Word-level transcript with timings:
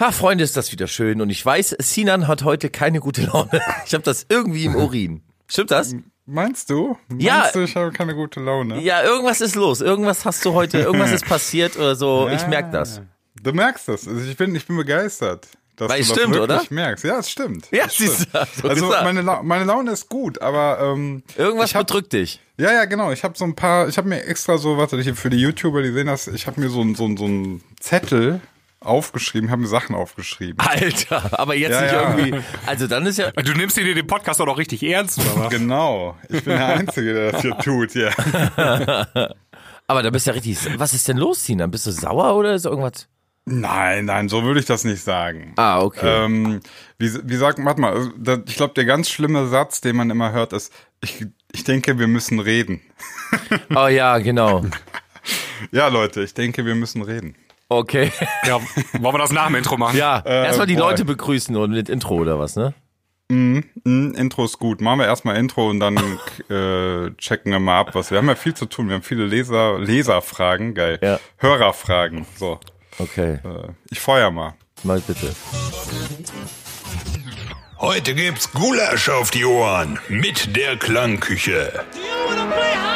Ha, 0.00 0.12
Freunde, 0.12 0.44
ist 0.44 0.56
das 0.56 0.70
wieder 0.70 0.86
schön. 0.86 1.20
Und 1.20 1.30
ich 1.30 1.44
weiß, 1.44 1.76
Sinan 1.80 2.28
hat 2.28 2.44
heute 2.44 2.70
keine 2.70 3.00
gute 3.00 3.22
Laune. 3.22 3.60
Ich 3.86 3.94
habe 3.94 4.04
das 4.04 4.26
irgendwie 4.28 4.64
im 4.64 4.76
Urin. 4.76 5.22
Stimmt 5.48 5.70
das? 5.70 5.94
Meinst 6.26 6.68
du? 6.70 6.96
Meinst 7.08 7.24
Ja. 7.24 7.50
du, 7.52 7.60
ich 7.62 7.74
habe 7.74 7.90
keine 7.90 8.14
gute 8.14 8.38
Laune? 8.40 8.80
Ja, 8.80 9.02
irgendwas 9.02 9.40
ist 9.40 9.54
los. 9.56 9.80
Irgendwas 9.80 10.24
hast 10.24 10.44
du 10.44 10.52
heute, 10.52 10.78
irgendwas 10.78 11.10
ist 11.10 11.24
passiert 11.28 11.76
oder 11.76 11.96
so. 11.96 12.28
Ich 12.28 12.46
merk 12.46 12.70
das. 12.70 13.00
Du 13.42 13.52
merkst 13.52 13.88
das. 13.88 14.06
Also 14.06 14.20
ich 14.28 14.36
bin, 14.36 14.54
ich 14.54 14.66
bin 14.66 14.76
begeistert. 14.76 15.48
Dass 15.76 15.88
Weil 15.88 15.98
du 15.98 16.02
es 16.02 16.08
das 16.08 16.18
stimmt, 16.18 16.34
wirklich 16.34 16.60
oder? 16.60 16.74
merkst. 16.74 17.04
Ja, 17.04 17.18
es 17.20 17.30
stimmt. 17.30 17.68
Ja, 17.70 17.84
Es 17.86 17.96
siehst 17.96 18.22
stimmt. 18.28 18.48
du, 18.56 18.62
du 18.62 18.68
Also 18.68 18.86
gesagt. 18.88 19.04
meine, 19.04 19.22
La 19.22 19.42
meine 19.42 19.64
Laune 19.64 19.92
ist 19.92 20.08
gut, 20.08 20.42
aber 20.42 20.80
ähm, 20.80 21.22
Irgendwas 21.36 21.70
ich 21.70 21.76
hab, 21.76 21.86
bedrückt 21.86 22.12
dich. 22.12 22.40
Ja, 22.56 22.72
ja, 22.72 22.84
genau. 22.84 23.10
Ich 23.12 23.22
habe 23.24 23.38
so 23.38 23.44
ein 23.44 23.54
paar, 23.54 23.86
ich 23.88 23.96
habe 23.96 24.08
mir 24.08 24.24
extra 24.24 24.58
so, 24.58 24.76
warte, 24.76 25.00
hier 25.00 25.14
für 25.14 25.30
die 25.30 25.38
YouTuber, 25.38 25.82
die 25.82 25.92
sehen 25.92 26.08
das, 26.08 26.26
ich 26.26 26.46
habe 26.48 26.60
mir 26.60 26.68
so, 26.68 26.82
ein- 26.82 26.94
so, 26.96 27.06
ein- 27.06 27.16
so 27.16 27.24
einen 27.26 27.62
Zettel 27.80 28.40
aufgeschrieben, 28.80 29.50
habe 29.50 29.62
mir 29.62 29.68
Sachen 29.68 29.94
aufgeschrieben. 29.94 30.58
Alter, 30.66 31.38
aber 31.38 31.54
jetzt 31.54 31.72
Ja, 31.72 31.80
nicht 31.82 31.92
ja. 31.92 32.16
irgendwie. 32.16 32.44
Also 32.66 32.86
dann 32.86 33.06
ist 33.06 33.18
ja. 33.18 33.30
Du 33.42 33.52
nimmst 33.54 33.76
dir 33.76 33.94
den 33.94 34.06
Podcast 34.06 34.40
doch 34.40 34.46
noch 34.46 34.58
richtig 34.58 34.82
ernst, 34.82 35.18
oder 35.18 35.44
was? 35.44 35.50
Genau. 35.50 36.16
Ich 36.28 36.44
bin 36.44 36.56
der 36.56 36.66
Einzige, 36.66 37.12
der 37.14 37.32
das 37.32 37.42
hier 37.42 37.56
tut, 37.58 37.94
ja. 37.94 38.10
Aber 39.86 40.02
da 40.02 40.10
bist 40.10 40.26
du 40.26 40.30
ja 40.30 40.34
richtig. 40.34 40.58
Was 40.78 40.94
ist 40.94 41.08
denn 41.08 41.16
los, 41.16 41.44
Sinan? 41.44 41.70
Bist 41.70 41.86
du 41.86 41.90
sauer 41.90 42.36
oder 42.36 42.54
ist 42.54 42.66
irgendwas? 42.66 43.08
Nein, 43.50 44.04
nein, 44.04 44.28
so 44.28 44.42
würde 44.42 44.60
ich 44.60 44.66
das 44.66 44.84
nicht 44.84 45.02
sagen. 45.02 45.54
Ah, 45.56 45.80
okay. 45.80 46.24
Ähm, 46.26 46.60
wie, 46.98 47.10
wie 47.24 47.36
sagt, 47.36 47.64
warte 47.64 47.80
mal, 47.80 47.94
also, 47.94 48.10
ich 48.46 48.56
glaube, 48.56 48.74
der 48.74 48.84
ganz 48.84 49.08
schlimme 49.08 49.48
Satz, 49.48 49.80
den 49.80 49.96
man 49.96 50.10
immer 50.10 50.32
hört, 50.32 50.52
ist, 50.52 50.70
ich, 51.00 51.24
ich 51.52 51.64
denke, 51.64 51.98
wir 51.98 52.08
müssen 52.08 52.40
reden. 52.40 52.82
Oh 53.74 53.86
ja, 53.86 54.18
genau. 54.18 54.64
Ja, 55.72 55.88
Leute, 55.88 56.22
ich 56.22 56.34
denke, 56.34 56.64
wir 56.64 56.76
müssen 56.76 57.02
reden. 57.02 57.34
Okay. 57.68 58.10
Ja, 58.46 58.60
wollen 58.92 59.14
wir 59.14 59.18
das 59.18 59.30
nach 59.32 59.46
dem 59.46 59.56
Intro 59.56 59.76
machen? 59.76 59.96
Ja, 59.96 60.20
erstmal 60.24 60.66
die 60.66 60.74
boah. 60.74 60.90
Leute 60.90 61.04
begrüßen 61.04 61.54
und 61.56 61.70
mit 61.72 61.88
Intro 61.88 62.14
oder 62.14 62.38
was, 62.38 62.56
ne? 62.56 62.72
Mm, 63.30 63.60
Intro 63.84 64.46
ist 64.46 64.58
gut. 64.58 64.80
Machen 64.80 65.00
wir 65.00 65.06
erstmal 65.06 65.36
Intro 65.36 65.68
und 65.68 65.80
dann 65.80 65.96
äh, 66.50 67.10
checken 67.18 67.52
wir 67.52 67.58
mal 67.58 67.80
ab, 67.80 67.90
was 67.94 68.10
wir 68.10 68.16
haben 68.18 68.28
ja 68.28 68.36
viel 68.36 68.54
zu 68.54 68.64
tun. 68.66 68.88
Wir 68.88 68.94
haben 68.94 69.02
viele 69.02 69.26
Leser, 69.26 69.78
Leserfragen, 69.78 70.74
geil. 70.74 70.98
Ja. 71.02 71.20
Hörerfragen. 71.36 72.24
So, 72.36 72.58
Okay, 72.98 73.34
äh, 73.44 73.68
ich 73.90 74.00
feuer 74.00 74.30
mal. 74.30 74.54
mal 74.82 75.00
bitte. 75.00 75.34
Heute 77.78 78.14
gibt's 78.14 78.50
Gulasch 78.52 79.08
auf 79.08 79.30
die 79.30 79.44
Ohren 79.44 80.00
mit 80.08 80.56
der 80.56 80.76
Klangküche. 80.76 81.70
Do 81.92 81.98
you 82.00 82.06
wanna 82.28 82.46
play 82.50 82.87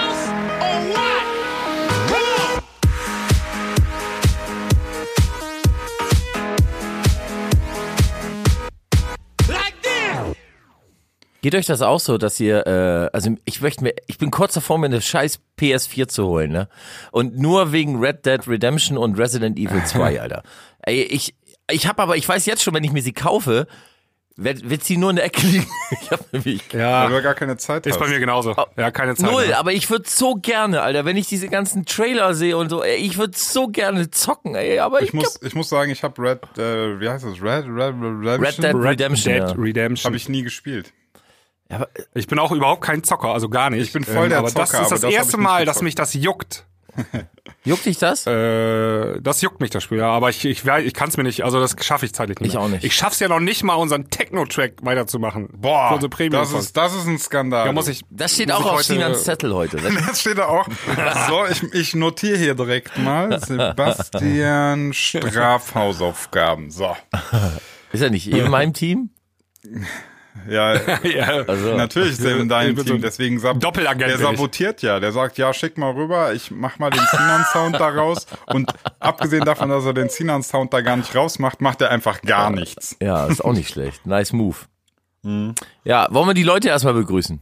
Geht 11.43 11.55
euch 11.57 11.67
das 11.67 11.83
auch 11.83 12.01
so, 12.01 12.19
dass 12.19 12.39
ihr, 12.41 12.67
äh, 12.67 13.11
also 13.13 13.31
ich 13.45 13.61
möchte 13.61 13.83
mir, 13.83 13.95
ich 14.07 14.17
bin 14.17 14.31
kurz 14.31 14.55
davor, 14.55 14.79
mir 14.79 14.87
eine 14.87 15.01
scheiß 15.01 15.41
PS4 15.59 16.07
zu 16.09 16.27
holen, 16.27 16.53
ne? 16.53 16.69
Und 17.11 17.37
nur 17.37 17.73
wegen 17.73 17.99
Red 17.99 18.25
Dead 18.25 18.47
Redemption 18.49 18.97
und 18.97 19.19
Resident 19.19 19.59
Evil 19.59 19.83
2, 19.85 20.21
Alter. 20.21 20.43
Ey, 20.83 21.03
ich, 21.03 21.35
ich 21.71 21.87
habe 21.89 22.01
aber, 22.01 22.17
ich 22.17 22.29
weiß 22.29 22.47
jetzt 22.47 22.63
schon, 22.63 22.75
wenn 22.75 22.85
ich 22.85 22.93
mir 22.93 23.03
sie 23.03 23.13
kaufe, 23.13 23.67
wird, 24.37 24.71
wird 24.71 24.83
sie 24.85 24.97
nur 24.97 25.11
in 25.11 25.17
der 25.17 25.25
Ecke 25.27 25.45
liegen. 25.47 25.67
Ich 26.01 26.11
hab 26.11 26.33
nämlich 26.33 26.63
Weil 26.73 26.81
Ja, 26.81 27.07
du 27.09 27.15
ja 27.15 27.21
gar 27.21 27.35
keine 27.35 27.57
Zeit 27.59 27.87
ist 27.87 27.95
hast. 27.95 28.01
bei 28.01 28.09
mir 28.09 28.19
genauso. 28.21 28.55
Ja, 28.77 28.91
keine 28.91 29.15
Zeit. 29.15 29.31
Null, 29.31 29.49
mehr. 29.49 29.59
aber 29.59 29.73
ich 29.73 29.91
würde 29.91 30.09
so 30.09 30.37
gerne, 30.37 30.81
Alter, 30.83 31.05
wenn 31.05 31.17
ich 31.17 31.27
diese 31.27 31.49
ganzen 31.49 31.85
Trailer 31.87 32.35
sehe 32.35 32.57
und 32.57 32.69
so, 32.71 32.83
ey, 32.83 32.97
ich 32.97 33.19
würde 33.19 33.37
so 33.37 33.67
gerne 33.69 34.11
zocken, 34.11 34.55
ey, 34.55 34.79
aber 34.79 35.01
ich, 35.03 35.09
Ich 35.09 35.13
muss, 35.13 35.41
ich 35.43 35.55
muss 35.55 35.69
sagen, 35.69 35.91
ich 35.91 36.03
habe 36.03 36.23
Red, 36.23 36.39
äh, 36.57 36.99
wie 37.01 37.09
heißt 37.09 37.25
das? 37.25 37.43
Red, 37.43 37.67
Red, 37.67 37.95
Red, 38.01 38.41
Red 38.41 38.59
Dead 38.59 38.65
Red 38.75 38.75
Redemption, 38.85 39.33
Dead 39.35 39.43
ja. 39.43 39.55
Redemption. 39.59 40.05
Habe 40.09 40.17
ich 40.17 40.29
nie 40.29 40.43
gespielt. 40.43 40.93
Ja, 41.73 41.77
aber, 41.79 41.89
Ich 42.15 42.27
bin 42.29 42.39
auch 42.39 42.53
überhaupt 42.53 42.83
kein 42.83 43.03
Zocker, 43.03 43.29
also 43.33 43.49
gar 43.49 43.71
nicht. 43.71 43.83
Ich 43.83 43.93
bin 43.93 44.05
voll 44.05 44.29
der 44.29 44.39
aber 44.39 44.51
das 44.51 44.71
Zocker, 44.71 44.83
ist 44.83 44.87
aber 44.87 44.91
das, 44.91 45.01
das 45.01 45.13
erste 45.13 45.37
ich 45.39 45.43
Mal, 45.43 45.65
dass 45.65 45.83
mich 45.83 45.95
das 45.97 46.15
juckt. 46.15 46.67
juckt 47.65 47.87
dich 47.87 47.97
das? 47.97 48.27
Äh, 48.27 49.19
das 49.23 49.41
juckt 49.41 49.63
mich, 49.63 49.71
das 49.71 49.83
Spiel. 49.83 49.97
Ja, 49.97 50.11
aber 50.11 50.29
ich, 50.29 50.45
ich, 50.45 50.61
weiß- 50.61 50.83
ich 50.83 50.93
kann 50.93 51.09
es 51.09 51.17
mir 51.17 51.23
nicht, 51.23 51.43
also 51.43 51.59
das 51.59 51.75
schaffe 51.81 52.05
ich 52.05 52.13
zeitlich 52.13 52.41
nicht. 52.41 52.49
Ich 52.51 52.55
mehr. 52.55 52.63
auch 52.63 52.69
nicht. 52.69 52.85
Ich 52.85 52.95
schaff's 52.95 53.19
ja 53.19 53.29
noch 53.29 53.41
nicht 53.41 53.63
mal, 53.63 53.77
unseren 53.77 54.11
Techno-Track 54.11 54.75
weiterzumachen. 54.83 55.49
Für 55.49 55.57
Boah, 55.57 55.93
unsere 55.95 56.11
Premium 56.11 56.43
das 56.43 56.53
ist, 56.53 56.77
das 56.77 56.95
ist 56.95 57.07
ein 57.07 57.19
Skandal. 57.19 57.65
Da 57.65 57.73
muss 57.73 57.89
ich. 57.89 58.03
Das 58.11 58.35
steht 58.35 58.49
muss 58.49 58.59
auch 58.59 58.67
ich 58.67 58.71
auf 58.73 58.83
Sinans 58.83 59.25
Zettel 59.25 59.55
heute. 59.55 59.79
Das 60.07 60.21
steht 60.21 60.37
da 60.37 60.49
auch. 60.49 60.69
So, 61.29 61.47
ich, 61.51 61.63
ich 61.73 61.95
notiere 61.95 62.37
hier 62.37 62.55
direkt 62.55 62.99
mal 62.99 63.41
Sebastian 63.41 64.93
Strafhausaufgaben. 64.93 66.71
So. 66.71 66.95
Ist 67.93 68.03
er 68.03 68.11
nicht 68.11 68.27
in 68.31 68.51
meinem 68.51 68.75
Team? 68.75 69.09
Ja, 70.49 70.75
Ja, 71.05 71.45
Also, 71.47 71.77
natürlich 71.77 72.13
ist 72.13 72.25
er 72.25 72.39
in 72.39 72.49
deinem 72.49 72.77
so 72.77 72.85
Team, 72.85 72.95
ein 72.97 73.03
deswegen 73.03 73.39
sab 73.39 73.61
der 73.61 74.19
sabotiert 74.19 74.83
ja. 74.83 74.99
Der 75.01 75.13
sagt, 75.13 75.39
ja, 75.39 75.53
schick 75.53 75.77
mal 75.79 75.93
rüber, 75.93 76.33
ich 76.33 76.51
mach 76.51 76.79
mal 76.79 76.91
den 76.91 77.05
Sinan-Sound 77.11 77.77
da 77.79 77.89
raus. 77.89 78.27
Und 78.47 78.73
abgesehen 78.99 79.45
davon, 79.45 79.69
dass 79.69 79.85
er 79.85 79.93
den 79.95 80.09
Sinan-Sound 80.09 80.73
da 80.73 80.81
gar 80.81 80.97
nicht 80.97 81.15
rausmacht, 81.15 81.61
macht 81.61 81.81
er 81.83 81.91
einfach 81.91 82.23
gar 82.23 82.51
nichts. 82.51 82.97
Ja, 83.01 83.27
ist 83.27 83.45
auch 83.45 83.53
nicht 83.53 83.69
schlecht. 83.71 84.07
Nice 84.07 84.33
move. 84.33 84.57
Ja, 85.85 86.09
wollen 86.11 86.27
wir 86.29 86.35
die 86.35 86.43
Leute 86.43 86.69
erstmal 86.69 86.95
begrüßen? 86.95 87.41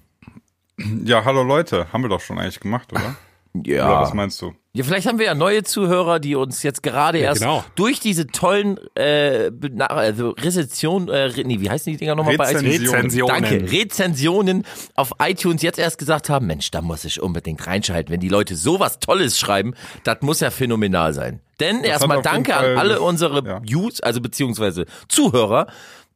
Ja, 1.05 1.25
hallo 1.25 1.43
Leute, 1.43 1.87
haben 1.93 2.03
wir 2.03 2.09
doch 2.09 2.21
schon 2.21 2.39
eigentlich 2.39 2.61
gemacht, 2.61 2.93
oder? 2.93 3.17
Oder 3.55 3.71
Ja. 3.71 4.01
was 4.01 4.15
meinst 4.15 4.41
du? 4.43 4.55
Ja. 4.73 4.85
Vielleicht 4.85 5.07
haben 5.07 5.19
wir 5.19 5.27
ja 5.27 5.35
neue 5.35 5.63
Zuhörer, 5.63 6.21
die 6.21 6.37
uns 6.37 6.63
jetzt 6.63 6.83
gerade 6.83 7.19
erst 7.19 7.41
genau. 7.41 7.65
durch 7.75 8.01
diese 8.01 8.27
tollen 8.27 8.79
äh, 8.95 9.51
also 9.79 10.31
Rezension, 10.31 11.09
äh, 11.09 11.31
nee, 11.45 11.61
wie 11.61 11.69
heißen 11.69 11.93
die 11.93 11.99
Dinger 11.99 12.15
nochmal 12.15 12.37
bei 12.37 12.53
iTunes? 12.53 12.65
Rezensionen. 12.65 12.97
Rezensionen. 12.97 13.43
Danke. 13.43 13.73
Rezensionen 13.73 14.67
auf 14.95 15.13
iTunes 15.21 15.63
jetzt 15.63 15.79
erst 15.79 15.99
gesagt 15.99 16.29
haben, 16.29 16.47
Mensch, 16.47 16.71
da 16.71 16.83
muss 16.83 17.05
ich 17.05 17.21
unbedingt 17.21 17.67
reinschalten. 17.67 18.13
Wenn 18.13 18.21
die 18.21 18.29
Leute 18.29 18.55
sowas 18.55 19.01
Tolles 19.01 19.39
schreiben, 19.39 19.75
das 20.05 20.19
muss 20.21 20.41
ja 20.41 20.51
phänomenal 20.51 21.15
sein. 21.15 21.41
Denn 21.59 21.83
erstmal 21.83 22.23
danke 22.23 22.57
an 22.57 22.79
alle 22.79 23.01
unsere 23.01 23.45
ja. 23.45 23.61
Use, 23.69 24.03
also 24.03 24.21
beziehungsweise 24.21 24.87
Zuhörer. 25.09 25.67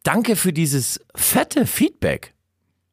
Danke 0.05 0.37
für 0.37 0.53
dieses 0.53 1.01
fette 1.15 1.67
Feedback. 1.67 2.34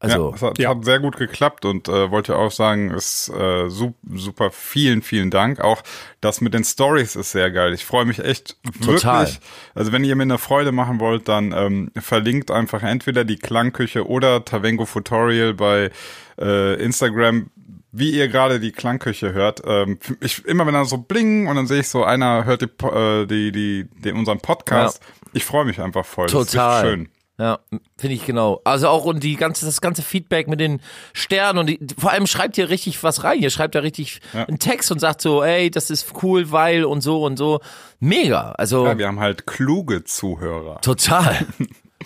Also, 0.01 0.29
ja, 0.29 0.35
es 0.35 0.41
hat, 0.41 0.57
ja. 0.57 0.69
hat 0.71 0.83
sehr 0.83 0.99
gut 0.99 1.15
geklappt 1.17 1.63
und 1.63 1.87
äh, 1.87 2.09
wollte 2.09 2.35
auch 2.35 2.49
sagen, 2.49 2.89
ist 2.89 3.29
äh, 3.29 3.69
su 3.69 3.93
super, 4.11 4.49
vielen, 4.49 5.03
vielen 5.03 5.29
Dank. 5.29 5.61
Auch 5.61 5.83
das 6.21 6.41
mit 6.41 6.55
den 6.55 6.63
Stories 6.63 7.15
ist 7.15 7.31
sehr 7.31 7.51
geil. 7.51 7.71
Ich 7.75 7.85
freue 7.85 8.05
mich 8.05 8.17
echt 8.17 8.57
Total. 8.83 9.27
wirklich. 9.27 9.39
Also 9.75 9.91
wenn 9.91 10.03
ihr 10.03 10.15
mir 10.15 10.23
eine 10.23 10.39
Freude 10.39 10.71
machen 10.71 10.99
wollt, 10.99 11.27
dann 11.27 11.51
ähm, 11.51 11.91
verlinkt 11.99 12.49
einfach 12.49 12.81
entweder 12.81 13.25
die 13.25 13.35
Klangküche 13.35 14.07
oder 14.07 14.43
Tavengo 14.43 14.85
Tutorial 14.85 15.53
bei 15.53 15.91
äh, 16.39 16.83
Instagram. 16.83 17.51
Wie 17.91 18.09
ihr 18.09 18.27
gerade 18.27 18.59
die 18.59 18.71
Klangküche 18.71 19.33
hört, 19.33 19.61
ähm, 19.67 19.99
ich 20.19 20.43
immer 20.45 20.65
wenn 20.65 20.73
dann 20.73 20.85
so 20.85 20.97
bling 20.97 21.45
und 21.45 21.57
dann 21.57 21.67
sehe 21.67 21.81
ich 21.81 21.89
so 21.89 22.03
einer 22.03 22.45
hört 22.45 22.61
die, 22.63 22.85
äh, 22.85 23.27
die, 23.27 23.51
die, 23.51 23.87
den, 24.01 24.15
unseren 24.15 24.39
Podcast. 24.39 24.99
Ich 25.33 25.45
freue 25.45 25.65
mich 25.65 25.79
einfach 25.79 26.05
voll. 26.05 26.25
Das 26.25 26.41
ist 26.41 26.51
Total. 26.53 26.85
schön. 26.85 27.09
Ja, 27.39 27.59
finde 27.97 28.15
ich 28.15 28.25
genau. 28.25 28.61
Also 28.65 28.87
auch 28.87 29.05
und 29.05 29.23
die 29.23 29.35
ganze, 29.35 29.65
das 29.65 29.81
ganze 29.81 30.03
Feedback 30.03 30.47
mit 30.47 30.59
den 30.59 30.79
Sternen 31.13 31.57
und 31.59 31.67
die, 31.67 31.79
vor 31.97 32.11
allem 32.11 32.27
schreibt 32.27 32.57
ihr 32.59 32.69
richtig 32.69 33.01
was 33.03 33.23
rein. 33.23 33.39
Ihr 33.39 33.49
schreibt 33.49 33.73
da 33.73 33.79
richtig 33.79 34.21
Ja. 34.33 34.45
einen 34.45 34.59
Text 34.59 34.91
und 34.91 34.99
sagt 34.99 35.21
so, 35.21 35.43
ey, 35.43 35.71
das 35.71 35.89
ist 35.89 36.13
cool, 36.21 36.51
weil 36.51 36.85
und 36.85 37.01
so 37.01 37.23
und 37.23 37.37
so. 37.37 37.59
Mega. 37.99 38.51
Also 38.51 38.85
Ja, 38.85 38.97
wir 38.97 39.07
haben 39.07 39.19
halt 39.19 39.47
kluge 39.47 40.03
Zuhörer. 40.03 40.81
total. 40.81 41.47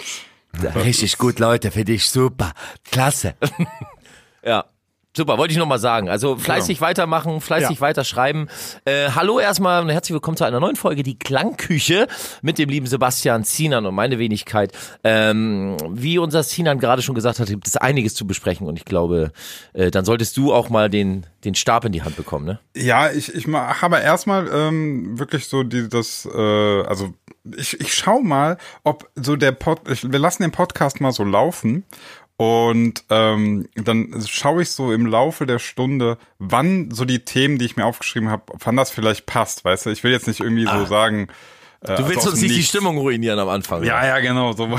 richtig 0.75 1.17
gut, 1.17 1.39
Leute, 1.39 1.71
finde 1.71 1.93
ich 1.93 2.07
super. 2.09 2.53
Klasse. 2.89 3.35
ja. 4.43 4.65
Super, 5.17 5.37
wollte 5.37 5.53
ich 5.53 5.57
nochmal 5.57 5.79
sagen. 5.79 6.09
Also 6.09 6.35
fleißig 6.35 6.81
weitermachen, 6.81 7.39
fleißig 7.39 7.77
Ja. 7.77 7.81
weiterschreiben. 7.81 8.49
Äh, 8.83 9.11
hallo 9.15 9.39
erstmal 9.39 9.81
und 9.81 9.87
herzlich 9.89 10.13
willkommen 10.13 10.35
zu 10.35 10.43
einer 10.43 10.59
neuen 10.59 10.75
Folge, 10.75 11.03
die 11.03 11.17
Klangküche 11.17 12.09
mit 12.41 12.57
dem 12.57 12.67
lieben 12.67 12.85
Sebastian 12.85 13.45
Zinan 13.45 13.85
und 13.85 13.95
meine 13.95 14.19
Wenigkeit. 14.19 14.73
Ähm, 15.05 15.77
wie 15.89 16.17
unser 16.17 16.43
Zinan 16.43 16.79
gerade 16.79 17.01
schon 17.01 17.15
gesagt 17.15 17.39
hat, 17.39 17.47
gibt 17.47 17.65
es 17.65 17.77
einiges 17.77 18.13
zu 18.13 18.27
besprechen 18.27 18.67
und 18.67 18.77
ich 18.77 18.83
glaube, 18.83 19.31
äh, 19.71 19.89
dann 19.89 20.03
solltest 20.03 20.35
du 20.35 20.53
auch 20.53 20.69
mal 20.69 20.89
den, 20.89 21.25
den 21.45 21.55
Stab 21.55 21.85
in 21.85 21.93
die 21.93 22.03
Hand 22.03 22.17
bekommen, 22.17 22.45
ne? 22.45 22.59
Ja, 22.75 23.09
ich, 23.09 23.33
ich 23.33 23.47
mach 23.47 23.83
aber 23.83 24.01
erstmal 24.01 24.49
ähm, 24.53 25.17
wirklich 25.17 25.47
so 25.47 25.63
die, 25.63 25.87
das, 25.87 26.27
äh, 26.35 26.81
also 26.83 27.13
ich, 27.55 27.79
ich 27.79 27.93
schau 27.93 28.19
mal, 28.19 28.57
ob 28.83 29.09
so 29.15 29.37
der 29.37 29.53
Pod, 29.53 29.79
ich, 29.89 30.11
wir 30.11 30.19
lassen 30.19 30.41
den 30.43 30.51
Podcast 30.51 30.99
mal 30.99 31.13
so 31.13 31.23
laufen 31.23 31.85
und 32.37 33.03
ähm, 33.09 33.67
dann 33.75 34.13
schaue 34.27 34.63
ich 34.63 34.69
so 34.71 34.91
im 34.91 35.05
Laufe 35.05 35.45
der 35.45 35.59
Stunde, 35.59 36.17
wann 36.39 36.91
so 36.91 37.05
die 37.05 37.19
Themen, 37.19 37.57
die 37.57 37.65
ich 37.65 37.77
mir 37.77 37.85
aufgeschrieben 37.85 38.29
habe, 38.29 38.43
wann 38.63 38.75
das 38.75 38.89
vielleicht 38.91 39.25
passt, 39.25 39.63
weißt 39.65 39.85
du? 39.85 39.89
Ich 39.91 40.03
will 40.03 40.11
jetzt 40.11 40.27
nicht 40.27 40.41
irgendwie 40.41 40.65
so 40.67 40.85
sagen, 40.85 41.27
Äh, 41.81 41.95
Du 41.97 42.03
willst 42.07 42.19
also 42.19 42.31
uns 42.31 42.41
nicht 42.41 42.55
die. 42.55 42.63
Stimmung 42.63 42.97
ruinieren 42.97 43.37
am 43.37 43.49
Anfang. 43.49 43.83
Ja, 43.83 44.03
ja, 44.05 44.19
genau. 44.19 44.53
So. 44.53 44.67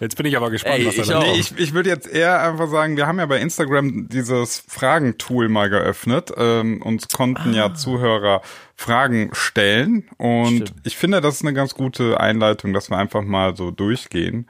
Jetzt 0.00 0.16
bin 0.16 0.26
ich 0.26 0.36
aber 0.36 0.50
gespannt, 0.50 0.78
Ey, 0.80 0.86
was 0.86 0.96
ich 0.96 1.08
da 1.08 1.18
auch. 1.18 1.22
Nee, 1.22 1.38
ich, 1.38 1.56
ich 1.58 1.72
würde 1.72 1.88
jetzt 1.90 2.08
eher 2.08 2.40
einfach 2.42 2.68
sagen, 2.68 2.96
wir 2.96 3.06
haben 3.06 3.18
ja 3.18 3.26
bei 3.26 3.40
Instagram 3.40 4.08
dieses 4.08 4.62
Fragentool 4.68 5.48
mal 5.48 5.70
geöffnet 5.70 6.32
ähm, 6.36 6.82
und 6.82 7.12
konnten 7.12 7.50
Ah. 7.54 7.56
ja 7.56 7.74
Zuhörer 7.74 8.42
Fragen 8.76 9.30
stellen. 9.32 10.08
Und 10.18 10.72
ich 10.84 10.96
finde, 10.96 11.20
das 11.20 11.36
ist 11.36 11.42
eine 11.42 11.54
ganz 11.54 11.74
gute 11.74 12.20
Einleitung, 12.20 12.72
dass 12.72 12.90
wir 12.90 12.98
einfach 12.98 13.22
mal 13.22 13.56
so 13.56 13.70
durchgehen. 13.70 14.48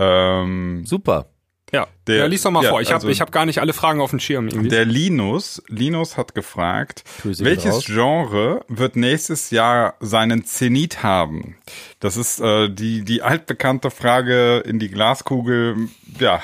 Ähm, 0.00 0.84
Super. 0.86 1.26
Ja, 1.72 1.86
Der- 2.08 2.16
ja 2.16 2.26
lies 2.26 2.42
doch 2.42 2.50
mal 2.50 2.64
ja, 2.64 2.70
vor. 2.70 2.80
Ich 2.80 2.88
habe 2.88 2.96
also- 2.96 3.08
ich 3.10 3.20
hab 3.20 3.30
gar 3.30 3.46
nicht 3.46 3.60
alle 3.60 3.72
Fragen 3.72 4.00
auf 4.00 4.10
dem 4.10 4.18
Schirm 4.18 4.48
irgendwie. 4.48 4.68
der 4.70 4.84
Linus, 4.84 5.62
Linus 5.68 6.16
hat 6.16 6.34
gefragt, 6.34 7.04
welches 7.22 7.74
raus. 7.74 7.84
Genre 7.84 8.64
wird 8.66 8.96
nächstes 8.96 9.50
Jahr 9.50 9.94
seinen 10.00 10.44
Zenit 10.44 11.04
haben? 11.04 11.56
Das 12.00 12.16
ist 12.16 12.40
äh, 12.40 12.68
die, 12.68 13.04
die 13.04 13.22
altbekannte 13.22 13.92
Frage 13.92 14.58
in 14.66 14.80
die 14.80 14.88
Glaskugel. 14.88 15.76
Ja, 16.18 16.42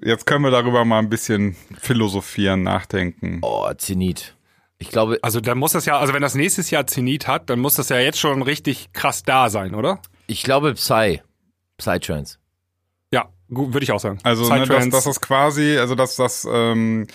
jetzt 0.00 0.26
können 0.26 0.44
wir 0.44 0.52
darüber 0.52 0.84
mal 0.84 1.00
ein 1.00 1.08
bisschen 1.10 1.56
philosophieren, 1.80 2.62
nachdenken. 2.62 3.40
Oh, 3.42 3.68
Zenit. 3.76 4.36
Ich 4.78 4.90
glaube, 4.90 5.18
Also 5.22 5.40
dann 5.40 5.58
muss 5.58 5.72
das 5.72 5.86
ja, 5.86 5.98
also 5.98 6.14
wenn 6.14 6.22
das 6.22 6.36
nächstes 6.36 6.70
Jahr 6.70 6.86
Zenit 6.86 7.26
hat, 7.26 7.50
dann 7.50 7.58
muss 7.58 7.74
das 7.74 7.88
ja 7.88 7.98
jetzt 7.98 8.20
schon 8.20 8.42
richtig 8.42 8.92
krass 8.92 9.24
da 9.24 9.50
sein, 9.50 9.74
oder? 9.74 10.00
ich 10.28 10.44
glaube 10.44 10.74
Psy. 10.74 11.20
Psytrance. 11.78 12.38
Gut, 13.52 13.72
würde 13.72 13.84
ich 13.84 13.92
auch 13.92 14.00
sagen. 14.00 14.18
Also, 14.22 14.48
ne, 14.52 14.66
dass, 14.66 14.88
dass 14.88 15.04
das 15.04 15.20
quasi, 15.20 15.76
also 15.78 15.94
dass 15.94 16.16
das 16.16 16.46
ähm, 16.50 17.06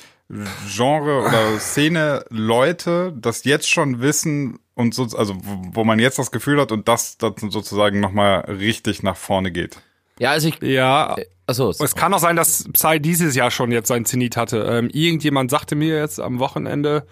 Genre 0.67 1.21
oder 1.21 1.59
Szene 1.59 2.25
Leute 2.29 3.13
das 3.15 3.43
jetzt 3.43 3.69
schon 3.69 4.01
wissen 4.01 4.59
und 4.73 4.93
so, 4.93 5.03
also 5.17 5.35
wo 5.41 5.83
man 5.83 5.99
jetzt 5.99 6.19
das 6.19 6.31
Gefühl 6.31 6.59
hat 6.59 6.71
und 6.71 6.87
das, 6.87 7.17
das 7.17 7.33
sozusagen 7.49 7.99
nochmal 7.99 8.41
richtig 8.41 9.03
nach 9.03 9.15
vorne 9.15 9.51
geht. 9.51 9.77
Ja, 10.17 10.31
also 10.31 10.47
ich. 10.47 10.61
ja, 10.61 11.15
Achso, 11.47 11.69
es 11.69 11.95
kann 11.95 12.13
auch 12.13 12.19
sein, 12.19 12.35
dass 12.35 12.67
Psy 12.73 12.99
dieses 12.99 13.35
Jahr 13.35 13.51
schon 13.51 13.71
jetzt 13.71 13.87
sein 13.87 14.05
Zenit 14.05 14.35
hatte. 14.35 14.65
Ähm, 14.67 14.89
irgendjemand 14.91 15.51
sagte 15.51 15.75
mir 15.75 15.97
jetzt 15.97 16.19
am 16.19 16.39
Wochenende, 16.39 17.05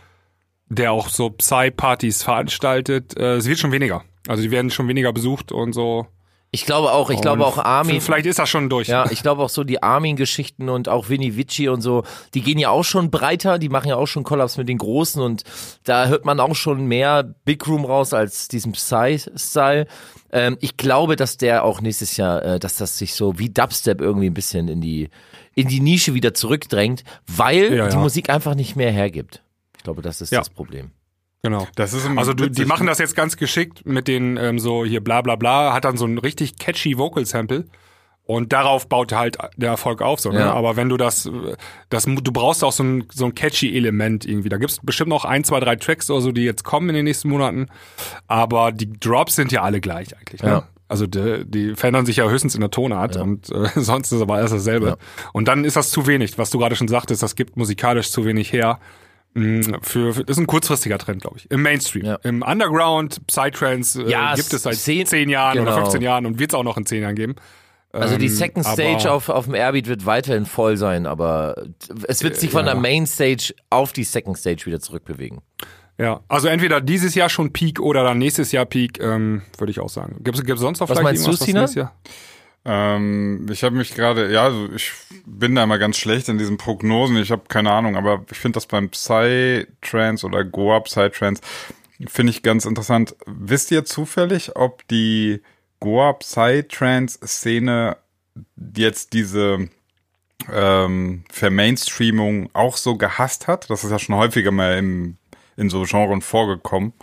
der 0.69 0.91
auch 0.91 1.09
so 1.09 1.29
Psy-Partys 1.29 2.23
veranstaltet, 2.23 3.15
äh, 3.15 3.35
es 3.35 3.47
wird 3.47 3.59
schon 3.59 3.71
weniger. 3.71 4.03
Also 4.27 4.41
die 4.41 4.49
werden 4.49 4.71
schon 4.71 4.87
weniger 4.87 5.13
besucht 5.13 5.51
und 5.51 5.73
so. 5.73 6.07
Ich 6.55 6.65
glaube 6.65 6.91
auch, 6.91 7.09
ich 7.09 7.19
glaube 7.19 7.45
auch 7.45 7.57
Armin. 7.57 7.99
Vielleicht 7.99 8.27
ist 8.27 8.37
das 8.37 8.47
schon 8.47 8.69
durch. 8.69 8.87
Ja, 8.87 9.09
ich 9.09 9.23
glaube 9.23 9.41
auch 9.41 9.49
so 9.49 9.63
die 9.63 9.81
Armin-Geschichten 9.81 10.69
und 10.69 10.87
auch 10.87 11.09
Vinny 11.09 11.35
Vici 11.35 11.67
und 11.67 11.81
so, 11.81 12.03
die 12.35 12.41
gehen 12.41 12.59
ja 12.59 12.69
auch 12.69 12.83
schon 12.83 13.09
breiter, 13.09 13.57
die 13.57 13.69
machen 13.69 13.89
ja 13.89 13.95
auch 13.95 14.05
schon 14.05 14.23
Kollaps 14.23 14.57
mit 14.57 14.69
den 14.69 14.77
Großen 14.77 15.19
und 15.21 15.43
da 15.83 16.05
hört 16.05 16.25
man 16.25 16.39
auch 16.39 16.55
schon 16.55 16.85
mehr 16.85 17.23
Big 17.23 17.67
Room 17.67 17.83
raus 17.85 18.13
als 18.13 18.47
diesen 18.49 18.73
Psy-Style. 18.73 19.87
Ähm, 20.31 20.57
ich 20.61 20.77
glaube, 20.77 21.15
dass 21.15 21.37
der 21.37 21.63
auch 21.63 21.81
nächstes 21.81 22.17
Jahr, 22.17 22.43
äh, 22.43 22.59
dass 22.59 22.77
das 22.77 22.97
sich 22.99 23.15
so 23.15 23.39
wie 23.39 23.49
Dubstep 23.49 23.99
irgendwie 23.99 24.27
ein 24.27 24.33
bisschen 24.35 24.67
in 24.67 24.79
die, 24.79 25.09
in 25.55 25.67
die 25.67 25.79
Nische 25.79 26.13
wieder 26.13 26.35
zurückdrängt, 26.35 27.03
weil 27.25 27.75
Ja, 27.75 27.87
die 27.87 27.95
ja. 27.95 27.99
Musik 27.99 28.29
einfach 28.29 28.53
nicht 28.53 28.75
mehr 28.75 28.91
hergibt. 28.91 29.41
Ich 29.77 29.83
glaube, 29.83 30.03
das 30.03 30.21
ist 30.21 30.31
Ja. 30.31 30.39
das 30.39 30.51
Problem. 30.51 30.91
Genau. 31.43 31.67
Das 31.75 31.93
ist 31.93 32.07
Also 32.15 32.33
du, 32.33 32.49
die 32.49 32.65
machen 32.65 32.87
das 32.87 32.99
jetzt 32.99 33.15
ganz 33.15 33.35
geschickt 33.35 33.85
mit 33.85 34.07
den 34.07 34.37
ähm, 34.37 34.59
so 34.59 34.85
hier 34.85 35.03
bla 35.03 35.21
bla 35.21 35.35
bla, 35.35 35.73
hat 35.73 35.83
dann 35.83 35.97
so 35.97 36.05
ein 36.05 36.17
richtig 36.17 36.57
catchy 36.57 36.97
Vocal 36.97 37.25
Sample 37.25 37.65
und 38.25 38.53
darauf 38.53 38.87
baut 38.87 39.11
halt 39.11 39.37
der 39.57 39.71
Erfolg 39.71 40.01
auf. 40.01 40.21
So, 40.21 40.31
ne? 40.31 40.39
Ja. 40.39 40.53
Aber 40.53 40.77
wenn 40.77 40.87
du 40.87 40.95
das, 40.95 41.29
das, 41.89 42.05
du 42.05 42.31
brauchst 42.31 42.63
auch 42.63 42.71
so 42.71 42.83
ein, 42.83 43.03
so 43.11 43.25
ein 43.25 43.35
catchy 43.35 43.75
Element 43.75 44.25
irgendwie. 44.25 44.47
Da 44.47 44.57
gibt's 44.57 44.79
bestimmt 44.81 45.09
noch 45.09 45.25
ein, 45.25 45.43
zwei, 45.43 45.59
drei 45.59 45.75
Tracks 45.75 46.09
oder 46.09 46.21
so, 46.21 46.31
die 46.31 46.43
jetzt 46.43 46.63
kommen 46.63 46.87
in 46.89 46.95
den 46.95 47.03
nächsten 47.03 47.27
Monaten. 47.27 47.67
Aber 48.27 48.71
die 48.71 48.89
Drops 48.89 49.35
sind 49.35 49.51
ja 49.51 49.63
alle 49.63 49.81
gleich 49.81 50.15
eigentlich. 50.17 50.41
Ne? 50.41 50.49
Ja. 50.49 50.67
Also 50.87 51.07
die, 51.07 51.43
die 51.45 51.75
verändern 51.75 52.05
sich 52.05 52.17
ja 52.17 52.29
höchstens 52.29 52.55
in 52.55 52.61
der 52.61 52.71
Tonart 52.71 53.17
und 53.17 53.49
äh, 53.49 53.67
sonst 53.75 54.13
ist 54.13 54.21
aber 54.21 54.35
alles 54.35 54.51
dasselbe. 54.51 54.97
Und 55.33 55.49
dann 55.49 55.65
ist 55.65 55.75
das 55.75 55.91
zu 55.91 56.07
wenig, 56.07 56.37
was 56.37 56.49
du 56.49 56.59
gerade 56.59 56.77
schon 56.77 56.87
sagtest, 56.87 57.21
das 57.21 57.35
gibt 57.35 57.57
musikalisch 57.57 58.11
zu 58.11 58.23
wenig 58.23 58.53
her. 58.53 58.79
Mm, 59.35 59.61
Für, 59.81 60.13
für, 60.13 60.23
das 60.23 60.37
ist 60.37 60.41
ein 60.43 60.47
kurzfristiger 60.47 60.97
Trend, 60.97 61.21
glaube 61.21 61.37
ich. 61.37 61.49
Im 61.49 61.61
Mainstream. 61.63 62.05
Ja. 62.05 62.15
Im 62.23 62.41
Underground, 62.43 63.25
Psytrance 63.27 64.01
äh, 64.03 64.09
Ja, 64.09 64.35
gibt 64.35 64.53
es 64.53 64.63
seit 64.63 64.75
zehn- 64.75 65.05
zehn, 65.05 65.29
Jahren 65.29 65.59
oder 65.59 65.71
genau. 65.71 65.81
15 65.83 66.01
Jahren 66.01 66.25
und 66.25 66.39
wird 66.39 66.51
es 66.51 66.55
auch 66.55 66.63
noch 66.63 66.77
in 66.77 66.85
zehn 66.85 67.01
Jahren 67.01 67.15
geben. 67.15 67.35
Also 67.91 68.17
die 68.17 68.25
Ähm, 68.25 68.31
Second 68.31 68.65
aber- 68.65 68.73
Stage 68.73 69.11
auf, 69.11 69.29
auf 69.29 69.45
dem 69.45 69.53
Airbeat 69.55 69.87
wird 69.87 70.05
weiterhin 70.05 70.45
voll 70.47 70.77
sein, 70.77 71.05
aber 71.05 71.63
es 72.07 72.23
wird 72.23 72.35
sich 72.37 72.49
von 72.51 72.65
der 72.65 72.75
Main 72.75 73.05
Stage 73.05 73.53
auf 73.69 73.93
die 73.93 74.03
Second 74.03 74.37
Stage 74.37 74.65
wieder 74.65 74.79
zurückbewegen. 74.79 75.41
Ja, 75.99 76.21
also 76.27 76.47
entweder 76.47 76.81
dieses 76.81 77.13
Jahr 77.13 77.29
schon 77.29 77.53
Peak 77.53 77.79
oder 77.79 78.03
dann 78.03 78.17
nächstes 78.17 78.51
Jahr 78.51 78.65
Peak, 78.65 78.99
ähm, 78.99 79.43
würde 79.59 79.69
ich 79.69 79.79
auch 79.79 79.89
sagen. 79.89 80.17
Gibt 80.23 80.39
es 80.39 80.59
sonst 80.59 80.79
noch 80.79 80.89
Was 80.89 80.97
vielleicht 80.97 81.03
meinst 81.03 81.21
du, 81.27 81.29
irgendwas, 81.29 81.39
was 81.41 81.45
Sina? 81.45 81.59
nächstes 81.61 81.75
Jahr? 81.75 81.95
Ähm, 82.65 83.45
ich 83.51 83.63
habe 83.63 83.75
mich 83.75 83.93
gerade, 83.93 84.31
ja, 84.31 84.43
also 84.43 84.69
ich 84.73 84.91
bin 85.25 85.55
da 85.55 85.63
immer 85.63 85.79
ganz 85.79 85.97
schlecht 85.97 86.29
in 86.29 86.37
diesen 86.37 86.57
Prognosen. 86.57 87.17
Ich 87.17 87.31
habe 87.31 87.43
keine 87.47 87.71
Ahnung, 87.71 87.95
aber 87.95 88.23
ich 88.31 88.37
finde 88.37 88.57
das 88.57 88.67
beim 88.67 88.89
Psytrance 88.89 90.25
oder 90.25 90.43
Goa 90.43 90.79
Psytrance 90.79 91.41
finde 92.07 92.31
ich 92.31 92.43
ganz 92.43 92.65
interessant. 92.65 93.15
Wisst 93.25 93.71
ihr 93.71 93.85
zufällig, 93.85 94.55
ob 94.55 94.87
die 94.87 95.41
Goa 95.79 96.13
Psytrance 96.13 97.19
Szene 97.25 97.97
jetzt 98.75 99.13
diese 99.13 99.69
ähm, 100.51 101.23
Vermainstreamung 101.31 102.49
auch 102.53 102.77
so 102.77 102.97
gehasst 102.97 103.47
hat? 103.47 103.69
Das 103.69 103.83
ist 103.83 103.91
ja 103.91 103.99
schon 103.99 104.15
häufiger 104.15 104.51
mal 104.51 104.77
im, 104.77 105.17
in 105.57 105.69
so 105.69 105.83
Genren 105.83 106.21
vorgekommen. 106.21 106.93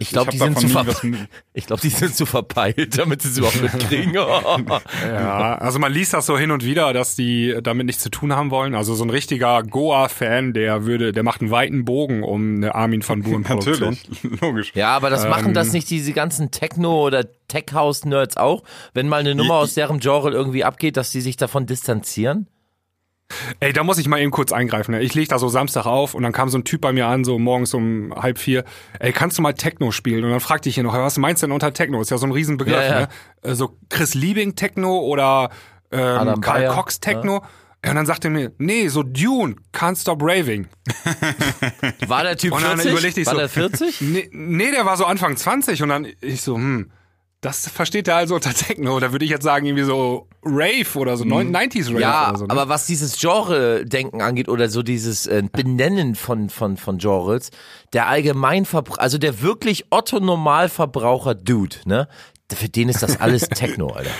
Ich 0.00 0.10
glaube, 0.10 0.30
die, 0.30 0.38
sind 0.38 0.58
zu 0.58 0.68
ver 0.68 0.84
ich 1.54 1.66
glaub, 1.66 1.80
die 1.80 1.88
sind 1.88 2.14
zu 2.14 2.26
verpeilt, 2.26 2.98
damit 2.98 3.22
sie 3.22 3.28
es 3.28 3.38
überhaupt 3.38 3.60
mitkriegen. 3.62 4.14
Ja, 5.02 5.54
also 5.56 5.78
man 5.78 5.92
liest 5.92 6.14
das 6.14 6.26
so 6.26 6.38
hin 6.38 6.50
und 6.50 6.64
wieder, 6.64 6.92
dass 6.92 7.16
die 7.16 7.56
damit 7.62 7.86
nichts 7.86 8.02
zu 8.02 8.10
tun 8.10 8.34
haben 8.34 8.50
wollen. 8.50 8.74
Also 8.74 8.94
so 8.94 9.04
ein 9.04 9.10
richtiger 9.10 9.62
Goa-Fan, 9.62 10.52
der 10.52 10.84
würde, 10.84 11.12
der 11.12 11.22
macht 11.22 11.40
einen 11.40 11.50
weiten 11.50 11.84
Bogen 11.84 12.22
um 12.22 12.56
eine 12.56 12.74
Armin 12.74 13.06
van 13.06 13.22
Buuren 13.22 13.42
Produktion. 13.44 13.96
Natürlich, 13.96 14.40
logisch. 14.40 14.72
ja, 14.74 14.94
aber 14.94 15.10
das 15.10 15.26
machen 15.28 15.48
Ähm. 15.48 15.54
das 15.54 15.72
nicht 15.72 15.88
diese 15.90 16.12
ganzen 16.12 16.50
Techno- 16.50 17.04
oder 17.06 17.24
Tech-House-Nerds 17.48 18.36
auch? 18.36 18.62
Wenn 18.94 19.08
mal 19.08 19.20
eine 19.20 19.34
Nummer 19.34 19.54
aus 19.54 19.74
deren 19.74 20.00
Genre 20.00 20.30
irgendwie 20.30 20.64
abgeht, 20.64 20.96
dass 20.96 21.10
die 21.10 21.20
sich 21.20 21.36
davon 21.36 21.66
distanzieren? 21.66 22.46
Ey, 23.60 23.72
da 23.72 23.84
muss 23.84 23.98
ich 23.98 24.08
mal 24.08 24.20
eben 24.20 24.30
kurz 24.30 24.52
eingreifen. 24.52 24.92
Ne? 24.92 25.02
Ich 25.02 25.14
leg 25.14 25.28
da 25.28 25.38
so 25.38 25.48
Samstag 25.48 25.84
auf 25.86 26.14
und 26.14 26.22
dann 26.22 26.32
kam 26.32 26.48
so 26.48 26.58
ein 26.58 26.64
Typ 26.64 26.80
bei 26.80 26.92
mir 26.92 27.06
an, 27.06 27.24
so 27.24 27.38
morgens 27.38 27.74
um 27.74 28.12
halb 28.16 28.38
vier. 28.38 28.64
Ey, 29.00 29.12
kannst 29.12 29.36
du 29.36 29.42
mal 29.42 29.52
Techno 29.52 29.90
spielen? 29.90 30.24
Und 30.24 30.30
dann 30.30 30.40
fragte 30.40 30.68
ich 30.68 30.78
ihn 30.78 30.84
noch, 30.84 30.94
was 30.94 31.18
meinst 31.18 31.42
du 31.42 31.46
denn 31.46 31.52
unter 31.52 31.72
Techno? 31.72 32.00
Ist 32.00 32.10
ja 32.10 32.18
so 32.18 32.26
ein 32.26 32.32
Riesenbegriff. 32.32 32.74
Ja, 32.74 32.82
ja. 32.82 33.00
Ne? 33.00 33.08
Äh, 33.42 33.54
So 33.54 33.76
Chris 33.90 34.14
Liebing 34.14 34.54
Techno 34.56 34.98
oder 35.00 35.50
ähm, 35.92 36.00
Adam 36.00 36.40
Karl 36.40 36.60
Bayer, 36.62 36.74
Cox 36.74 37.00
Techno. 37.00 37.42
Ja, 37.84 37.90
und 37.90 37.96
dann 37.96 38.06
sagte 38.06 38.28
er 38.28 38.32
mir, 38.32 38.52
nee, 38.58 38.88
so 38.88 39.02
Dune, 39.04 39.56
Can't 39.72 40.00
Stop 40.00 40.20
Raving. 40.22 40.66
War 42.06 42.24
der 42.24 42.36
Typ 42.36 42.52
Und 42.52 42.62
dann 42.62 42.78
40? 42.78 42.92
überlegte 42.92 43.20
ich 43.20 43.26
War 43.26 43.34
so, 43.34 43.38
der 43.40 43.48
40? 43.48 44.00
Nee, 44.00 44.28
nee, 44.32 44.70
der 44.72 44.84
war 44.86 44.96
so 44.96 45.04
Anfang 45.04 45.36
20 45.36 45.82
und 45.82 45.88
dann 45.90 46.06
ich 46.20 46.42
so, 46.42 46.56
hm, 46.56 46.90
das 47.40 47.68
versteht 47.68 48.08
er 48.08 48.16
also 48.16 48.34
unter 48.34 48.52
Techno. 48.52 48.98
Da 48.98 49.12
würde 49.12 49.24
ich 49.24 49.30
jetzt 49.30 49.44
sagen, 49.44 49.64
irgendwie 49.66 49.84
so 49.84 50.26
Rave 50.42 50.98
oder 50.98 51.16
so, 51.16 51.24
90s 51.24 51.86
Rave 51.86 51.92
Mhm. 51.94 51.98
Ja, 52.00 52.28
oder 52.30 52.38
so. 52.38 52.44
ne? 52.46 52.50
aber 52.50 52.68
was 52.68 52.86
dieses 52.86 53.18
Genre-Denken 53.20 54.20
angeht 54.22 54.48
oder 54.48 54.68
so 54.68 54.82
dieses 54.82 55.26
äh, 55.26 55.42
Benennen 55.52 56.14
von, 56.16 56.48
von, 56.50 56.76
von 56.76 56.98
Genres, 56.98 57.50
der 57.92 58.08
Allgemeinverbraucher, 58.08 59.00
also 59.00 59.18
der 59.18 59.40
wirklich 59.40 59.84
Otto-Normalverbraucher-Dude, 59.90 61.76
ne? 61.84 62.08
Für 62.52 62.68
den 62.68 62.88
ist 62.88 63.02
das 63.02 63.20
alles 63.20 63.42
Techno, 63.50 63.88
Alter. 63.88 64.10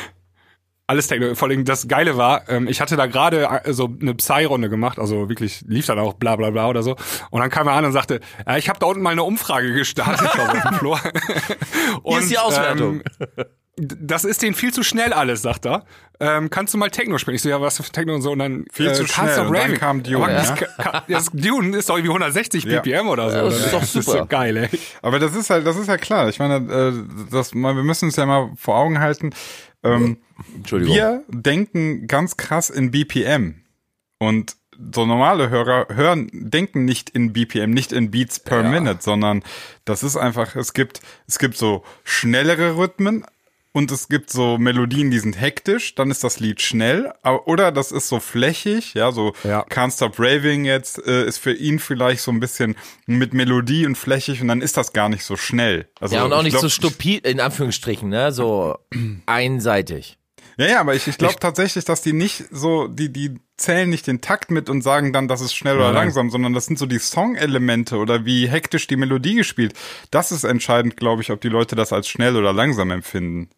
Alles 0.90 1.06
Techno. 1.06 1.34
Vor 1.34 1.48
allem 1.48 1.64
das 1.66 1.86
Geile 1.86 2.16
war, 2.16 2.48
ähm, 2.48 2.66
ich 2.66 2.80
hatte 2.80 2.96
da 2.96 3.04
gerade 3.06 3.60
äh, 3.64 3.72
so 3.74 3.90
eine 4.00 4.14
Psy-Runde 4.14 4.70
gemacht, 4.70 4.98
also 4.98 5.28
wirklich 5.28 5.62
lief 5.68 5.84
dann 5.86 5.98
auch 5.98 6.14
bla 6.14 6.34
bla 6.36 6.48
bla 6.50 6.66
oder 6.68 6.82
so. 6.82 6.96
Und 7.30 7.40
dann 7.40 7.50
kam 7.50 7.66
er 7.68 7.74
an 7.74 7.84
und 7.84 7.92
sagte, 7.92 8.20
ja, 8.46 8.56
ich 8.56 8.70
habe 8.70 8.78
da 8.78 8.86
unten 8.86 9.02
mal 9.02 9.10
eine 9.10 9.22
Umfrage 9.22 9.72
gestartet 9.74 10.26
auf 10.28 10.62
dem 10.62 10.74
Flur. 10.78 10.98
Hier 12.04 12.18
ist 12.18 12.30
die 12.30 12.38
Auswertung. 12.38 13.02
Ähm, 13.36 13.44
das 13.80 14.24
ist 14.24 14.42
denen 14.42 14.54
viel 14.56 14.72
zu 14.72 14.82
schnell 14.82 15.12
alles, 15.12 15.42
sagt 15.42 15.64
er. 15.64 15.84
Ähm, 16.18 16.50
kannst 16.50 16.74
du 16.74 16.78
mal 16.78 16.90
Techno 16.90 17.16
spielen? 17.18 17.36
Ich 17.36 17.42
so, 17.42 17.48
ja, 17.48 17.60
was 17.60 17.76
für 17.76 17.84
Techno 17.84 18.12
und 18.14 18.22
so. 18.22 18.32
Und 18.32 18.40
dann 18.40 18.64
Viel 18.72 18.92
zu 18.92 19.04
Can't 19.04 19.12
schnell. 19.34 19.46
Und 19.46 19.52
dann 19.54 19.62
Raving. 19.62 19.78
kam 19.78 20.02
Dune, 20.02 20.18
ja. 20.32 20.32
das, 20.32 20.54
kann- 20.56 21.02
das 21.06 21.26
Dune 21.32 21.76
ist 21.76 21.88
doch 21.88 21.94
irgendwie 21.96 22.10
160 22.10 22.64
Ja. 22.64 22.80
BPM 22.80 23.06
oder 23.08 23.30
so. 23.30 23.36
Ja, 23.36 23.42
das 23.44 23.54
ist 23.54 23.60
oder? 23.62 23.70
doch 23.72 23.80
Das 23.80 23.94
ist 23.94 24.04
super. 24.06 24.18
so 24.18 24.26
geil, 24.26 24.56
ey. 24.56 24.68
Aber 25.02 25.20
das 25.20 25.36
ist 25.36 25.50
halt, 25.50 25.64
das 25.64 25.76
ist 25.76 25.86
ja 25.86 25.96
klar. 25.96 26.28
Ich 26.28 26.40
meine, 26.40 26.56
äh, 26.56 26.92
das, 27.30 27.54
wir 27.54 27.72
müssen 27.74 28.06
uns 28.06 28.16
ja 28.16 28.26
mal 28.26 28.50
vor 28.56 28.76
Augen 28.78 28.98
halten. 28.98 29.30
Ähm, 29.82 30.18
Entschuldigung. 30.54 30.94
wir 30.94 31.24
denken 31.28 32.06
ganz 32.06 32.36
krass 32.36 32.70
in 32.70 32.90
BPM. 32.90 33.62
Und 34.18 34.56
so 34.92 35.06
normale 35.06 35.50
Hörer 35.50 35.86
hören, 35.94 36.30
denken 36.32 36.84
nicht 36.84 37.10
in 37.10 37.32
BPM, 37.32 37.70
nicht 37.70 37.92
in 37.92 38.10
Beats 38.10 38.38
per 38.38 38.62
Minute, 38.62 38.98
sondern 39.02 39.42
das 39.84 40.02
ist 40.02 40.16
einfach, 40.16 40.54
es 40.54 40.72
gibt, 40.72 41.00
es 41.26 41.38
gibt 41.38 41.56
so 41.56 41.84
schnellere 42.04 42.76
Rhythmen, 42.76 43.24
und 43.72 43.90
es 43.92 44.08
gibt 44.08 44.30
so 44.30 44.58
Melodien, 44.58 45.10
die 45.10 45.18
sind 45.18 45.40
hektisch, 45.40 45.94
dann 45.94 46.10
ist 46.10 46.24
das 46.24 46.40
Lied 46.40 46.60
schnell, 46.62 47.12
aber- 47.22 47.46
oder 47.46 47.70
das 47.70 47.92
ist 47.92 48.08
so 48.08 48.18
flächig, 48.20 48.94
ja, 48.94 49.12
so 49.12 49.34
Ja. 49.44 49.64
Can't 49.66 49.94
Stop 49.94 50.18
Raving 50.18 50.64
jetzt 50.64 51.04
äh, 51.06 51.26
ist 51.26 51.38
für 51.38 51.52
ihn 51.52 51.78
vielleicht 51.78 52.22
so 52.22 52.30
ein 52.30 52.40
bisschen 52.40 52.76
mit 53.06 53.34
Melodie 53.34 53.86
und 53.86 53.96
flächig 53.96 54.40
und 54.40 54.48
dann 54.48 54.62
ist 54.62 54.76
das 54.76 54.92
gar 54.92 55.08
nicht 55.08 55.24
so 55.24 55.36
schnell. 55.36 55.88
Also 56.00 56.16
Ja, 56.16 56.24
und 56.24 56.32
auch 56.32 56.38
ich 56.38 56.44
nicht 56.44 56.52
glaub, 56.54 56.62
so 56.62 56.68
stupid, 56.68 57.26
in 57.26 57.40
Anführungsstrichen, 57.40 58.08
ne? 58.08 58.32
So 58.32 58.78
einseitig. 59.26 60.18
Ja, 60.56 60.66
ja, 60.66 60.80
aber 60.80 60.94
ich, 60.96 61.06
ich 61.06 61.18
glaube 61.18 61.36
tatsächlich, 61.38 61.84
dass 61.84 62.02
die 62.02 62.12
nicht 62.12 62.44
so, 62.50 62.88
die, 62.88 63.12
die 63.12 63.36
zählen 63.56 63.88
nicht 63.88 64.08
den 64.08 64.20
Takt 64.20 64.50
mit 64.50 64.68
und 64.68 64.82
sagen 64.82 65.12
dann, 65.12 65.28
das 65.28 65.40
ist 65.40 65.54
schnell 65.54 65.76
oder 65.76 65.86
Nein. 65.92 65.94
langsam, 65.94 66.30
sondern 66.30 66.52
das 66.52 66.66
sind 66.66 66.80
so 66.80 66.86
die 66.86 66.98
Song-Elemente 66.98 67.96
oder 67.96 68.24
wie 68.24 68.48
hektisch 68.48 68.88
die 68.88 68.96
Melodie 68.96 69.36
gespielt. 69.36 69.74
Das 70.10 70.32
ist 70.32 70.42
entscheidend, 70.42 70.96
glaube 70.96 71.22
ich, 71.22 71.30
ob 71.30 71.40
die 71.40 71.48
Leute 71.48 71.76
das 71.76 71.92
als 71.92 72.08
schnell 72.08 72.34
oder 72.36 72.52
langsam 72.52 72.90
empfinden. 72.90 73.50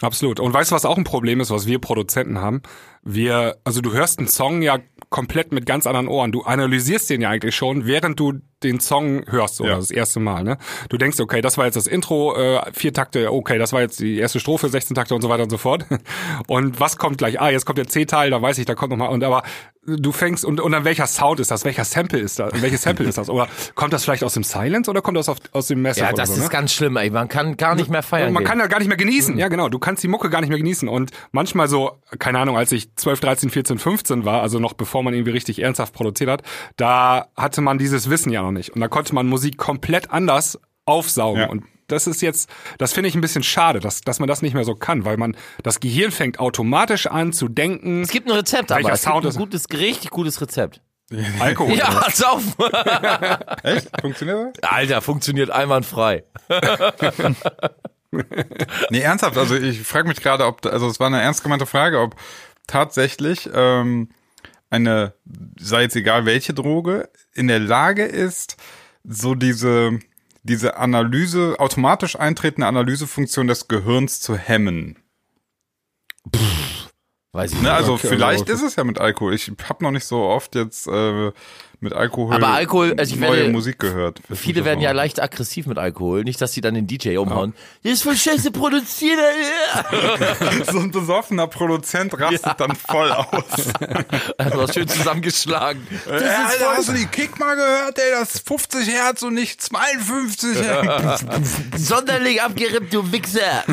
Absolut. 0.00 0.38
Und 0.38 0.54
weißt 0.54 0.70
du, 0.70 0.74
was 0.76 0.84
auch 0.84 0.96
ein 0.96 1.04
Problem 1.04 1.40
ist, 1.40 1.50
was 1.50 1.66
wir 1.66 1.80
Produzenten 1.80 2.38
haben? 2.40 2.62
Wir, 3.02 3.58
also 3.64 3.80
du 3.80 3.92
hörst 3.92 4.18
einen 4.18 4.28
Song 4.28 4.62
ja 4.62 4.78
komplett 5.10 5.50
mit 5.50 5.66
ganz 5.66 5.86
anderen 5.86 6.06
Ohren. 6.06 6.30
Du 6.30 6.42
analysierst 6.42 7.10
den 7.10 7.20
ja 7.20 7.30
eigentlich 7.30 7.56
schon, 7.56 7.86
während 7.86 8.20
du 8.20 8.34
den 8.62 8.80
Song 8.80 9.22
hörst 9.28 9.60
oder 9.60 9.70
Ja. 9.70 9.76
das 9.76 9.90
erste 9.90 10.20
Mal. 10.20 10.42
Ne? 10.44 10.58
Du 10.88 10.96
denkst, 10.98 11.20
okay, 11.20 11.40
das 11.40 11.58
war 11.58 11.64
jetzt 11.66 11.76
das 11.76 11.86
Intro, 11.86 12.34
äh, 12.36 12.60
vier 12.72 12.92
Takte, 12.92 13.32
okay, 13.32 13.58
das 13.58 13.72
war 13.72 13.80
jetzt 13.80 14.00
die 14.00 14.18
erste 14.18 14.40
Strophe, 14.40 14.68
16 14.68 14.94
Takte 14.94 15.14
und 15.14 15.22
so 15.22 15.28
weiter 15.28 15.44
und 15.44 15.50
so 15.50 15.58
fort. 15.58 15.86
Und 16.46 16.80
was 16.80 16.96
kommt 16.98 17.18
gleich? 17.18 17.40
Ah, 17.40 17.50
jetzt 17.50 17.66
kommt 17.66 17.78
der 17.78 17.88
C-Teil, 17.88 18.30
da 18.30 18.40
weiß 18.40 18.58
ich, 18.58 18.64
da 18.66 18.74
kommt 18.74 18.90
noch 18.90 18.96
mal. 18.96 19.06
Und 19.08 19.22
aber 19.24 19.42
du 19.86 20.12
fängst 20.12 20.44
und 20.44 20.60
und 20.60 20.72
dann 20.72 20.84
welcher 20.84 21.06
Sound 21.06 21.40
ist 21.40 21.50
das? 21.50 21.64
Welcher 21.64 21.84
Sample 21.84 22.18
ist 22.18 22.38
das? 22.38 22.60
Welches 22.60 22.82
Sample 22.82 23.06
ist 23.08 23.16
das? 23.16 23.30
Oder 23.30 23.48
kommt 23.74 23.92
das 23.92 24.04
vielleicht 24.04 24.22
aus 24.22 24.34
dem 24.34 24.44
Silence 24.44 24.90
oder 24.90 25.00
kommt 25.00 25.16
das 25.16 25.28
auf, 25.30 25.38
aus 25.52 25.68
dem 25.68 25.80
Massive 25.80 26.06
Ja, 26.06 26.12
das 26.12 26.28
so? 26.30 26.34
ist 26.36 26.42
ne? 26.42 26.48
ganz 26.50 26.72
schlimm, 26.72 26.96
ey. 26.96 27.08
Man 27.10 27.28
kann 27.28 27.56
gar 27.56 27.74
nicht 27.74 27.88
mehr 27.88 28.02
feiern. 28.02 28.32
Man 28.34 28.42
gehen. 28.42 28.48
kann 28.50 28.58
ja 28.58 28.66
gar 28.66 28.78
nicht 28.80 28.88
mehr 28.88 28.96
genießen. 28.98 29.38
Ja, 29.38 29.48
genau. 29.48 29.68
Du 29.70 29.78
kannst 29.78 30.02
die 30.02 30.08
Mucke 30.08 30.28
gar 30.30 30.40
nicht 30.40 30.50
mehr 30.50 30.58
genießen. 30.58 30.88
Und 30.88 31.12
manchmal 31.32 31.68
so, 31.68 31.92
keine 32.18 32.38
Ahnung, 32.38 32.56
als 32.58 32.70
ich 32.72 32.94
12, 32.96 33.20
13, 33.20 33.50
14, 33.50 33.78
15 33.78 34.24
war, 34.26 34.42
also 34.42 34.58
noch 34.58 34.74
bevor 34.74 35.02
man 35.02 35.14
irgendwie 35.14 35.32
richtig 35.32 35.60
ernsthaft 35.62 35.94
produziert 35.94 36.28
hat, 36.30 36.42
da 36.76 37.28
hatte 37.36 37.60
man 37.62 37.78
dieses 37.78 38.10
Wissen 38.10 38.30
ja 38.30 38.42
noch 38.42 38.47
nicht. 38.52 38.70
Und 38.70 38.80
da 38.80 38.88
konnte 38.88 39.14
man 39.14 39.26
Musik 39.26 39.56
komplett 39.56 40.10
anders 40.10 40.58
aufsaugen. 40.84 41.40
Ja. 41.42 41.48
Und 41.48 41.64
das 41.86 42.06
ist 42.06 42.20
jetzt, 42.20 42.50
das 42.76 42.92
finde 42.92 43.08
ich 43.08 43.14
ein 43.14 43.20
bisschen 43.22 43.42
schade, 43.42 43.80
dass, 43.80 44.02
dass 44.02 44.18
man 44.20 44.28
das 44.28 44.42
nicht 44.42 44.52
mehr 44.54 44.64
so 44.64 44.74
kann, 44.74 45.04
weil 45.06 45.16
man, 45.16 45.36
das 45.62 45.80
Gehirn 45.80 46.10
fängt 46.10 46.38
automatisch 46.38 47.06
an 47.06 47.32
zu 47.32 47.48
denken, 47.48 48.02
Es 48.02 48.10
gibt 48.10 48.28
ein 48.28 48.32
Rezept, 48.36 48.70
aber 48.72 48.92
es 48.92 49.02
Sound 49.02 49.22
gibt 49.22 49.30
ist- 49.30 49.36
ein 49.36 49.38
gutes, 49.40 49.66
richtig 49.72 50.10
gutes 50.10 50.40
Rezept. 50.40 50.82
Alkohol. 51.40 51.74
Ja, 51.74 52.04
sauf. 52.12 52.42
Echt? 53.62 53.88
Funktioniert 54.00 54.58
das? 54.60 54.70
Alter, 54.70 55.00
funktioniert 55.00 55.50
einwandfrei. 55.50 56.24
Nee, 58.90 59.00
ernsthaft. 59.00 59.36
Also 59.36 59.54
ich 59.54 59.82
frage 59.82 60.08
mich 60.08 60.20
gerade, 60.22 60.46
ob, 60.46 60.64
also 60.64 60.88
es 60.88 60.98
war 60.98 61.08
eine 61.08 61.20
ernst 61.20 61.42
gemeinte 61.42 61.66
Frage, 61.66 62.00
ob 62.00 62.16
tatsächlich 62.66 63.48
ähm, 63.52 64.08
eine, 64.70 65.14
sei 65.58 65.82
jetzt 65.82 65.96
egal 65.96 66.24
welche 66.26 66.54
Droge, 66.54 67.08
in 67.34 67.48
der 67.48 67.60
Lage 67.60 68.04
ist, 68.04 68.56
so 69.04 69.34
diese, 69.34 69.98
diese 70.42 70.76
Analyse, 70.76 71.56
automatisch 71.58 72.16
eintretende 72.16 72.66
Analysefunktion 72.66 73.46
des 73.46 73.68
Gehirns 73.68 74.20
zu 74.20 74.36
hemmen. 74.36 74.98
Weiß 77.32 77.52
ich 77.52 77.56
Ne, 77.58 77.68
nicht. 77.68 77.72
also 77.72 77.94
Okay, 77.94 78.08
vielleicht 78.08 78.42
okay. 78.42 78.52
ist 78.52 78.62
es 78.62 78.76
ja 78.76 78.84
mit 78.84 78.98
Alkohol. 78.98 79.34
Ich 79.34 79.50
habe 79.68 79.84
noch 79.84 79.90
nicht 79.90 80.04
so 80.04 80.22
oft 80.22 80.54
jetzt 80.54 80.86
äh, 80.86 81.32
mit 81.80 81.92
Alkohol, 81.92 82.34
Aber 82.34 82.48
Alkohol, 82.48 82.94
also 82.98 83.14
ich 83.14 83.20
neue 83.20 83.36
werde- 83.38 83.52
Musik 83.52 83.78
gehört. 83.78 84.20
Viele 84.34 84.64
werden 84.64 84.80
ja 84.80 84.90
leicht 84.92 85.20
aggressiv 85.22 85.66
mit 85.66 85.78
Alkohol. 85.78 86.24
Nicht, 86.24 86.40
dass 86.40 86.52
sie 86.52 86.60
dann 86.60 86.74
den 86.74 86.86
DJ 86.86 87.16
umhauen. 87.18 87.54
Das 87.84 87.92
ist 87.92 88.02
voll 88.02 88.16
scheiße 88.16 88.50
produziert. 88.50 89.18
So 90.70 90.78
ein 90.80 90.90
besoffener 90.90 91.46
Produzent 91.46 92.18
rastet 92.18 92.58
dann 92.58 92.74
voll 92.74 93.10
aus. 93.12 93.44
Also 94.38 94.72
schön 94.72 94.88
zusammengeschlagen. 94.88 95.86
Das 96.06 96.22
Äh, 96.22 96.24
ist 96.24 96.30
Alter, 96.32 96.64
voll 96.64 96.76
hast 96.76 96.88
du 96.88 96.92
die 96.94 97.06
Kick 97.06 97.38
mal 97.38 97.54
gehört, 97.54 97.98
ey? 97.98 98.10
Das 98.12 98.34
ist 98.36 98.48
50 98.48 98.88
Hertz 98.88 99.22
und 99.22 99.34
nicht 99.34 99.60
52. 99.62 100.56
Ey. 100.58 101.78
sonderlich 101.78 102.42
abgerippt, 102.42 102.92
du 102.92 103.10
Wichser. 103.12 103.64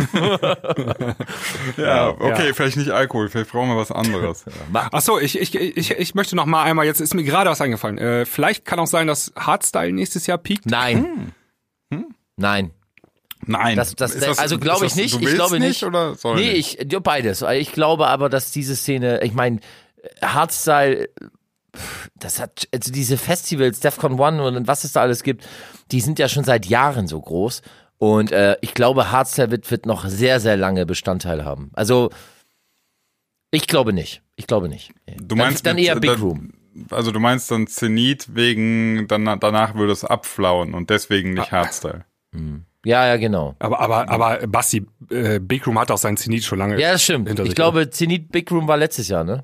Ja, 1.78 2.10
okay, 2.10 2.54
vielleicht 2.54 2.78
nicht 2.78 2.90
Alkohol, 2.92 3.30
vielleicht 3.30 3.52
brauchen 3.52 3.70
wir 3.70 3.78
was 3.78 3.92
anderes. 3.92 4.46
Ach 4.74 5.02
so, 5.02 5.20
ich, 5.20 5.40
ich, 5.40 5.56
ich, 5.56 5.92
ich 5.92 6.16
möchte 6.16 6.36
noch 6.36 6.46
mal 6.46 6.64
einmal, 6.64 6.86
jetzt 6.86 7.02
ist 7.02 7.14
mir 7.14 7.24
gerade 7.24 7.50
was 7.50 7.62
eingefallen. 7.62 7.95
Äh, 7.98 8.26
vielleicht 8.26 8.66
kann 8.66 8.80
auch 8.80 8.88
sein, 8.88 9.08
dass 9.08 9.32
Hardstyle 9.36 9.92
nächstes 9.94 10.28
Jahr 10.28 10.38
piekt. 10.38 10.66
Nein. 10.66 11.34
Nein. 12.38 12.72
Nein. 13.46 13.76
Das, 13.76 13.96
das, 13.96 14.16
Ist 14.16 14.40
also 14.40 14.58
glaube 14.58 14.86
ich 14.86 14.94
das- 14.94 15.02
nicht. 15.02 15.22
Ich 15.22 15.34
glaube 15.36 15.60
nicht, 15.60 15.84
oder 15.84 16.16
soll 16.16 16.36
nee, 16.38 16.54
nicht? 16.54 16.82
ich 16.82 17.00
beides. 17.04 17.42
Ich 17.44 17.72
glaube 17.72 18.08
aber, 18.08 18.30
dass 18.30 18.52
diese 18.52 18.76
Szene, 18.76 19.24
ich 19.24 19.34
meine, 19.34 19.60
Hardstyle, 20.22 21.10
das 22.16 22.40
hat 22.40 22.68
also 22.74 22.92
diese 22.92 23.18
Festivals, 23.18 23.80
Defcon 23.82 24.20
One 24.20 24.44
und 24.44 24.68
was 24.68 24.84
es 24.84 24.94
da 24.94 25.02
alles 25.02 25.24
gibt, 25.24 25.48
die 25.92 26.02
sind 26.02 26.20
ja 26.20 26.28
schon 26.30 26.44
seit 26.44 26.66
Jahren 26.66 27.08
so 27.08 27.20
groß. 27.22 27.62
Und 27.98 28.32
äh, 28.32 28.58
ich 28.62 28.74
glaube, 28.74 29.12
Hardstyle 29.12 29.52
wird, 29.52 29.70
wird 29.72 29.86
noch 29.86 30.06
sehr, 30.08 30.40
sehr 30.40 30.58
lange 30.58 30.86
Bestandteil 30.86 31.46
haben. 31.46 31.72
Also 31.74 32.10
ich 33.52 33.68
glaube 33.68 33.94
nicht. 33.94 34.22
Ich 34.36 34.48
glaube 34.48 34.68
nicht. 34.68 34.92
Du 35.22 35.36
meinst 35.36 35.66
dann, 35.66 35.78
dann 35.78 35.86
eher 35.86 36.00
Big 36.00 36.12
dann- 36.12 36.22
Room. 36.22 36.54
Also 36.92 37.12
du 37.12 37.20
meinst 37.20 37.50
dann 37.52 37.68
Zenit 37.68 38.36
wegen, 38.36 39.08
dann, 39.08 39.26
danach 39.40 39.76
würde 39.76 39.94
es 39.94 40.04
abflauen 40.04 40.74
und 40.74 40.90
deswegen 40.90 41.34
nicht 41.34 41.52
Ah. 41.54 41.58
Hardstyle. 41.58 42.06
Ja, 42.84 43.08
ja, 43.08 43.18
genau. 43.18 43.56
Aber, 43.60 43.80
aber, 43.80 44.10
aber 44.10 44.46
Basti, 44.48 44.86
äh, 45.10 45.40
Big 45.40 45.66
Room 45.66 45.80
hat 45.80 45.90
auch 45.90 45.98
sein 45.98 46.18
Zenit 46.18 46.44
schon 46.44 46.60
lange. 46.60 46.80
Ja, 46.80 46.92
das 46.92 47.02
stimmt. 47.04 47.28
hinter 47.30 47.44
Ich 47.44 47.50
sich. 47.50 47.56
glaube, 47.56 47.90
Zenit 47.90 48.32
Big 48.32 48.52
Room 48.52 48.68
war 48.68 48.78
letztes 48.78 49.08
Jahr, 49.08 49.24
ne? 49.24 49.44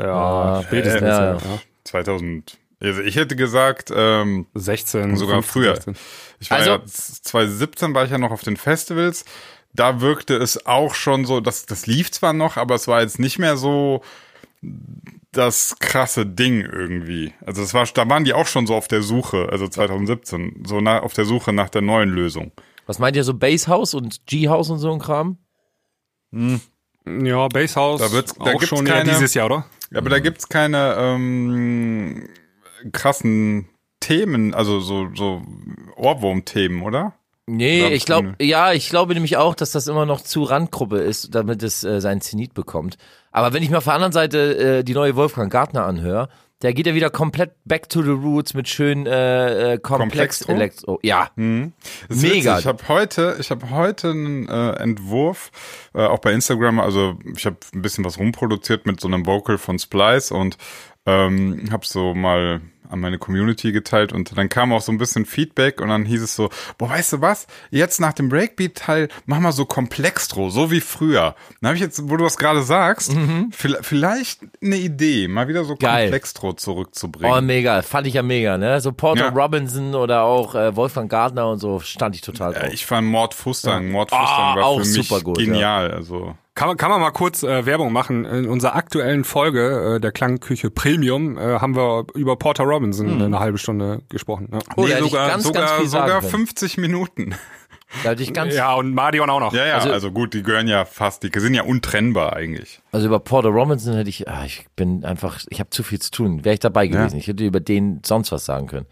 ja, 0.00 0.62
spätestens. 0.66 1.02
ja, 1.02 1.24
Ja, 1.24 1.36
ja. 1.36 1.58
2000. 1.84 2.58
Also 2.82 3.02
ich 3.02 3.16
hätte 3.16 3.36
gesagt, 3.36 3.92
ähm, 3.94 4.46
16, 4.54 5.16
sogar 5.16 5.42
15, 5.42 5.52
früher. 5.52 5.74
16. 5.74 5.96
Ich 6.40 6.50
war 6.50 6.58
Also- 6.58 6.70
ja 6.70 6.80
2017 6.86 7.94
war 7.94 8.04
ich 8.06 8.10
ja 8.10 8.16
noch 8.18 8.30
auf 8.30 8.42
den 8.42 8.56
Festivals. 8.56 9.26
Da 9.74 10.00
wirkte 10.00 10.34
es 10.36 10.64
auch 10.66 10.94
schon 10.94 11.26
so, 11.26 11.40
das, 11.40 11.66
das 11.66 11.86
lief 11.86 12.10
zwar 12.10 12.32
noch, 12.32 12.56
aber 12.56 12.74
es 12.74 12.88
war 12.88 13.02
jetzt 13.02 13.18
nicht 13.18 13.38
mehr 13.38 13.56
so 13.58 14.02
das 15.32 15.76
krasse 15.78 16.26
Ding 16.26 16.60
irgendwie. 16.62 17.32
Also 17.46 17.62
es 17.62 17.72
war, 17.74 17.86
da 17.86 18.08
waren 18.08 18.24
die 18.24 18.34
auch 18.34 18.46
schon 18.46 18.66
so 18.66 18.74
auf 18.74 18.88
der 18.88 19.02
Suche, 19.02 19.48
also 19.50 19.68
2017, 19.68 20.64
so 20.66 20.80
na, 20.80 21.00
auf 21.02 21.12
der 21.14 21.24
Suche 21.24 21.52
nach 21.52 21.68
der 21.70 21.82
neuen 21.82 22.10
Lösung. 22.10 22.52
Was 22.86 22.98
meint 22.98 23.14
ihr 23.16 23.24
so 23.24 23.34
Bass 23.34 23.68
House 23.68 23.94
und 23.94 24.26
G 24.26 24.48
House 24.48 24.70
und 24.70 24.78
so 24.78 24.92
ein 24.92 24.98
Kram? 24.98 25.38
Ja, 26.32 27.48
Basshouse 27.48 28.00
Da 28.00 28.12
wird's- 28.12 28.34
da 28.34 28.52
auch 28.52 28.62
schon 28.62 28.84
keine- 28.84 29.10
dieses 29.10 29.34
Jahr, 29.34 29.46
oder? 29.46 29.66
Aber 29.94 30.10
da 30.10 30.18
gibt's 30.20 30.48
keine 30.48 30.94
ähm, 30.98 32.28
krassen 32.92 33.68
Themen, 34.00 34.54
also 34.54 34.80
so, 34.80 35.08
so 35.14 35.42
Ohrwurm-Themen, 35.96 36.82
oder? 36.82 37.14
Nee, 37.50 37.88
ich 37.88 38.04
glaube, 38.04 38.34
ja, 38.40 38.72
ich 38.72 38.88
glaube 38.90 39.14
nämlich 39.14 39.36
auch, 39.36 39.54
dass 39.54 39.72
das 39.72 39.88
immer 39.88 40.06
noch 40.06 40.20
zu 40.20 40.44
Randgruppe 40.44 40.98
ist, 40.98 41.34
damit 41.34 41.62
es 41.62 41.82
äh, 41.82 42.00
seinen 42.00 42.20
Zenit 42.20 42.54
bekommt. 42.54 42.96
Aber 43.32 43.52
wenn 43.52 43.62
ich 43.62 43.70
mir 43.70 43.78
auf 43.78 43.84
der 43.84 43.94
anderen 43.94 44.12
Seite 44.12 44.78
äh, 44.78 44.84
die 44.84 44.94
neue 44.94 45.16
Wolfgang 45.16 45.52
Gartner 45.52 45.84
anhöre, 45.84 46.28
der 46.62 46.74
geht 46.74 46.86
ja 46.86 46.94
wieder 46.94 47.10
komplett 47.10 47.54
back 47.64 47.88
to 47.88 48.02
the 48.02 48.10
roots 48.10 48.54
mit 48.54 48.68
schön 48.68 49.06
äh, 49.06 49.74
äh, 49.74 49.78
komplex 49.78 50.44
Komplextro? 50.44 50.52
Elektro. 50.52 51.00
Ja, 51.02 51.30
ist 51.34 52.22
Mega. 52.22 52.56
Witzig. 52.56 52.58
Ich 52.58 52.66
habe 52.66 52.88
heute, 52.88 53.36
ich 53.40 53.50
habe 53.50 53.70
heute 53.70 54.10
einen 54.10 54.48
äh, 54.48 54.72
Entwurf, 54.74 55.50
äh, 55.94 56.04
auch 56.04 56.18
bei 56.18 56.32
Instagram, 56.32 56.78
also 56.78 57.18
ich 57.34 57.46
habe 57.46 57.56
ein 57.74 57.82
bisschen 57.82 58.04
was 58.04 58.18
rumproduziert 58.18 58.86
mit 58.86 59.00
so 59.00 59.08
einem 59.08 59.26
Vocal 59.26 59.58
von 59.58 59.78
Splice 59.78 60.32
und 60.32 60.58
ähm, 61.06 61.68
habe 61.72 61.86
so 61.86 62.14
mal 62.14 62.60
an 62.88 62.98
meine 63.00 63.18
Community 63.18 63.70
geteilt 63.72 64.12
und 64.12 64.36
dann 64.36 64.48
kam 64.48 64.72
auch 64.72 64.80
so 64.80 64.90
ein 64.90 64.98
bisschen 64.98 65.24
Feedback 65.26 65.80
und 65.80 65.88
dann 65.88 66.04
hieß 66.04 66.22
es 66.22 66.34
so, 66.34 66.50
boah, 66.78 66.90
weißt 66.90 67.12
du 67.14 67.20
was, 67.20 67.46
jetzt 67.70 68.00
nach 68.00 68.12
dem 68.12 68.28
Breakbeat-Teil 68.28 69.08
mach 69.26 69.38
mal 69.38 69.52
so 69.52 69.64
Komplextro, 69.64 70.50
so 70.50 70.70
wie 70.70 70.80
früher. 70.80 71.34
Dann 71.60 71.68
habe 71.68 71.76
ich 71.76 71.82
jetzt, 71.82 72.08
wo 72.10 72.16
du 72.16 72.24
das 72.24 72.36
gerade 72.36 72.62
sagst, 72.62 73.12
vi- 73.12 73.78
vielleicht 73.82 74.40
eine 74.62 74.76
Idee, 74.76 75.28
mal 75.28 75.46
wieder 75.48 75.64
so 75.64 75.74
Mhm. 75.74 75.78
Geil. 75.78 76.04
Komplextro 76.06 76.52
zurückzubringen. 76.54 77.32
oh 77.36 77.40
mega, 77.40 77.82
fand 77.82 78.06
ich 78.06 78.14
ja 78.14 78.22
mega, 78.22 78.58
ne? 78.58 78.80
So 78.80 78.92
Porter 78.92 79.26
Ja. 79.26 79.28
Robinson 79.30 79.94
oder 79.94 80.22
auch 80.22 80.54
äh, 80.54 80.74
Wolfgang 80.74 81.10
Gardner 81.10 81.48
und 81.48 81.58
so 81.58 81.80
stand 81.80 82.14
ich 82.16 82.22
total 82.22 82.52
drauf. 82.54 82.62
Ja, 82.64 82.70
ich 82.72 82.86
fand 82.86 83.06
Mord 83.06 83.34
Fustang. 83.34 83.90
Mord 83.90 84.10
Fustang 84.10 84.26
Ah, 84.28 84.56
war 84.56 84.64
auch 84.66 84.80
für 84.80 84.86
mich 84.88 85.08
super 85.08 85.20
gut, 85.22 85.38
ja. 85.38 85.44
genial. 85.44 85.90
Also 85.92 86.34
Kann, 86.54 86.68
man- 86.68 86.76
kann 86.76 86.90
man 86.90 87.00
mal 87.00 87.10
kurz 87.12 87.42
äh, 87.42 87.64
Werbung 87.64 87.92
machen? 87.92 88.24
In 88.24 88.46
unserer 88.48 88.74
aktuellen 88.74 89.24
Folge 89.24 89.96
äh, 89.96 90.00
der 90.00 90.12
Klangküche 90.12 90.70
Premium 90.70 91.38
äh, 91.38 91.58
haben 91.60 91.74
wir 91.76 92.04
über 92.14 92.36
Porter 92.36 92.64
Robinson 92.70 93.20
eine 93.22 93.38
halbe 93.40 93.58
Stunde 93.58 94.02
gesprochen. 94.08 94.48
Ja, 94.52 94.58
Oh, 94.76 94.86
nee, 94.86 94.94
sogar, 95.00 95.28
ganz, 95.28 95.42
sogar, 95.44 95.78
ganz 95.78 95.90
sogar 95.90 96.20
können. 96.20 96.30
50 96.30 96.78
Minuten. 96.78 97.34
Da 98.04 98.10
hatte 98.10 98.22
ich 98.22 98.32
ganz, 98.32 98.54
ja 98.54 98.72
und 98.74 98.94
Marion 98.94 99.28
auch 99.30 99.40
noch. 99.40 99.52
Ja, 99.52 99.66
ja, 99.66 99.74
Also- 99.74 99.90
also, 99.92 100.12
gut, 100.12 100.32
die 100.32 100.42
gehören 100.44 100.68
ja 100.68 100.84
fast, 100.84 101.24
die 101.24 101.30
sind 101.40 101.54
ja 101.54 101.62
untrennbar 101.64 102.34
eigentlich. 102.34 102.80
also 102.92 103.06
über 103.08 103.18
Porter 103.18 103.48
Robinson 103.48 103.94
hätte 103.96 104.08
ich, 104.08 104.28
ah, 104.28 104.44
ich 104.44 104.66
bin 104.76 105.04
einfach, 105.04 105.40
ich 105.48 105.58
habe 105.58 105.70
zu 105.70 105.82
viel 105.82 105.98
zu 105.98 106.10
tun. 106.12 106.44
Wäre 106.44 106.54
ich 106.54 106.60
dabei 106.60 106.86
gewesen. 106.86 107.16
Ich 107.18 107.26
hätte 107.26 107.44
über 107.44 107.58
den 107.60 108.00
sonst 108.06 108.30
was 108.30 108.44
sagen 108.44 108.68
können. 108.68 108.86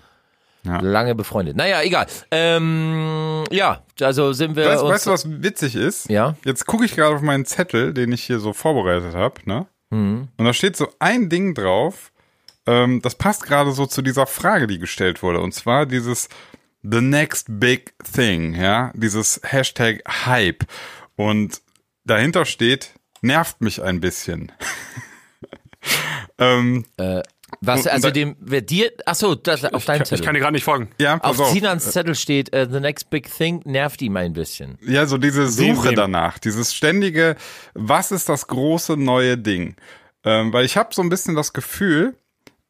Ja. 0.64 0.80
Lange 0.80 1.14
befreundet. 1.14 1.56
Naja, 1.56 1.80
egal. 1.82 2.06
Ähm, 2.32 3.44
ja, 3.52 3.82
also 4.00 4.32
sind 4.32 4.56
wir 4.56 4.66
Weißt, 4.66 4.82
uns. 4.82 4.92
weißt 4.92 5.06
du, 5.06 5.10
was 5.12 5.42
witzig 5.42 5.76
ist? 5.76 6.10
Ja. 6.10 6.34
Jetzt 6.44 6.66
gucke 6.66 6.84
ich 6.84 6.96
gerade 6.96 7.14
auf 7.14 7.22
meinen 7.22 7.44
Zettel, 7.44 7.94
den 7.94 8.10
ich 8.12 8.24
hier 8.24 8.40
so 8.40 8.52
vorbereitet 8.52 9.14
habe, 9.14 9.34
ne? 9.44 9.66
Mhm. 9.90 10.28
Und 10.36 10.44
da 10.44 10.52
steht 10.52 10.76
so 10.76 10.88
ein 10.98 11.28
Ding 11.28 11.54
drauf, 11.54 12.10
ähm, 12.68 13.00
das 13.00 13.14
passt 13.14 13.44
gerade 13.44 13.72
so 13.72 13.86
zu 13.86 14.02
dieser 14.02 14.26
Frage, 14.26 14.66
die 14.66 14.78
gestellt 14.78 15.22
wurde. 15.22 15.40
Und 15.40 15.54
zwar 15.54 15.86
dieses 15.86 16.28
The 16.82 17.00
Next 17.00 17.46
Big 17.48 17.94
Thing, 18.14 18.54
ja? 18.54 18.92
Dieses 18.94 19.40
Hashtag 19.42 20.02
Hype. 20.26 20.64
Und 21.16 21.62
dahinter 22.04 22.44
steht, 22.44 22.90
nervt 23.22 23.62
mich 23.62 23.82
ein 23.82 24.00
bisschen. 24.00 24.52
ähm, 26.38 26.84
was, 27.62 27.86
und 27.86 27.88
also 27.92 28.10
dem, 28.10 28.36
wer 28.38 28.60
dir, 28.60 28.92
ach 29.06 29.14
so, 29.14 29.34
das, 29.34 29.64
auf 29.64 29.86
deinem 29.86 30.02
Ich 30.02 30.08
Zettel. 30.08 30.24
kann 30.26 30.34
dir 30.34 30.40
gerade 30.40 30.52
nicht 30.52 30.64
folgen. 30.64 30.90
ja, 31.00 31.18
auf 31.22 31.40
auf. 31.40 31.50
Sinans 31.50 31.90
Zettel 31.90 32.14
steht, 32.14 32.52
äh, 32.52 32.68
the 32.70 32.80
next 32.80 33.08
big 33.08 33.34
thing 33.34 33.62
nervt 33.64 34.02
ihm 34.02 34.18
ein 34.18 34.34
bisschen. 34.34 34.78
Ja, 34.82 35.06
so 35.06 35.16
diese 35.16 35.48
Suche 35.48 35.94
danach, 35.94 36.38
dieses 36.38 36.74
ständige, 36.74 37.36
was 37.72 38.12
ist 38.12 38.28
das 38.28 38.46
große 38.46 38.98
neue 38.98 39.38
Ding? 39.38 39.76
Ähm, 40.22 40.52
weil 40.52 40.66
ich 40.66 40.76
habe 40.76 40.94
so 40.94 41.00
ein 41.00 41.08
bisschen 41.08 41.34
das 41.34 41.54
Gefühl, 41.54 42.14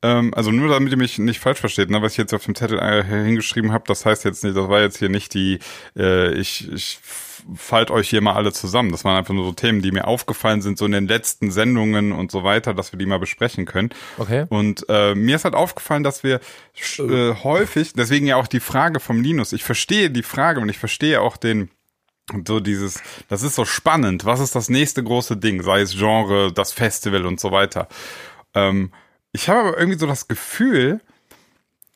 ähm, 0.03 0.33
also 0.35 0.51
nur 0.51 0.69
damit 0.69 0.93
ihr 0.93 0.99
mich 0.99 1.19
nicht 1.19 1.41
falsch 1.41 1.61
versteht, 1.61 1.91
ne, 1.91 2.01
was 2.03 2.13
ich 2.13 2.19
jetzt 2.19 2.35
auf 2.35 2.45
dem 2.45 2.55
Zettel 2.55 2.79
äh, 2.79 3.05
hingeschrieben 3.05 3.73
habe, 3.73 3.85
das 3.87 4.07
heißt 4.07 4.25
jetzt 4.25 4.45
nicht, 4.45 4.57
das 4.57 4.69
war 4.69 4.81
jetzt 4.81 4.99
hier 4.99 5.09
nicht 5.09 5.35
die, 5.35 5.59
äh, 5.97 6.33
ich, 6.35 6.71
ich 6.73 7.01
falt 7.57 7.91
euch 7.91 8.11
hier 8.11 8.21
mal 8.21 8.35
alle 8.35 8.53
zusammen. 8.53 8.91
Das 8.91 9.05
waren 9.05 9.17
einfach 9.17 9.33
nur 9.33 9.45
so 9.45 9.53
Themen, 9.53 9.81
die 9.81 9.93
mir 9.93 10.07
aufgefallen 10.07 10.61
sind, 10.61 10.77
so 10.77 10.85
in 10.85 10.93
den 10.93 11.09
letzten 11.09 11.51
Sendungen 11.51 12.13
und 12.13 12.31
so 12.31 12.45
weiter, 12.45 12.75
dass 12.75 12.93
wir 12.93 12.99
die 12.99 13.07
mal 13.07 13.19
besprechen 13.19 13.65
können. 13.65 13.91
Okay. 14.19 14.45
Und 14.51 14.85
äh, 14.89 15.15
mir 15.15 15.37
ist 15.37 15.45
halt 15.45 15.55
aufgefallen, 15.55 16.03
dass 16.03 16.23
wir 16.23 16.41
sch- 16.77 17.09
äh, 17.11 17.35
häufig, 17.43 17.93
deswegen 17.95 18.27
ja 18.27 18.37
auch 18.37 18.49
die 18.49 18.61
Frage 18.61 19.01
vom 19.01 19.23
Linus, 19.23 19.53
ich 19.53 19.65
verstehe 19.65 20.11
die 20.11 20.23
Frage 20.23 20.61
und 20.61 20.69
ich 20.69 20.79
verstehe 20.79 21.21
auch 21.21 21.37
den, 21.37 21.71
so 22.47 22.61
dieses, 22.61 23.03
das 23.29 23.43
ist 23.43 23.55
so 23.55 23.65
spannend, 23.65 24.27
was 24.27 24.41
ist 24.41 24.55
das 24.55 24.69
nächste 24.69 25.03
große 25.03 25.39
Ding, 25.39 25.63
sei 25.63 25.81
es 25.81 25.97
Genre, 25.97 26.53
das 26.53 26.73
Festival 26.73 27.25
und 27.25 27.41
so 27.41 27.51
weiter. 27.51 27.89
Ähm, 28.55 28.93
ich 29.33 29.49
habe 29.49 29.61
aber 29.61 29.79
irgendwie 29.79 29.99
so 29.99 30.07
das 30.07 30.29
Gefühl, 30.29 31.01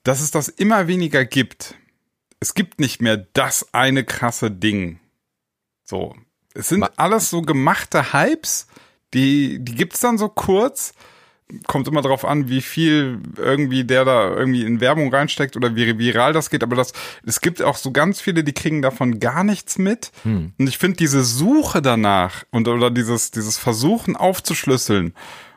dass 0.04 0.20
es 0.20 0.30
das 0.30 0.48
immer 0.48 0.86
weniger 0.88 1.24
gibt. 1.24 1.74
Es 2.40 2.54
gibt 2.54 2.80
nicht 2.80 3.00
mehr 3.00 3.16
das 3.34 3.72
eine 3.72 4.04
krasse 4.04 4.50
Ding. 4.50 4.98
So. 5.84 6.14
Es 6.54 6.68
sind 6.68 6.80
Ma- 6.80 6.90
alles 6.96 7.30
so 7.30 7.42
gemachte 7.42 8.12
Hypes, 8.12 8.66
die, 9.14 9.58
die 9.64 9.74
gibt's 9.74 10.00
dann 10.00 10.18
so 10.18 10.28
kurz. 10.28 10.92
Kommt 11.66 11.86
immer 11.86 12.00
drauf 12.00 12.24
an, 12.24 12.48
wie 12.48 12.62
viel 12.62 13.20
irgendwie 13.36 13.84
der 13.84 14.06
da 14.06 14.30
irgendwie 14.30 14.64
in 14.64 14.80
Werbung 14.80 15.12
reinsteckt 15.14 15.54
oder 15.54 15.76
wie 15.76 15.98
viral 15.98 16.32
das 16.32 16.48
geht. 16.48 16.62
Aber 16.62 16.76
das, 16.76 16.92
es 17.26 17.42
gibt 17.42 17.60
auch 17.60 17.76
so 17.76 17.90
ganz 17.92 18.20
viele, 18.22 18.42
die 18.42 18.54
kriegen 18.54 18.80
davon 18.80 19.20
gar 19.20 19.44
nichts 19.44 19.76
mit. 19.78 20.12
Und 20.24 20.66
ich 20.66 20.78
finde 20.78 20.96
diese 20.96 21.22
Suche 21.24 21.82
danach 21.82 22.44
und 22.50 22.68
oder 22.68 22.90
dieses, 22.90 23.30
dieses 23.32 23.58
Versuchen 23.58 24.16
aufzuschlüsseln, 24.16 25.14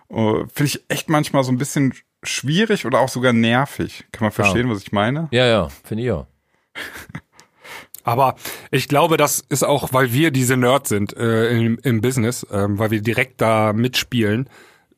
äh, 0.10 0.46
finde 0.54 0.66
ich 0.66 0.84
echt 0.90 1.10
manchmal 1.10 1.44
so 1.44 1.52
ein 1.52 1.58
bisschen 1.58 1.94
schwierig 2.24 2.86
oder 2.86 3.00
auch 3.00 3.10
sogar 3.10 3.34
nervig. 3.34 4.06
Kann 4.12 4.26
man 4.26 4.32
verstehen, 4.32 4.70
was 4.70 4.82
ich 4.82 4.92
meine? 4.92 5.28
Ja, 5.32 5.46
ja, 5.46 5.70
finde 5.84 6.04
ich 6.04 6.12
auch. 6.12 6.28
Aber 8.04 8.36
ich 8.70 8.88
glaube, 8.88 9.18
das 9.18 9.44
ist 9.50 9.64
auch, 9.64 9.92
weil 9.92 10.14
wir 10.14 10.30
diese 10.30 10.58
Nerds 10.58 10.90
sind 10.90 11.18
äh, 11.18 11.50
im, 11.50 11.80
im 11.82 12.02
Business, 12.02 12.46
ähm, 12.52 12.78
weil 12.78 12.92
wir 12.92 13.02
direkt 13.02 13.42
da 13.42 13.74
mitspielen 13.74 14.48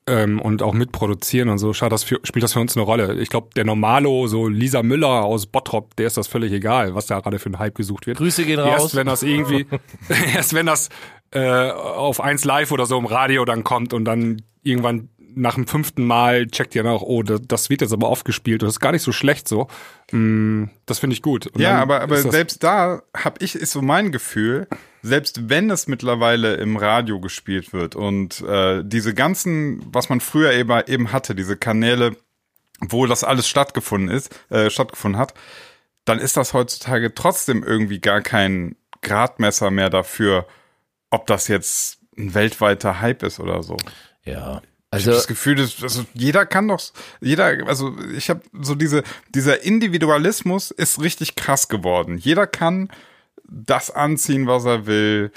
ähm, 0.08 0.42
und 0.42 0.62
auch 0.62 0.74
mitproduzieren 0.74 1.48
und 1.48 1.58
so, 1.58 1.72
schaut 1.72 1.94
das 1.94 2.04
für, 2.04 2.20
spielt 2.24 2.44
das 2.44 2.52
für 2.52 2.60
uns 2.60 2.76
eine 2.76 2.84
Rolle. 2.84 3.16
Ich 3.22 3.30
glaube, 3.30 3.50
der 3.56 3.64
Normalo, 3.64 4.28
so 4.28 4.50
Lisa 4.50 4.84
Müller 4.84 5.24
aus 5.24 5.46
Bottrop, 5.46 5.96
der 5.96 6.08
ist 6.08 6.18
das 6.18 6.28
völlig 6.28 6.52
egal, 6.52 6.96
was 6.96 7.06
da 7.06 7.22
gerade 7.22 7.40
für 7.40 7.50
ein 7.50 7.60
Hype 7.60 7.76
gesucht 7.76 8.08
wird. 8.08 8.18
Grüße 8.18 8.44
gehen 8.44 8.60
Erst 8.60 8.86
raus. 8.86 8.96
wenn 8.96 9.08
das 9.08 9.24
irgendwie, 9.24 9.66
erst 10.34 10.54
wenn 10.54 10.66
das 10.66 10.90
äh, 11.32 11.70
auf 11.72 12.20
1 12.20 12.44
Live 12.44 12.72
oder 12.72 12.86
so 12.86 12.98
im 12.98 13.06
Radio 13.06 13.46
dann 13.46 13.64
kommt 13.64 13.94
und 13.94 14.04
dann 14.04 14.42
irgendwann 14.67 15.09
nach 15.38 15.55
dem 15.55 15.67
fünften 15.67 16.03
Mal 16.03 16.47
checkt 16.47 16.74
ihr 16.75 16.83
nach, 16.83 17.01
oh, 17.01 17.21
das, 17.21 17.41
das 17.47 17.69
wird 17.69 17.81
jetzt 17.81 17.93
aber 17.93 18.09
oft 18.09 18.25
gespielt 18.25 18.63
und 18.63 18.67
das 18.67 18.75
ist 18.75 18.79
gar 18.79 18.91
nicht 18.91 19.03
so 19.03 19.12
schlecht 19.12 19.47
so. 19.47 19.67
Mm, 20.12 20.65
das 20.86 21.00
finde 21.00 21.13
ich 21.13 21.21
gut. 21.21 21.47
Und 21.47 21.62
Ja, 21.62 21.74
dann 21.74 21.81
aber, 21.81 22.01
aber 22.01 22.17
selbst 22.17 22.63
da 22.63 23.03
habe 23.15 23.43
ich, 23.43 23.55
ist 23.55 23.71
so 23.71 23.81
mein 23.81 24.12
Gefühl, 24.12 24.67
selbst 25.03 25.50
wenn 25.50 25.69
es 25.69 25.88
mittlerweile 25.88 26.55
im 26.55 26.75
Radio 26.75 27.19
gespielt 27.19 27.71
wird 27.71 27.95
und 27.95 28.41
äh, 28.41 28.83
diese 28.83 29.13
ganzen, 29.13 29.81
was 29.93 30.09
man 30.09 30.21
früher 30.21 30.53
eben, 30.53 30.81
eben 30.88 31.12
hatte, 31.12 31.36
diese 31.36 31.55
Kanäle, 31.55 32.15
wo 32.79 33.05
das 33.05 33.24
alles 33.24 33.47
stattgefunden 33.47 34.09
ist, 34.09 34.36
äh, 34.50 34.69
stattgefunden 34.71 35.19
hat, 35.19 35.33
dann 36.05 36.19
ist 36.19 36.38
das 36.38 36.53
heutzutage 36.53 37.13
trotzdem 37.13 37.63
irgendwie 37.63 38.00
gar 38.00 38.21
kein 38.21 38.75
Gradmesser 39.01 39.69
mehr 39.69 39.89
dafür, 39.89 40.47
ob 41.12 41.27
das 41.27 41.47
jetzt 41.47 42.00
ein 42.17 42.33
weltweiter 42.33 43.01
Hype 43.01 43.24
ist 43.24 43.39
oder 43.39 43.62
so. 43.62 43.77
Ja. 44.28 44.62
Ich 44.90 44.94
Also, 44.94 45.06
habe 45.08 45.18
das 45.18 45.28
Gefühl, 45.28 45.56
dass, 45.56 45.84
also 45.84 46.06
jeder 46.13 46.46
kann 46.46 46.68
doch, 46.68 46.82
jeder, 47.20 47.68
also 47.68 47.96
ich 48.16 48.30
habe 48.30 48.42
so 48.62 48.74
diese, 48.74 49.04
dieser 49.36 49.63
Individualismus 49.63 50.72
ist 50.72 51.02
richtig 51.02 51.36
krass 51.36 51.68
geworden. 51.68 52.18
Jeder 52.18 52.48
kann 52.48 52.90
das 53.50 53.92
anziehen, 53.92 54.48
was 54.48 54.66
er 54.66 54.86
will, 54.86 55.32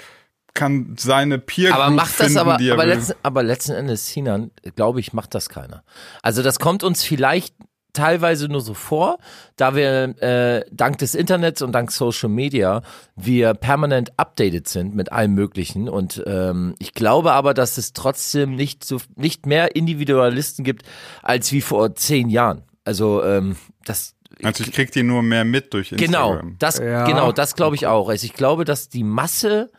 kann 0.53 0.95
seine 0.97 1.37
Peer 1.39 1.73
aber 1.73 1.89
macht 1.89 2.19
das 2.19 2.27
finden, 2.27 2.39
aber, 2.39 2.59
er 2.61 2.73
aber 2.73 2.85
letzten, 2.85 3.13
aber 3.23 3.43
letzten 3.43 3.71
Endes, 3.73 4.07
Sinan, 4.07 4.51
glaube 4.75 4.99
ich, 4.99 5.13
macht 5.13 5.33
das 5.33 5.49
keiner. 5.49 5.83
Also 6.21 6.43
das 6.43 6.59
kommt 6.59 6.83
uns 6.83 7.03
vielleicht 7.03 7.55
teilweise 7.93 8.47
nur 8.47 8.61
so 8.61 8.73
vor, 8.73 9.17
da 9.55 9.75
wir 9.75 10.15
äh, 10.21 10.65
dank 10.71 10.97
des 10.99 11.15
Internets 11.15 11.61
und 11.61 11.71
dank 11.73 11.91
Social 11.91 12.29
Media 12.29 12.81
wir 13.15 13.53
permanent 13.53 14.11
updated 14.17 14.67
sind 14.67 14.95
mit 14.95 15.11
allem 15.11 15.33
Möglichen 15.33 15.89
und 15.89 16.23
ähm, 16.25 16.75
ich 16.79 16.93
glaube 16.93 17.33
aber, 17.33 17.53
dass 17.53 17.77
es 17.77 17.93
trotzdem 17.93 18.55
nicht 18.55 18.83
so 18.83 18.97
nicht 19.15 19.45
mehr 19.45 19.75
Individualisten 19.75 20.63
gibt 20.63 20.83
als 21.21 21.51
wie 21.51 21.61
vor 21.61 21.95
zehn 21.95 22.29
Jahren. 22.29 22.63
Also 22.83 23.23
ähm, 23.23 23.55
das 23.85 24.15
also 24.43 24.63
ich 24.63 24.71
krieg 24.71 24.91
die 24.91 25.03
nur 25.03 25.21
mehr 25.21 25.43
mit 25.43 25.73
durch 25.73 25.89
Genau, 25.89 26.31
Instagram. 26.31 26.55
das, 26.57 26.79
Ja. 26.79 27.05
genau, 27.05 27.31
das 27.31 27.55
glaube 27.55 27.75
ich 27.75 27.85
auch. 27.85 28.09
Also 28.09 28.25
ich 28.25 28.33
glaube, 28.33 28.65
dass 28.65 28.89
die 28.89 29.03
Masse 29.03 29.69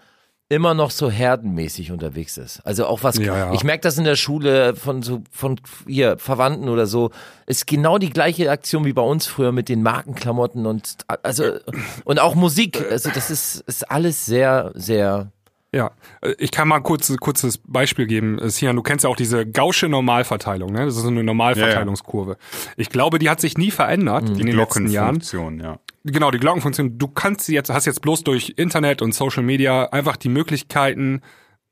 immer 0.52 0.74
noch 0.74 0.90
so 0.90 1.10
herdenmäßig 1.10 1.92
unterwegs 1.92 2.36
ist. 2.36 2.60
Also 2.66 2.86
auch 2.86 3.02
was, 3.02 3.16
Ja, 3.16 3.36
ja. 3.36 3.52
ich 3.54 3.64
merke 3.64 3.80
das 3.80 3.96
in 3.96 4.04
der 4.04 4.16
Schule 4.16 4.76
von 4.76 5.02
so, 5.02 5.22
von 5.30 5.58
hier, 5.86 6.18
Verwandten 6.18 6.68
oder 6.68 6.86
so, 6.86 7.10
ist 7.46 7.66
genau 7.66 7.96
die 7.96 8.10
gleiche 8.10 8.50
Aktion 8.50 8.84
wie 8.84 8.92
bei 8.92 9.02
uns 9.02 9.26
früher 9.26 9.50
mit 9.50 9.70
den 9.70 9.82
Markenklamotten 9.82 10.66
und, 10.66 10.98
also, 11.22 11.44
und 12.04 12.20
auch 12.20 12.34
Musik. 12.34 12.84
Also 12.90 13.10
das 13.10 13.30
ist, 13.30 13.62
ist 13.66 13.90
alles 13.90 14.26
sehr, 14.26 14.72
sehr, 14.74 15.32
Ja, 15.74 15.92
äh, 16.20 16.34
ich 16.38 16.50
kann 16.50 16.68
mal 16.68 16.80
kurz 16.80 17.14
kurzes 17.18 17.58
Beispiel 17.58 18.06
geben. 18.06 18.38
Äh, 18.38 18.50
Sian, 18.50 18.76
du 18.76 18.82
kennst 18.82 19.04
ja 19.04 19.10
auch 19.10 19.16
diese 19.16 19.46
Gausche 19.46 19.88
Normalverteilung, 19.88 20.72
ne? 20.72 20.84
Das 20.84 20.96
ist 20.96 21.02
so 21.02 21.08
eine 21.08 21.24
Normalverteilungskurve. 21.24 22.36
Ich 22.76 22.90
glaube, 22.90 23.18
die 23.18 23.30
hat 23.30 23.40
sich 23.40 23.56
nie 23.56 23.70
verändert 23.70 24.28
in 24.28 24.46
den 24.46 24.56
letzten 24.56 24.86
Jahren. 24.88 25.18
Glockenfunktion, 25.18 25.60
ja. 25.60 25.78
Genau, 26.04 26.30
die 26.30 26.38
Glockenfunktion. 26.38 26.98
Du 26.98 27.08
kannst 27.08 27.46
sie 27.46 27.54
jetzt, 27.54 27.70
hast 27.70 27.86
jetzt 27.86 28.02
bloß 28.02 28.24
durch 28.24 28.54
Internet 28.56 29.02
und 29.02 29.14
Social 29.14 29.42
Media 29.42 29.86
einfach 29.86 30.16
die 30.16 30.28
Möglichkeiten, 30.28 31.20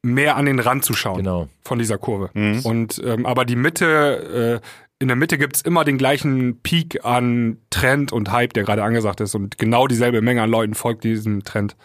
mehr 0.02 0.36
an 0.36 0.46
den 0.46 0.60
Rand 0.60 0.82
zu 0.84 0.94
schauen 0.94 1.18
Genau. 1.18 1.48
von 1.62 1.78
dieser 1.78 1.98
Kurve. 1.98 2.30
Und 2.64 3.02
ähm, 3.04 3.26
aber 3.26 3.44
die 3.44 3.56
Mitte, 3.56 4.60
äh, 4.62 4.66
in 4.98 5.08
der 5.08 5.16
Mitte 5.16 5.36
gibt's 5.36 5.60
immer 5.60 5.84
den 5.84 5.98
gleichen 5.98 6.60
Peak 6.62 7.04
an 7.04 7.58
Trend 7.68 8.12
und 8.12 8.32
Hype, 8.32 8.54
der 8.54 8.64
gerade 8.64 8.82
angesagt 8.82 9.20
ist. 9.20 9.34
Und 9.34 9.58
genau 9.58 9.86
dieselbe 9.86 10.22
Menge 10.22 10.40
an 10.42 10.50
Leuten 10.50 10.72
folgt 10.74 11.04
diesem 11.04 11.44
Trend. 11.44 11.76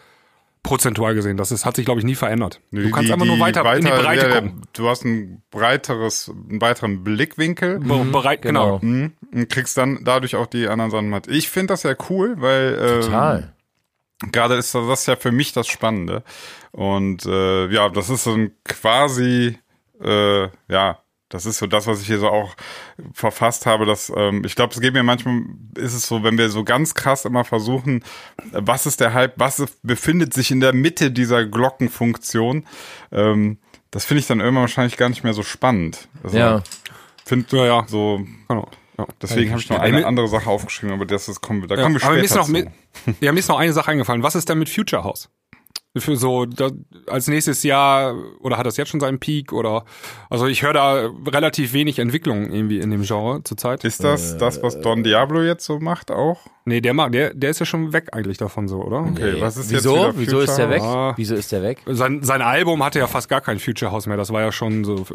Prozentual 0.66 1.14
gesehen. 1.16 1.38
Das 1.38 1.52
ist, 1.52 1.64
hat 1.66 1.76
sich, 1.76 1.86
glaube 1.86 2.00
ich, 2.02 2.06
nie 2.06 2.16
verändert. 2.16 2.60
Du 2.72 2.82
Die- 2.82 2.92
kannst 2.92 3.12
einfach 3.12 3.26
nur 3.26 3.36
die 3.36 3.42
weiter, 3.42 3.76
in 3.76 3.86
die 3.86 3.92
Breite 3.92 4.28
ja, 4.30 4.36
gucken. 4.42 4.62
Du 4.74 4.90
hast 4.90 5.06
ein 5.06 5.42
breiteres, 5.52 6.30
einen 6.30 6.60
breiteren 6.60 7.04
Blickwinkel. 7.04 7.80
Be- 7.80 8.06
Bereit, 8.12 8.42
genau. 8.42 8.80
Mhm. 8.82 9.14
Und 9.34 9.50
kriegst 9.50 9.78
dann 9.78 10.00
dadurch 10.04 10.36
auch 10.36 10.48
die 10.48 10.68
anderen 10.68 10.92
Sachen 10.92 11.10
mit. 11.10 11.28
Ich 11.28 11.50
finde 11.50 11.74
das 11.74 11.84
ja 11.84 11.96
cool, 12.10 12.36
weil 12.40 12.78
ähm, 12.82 13.02
total. 13.02 13.54
gerade 14.32 14.56
ist 14.56 14.74
das, 14.76 14.88
das 14.88 15.00
ist 15.02 15.08
ja 15.08 15.16
für 15.16 15.32
mich 15.32 15.54
das 15.54 15.68
Spannende. 15.68 16.24
Und 16.72 17.26
äh, 17.26 17.68
ja, 17.68 17.88
das 17.90 18.10
ist 18.10 18.24
so 18.24 18.34
ein 18.34 18.52
quasi, 18.66 19.58
äh, 20.02 20.48
ja, 20.68 21.00
das 21.36 21.46
ist 21.46 21.58
so 21.58 21.68
das, 21.68 21.86
was 21.86 22.02
ich 22.02 22.08
hier 22.08 22.20
so 22.20 22.30
auch 22.30 22.56
verfasst 23.14 23.66
habe. 23.66 23.86
Dass, 23.86 24.12
ähm, 24.16 24.44
ich 24.46 24.56
glaube, 24.56 24.74
es 24.74 24.80
geht 24.80 24.94
mir 24.94 25.04
manchmal, 25.04 25.42
ist 25.78 25.94
es 25.94 26.08
so, 26.08 26.24
wenn 26.24 26.38
wir 26.38 26.50
so 26.50 26.64
ganz 26.64 26.94
krass 26.96 27.26
immer 27.26 27.44
versuchen, 27.44 28.04
was 28.52 28.86
ist 28.86 29.02
der 29.02 29.14
Hype, 29.14 29.34
was 29.38 29.64
befindet 29.84 30.34
sich 30.34 30.50
in 30.52 30.62
der 30.62 30.74
Mitte 30.74 31.12
dieser 31.12 31.46
Glockenfunktion, 31.46 32.66
ähm, 33.12 33.58
das 33.92 34.06
finde 34.06 34.20
ich 34.22 34.28
dann 34.28 34.40
irgendwann 34.40 34.64
wahrscheinlich 34.64 34.98
gar 34.98 35.10
nicht 35.10 35.24
mehr 35.24 35.34
so 35.34 35.44
spannend. 35.44 36.08
Also, 36.24 36.38
Ja. 36.38 36.64
Find, 37.26 37.52
Ja, 37.52 37.66
ja. 37.66 37.86
So, 37.88 38.22
genau. 38.48 38.70
Ja. 38.98 39.06
deswegen 39.22 39.50
habe 39.52 39.60
ich 39.62 39.70
noch 39.70 39.80
eine 39.80 40.06
andere 40.06 40.28
Sache 40.30 40.50
aufgeschrieben, 40.50 40.94
aber 40.96 41.06
das 41.06 41.28
ist, 41.28 41.42
kommen, 41.42 41.62
wir- 41.62 41.68
da 41.68 41.76
Ja, 41.76 41.84
kommen 41.84 41.96
wir 41.96 42.04
aber 42.06 42.16
mir 42.16 42.22
ist, 42.24 42.30
später 42.32 42.40
noch, 42.40 42.46
zu. 42.46 42.52
mir, 42.54 42.72
ja, 43.20 43.32
mir 43.34 43.40
ist 43.40 43.50
noch 43.50 43.60
eine 43.60 43.74
Sache 43.74 43.92
eingefallen. 43.92 44.24
Was 44.24 44.36
ist 44.36 44.48
denn 44.48 44.58
mit 44.60 44.70
Future 44.70 45.04
House? 45.04 45.30
Für 45.98 46.18
so 46.18 46.46
da, 46.46 46.72
als 47.08 47.28
nächstes 47.28 47.64
Jahr 47.64 48.16
oder 48.42 48.58
hat 48.58 48.66
das 48.66 48.76
jetzt 48.78 48.90
schon 48.90 49.00
seinen 49.00 49.20
Peak 49.20 49.54
oder 49.54 49.86
also 50.30 50.46
ich 50.48 50.62
höre 50.62 50.74
da 50.74 51.10
relativ 51.28 51.72
wenig 51.74 52.00
Entwicklung 52.00 52.52
irgendwie 52.52 52.80
in 52.80 52.92
dem 52.92 53.04
Genre 53.04 53.44
zurzeit. 53.44 53.84
Ist 53.86 54.04
das 54.04 54.38
das, 54.38 54.62
was 54.62 54.80
Don 54.82 55.04
Diablo 55.04 55.42
jetzt 55.42 55.66
so 55.66 55.80
macht 55.80 56.12
auch? 56.12 56.42
Nee, 56.66 56.82
der 56.82 56.94
mag, 56.94 57.12
der, 57.12 57.34
der 57.34 57.52
ist 57.52 57.60
ja 57.60 57.66
schon 57.66 57.94
weg 57.94 58.10
eigentlich 58.12 58.38
davon 58.38 58.68
so, 58.68 58.82
oder? 58.82 59.02
Okay, 59.02 59.40
was 59.40 59.56
ist 59.56 59.72
Wieso? 59.72 60.08
jetzt 60.08 60.20
Wieso 60.20 60.40
ist 60.40 60.58
der 60.58 60.70
weg? 60.70 60.82
Ah. 60.82 61.14
Wieso 61.16 61.36
ist 61.36 61.52
der 61.52 61.62
weg? 61.62 61.82
Sein, 61.86 62.24
sein 62.24 62.42
Album 62.42 62.84
hatte 62.84 63.00
ja 63.00 63.08
fast 63.08 63.30
gar 63.30 63.42
kein 63.42 63.60
Future 63.60 63.92
House 63.92 64.08
mehr. 64.08 64.18
Das 64.18 64.34
war 64.34 64.42
ja 64.42 64.52
schon 64.52 64.84
so 64.84 65.06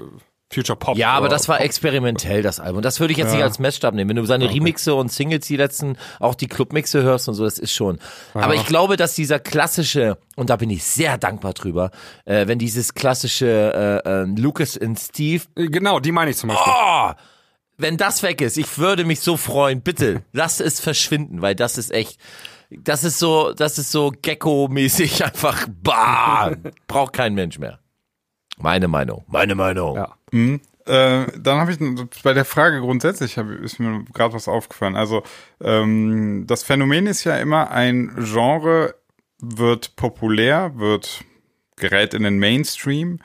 Future 0.53 0.77
Pop. 0.77 0.97
Ja, 0.97 1.13
aber 1.13 1.29
das 1.29 1.49
war 1.49 1.59
Pop. 1.59 1.65
experimentell, 1.65 2.43
das 2.43 2.59
Album. 2.59 2.83
Das 2.83 2.99
würde 2.99 3.13
ich 3.13 3.19
jetzt 3.19 3.33
nicht 3.33 3.43
als 3.43 3.61
Messstab 3.61 3.95
nehmen. 3.95 4.09
Wenn 4.11 4.17
du 4.17 4.25
seine 4.25 4.51
Remixe 4.51 4.95
und 4.95 5.13
Singles, 5.13 5.47
die 5.47 5.57
letzten, 5.57 5.97
auch 6.19 6.35
die 6.35 6.49
Clubmixe 6.49 7.03
hörst 7.03 7.29
und 7.29 7.35
so, 7.35 7.45
das 7.45 7.59
ist 7.59 7.73
schon. 7.73 7.99
Aber 8.35 8.55
ich 8.57 8.67
glaube, 8.67 8.97
dass 8.97 9.15
dieser 9.15 9.39
klassische, 9.39 10.19
und 10.35 10.51
da 10.51 10.57
bin 10.57 10.69
ich 10.71 10.83
sehr 10.83 11.19
dankbar 11.19 11.53
drüber, 11.53 11.91
äh, 12.25 12.49
wenn 12.49 12.59
dieses 12.59 12.95
klassische 12.95 14.03
äh, 14.05 14.09
äh, 14.23 14.25
Lucas 14.25 14.77
und 14.77 14.99
Steve, 14.99 15.45
Genau, 15.55 16.01
die 16.01 16.11
meine 16.13 16.33
ich 16.33 16.37
zum 16.37 16.49
Beispiel. 16.49 16.73
oh, 16.75 17.11
wenn 17.79 17.97
das 17.97 18.23
weg 18.23 18.41
ist, 18.41 18.59
ich 18.59 18.77
würde 18.79 19.05
mich 19.05 19.21
so 19.21 19.37
freuen. 19.37 19.83
Bitte, 19.83 20.23
lass 20.33 20.59
es 20.61 20.81
verschwinden, 20.81 21.43
weil 21.43 21.55
das 21.55 21.79
ist 21.79 21.93
echt, 21.93 22.19
das 22.71 23.05
ist 23.05 23.19
so, 23.21 23.53
das 23.53 23.79
ist 23.79 23.93
so 23.93 24.13
Gecko-mäßig 24.21 25.25
einfach, 25.25 25.67
bah, 25.83 26.53
braucht 26.89 27.13
kein 27.13 27.35
Mensch 27.35 27.59
mehr. 27.59 27.79
Meine 28.63 28.89
Meinung, 28.89 29.25
meine 29.29 29.55
Meinung. 29.55 29.97
Ja. 29.97 30.17
Äh, 30.33 31.27
dann 31.39 31.59
habe 31.61 31.73
ich 31.73 31.79
bei 32.23 32.33
der 32.33 32.45
Frage 32.45 32.81
grundsätzlich 32.81 33.39
hab, 33.39 33.49
ist 33.51 33.79
mir 33.79 34.05
gerade 34.13 34.35
was 34.35 34.49
aufgefallen. 34.49 34.97
Also 34.97 35.23
ähm, 35.61 36.45
das 36.47 36.63
Phänomen 36.63 37.07
ist 37.07 37.25
ja 37.25 37.37
immer, 37.37 37.71
ein 37.71 38.13
Genre 38.19 38.95
wird 39.39 39.97
populär, 39.97 40.73
wird 40.77 41.25
gerät 41.77 42.15
in 42.15 42.23
den 42.23 42.39
Mainstream, 42.39 43.21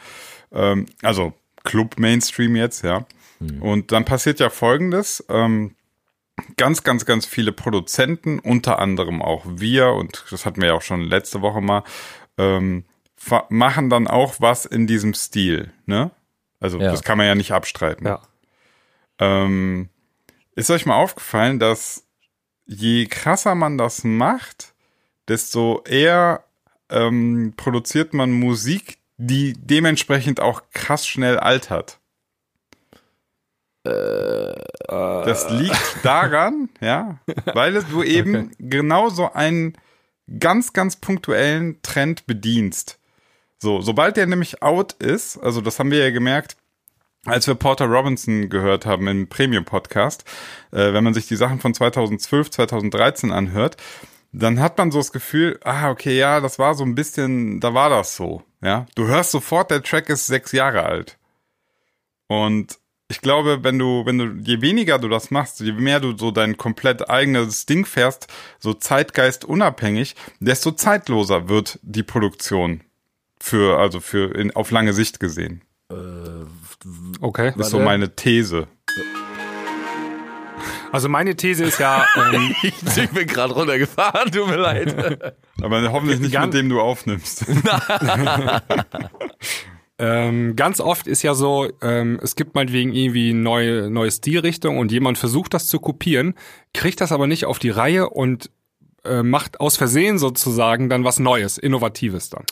ähm, 0.51 0.85
also 1.01 1.33
Club 1.63 1.97
Mainstream 1.97 2.55
jetzt, 2.55 2.83
ja. 2.83 3.05
Und 3.59 3.91
dann 3.91 4.05
passiert 4.05 4.39
ja 4.39 4.49
Folgendes. 4.49 5.25
Ähm, 5.29 5.75
ganz, 6.57 6.83
ganz, 6.83 7.05
ganz 7.05 7.25
viele 7.25 7.51
Produzenten, 7.51 8.39
unter 8.39 8.79
anderem 8.79 9.21
auch 9.21 9.45
wir, 9.45 9.89
und 9.89 10.25
das 10.31 10.45
hatten 10.45 10.61
wir 10.61 10.69
ja 10.69 10.73
auch 10.73 10.81
schon 10.81 11.01
letzte 11.01 11.41
Woche 11.41 11.61
mal, 11.61 11.83
ähm, 12.37 12.85
machen 13.49 13.89
dann 13.89 14.08
auch 14.08 14.36
was 14.39 14.65
in 14.65 14.88
diesem 14.88 15.13
Stil, 15.13 15.71
ne? 15.86 16.12
Also 16.60 16.80
Ja. 16.80 16.91
das 16.91 17.04
kann 17.04 17.17
man 17.17 17.28
ja 17.28 17.36
nicht 17.36 17.51
abstreiten. 17.51 18.06
Ja. 18.06 18.21
Ähm, 19.19 19.89
ist 20.56 20.69
euch 20.71 20.86
mal 20.86 20.95
aufgefallen, 20.95 21.60
dass 21.60 22.06
je 22.65 23.06
krasser 23.06 23.56
man 23.56 23.78
das 23.78 24.04
macht, 24.04 24.73
desto 25.28 25.84
eher 25.84 26.43
ähm, 26.89 27.54
produziert 27.58 28.13
man 28.13 28.32
Musik, 28.32 28.97
die 29.17 29.54
dementsprechend 29.54 30.39
auch 30.39 30.63
krass 30.73 31.08
schnell 31.08 31.38
altert. 31.38 31.99
Das 33.84 35.49
liegt 35.51 36.04
daran, 36.04 36.69
ja, 36.82 37.19
weil 37.54 37.84
du 37.84 38.01
eben 38.04 38.51
genau 38.58 39.10
so 39.10 39.32
einen 39.32 39.78
ganz, 40.39 40.73
ganz 40.73 40.95
punktuellen 40.95 41.82
Trend 41.84 42.25
bedienst. 42.25 42.99
So, 43.57 43.81
sobald 43.81 44.17
der 44.17 44.27
nämlich 44.27 44.61
out 44.61 44.93
ist, 44.93 45.37
also 45.37 45.61
das 45.61 45.79
haben 45.79 45.91
wir 45.91 45.99
ja 45.99 46.11
gemerkt, 46.11 46.57
als 47.25 47.47
wir 47.47 47.55
Porter 47.55 47.85
Robinson 47.85 48.49
gehört 48.49 48.85
haben 48.85 49.07
im 49.07 49.27
Premium-Podcast, 49.27 50.23
äh, 50.71 50.93
wenn 50.93 51.03
man 51.03 51.13
sich 51.13 51.27
die 51.27 51.35
Sachen 51.35 51.59
von 51.59 51.73
2012, 51.73 52.51
2013 52.51 53.31
anhört, 53.31 53.77
dann 54.31 54.59
hat 54.59 54.77
man 54.77 54.91
so 54.91 54.99
das 54.99 55.11
Gefühl, 55.11 55.59
ah, 55.63 55.89
okay, 55.89 56.17
ja, 56.17 56.39
das 56.39 56.59
war 56.59 56.75
so 56.75 56.83
ein 56.83 56.93
bisschen, 56.93 57.59
da 57.61 57.73
war 57.73 57.89
das 57.89 58.15
so, 58.15 58.43
ja. 58.61 58.85
Du 58.95 59.07
hörst 59.07 59.31
sofort, 59.31 59.71
der 59.71 59.81
Track 59.81 60.09
ist 60.09 60.27
sechs 60.27 60.51
Jahre 60.51 60.83
alt. 60.83 61.17
Und 62.27 62.79
ich 63.07 63.21
glaube, 63.21 63.63
wenn 63.63 63.79
du, 63.79 64.05
wenn 64.05 64.17
du, 64.17 64.25
je 64.43 64.61
weniger 64.61 64.99
du 64.99 65.07
das 65.07 65.31
machst, 65.31 65.59
je 65.61 65.71
mehr 65.71 65.99
du 65.99 66.17
so 66.17 66.31
dein 66.31 66.57
komplett 66.57 67.09
eigenes 67.09 67.65
Ding 67.65 67.85
fährst, 67.85 68.27
so 68.59 68.73
Zeitgeist 68.73 69.45
unabhängig, 69.45 70.15
desto 70.39 70.71
zeitloser 70.71 71.47
wird 71.47 71.79
die 71.83 72.03
Produktion 72.03 72.81
für, 73.45 73.77
also 73.77 73.99
für 73.99 74.34
in, 74.36 74.55
auf 74.55 74.71
lange 74.71 74.93
Sicht 74.93 75.19
gesehen. 75.19 75.62
Okay. 77.21 77.53
Ist 77.55 77.69
so 77.69 77.79
meine 77.79 78.15
These. 78.15 78.67
Also 80.91 81.10
meine 81.10 81.36
These 81.36 81.65
ist 81.65 81.79
ja, 81.79 82.05
ähm, 82.34 82.55
Ich 82.63 83.10
bin 83.12 83.27
gerade 83.27 83.53
runtergefahren, 83.53 84.31
tut 84.31 84.47
mir 84.47 84.55
leid. 84.55 85.36
Aber 85.62 85.91
hoffentlich 85.91 86.19
nicht 86.19 86.31
Ganz- 86.31 86.53
mit 86.53 86.63
dem 86.63 86.69
du 86.69 86.81
aufnimmst. 86.81 87.45
ähm, 89.99 90.55
ganz 90.55 90.79
oft 90.79 91.05
ist 91.05 91.21
ja 91.21 91.36
so, 91.36 91.69
ähm, 91.81 92.19
es 92.23 92.36
gibt 92.36 92.55
meinetwegen 92.55 92.93
irgendwie 92.93 93.34
neue, 93.34 93.89
neue 93.91 94.12
Stilrichtung 94.12 94.77
und 94.79 94.91
jemand 94.91 95.17
versucht 95.17 95.53
das 95.53 95.67
zu 95.67 95.79
kopieren, 95.79 96.34
kriegt 96.73 96.99
das 96.99 97.12
aber 97.12 97.27
nicht 97.27 97.45
auf 97.45 97.60
die 97.60 97.69
Reihe 97.69 98.10
und 98.10 98.49
äh, 99.05 99.23
macht 99.23 99.59
aus 99.59 99.77
Versehen 99.77 100.17
sozusagen 100.17 100.89
dann 100.89 101.03
was 101.03 101.19
Neues, 101.19 101.57
Innovatives 101.57 102.29
dann. 102.29 102.45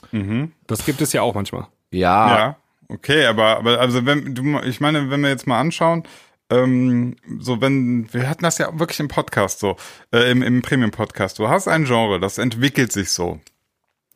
Das 0.68 0.86
gibt 0.86 1.02
es 1.02 1.14
ja 1.14 1.22
auch 1.22 1.36
manchmal. 1.36 1.68
Ja, 1.92 2.28
Ja, 2.38 2.58
okay, 2.90 3.26
aber, 3.26 3.58
aber 3.58 3.80
also 3.80 4.06
wenn 4.06 4.36
du, 4.36 4.60
ich 4.60 4.80
meine, 4.80 5.10
wenn 5.10 5.22
wir 5.22 5.30
jetzt 5.30 5.48
mal 5.48 5.60
anschauen, 5.60 6.04
ähm, 6.50 7.16
so 7.40 7.62
wenn, 7.62 8.12
wir 8.14 8.30
hatten 8.30 8.44
das 8.44 8.58
ja 8.58 8.78
wirklich 8.78 9.00
im 9.00 9.08
Podcast 9.08 9.60
so, 9.60 9.78
äh, 10.12 10.30
im, 10.32 10.42
im 10.42 10.62
Premium-Podcast, 10.62 11.40
du 11.40 11.50
hast 11.50 11.68
ein 11.68 11.86
Genre, 11.86 12.20
das 12.20 12.38
entwickelt 12.38 12.92
sich 12.92 13.10
so. 13.12 13.40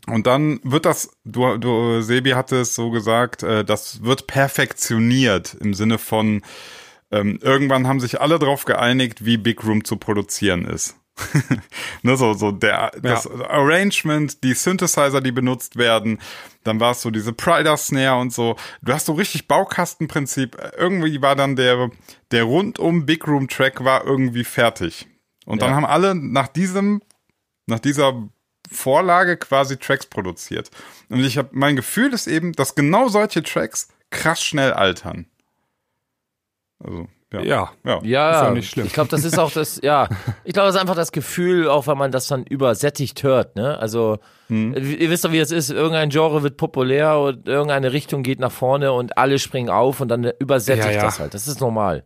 Und 0.07 0.25
dann 0.25 0.59
wird 0.63 0.85
das, 0.85 1.11
du, 1.25 1.57
du 1.57 2.01
Sebi 2.01 2.31
hatte 2.31 2.57
es 2.61 2.75
so 2.75 2.91
gesagt, 2.91 3.43
äh, 3.43 3.65
das 3.65 4.03
wird 4.03 4.27
perfektioniert 4.27 5.55
im 5.59 5.73
Sinne 5.73 5.97
von, 5.97 6.43
ähm, 7.11 7.39
irgendwann 7.41 7.87
haben 7.87 7.99
sich 7.99 8.21
alle 8.21 8.39
darauf 8.39 8.65
geeinigt, 8.65 9.25
wie 9.25 9.37
Big 9.37 9.63
Room 9.65 9.83
zu 9.83 9.97
produzieren 9.97 10.65
ist. 10.65 10.95
ne, 12.03 12.15
so, 12.17 12.33
so 12.33 12.51
der, 12.51 12.91
das 13.01 13.27
Arrangement, 13.27 14.43
die 14.43 14.53
Synthesizer, 14.53 15.21
die 15.21 15.31
benutzt 15.31 15.77
werden, 15.77 16.19
dann 16.63 16.79
war 16.79 16.91
es 16.91 17.01
so 17.01 17.11
diese 17.11 17.33
Prider 17.33 17.77
Snare 17.77 18.19
und 18.19 18.33
so. 18.33 18.55
Du 18.81 18.93
hast 18.93 19.05
so 19.05 19.13
richtig 19.13 19.47
Baukastenprinzip. 19.47 20.57
Irgendwie 20.77 21.21
war 21.21 21.35
dann 21.35 21.55
der, 21.55 21.89
der 22.31 22.43
rundum 22.43 23.05
Big 23.05 23.27
Room 23.27 23.47
Track 23.47 23.83
war 23.83 24.05
irgendwie 24.05 24.43
fertig. 24.43 25.07
Und 25.45 25.61
dann 25.61 25.69
Ja. 25.69 25.75
haben 25.75 25.85
alle 25.85 26.13
nach 26.13 26.47
diesem, 26.47 27.01
nach 27.67 27.79
dieser 27.79 28.29
Vorlage 28.71 29.37
quasi 29.37 29.77
Tracks 29.77 30.05
produziert. 30.05 30.69
Und 31.09 31.19
ich 31.23 31.37
habe 31.37 31.49
mein 31.53 31.75
Gefühl 31.77 32.13
ist 32.13 32.27
eben, 32.27 32.51
dass 32.51 32.75
genau 32.75 33.07
solche 33.07 33.41
Tracks 33.43 33.87
krass 34.09 34.43
schnell 34.43 34.73
altern. 34.73 35.25
Also, 36.79 37.07
ja. 37.33 37.41
Ja. 37.41 37.71
ja. 37.83 37.99
Ja, 38.03 38.31
Ist 38.31 38.41
ja 38.43 38.51
nicht 38.51 38.69
schlimm. 38.69 38.85
ich 38.87 38.93
glaube, 38.93 39.09
das 39.09 39.23
ist 39.25 39.37
auch 39.37 39.51
das, 39.51 39.79
ja, 39.83 40.07
ich 40.45 40.53
glaube, 40.53 40.67
das 40.67 40.75
ist 40.75 40.81
einfach 40.81 40.95
das 40.95 41.11
Gefühl, 41.11 41.67
auch 41.69 41.87
wenn 41.87 41.97
man 41.97 42.11
das 42.11 42.27
dann 42.27 42.43
übersättigt 42.45 43.23
hört, 43.23 43.55
ne? 43.55 43.77
Also, 43.79 44.19
Hm. 44.47 44.73
ihr 44.75 45.09
wisst 45.09 45.25
doch, 45.25 45.31
wie 45.33 45.39
es 45.39 45.51
ist, 45.51 45.69
irgendein 45.71 46.09
Genre 46.09 46.41
wird 46.41 46.55
populär 46.55 47.17
und 47.19 47.47
irgendeine 47.47 47.91
Richtung 47.91 48.23
geht 48.23 48.39
nach 48.39 48.51
vorne 48.51 48.93
und 48.93 49.17
alle 49.17 49.39
springen 49.39 49.69
auf 49.69 49.99
und 49.99 50.07
dann 50.07 50.31
übersättigt 50.39 50.87
Ja, 50.87 50.93
ja. 50.93 51.01
das 51.03 51.19
halt. 51.19 51.33
Das 51.33 51.47
ist 51.49 51.59
normal. 51.59 52.05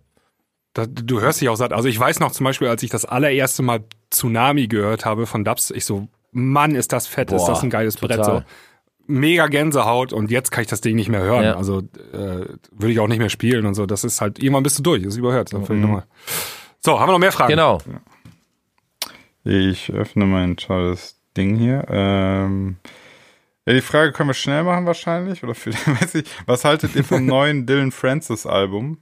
Da, 0.74 0.86
du 0.88 1.22
hörst 1.22 1.40
dich 1.42 1.50
auch 1.50 1.56
satt. 1.56 1.74
Also 1.74 1.88
ich 1.90 2.00
weiß 2.00 2.20
noch 2.20 2.32
zum 2.32 2.46
Beispiel, 2.46 2.68
als 2.70 2.82
ich 2.82 2.90
das 2.90 3.06
allererste 3.06 3.62
Mal 3.62 3.84
Tsunami 4.10 4.68
gehört 4.68 5.06
habe 5.06 5.28
von 5.28 5.44
Dubs, 5.44 5.70
ich 5.70 5.86
so, 5.86 6.08
Mann, 6.32 6.74
ist 6.76 6.94
das 6.94 7.08
fett, 7.08 7.32
ist 7.32 7.46
Boah, 7.46 7.50
das 7.52 7.62
ein 7.62 7.70
geiles 7.70 7.98
Brett. 7.98 8.18
total. 8.18 8.38
So. 8.40 8.44
Mega 9.12 9.48
Gänsehaut 9.48 10.14
und 10.14 10.32
jetzt 10.32 10.52
kann 10.52 10.64
ich 10.64 10.70
das 10.70 10.82
Ding 10.82 10.96
nicht 10.96 11.10
mehr 11.10 11.22
hören. 11.22 11.44
Ja. 11.44 11.56
Also 11.56 11.80
äh, 11.80 12.46
würde 12.72 12.92
ich 12.92 13.00
auch 13.00 13.08
nicht 13.08 13.20
mehr 13.20 13.30
spielen 13.30 13.66
und 13.66 13.74
so. 13.74 13.86
Das 13.86 14.04
ist 14.04 14.22
halt, 14.22 14.40
irgendwann 14.40 14.64
bist 14.64 14.80
du 14.80 14.84
durch, 14.84 15.04
ist 15.04 15.18
überhört. 15.18 15.54
Das 15.54 15.62
ist 15.62 15.68
völlig 15.68 15.84
normal. 15.84 16.06
So, 16.80 17.00
haben 17.00 17.08
wir 17.10 17.14
noch 17.14 17.20
mehr 17.20 17.32
Fragen? 17.32 17.52
Genau. 17.52 17.80
Ich 19.44 19.92
öffne 19.92 20.26
mein 20.26 20.58
tolles 20.58 21.20
Ding 21.36 21.56
hier. 21.56 21.86
Ähm, 21.90 22.78
ja, 23.66 23.74
die 23.74 23.82
Frage 23.82 24.12
können 24.12 24.30
wir 24.30 24.34
schnell 24.34 24.64
machen 24.64 24.86
wahrscheinlich. 24.86 25.44
Oder 25.44 25.56
für, 25.56 25.74
weiß 26.02 26.16
ich, 26.16 26.26
was 26.46 26.66
haltet 26.66 26.96
ihr 26.96 27.04
vom 27.04 27.26
neuen 27.28 27.66
Dylan 27.66 27.92
Francis 27.92 28.46
Album? 28.46 29.00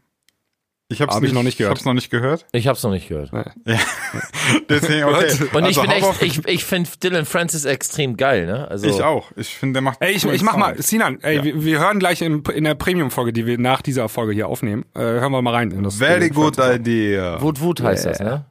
Ich 0.91 1.03
hab's 1.03 1.13
Hab 1.15 1.21
ich 1.23 1.33
noch 1.33 1.43
nicht 1.43 1.59
gehört. 1.59 1.73
Ich 1.73 1.79
hab's 1.81 1.85
noch 1.85 1.93
nicht 1.93 2.09
gehört. 2.09 2.47
Ich 2.51 2.67
hab's 2.67 2.81
noch 2.81 2.89
nicht 2.89 3.07
gehört. 3.07 3.29
Deswegen, 4.69 5.03
okay. 5.03 5.31
Und 5.53 5.65
ich 5.67 5.77
Also 5.77 5.81
bin 5.83 5.91
hau 6.01 6.09
echt, 6.09 6.23
ich, 6.23 6.47
ich 6.47 6.65
finde 6.65 6.89
Dylan 7.03 7.25
Francis 7.27 7.65
extrem 7.65 8.17
geil, 8.17 8.47
ne? 8.47 8.67
Also, 8.67 8.87
ich 8.87 9.03
auch. 9.03 9.31
Ich 9.35 9.49
finde, 9.55 9.73
der 9.73 9.81
macht. 9.83 10.01
Ey, 10.01 10.13
ich, 10.13 10.25
ich 10.25 10.41
mach 10.41 10.57
mal. 10.57 10.81
Sinan, 10.81 11.19
ey, 11.21 11.35
Ja. 11.37 11.43
wir, 11.43 11.63
wir 11.63 11.79
hören 11.79 11.99
gleich 11.99 12.23
in, 12.23 12.41
in 12.45 12.63
der 12.63 12.73
Premium-Folge, 12.73 13.33
die 13.33 13.45
wir 13.45 13.59
nach 13.59 13.83
dieser 13.83 14.09
Folge 14.09 14.33
hier 14.33 14.47
aufnehmen, 14.47 14.83
äh, 14.95 14.99
hören 14.99 15.31
wir 15.31 15.43
mal 15.43 15.53
rein 15.53 15.69
in 15.69 15.83
das. 15.83 15.97
Very 15.97 16.29
good 16.29 16.57
idea. 16.57 17.39
Wut 17.39 17.61
Wut 17.61 17.83
heißt 17.83 18.07
das, 18.07 18.19
ne? 18.19 18.45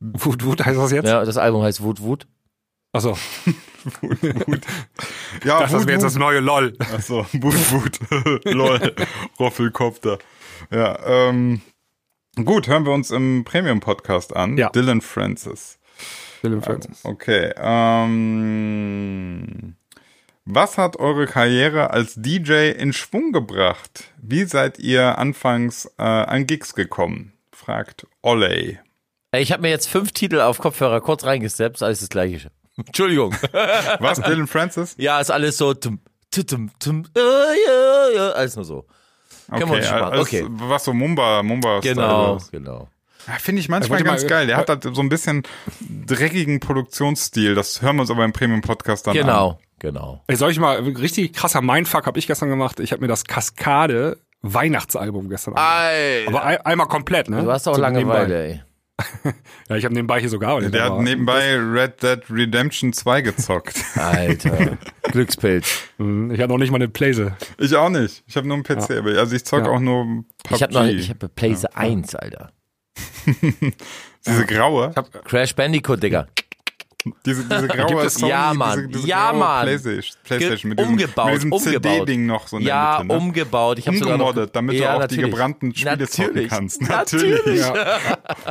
Wut, 0.00 0.44
Wut 0.44 0.66
heißt 0.66 0.78
das 0.78 0.90
jetzt? 0.90 1.06
Ja, 1.06 1.24
das 1.24 1.36
Album 1.36 1.62
heißt 1.62 1.80
Wut 1.80 2.02
Wut. 2.02 2.26
Achso, 2.92 3.12
Ja, 5.44 5.60
das, 5.60 5.70
das 5.72 5.82
wäre 5.86 5.92
jetzt 5.92 6.02
das 6.02 6.16
neue 6.16 6.40
LOL. 6.40 6.74
Achso, 6.92 7.24
Wut, 7.34 7.54
Wut. 7.72 8.00
Lol. 8.44 8.94
Roffelkopter. 9.38 10.18
Ja, 10.70 10.98
ähm, 11.06 11.60
gut, 12.44 12.68
hören 12.68 12.84
wir 12.86 12.92
uns 12.92 13.10
im 13.10 13.44
Premium-Podcast 13.44 14.34
an. 14.36 14.56
Ja. 14.56 14.70
Dylan 14.70 15.00
Francis. 15.00 15.78
Dylan 16.42 16.62
Francis. 16.62 17.04
Okay, 17.04 17.52
ähm, 17.58 19.74
Was 20.44 20.78
hat 20.78 20.96
eure 20.98 21.26
Karriere 21.26 21.90
als 21.90 22.14
DJ 22.16 22.70
in 22.70 22.92
Schwung 22.92 23.32
gebracht? 23.32 24.04
Wie 24.22 24.44
seid 24.44 24.78
ihr 24.78 25.18
anfangs 25.18 25.86
äh, 25.98 26.02
an 26.02 26.46
Gigs 26.46 26.74
gekommen? 26.74 27.32
Fragt 27.52 28.06
Olay. 28.22 28.78
Ey, 29.32 29.42
Ich 29.42 29.52
habe 29.52 29.62
mir 29.62 29.70
jetzt 29.70 29.88
fünf 29.88 30.12
Titel 30.12 30.40
auf 30.40 30.58
Kopfhörer 30.58 31.00
kurz 31.00 31.24
reingesteppt, 31.24 31.82
alles 31.82 32.00
das 32.00 32.08
gleiche. 32.08 32.50
Entschuldigung. 32.76 33.34
Was, 33.98 34.20
Dylan 34.22 34.46
Francis? 34.46 34.94
ja, 34.98 35.20
ist 35.20 35.30
alles 35.30 35.58
so 35.58 35.74
tum, 35.74 36.00
tum, 36.30 36.70
tum, 36.78 37.04
äh, 37.16 37.20
ja, 37.20 38.08
ja, 38.14 38.30
alles 38.30 38.56
nur 38.56 38.64
so. 38.64 38.86
Können 39.48 39.60
wir 39.60 39.66
Okay, 39.66 39.76
uns 39.78 39.86
sparen. 39.86 40.12
alles, 40.12 40.20
Okay. 40.26 40.44
was 40.48 40.84
so 40.84 40.92
Mumba, 40.92 41.42
Mumba 41.42 41.80
Genau, 41.80 42.38
genau. 42.52 42.88
Finde 43.40 43.60
ich 43.60 43.68
manchmal 43.68 44.02
ganz 44.02 44.22
mal- 44.22 44.28
geil. 44.28 44.46
Der 44.46 44.56
hat 44.56 44.68
halt 44.68 44.84
so 44.84 45.00
ein 45.02 45.08
bisschen 45.08 45.42
dreckigen 46.06 46.60
Produktionsstil. 46.60 47.54
Das 47.54 47.82
hören 47.82 47.96
wir 47.96 48.02
uns 48.02 48.10
aber 48.10 48.24
im 48.24 48.32
Premium-Podcast 48.32 49.06
dann 49.06 49.16
an. 49.16 49.20
Genau, 49.26 49.58
genau. 49.78 50.22
Soll 50.30 50.50
ich 50.50 50.58
mal, 50.58 50.76
richtig 50.78 51.32
krasser 51.34 51.60
Mindfuck 51.60 52.06
habe 52.06 52.18
ich 52.18 52.26
gestern 52.26 52.48
gemacht. 52.48 52.80
Ich 52.80 52.92
habe 52.92 53.02
mir 53.02 53.08
das 53.08 53.24
Kaskade 53.24 54.18
Weihnachtsalbum 54.42 55.28
gestern 55.28 55.54
angehört. 55.54 56.28
Alter, 56.28 56.28
Aber 56.28 56.44
ein, 56.44 56.58
einmal 56.64 56.86
komplett, 56.88 57.28
ne? 57.28 57.42
du 57.42 57.50
hast 57.52 57.66
auch 57.68 57.74
So 57.74 57.80
Langeweile, 57.80 58.28
nebenbei. 58.28 58.52
ey. 58.54 58.62
Ja, 59.68 59.76
ich 59.76 59.84
habe 59.84 59.94
nebenbei 59.94 60.18
hier 60.20 60.28
so 60.28 60.38
gearbeitet. 60.40 60.74
Der 60.74 60.84
hat 60.84 60.98
nebenbei 61.00 61.56
Red 61.56 62.02
Dead 62.02 62.20
Redemption 62.30 62.92
2 62.92 63.20
gezockt. 63.20 63.76
Alter, 63.96 64.76
Glückspilz. 65.04 65.82
Mhm, 65.98 66.32
Ich 66.32 66.40
habe 66.40 66.52
noch 66.52 66.58
nicht 66.58 66.70
mal 66.70 66.76
eine 66.76 66.88
Playse. 66.88 67.36
ich 67.58 67.76
auch 67.76 67.90
nicht. 67.90 68.24
Ich 68.26 68.36
habe 68.36 68.48
nur 68.48 68.56
einen 68.56 68.64
PC. 68.64 68.90
aber 68.98 69.10
Also 69.18 69.36
ich 69.36 69.44
zocke 69.44 69.66
Ja. 69.66 69.70
auch 69.70 69.80
nur 69.80 70.24
PUBG. 70.42 70.54
Ich 70.56 70.62
habe 70.62 70.72
noch, 70.74 70.84
ich 70.86 71.10
habe 71.10 71.28
Playse 71.28 71.76
1, 71.76 72.14
Alter. 72.16 72.50
diese 74.26 74.46
graue, 74.46 74.92
Crash 75.24 75.54
Bandicoot, 75.54 76.02
Digga. 76.02 76.26
diese, 77.24 77.44
diese 77.44 77.68
graue 77.68 78.08
Sony, 78.10 78.30
Ja, 78.30 78.52
Mann. 78.54 78.76
diese, 78.78 78.88
diese 78.88 79.08
Ja, 79.08 79.30
graue 79.30 79.38
Mann. 79.40 79.62
Playstation, 79.64 80.16
Playstation 80.24 80.68
mit 80.70 80.80
umgebaut, 80.80 81.32
diesem, 81.34 81.50
mit 81.50 81.58
diesem. 81.60 81.72
CD-Ding 81.82 82.26
noch 82.26 82.48
so 82.48 82.58
in 82.58 82.62
Ja, 82.64 82.96
der 82.96 83.04
Mitte. 83.04 83.14
Ne? 83.16 83.20
umgebaut. 83.22 83.78
Ich 83.78 83.88
hab 83.88 83.94
sogar 83.94 84.16
noch- 84.18 84.26
Umgemoddet, 84.28 84.56
damit 84.56 84.76
du 84.78 84.82
Ja, 84.82 84.90
auch 84.90 84.94
die 84.96 85.00
natürlich. 85.16 85.30
gebrannten 85.30 85.74
Spiele 85.74 86.08
zocken 86.08 86.24
Natürlich. 86.34 86.48
kannst. 86.50 86.82
Natürlich. 86.88 87.62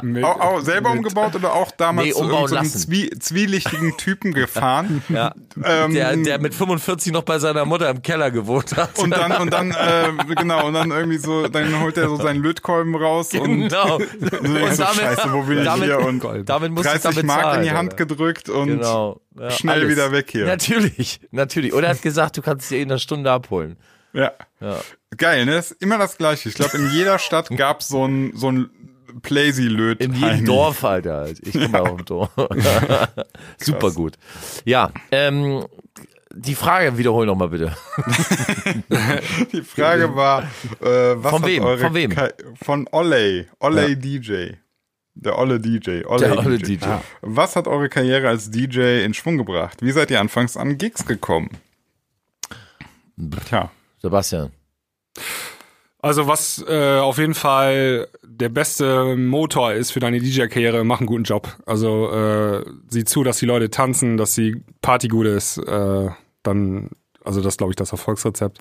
Mit, 0.02 0.24
Auch, 0.24 0.40
auch 0.40 0.60
selber 0.62 0.92
umgebaut 0.92 1.36
oder 1.36 1.54
auch 1.54 1.72
damals 1.72 2.08
Nee, 2.08 2.14
zu 2.14 2.24
irgendeinem 2.24 2.54
lassen. 2.54 2.80
zwie 2.80 3.10
zwielichtigen 3.20 3.98
Typen 3.98 4.34
gefahren? 4.34 5.04
Ja. 5.10 5.34
Ähm, 5.64 5.94
Der, 5.94 6.16
der 6.16 6.40
mit 6.40 6.54
45 6.54 7.12
noch 7.14 7.24
bei 7.24 7.40
seiner 7.40 7.66
Mutter 7.66 7.90
im 7.90 8.02
Keller 8.02 8.30
gewohnt 8.30 8.76
hat. 8.76 8.98
und 9.00 9.10
dann 9.12 9.32
und 9.34 9.52
dann 9.52 9.72
äh, 9.72 10.36
genau 10.36 10.68
und 10.68 10.74
dann 10.74 10.92
irgendwie 10.92 11.18
so 11.18 11.48
dann 11.48 11.82
holt 11.82 11.98
er 11.98 12.10
so 12.10 12.18
seinen 12.18 12.44
Lötkolben 12.44 12.96
raus 12.96 13.34
und 13.34 13.70
genau. 13.70 13.96
und 13.98 14.76
so, 14.76 14.84
Scheiße, 14.84 15.32
wo 15.32 15.42
bin 15.44 15.60
ich 15.60 15.66
damit, 15.66 15.86
hier 15.86 16.00
und 16.00 16.24
damit 16.48 16.72
musst 16.72 16.86
du 16.86 16.90
30 16.90 17.04
damit 17.04 17.26
Mark 17.26 17.42
zahlen, 17.42 17.58
in 17.60 17.64
die 17.64 17.72
Hand 17.72 17.94
Alter. 17.94 18.06
gedrückt 18.06 18.47
und 18.50 18.68
Genau. 18.68 19.22
Ja, 19.40 19.52
schnell 19.52 19.82
alles. 19.82 19.90
wieder 19.90 20.12
weg 20.12 20.30
hier. 20.32 20.46
Natürlich, 20.46 21.20
natürlich. 21.32 21.74
Oder 21.74 21.88
er 21.88 21.94
hat 21.96 22.02
gesagt, 22.02 22.38
du 22.38 22.42
kannst 22.42 22.64
es 22.64 22.70
dir 22.70 22.80
in 22.82 22.90
einer 22.90 23.00
Stunde 23.00 23.32
abholen. 23.32 23.78
Ja. 24.14 24.32
Geil, 25.16 25.46
ne? 25.46 25.58
Ist 25.58 25.72
immer 25.80 25.98
das 25.98 26.18
Gleiche. 26.18 26.50
Ich 26.50 26.56
glaube, 26.56 26.78
in 26.78 26.90
jeder 26.92 27.20
Stadt 27.20 27.50
gab 27.56 27.82
es 27.82 27.88
so 27.88 28.06
ein, 28.06 28.32
so 28.36 28.52
ein 28.52 28.70
Playsy-Löt. 29.22 30.02
In 30.02 30.14
jedem 30.14 30.46
Dorf, 30.46 30.84
Alter. 30.84 31.28
Ich 31.42 31.54
komme 31.54 31.82
auch 31.82 31.98
im 32.00 32.06
Dorf. 32.06 32.30
Super 33.58 33.92
gut. 33.92 34.14
Ja, 34.66 34.92
ähm, 35.12 35.66
die 36.34 36.56
Frage 36.56 36.98
wiederhol 36.98 37.26
noch 37.26 37.36
mal 37.36 37.50
bitte. 37.50 37.76
Die 39.54 39.62
Frage 39.62 40.16
war, 40.16 40.44
äh, 40.82 41.16
was 41.16 41.32
Von 41.32 41.46
wem? 41.46 41.64
Von 41.64 41.94
wem? 41.94 42.12
Ka 42.12 42.30
Von 42.62 42.88
Olley. 42.92 43.48
Olley 43.60 43.96
DJ. 43.96 44.52
Der 45.20 45.38
Olle 45.38 45.60
DJ. 45.60 46.06
Olley 46.06 46.20
Der 46.20 46.38
olle 46.38 46.58
DJ. 46.60 46.86
Was 47.22 47.56
hat 47.56 47.68
eure 47.68 47.90
Karriere 47.90 48.30
als 48.30 48.52
DJ 48.52 49.04
in 49.04 49.14
Schwung 49.14 49.38
gebracht? 49.38 49.82
Wie 49.82 49.92
seid 49.92 50.12
ihr 50.12 50.22
anfangs 50.22 50.56
an 50.56 50.78
Gigs 50.78 51.06
gekommen? 51.06 51.50
Tja. 53.48 53.72
Sebastian. 54.00 54.52
Also 56.00 56.28
was 56.28 56.64
äh, 56.68 57.00
auf 57.00 57.18
jeden 57.18 57.34
Fall 57.34 58.08
der 58.24 58.50
beste 58.50 59.16
Motor 59.16 59.74
ist 59.74 59.92
für 59.92 60.00
deine 60.00 60.20
DJ-Karriere, 60.20 60.84
mach 60.84 61.00
einen 61.00 61.08
guten 61.08 61.24
Job. 61.24 61.58
Also 61.66 62.12
äh, 62.12 62.64
sieh 62.88 63.04
zu, 63.04 63.24
dass 63.24 63.40
die 63.40 63.48
Leute 63.48 63.72
tanzen, 63.72 64.18
dass 64.18 64.36
die 64.36 64.64
Party 64.82 65.08
gut 65.08 65.26
ist. 65.26 65.58
Äh, 65.58 66.10
dann, 66.44 66.92
also 67.24 67.42
das 67.42 67.58
glaube 67.58 67.72
ich 67.72 67.76
das 67.76 67.92
Erfolgsrezept. 67.92 68.60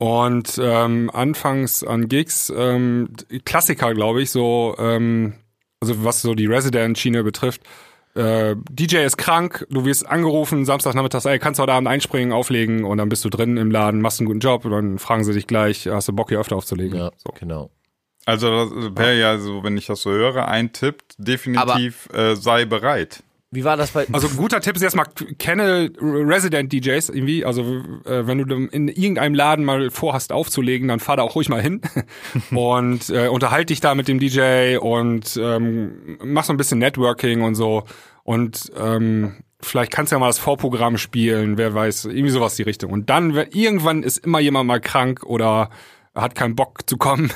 Und 0.00 0.58
ähm, 0.58 1.10
anfangs 1.12 1.84
an 1.84 2.08
Gigs, 2.08 2.50
ähm, 2.56 3.10
Klassiker 3.44 3.92
glaube 3.92 4.22
ich, 4.22 4.30
so, 4.30 4.74
ähm, 4.78 5.34
also 5.78 6.02
was 6.02 6.22
so 6.22 6.34
die 6.34 6.46
Resident-Schiene 6.46 7.22
betrifft, 7.22 7.60
äh, 8.14 8.56
DJ 8.70 9.04
ist 9.04 9.18
krank, 9.18 9.66
du 9.68 9.84
wirst 9.84 10.06
angerufen, 10.06 10.64
Samstagnachmittags, 10.64 11.26
ey, 11.26 11.38
kannst 11.38 11.58
du 11.58 11.64
heute 11.64 11.74
Abend 11.74 11.86
einspringen, 11.86 12.32
auflegen 12.32 12.82
und 12.84 12.96
dann 12.96 13.10
bist 13.10 13.26
du 13.26 13.28
drin 13.28 13.58
im 13.58 13.70
Laden, 13.70 14.00
machst 14.00 14.20
einen 14.20 14.26
guten 14.26 14.40
Job 14.40 14.64
und 14.64 14.70
dann 14.70 14.98
fragen 14.98 15.22
sie 15.22 15.34
dich 15.34 15.46
gleich, 15.46 15.86
hast 15.86 16.08
du 16.08 16.14
Bock 16.14 16.30
hier 16.30 16.40
öfter 16.40 16.56
aufzulegen? 16.56 16.98
Ja, 16.98 17.10
So. 17.18 17.34
genau. 17.38 17.70
Also 18.24 18.50
das 18.50 18.96
wäre 18.96 19.18
ja 19.18 19.36
so, 19.36 19.62
wenn 19.64 19.76
ich 19.76 19.84
das 19.84 20.00
so 20.00 20.10
höre, 20.12 20.48
ein 20.48 20.72
Tipp, 20.72 21.02
definitiv 21.18 22.08
äh, 22.14 22.36
sei 22.36 22.64
bereit. 22.64 23.22
Wie 23.52 23.64
war 23.64 23.76
das 23.76 23.90
bei 23.90 24.06
Also 24.12 24.28
ein 24.28 24.36
guter 24.36 24.60
Tipp 24.60 24.76
ist 24.76 24.82
erstmal, 24.82 25.06
kenne 25.38 25.90
Resident 26.00 26.72
DJs 26.72 27.08
irgendwie. 27.08 27.44
Also 27.44 27.62
äh, 28.04 28.24
wenn 28.26 28.38
du 28.38 28.68
in 28.68 28.86
irgendeinem 28.86 29.34
Laden 29.34 29.64
mal 29.64 29.90
vorhast 29.90 30.32
aufzulegen, 30.32 30.86
dann 30.86 31.00
fahr 31.00 31.16
da 31.16 31.24
auch 31.24 31.34
ruhig 31.34 31.48
mal 31.48 31.60
hin 31.60 31.80
und 32.52 33.10
äh, 33.10 33.26
unterhalte 33.26 33.66
dich 33.66 33.80
da 33.80 33.96
mit 33.96 34.06
dem 34.06 34.20
DJ 34.20 34.76
und 34.76 35.36
ähm, 35.42 36.18
mach 36.22 36.44
so 36.44 36.52
ein 36.52 36.58
bisschen 36.58 36.78
Networking 36.78 37.42
und 37.42 37.56
so. 37.56 37.82
Und 38.22 38.70
ähm, 38.78 39.42
vielleicht 39.60 39.90
kannst 39.90 40.12
du 40.12 40.16
ja 40.16 40.20
mal 40.20 40.28
das 40.28 40.38
Vorprogramm 40.38 40.96
spielen, 40.96 41.58
wer 41.58 41.74
weiß, 41.74 42.04
irgendwie 42.04 42.30
sowas 42.30 42.54
die 42.54 42.62
Richtung. 42.62 42.92
Und 42.92 43.10
dann, 43.10 43.34
wenn, 43.34 43.48
irgendwann 43.50 44.04
ist 44.04 44.18
immer 44.18 44.38
jemand 44.38 44.68
mal 44.68 44.80
krank 44.80 45.24
oder 45.24 45.70
hat 46.14 46.34
keinen 46.34 46.56
Bock 46.56 46.88
zu 46.88 46.96
kommen 46.96 47.32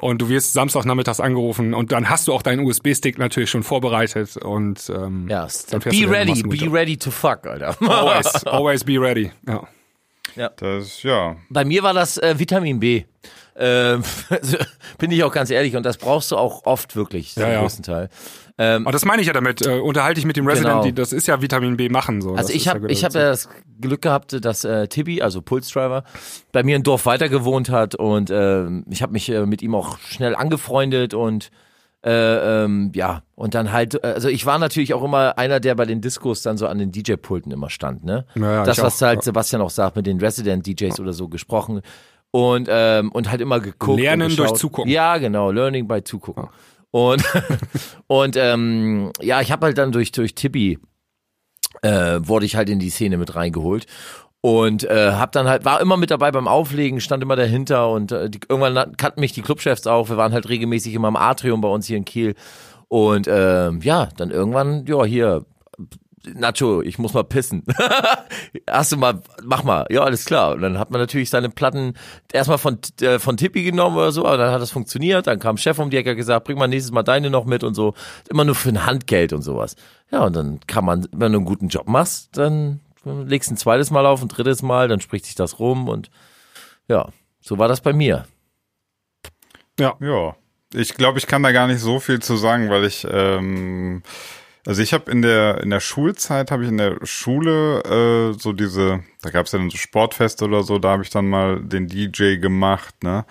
und 0.00 0.22
du 0.22 0.28
wirst 0.28 0.52
Samstagnachmittags 0.52 1.20
angerufen 1.20 1.74
und 1.74 1.90
dann 1.92 2.08
hast 2.08 2.28
du 2.28 2.32
auch 2.32 2.42
deinen 2.42 2.64
USB-Stick 2.64 3.18
natürlich 3.18 3.50
schon 3.50 3.62
vorbereitet 3.64 4.36
und 4.36 4.90
ähm, 4.94 5.28
Ja, 5.28 5.48
be 5.70 6.08
ready, 6.08 6.42
be 6.42 6.56
Job. 6.56 6.72
ready 6.72 6.96
to 6.96 7.10
fuck, 7.10 7.46
Alter. 7.46 7.76
Always, 7.82 8.46
always 8.46 8.84
be 8.84 9.00
ready. 9.00 9.32
Ja. 10.36 10.50
Das, 10.56 11.02
ja. 11.02 11.36
Bei 11.50 11.64
mir 11.64 11.82
war 11.82 11.92
das 11.94 12.16
äh, 12.18 12.38
Vitamin 12.38 12.80
B. 12.80 13.04
Ähm, 13.56 14.02
also, 14.30 14.56
bin 14.98 15.10
ich 15.10 15.22
auch 15.24 15.32
ganz 15.32 15.50
ehrlich, 15.50 15.76
und 15.76 15.84
das 15.84 15.98
brauchst 15.98 16.30
du 16.30 16.36
auch 16.36 16.64
oft 16.64 16.96
wirklich, 16.96 17.34
zum 17.34 17.42
Ja, 17.42 17.50
ja. 17.50 17.60
größten 17.60 17.82
Teil. 17.82 18.08
Ähm, 18.62 18.86
Aber 18.86 18.92
das 18.92 19.04
meine 19.04 19.20
ich 19.22 19.26
ja 19.26 19.32
damit. 19.32 19.66
Äh, 19.66 19.80
unterhalte 19.80 20.20
ich 20.20 20.26
mit 20.26 20.36
dem 20.36 20.46
Resident, 20.46 20.72
Genau. 20.74 20.84
die, 20.84 20.92
das 20.92 21.12
ist 21.12 21.26
ja 21.26 21.42
Vitamin 21.42 21.76
B 21.76 21.88
machen. 21.88 22.20
So. 22.20 22.30
Also 22.30 22.48
Das 22.48 22.50
ich 22.50 22.68
habe 22.68 22.80
ja 22.80 22.88
ich 22.88 23.04
hab 23.04 23.12
ja 23.14 23.30
das 23.30 23.48
Glück 23.80 24.02
gehabt, 24.02 24.44
dass 24.44 24.64
äh, 24.64 24.86
Tibi, 24.86 25.20
also 25.20 25.42
Pulsdriver, 25.42 26.04
bei 26.52 26.62
mir 26.62 26.76
im 26.76 26.84
Dorf 26.84 27.04
weiter 27.06 27.28
gewohnt 27.28 27.70
hat 27.70 27.94
und 27.96 28.30
ähm, 28.30 28.84
ich 28.88 29.02
habe 29.02 29.12
mich 29.12 29.28
äh, 29.30 29.46
mit 29.46 29.62
ihm 29.62 29.74
auch 29.74 29.98
schnell 29.98 30.36
angefreundet 30.36 31.12
und 31.14 31.50
äh, 32.04 32.62
ähm, 32.64 32.92
ja, 32.94 33.22
und 33.36 33.54
dann 33.54 33.72
halt, 33.72 34.02
also 34.04 34.28
ich 34.28 34.44
war 34.44 34.58
natürlich 34.58 34.92
auch 34.92 35.04
immer 35.04 35.38
einer, 35.38 35.60
der 35.60 35.74
bei 35.76 35.84
den 35.84 36.00
Diskos 36.00 36.42
dann 36.42 36.56
so 36.56 36.66
an 36.66 36.78
den 36.78 36.90
DJ-Pulten 36.92 37.52
immer 37.52 37.70
stand, 37.70 38.04
ne? 38.04 38.26
Ja, 38.34 38.42
ja, 38.42 38.64
das, 38.64 38.82
was 38.82 39.00
auch, 39.02 39.06
halt 39.06 39.18
ja. 39.18 39.22
Sebastian 39.22 39.62
auch 39.62 39.70
sagt, 39.70 39.94
mit 39.96 40.06
den 40.06 40.18
Resident-DJs 40.20 40.98
oder 41.00 41.12
so 41.12 41.28
gesprochen 41.28 41.80
und, 42.32 42.68
ähm, 42.70 43.12
und 43.12 43.30
halt 43.30 43.40
immer 43.40 43.60
geguckt. 43.60 44.00
Lernen 44.00 44.30
und 44.30 44.38
durch. 44.38 44.54
Zugucken. 44.54 44.90
Ja, 44.90 45.18
genau, 45.18 45.50
Learning 45.52 45.86
by 45.86 46.02
Zugucken. 46.02 46.48
Und, 46.92 47.24
und 48.06 48.36
ähm, 48.36 49.10
ja, 49.20 49.40
ich 49.40 49.50
habe 49.50 49.66
halt 49.66 49.78
dann 49.78 49.90
durch, 49.90 50.12
durch 50.12 50.36
Tibi 50.36 50.78
äh, 51.80 52.20
wurde 52.22 52.46
ich 52.46 52.54
halt 52.54 52.68
in 52.68 52.78
die 52.78 52.90
Szene 52.90 53.16
mit 53.16 53.34
reingeholt 53.34 53.86
und 54.40 54.84
äh, 54.84 55.12
hab 55.12 55.32
dann 55.32 55.48
halt 55.48 55.64
war 55.64 55.80
immer 55.80 55.96
mit 55.96 56.10
dabei 56.10 56.30
beim 56.30 56.48
Auflegen, 56.48 57.00
stand 57.00 57.22
immer 57.22 57.36
dahinter 57.36 57.90
und 57.90 58.12
äh, 58.12 58.28
die, 58.28 58.40
irgendwann 58.48 58.96
kannten 58.96 59.20
mich 59.20 59.32
die 59.32 59.42
Clubchefs 59.42 59.86
auch. 59.86 60.08
Wir 60.08 60.16
waren 60.16 60.32
halt 60.32 60.48
regelmäßig 60.48 60.94
immer 60.94 61.08
im 61.08 61.16
Atrium 61.16 61.60
bei 61.60 61.68
uns 61.68 61.86
hier 61.86 61.96
in 61.96 62.04
Kiel 62.04 62.34
und 62.88 63.26
äh, 63.26 63.70
ja, 63.70 64.08
dann 64.16 64.30
irgendwann 64.30 64.84
ja 64.86 65.04
hier 65.04 65.46
Nacho, 66.26 66.82
ich 66.82 66.98
muss 66.98 67.14
mal 67.14 67.24
pissen. 67.24 67.64
Hast 68.70 68.92
du 68.92 68.96
mal, 68.96 69.22
mach 69.42 69.64
mal. 69.64 69.86
Ja, 69.90 70.02
alles 70.02 70.24
klar. 70.24 70.52
Und 70.52 70.62
dann 70.62 70.78
hat 70.78 70.90
man 70.90 71.00
natürlich 71.00 71.30
seine 71.30 71.50
Platten 71.50 71.94
erstmal 72.32 72.58
von, 72.58 72.78
äh, 73.00 73.18
von 73.18 73.36
Tippi 73.36 73.62
genommen 73.64 73.96
oder 73.96 74.12
so, 74.12 74.24
aber 74.24 74.36
dann 74.36 74.52
hat 74.52 74.62
das 74.62 74.70
funktioniert. 74.70 75.26
Dann 75.26 75.38
kam 75.38 75.56
Chef 75.56 75.78
um 75.78 75.90
die 75.90 75.96
Ecke 75.96 76.10
und 76.10 76.16
gesagt, 76.16 76.46
bring 76.46 76.58
mal 76.58 76.68
nächstes 76.68 76.92
Mal 76.92 77.02
deine 77.02 77.30
noch 77.30 77.44
mit 77.44 77.64
und 77.64 77.74
so. 77.74 77.94
Immer 78.28 78.44
nur 78.44 78.54
für 78.54 78.68
ein 78.68 78.86
Handgeld 78.86 79.32
und 79.32 79.42
sowas. 79.42 79.76
Ja, 80.10 80.24
und 80.24 80.36
dann 80.36 80.60
kann 80.66 80.84
man, 80.84 81.08
wenn 81.12 81.32
du 81.32 81.38
einen 81.38 81.46
guten 81.46 81.68
Job 81.68 81.88
machst, 81.88 82.36
dann 82.36 82.80
legst 83.04 83.50
ein 83.50 83.56
zweites 83.56 83.90
Mal 83.90 84.06
auf, 84.06 84.22
ein 84.22 84.28
drittes 84.28 84.62
Mal, 84.62 84.88
dann 84.88 85.00
spricht 85.00 85.26
sich 85.26 85.34
das 85.34 85.58
rum 85.58 85.88
und 85.88 86.10
ja, 86.88 87.08
so 87.40 87.58
war 87.58 87.68
das 87.68 87.80
bei 87.80 87.92
mir. 87.92 88.26
Ja. 89.78 89.96
Ich 90.74 90.94
glaube, 90.94 91.18
ich 91.18 91.26
kann 91.26 91.42
da 91.42 91.52
gar 91.52 91.66
nicht 91.66 91.80
so 91.80 92.00
viel 92.00 92.20
zu 92.20 92.36
sagen, 92.36 92.70
weil 92.70 92.84
ich 92.84 93.06
ähm, 93.10 94.02
Also 94.64 94.80
ich 94.80 94.92
habe 94.92 95.10
in 95.10 95.22
der 95.22 95.60
in 95.60 95.70
der 95.70 95.80
Schulzeit 95.80 96.52
habe 96.52 96.62
ich 96.62 96.68
in 96.68 96.78
der 96.78 97.04
Schule 97.04 97.82
äh, 97.82 98.38
so 98.38 98.52
diese, 98.52 99.02
da 99.20 99.30
gab 99.30 99.46
es 99.46 99.52
ja 99.52 99.58
dann 99.58 99.70
so 99.70 99.76
Sportfeste 99.76 100.44
oder 100.44 100.62
so, 100.62 100.78
da 100.78 100.90
habe 100.90 101.02
ich 101.02 101.10
dann 101.10 101.28
mal 101.28 101.60
den 101.60 101.88
DJ 101.88 102.36
gemacht, 102.36 103.02
ne? 103.02 103.24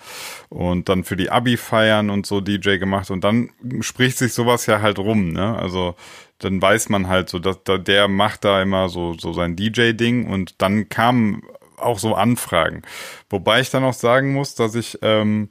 Und 0.50 0.90
dann 0.90 1.04
für 1.04 1.16
die 1.16 1.30
Abi-Feiern 1.30 2.10
und 2.10 2.26
so 2.26 2.42
DJ 2.42 2.76
gemacht 2.76 3.10
und 3.10 3.24
dann 3.24 3.50
spricht 3.80 4.18
sich 4.18 4.34
sowas 4.34 4.66
ja 4.66 4.82
halt 4.82 4.98
rum, 4.98 5.32
ne? 5.32 5.56
Also 5.56 5.94
dann 6.38 6.60
weiß 6.60 6.90
man 6.90 7.08
halt 7.08 7.30
so, 7.30 7.38
dass 7.38 7.62
da, 7.64 7.78
der 7.78 8.08
macht 8.08 8.44
da 8.44 8.60
immer 8.60 8.90
so 8.90 9.14
so 9.18 9.32
sein 9.32 9.56
DJ-Ding 9.56 10.26
und 10.26 10.60
dann 10.60 10.90
kamen 10.90 11.42
auch 11.78 11.98
so 11.98 12.14
Anfragen. 12.14 12.82
Wobei 13.30 13.60
ich 13.60 13.70
dann 13.70 13.84
auch 13.84 13.94
sagen 13.94 14.34
muss, 14.34 14.54
dass 14.54 14.74
ich 14.74 14.98
ähm, 15.00 15.48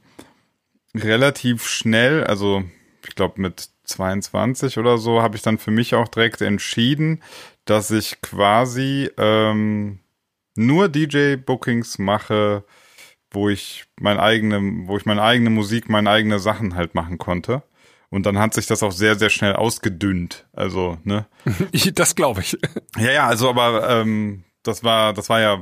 relativ 0.94 1.66
schnell, 1.66 2.22
also 2.24 2.62
ich 3.06 3.16
glaube 3.16 3.40
mit 3.40 3.68
22 3.92 4.78
oder 4.78 4.98
so, 4.98 5.22
habe 5.22 5.36
ich 5.36 5.42
dann 5.42 5.58
für 5.58 5.70
mich 5.70 5.94
auch 5.94 6.08
direkt 6.08 6.40
entschieden, 6.40 7.22
dass 7.64 7.90
ich 7.90 8.20
quasi 8.20 9.10
ähm, 9.18 10.00
nur 10.56 10.88
DJ-Bookings 10.88 11.98
mache, 11.98 12.64
wo 13.30 13.48
ich 13.48 13.84
mein 14.00 14.18
eigene, 14.18 14.60
wo 14.86 14.96
ich 14.96 15.06
meine 15.06 15.22
eigene 15.22 15.50
Musik, 15.50 15.88
meine 15.88 16.10
eigene 16.10 16.38
Sachen 16.38 16.74
halt 16.74 16.94
machen 16.94 17.18
konnte. 17.18 17.62
Und 18.10 18.26
dann 18.26 18.38
hat 18.38 18.52
sich 18.52 18.66
das 18.66 18.82
auch 18.82 18.92
sehr, 18.92 19.18
sehr 19.18 19.30
schnell 19.30 19.54
ausgedünnt. 19.54 20.46
Also, 20.52 20.98
ne? 21.04 21.26
Das 21.94 22.14
glaube 22.14 22.40
ich. 22.42 22.58
Ja, 22.98 23.10
ja, 23.10 23.26
also 23.26 23.48
aber 23.48 23.88
ähm, 23.88 24.44
das 24.62 24.84
war, 24.84 25.14
das 25.14 25.30
war 25.30 25.40
ja 25.40 25.60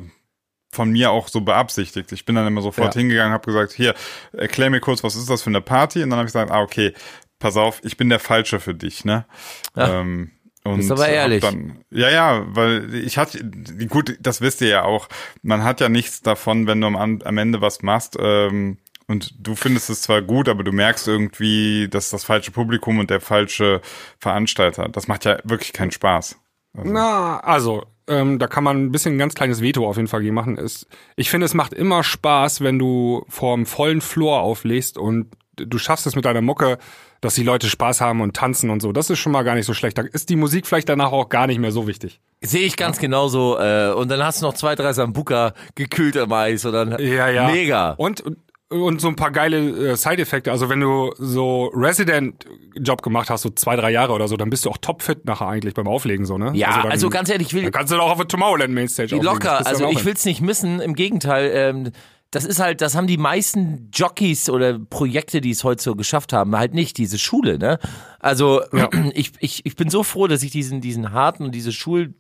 von 0.73 0.90
mir 0.90 1.11
auch 1.12 1.29
so 1.29 1.40
beabsichtigt. 1.43 2.11
Ich 2.12 2.25
bin 2.25 2.35
dann 2.35 2.47
immer 2.49 2.62
sofort 2.62 2.95
Ja. 2.95 3.01
hingegangen, 3.01 3.33
habe 3.33 3.47
gesagt, 3.47 3.73
hier, 3.73 3.95
erklär 4.33 4.71
mir 4.71 4.81
kurz, 4.81 5.03
was 5.05 5.14
ist 5.16 5.31
das 5.31 5.43
für 5.43 5.51
eine 5.51 5.61
Party? 5.61 6.03
Und 6.03 6.11
dann 6.11 6.19
habe 6.19 6.27
ich 6.27 6.33
gesagt, 6.33 6.51
ah, 6.51 6.61
okay, 6.61 6.93
pass 7.40 7.57
auf, 7.57 7.81
ich 7.83 7.96
bin 7.96 8.09
der 8.09 8.20
Falsche 8.20 8.61
für 8.61 8.74
dich, 8.74 9.05
ne? 9.05 9.26
Ja. 9.74 10.00
Ähm, 10.00 10.31
und 10.62 10.76
Bist 10.76 10.92
aber 10.92 11.09
ehrlich. 11.09 11.40
Dann, 11.40 11.85
ja, 11.90 12.11
ja, 12.11 12.44
weil 12.46 12.94
ich 12.94 13.16
hatte, 13.18 13.42
gut, 13.88 14.16
das 14.20 14.42
wisst 14.42 14.61
ihr 14.61 14.68
ja 14.68 14.83
auch, 14.85 15.09
man 15.42 15.64
hat 15.64 15.81
ja 15.81 15.88
nichts 15.88 16.20
davon, 16.20 16.66
wenn 16.66 16.81
du 16.81 16.87
am, 16.87 17.20
am 17.22 17.38
Ende 17.38 17.61
was 17.61 17.83
machst, 17.83 18.16
ähm, 18.20 18.79
und 19.07 19.35
du 19.44 19.57
findest 19.57 19.90
es 19.90 20.03
zwar 20.03 20.22
gut, 20.22 20.48
aber 20.48 20.62
du 20.62 20.70
merkst 20.70 21.09
irgendwie, 21.09 21.88
dass 21.88 22.11
das 22.11 22.22
falsche 22.22 22.53
Publikum 22.53 23.00
und 23.00 23.11
der 23.11 23.20
falsche 23.20 23.81
Veranstalter, 24.20 24.88
das 24.88 25.09
macht 25.09 25.24
ja 25.24 25.38
wirklich 25.42 25.72
keinen 25.72 25.90
Spaß. 25.90 26.38
Na, 26.74 27.40
also, 27.40 27.87
ähm, 28.07 28.38
da 28.38 28.46
kann 28.46 28.62
man 28.62 28.85
ein 28.85 28.92
bisschen 28.92 29.16
ein 29.16 29.18
ganz 29.18 29.35
kleines 29.35 29.62
Veto 29.62 29.88
auf 29.88 29.96
jeden 29.96 30.07
Fall 30.07 30.20
gegen 30.20 30.35
machen. 30.35 30.57
Es, 30.59 30.87
ich 31.16 31.29
finde, 31.29 31.46
es 31.46 31.55
macht 31.55 31.72
immer 31.72 32.05
Spaß, 32.05 32.61
wenn 32.61 32.79
du 32.79 33.24
vorm 33.29 33.66
vollen 33.66 34.00
Floor 34.00 34.42
auflegst 34.42 34.96
und 34.96 35.33
du 35.57 35.79
schaffst 35.79 36.07
es 36.07 36.14
mit 36.14 36.24
deiner 36.24 36.40
Mucke, 36.40 36.79
dass 37.20 37.35
die 37.35 37.42
Leute 37.42 37.68
Spaß 37.68 38.00
haben 38.00 38.20
und 38.20 38.35
tanzen 38.35 38.70
und 38.70 38.80
so. 38.80 38.92
Das 38.92 39.11
ist 39.11 39.18
schon 39.18 39.33
mal 39.33 39.42
gar 39.42 39.54
nicht 39.54 39.66
so 39.66 39.74
schlecht. 39.74 39.98
Da 39.98 40.02
ist 40.02 40.30
die 40.30 40.37
Musik 40.37 40.66
vielleicht 40.66 40.88
danach 40.88 41.12
auch 41.12 41.28
gar 41.28 41.46
nicht 41.46 41.59
mehr 41.59 41.72
so 41.72 41.87
wichtig. 41.87 42.20
Sehe 42.42 42.62
ich 42.62 42.76
ganz 42.76 42.98
genauso. 42.98 43.59
Äh, 43.59 43.92
und 43.92 44.11
dann 44.11 44.24
hast 44.24 44.40
du 44.40 44.46
noch 44.46 44.54
zwei, 44.54 44.74
drei 44.74 44.92
Sambuka 44.92 45.52
gekühlt 45.74 46.16
am 46.16 46.33
Eis. 46.33 46.64
Und 46.64 46.72
dann, 46.72 46.98
Ja, 46.98 47.28
ja. 47.28 47.48
Mega. 47.48 47.90
Und, 47.92 48.22
und 48.70 49.00
so 49.00 49.09
ein 49.09 49.16
paar 49.16 49.33
geile 49.33 49.90
äh, 49.92 49.96
Side-Effekte. 49.96 50.50
Also 50.50 50.70
wenn 50.70 50.80
du 50.80 51.12
so 51.18 51.66
Resident-Job 51.74 53.02
gemacht 53.02 53.28
hast, 53.28 53.42
so 53.42 53.50
zwei, 53.50 53.76
drei 53.76 53.90
Jahre 53.90 54.12
oder 54.14 54.26
so, 54.26 54.38
dann 54.38 54.48
bist 54.48 54.64
du 54.64 54.70
auch 54.70 54.78
topfit 54.78 55.26
nachher 55.26 55.48
eigentlich 55.48 55.74
beim 55.74 55.88
Auflegen 55.88 56.24
so, 56.24 56.38
ne? 56.38 56.52
Ja, 56.54 56.83
dann, 56.83 56.92
also, 56.92 57.11
ganz 57.11 57.28
ehrlich, 57.28 57.48
ich 57.48 57.54
will 57.54 57.64
Dann 57.64 57.72
kannst 57.72 57.92
du 57.92 57.96
doch 57.96 58.11
auf 58.11 58.16
der 58.16 58.28
Tomorrowland 58.28 58.72
Mainstage 58.72 59.16
auflegen. 59.16 59.24
Locker. 59.26 59.66
Also 59.66 59.87
auch 59.87 59.92
ich 59.92 60.06
will's 60.06 60.24
nicht 60.24 60.40
missen. 60.40 60.80
Im 60.80 60.94
Gegenteil. 60.94 61.50
Ähm, 61.52 61.92
das 62.31 62.45
ist 62.45 62.61
halt, 62.61 62.81
das 62.81 62.95
haben 62.95 63.09
die 63.09 63.16
meisten 63.16 63.90
Jockeys 63.93 64.49
oder 64.49 64.79
Projekte, 64.79 65.40
die 65.40 65.51
es 65.51 65.64
heute 65.64 65.83
so 65.83 65.97
geschafft 65.97 66.33
haben, 66.33 66.57
halt 66.57 66.75
nicht 66.75 66.97
diese 66.97 67.19
Schule, 67.19 67.59
ne? 67.59 67.79
Also 68.21 68.62
ich, 69.14 69.33
ich, 69.40 69.66
ich 69.66 69.77
bin 69.77 69.90
so 69.90 70.05
froh, 70.05 70.29
dass 70.29 70.43
ich 70.43 70.53
diesen, 70.53 70.81
diesen 70.81 71.12
harten 71.12 71.45
und 71.45 71.55
diese 71.55 71.73
Schul, 71.73 72.14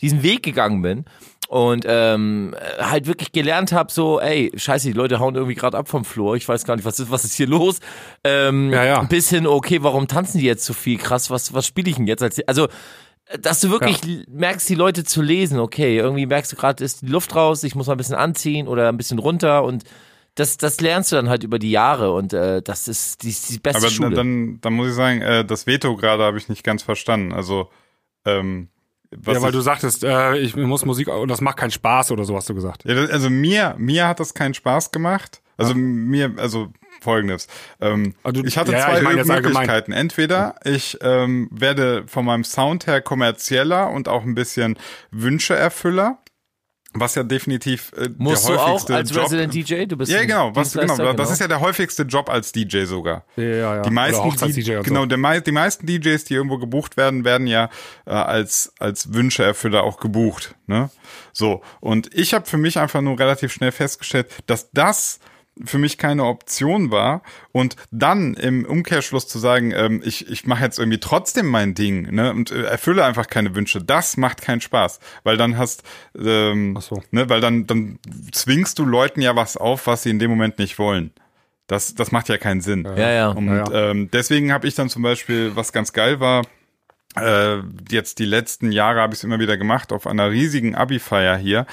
diesen 0.00 0.22
Weg 0.22 0.44
gegangen 0.44 0.82
bin 0.82 1.04
und 1.48 1.84
ähm, 1.88 2.54
halt 2.78 3.06
wirklich 3.06 3.32
gelernt 3.32 3.72
habe, 3.72 3.92
so, 3.92 4.20
ey, 4.20 4.52
scheiße, 4.54 4.88
die 4.88 4.92
Leute 4.92 5.18
hauen 5.18 5.34
irgendwie 5.34 5.54
gerade 5.54 5.76
ab 5.76 5.88
vom 5.88 6.04
Flur, 6.04 6.36
ich 6.36 6.48
weiß 6.48 6.64
gar 6.64 6.76
nicht, 6.76 6.84
was 6.84 7.00
ist, 7.00 7.10
was 7.10 7.24
ist 7.24 7.34
hier 7.34 7.48
los? 7.48 7.80
Ähm, 8.22 8.72
Ja, 8.72 8.84
ja. 8.84 9.02
Bis 9.02 9.30
hin, 9.30 9.46
okay, 9.48 9.82
warum 9.82 10.06
tanzen 10.06 10.38
die 10.38 10.44
jetzt 10.46 10.64
so 10.64 10.74
viel? 10.74 10.98
Krass, 10.98 11.28
was, 11.30 11.54
was 11.54 11.66
spiele 11.66 11.90
ich 11.90 11.96
denn 11.96 12.06
jetzt? 12.06 12.22
Als, 12.22 12.40
also 12.46 12.68
dass 13.40 13.60
du 13.60 13.70
wirklich 13.70 14.00
merkst, 14.28 14.68
die 14.68 14.74
Leute 14.74 15.04
zu 15.04 15.20
lesen, 15.22 15.58
okay, 15.58 15.96
irgendwie 15.96 16.26
merkst 16.26 16.52
du 16.52 16.56
gerade, 16.56 16.84
ist 16.84 17.02
die 17.02 17.06
Luft 17.06 17.34
raus, 17.34 17.64
ich 17.64 17.74
muss 17.74 17.86
mal 17.86 17.94
ein 17.94 17.98
bisschen 17.98 18.14
anziehen 18.14 18.68
oder 18.68 18.88
ein 18.88 18.96
bisschen 18.96 19.18
runter 19.18 19.64
und 19.64 19.84
das, 20.36 20.58
das 20.58 20.80
lernst 20.80 21.12
du 21.12 21.16
dann 21.16 21.28
halt 21.28 21.44
über 21.44 21.58
die 21.58 21.70
Jahre 21.70 22.12
und 22.12 22.32
äh, 22.32 22.62
das 22.62 22.88
ist 22.88 23.22
die, 23.22 23.34
die 23.48 23.58
beste 23.58 23.82
Aber 23.82 23.90
Schule. 23.90 24.14
dann, 24.14 24.60
dann 24.60 24.74
muss 24.74 24.88
ich 24.88 24.94
sagen, 24.94 25.22
äh, 25.22 25.44
das 25.44 25.66
Veto 25.66 25.96
gerade 25.96 26.22
habe 26.22 26.38
ich 26.38 26.48
nicht 26.48 26.62
ganz 26.62 26.82
verstanden. 26.82 27.32
Also, 27.32 27.70
ähm, 28.24 28.68
was 29.10 29.36
Ja, 29.36 29.42
weil 29.42 29.50
ich, 29.50 29.56
du 29.56 29.60
sagtest, 29.62 30.04
äh, 30.04 30.36
ich 30.36 30.54
muss 30.54 30.84
Musik 30.84 31.08
und 31.08 31.28
das 31.28 31.40
macht 31.40 31.56
keinen 31.56 31.70
Spaß 31.70 32.10
oder 32.10 32.24
so 32.24 32.36
hast 32.36 32.48
du 32.48 32.54
gesagt. 32.54 32.84
ja, 32.84 32.94
also 32.94 33.30
mir, 33.30 33.74
mir 33.78 34.06
hat 34.06 34.20
das 34.20 34.34
keinen 34.34 34.54
Spaß 34.54 34.90
gemacht. 34.92 35.40
Also 35.56 35.74
mir, 35.74 36.34
also 36.36 36.68
folgendes. 37.00 37.46
Ähm, 37.80 38.14
Also 38.22 38.44
ich 38.44 38.56
hatte 38.58 38.72
ja, 38.72 38.78
ja, 38.78 38.84
zwei 38.86 39.00
ich 39.00 39.06
allgemein. 39.06 39.42
Möglichkeiten. 39.42 39.92
Entweder 39.92 40.56
ich 40.64 40.98
ähm, 41.00 41.48
werde 41.50 42.04
von 42.06 42.24
meinem 42.24 42.44
Sound 42.44 42.86
her 42.86 43.00
kommerzieller 43.00 43.90
und 43.90 44.08
auch 44.08 44.24
ein 44.24 44.34
bisschen 44.34 44.78
Wünscheerfüller. 45.10 46.18
Was 47.00 47.14
ja 47.14 47.22
definitiv 47.22 47.92
äh, 47.96 48.08
Musst 48.16 48.48
der 48.48 48.56
du 48.56 48.60
auch 48.60 48.68
häufigste 48.68 48.94
als 48.94 49.10
Job, 49.10 49.24
Resident 49.24 49.54
DJ? 49.54 49.84
Du 49.84 49.96
bist 49.96 50.10
Ja, 50.10 50.22
genau, 50.24 50.54
was, 50.54 50.72
genau, 50.72 51.12
das 51.12 51.30
ist 51.30 51.40
ja 51.40 51.48
der 51.48 51.60
häufigste 51.60 52.04
Job 52.04 52.30
als 52.30 52.52
DJ 52.52 52.84
sogar. 52.84 53.24
Ja, 53.36 53.44
ja. 53.44 53.82
Die 53.82 53.90
meisten, 53.90 54.22
die, 54.30 54.76
und 54.76 54.84
genau, 54.84 55.00
so. 55.00 55.06
der, 55.06 55.40
die 55.40 55.52
meisten 55.52 55.86
DJs, 55.86 56.24
die 56.24 56.34
irgendwo 56.34 56.58
gebucht 56.58 56.96
werden, 56.96 57.24
werden 57.24 57.46
ja 57.46 57.68
äh, 58.06 58.12
als 58.12 58.72
als 58.78 59.12
Wünscheerfüller 59.12 59.82
auch 59.82 59.98
gebucht. 59.98 60.54
Ne? 60.66 60.90
So 61.32 61.62
und 61.80 62.12
ich 62.14 62.34
habe 62.34 62.46
für 62.46 62.58
mich 62.58 62.78
einfach 62.78 63.02
nur 63.02 63.18
relativ 63.18 63.52
schnell 63.52 63.72
festgestellt, 63.72 64.28
dass 64.46 64.70
das 64.70 65.20
für 65.64 65.78
mich 65.78 65.98
keine 65.98 66.24
Option 66.24 66.90
war 66.90 67.22
und 67.52 67.76
dann 67.90 68.34
im 68.34 68.64
Umkehrschluss 68.64 69.26
zu 69.26 69.38
sagen, 69.38 69.72
ähm, 69.74 70.02
ich, 70.04 70.28
ich 70.30 70.46
mache 70.46 70.64
jetzt 70.64 70.78
irgendwie 70.78 71.00
trotzdem 71.00 71.46
mein 71.46 71.74
Ding 71.74 72.14
ne, 72.14 72.30
und 72.32 72.50
äh, 72.50 72.64
erfülle 72.64 73.04
einfach 73.04 73.26
keine 73.28 73.54
Wünsche, 73.54 73.82
das 73.82 74.16
macht 74.16 74.42
keinen 74.42 74.60
Spaß, 74.60 75.00
weil 75.24 75.36
dann 75.36 75.56
hast, 75.56 75.82
ähm, 76.18 76.74
Ach 76.78 76.82
so. 76.82 77.02
ne, 77.10 77.28
weil 77.30 77.40
dann 77.40 77.66
dann 77.66 77.98
zwingst 78.32 78.78
du 78.78 78.84
Leuten 78.84 79.22
ja 79.22 79.34
was 79.34 79.56
auf, 79.56 79.86
was 79.86 80.02
sie 80.02 80.10
in 80.10 80.18
dem 80.18 80.30
Moment 80.30 80.58
nicht 80.58 80.78
wollen. 80.78 81.12
Das 81.66 81.94
das 81.94 82.12
macht 82.12 82.28
ja 82.28 82.36
keinen 82.36 82.60
Sinn. 82.60 82.84
Ja, 82.96 83.10
ja. 83.10 83.28
Und 83.28 83.48
Ja, 83.48 83.56
ja. 83.56 83.90
Ähm, 83.90 84.10
deswegen 84.12 84.52
habe 84.52 84.68
ich 84.68 84.74
dann 84.74 84.88
zum 84.88 85.02
Beispiel, 85.02 85.56
was 85.56 85.72
ganz 85.72 85.92
geil 85.92 86.20
war, 86.20 86.42
äh, 87.16 87.58
jetzt 87.90 88.18
die 88.18 88.24
letzten 88.24 88.72
Jahre 88.72 89.00
habe 89.00 89.14
ich 89.14 89.20
es 89.20 89.24
immer 89.24 89.38
wieder 89.38 89.56
gemacht, 89.56 89.92
auf 89.92 90.06
einer 90.06 90.30
riesigen 90.30 90.74
Abi-Feier 90.74 91.36
hier, 91.36 91.66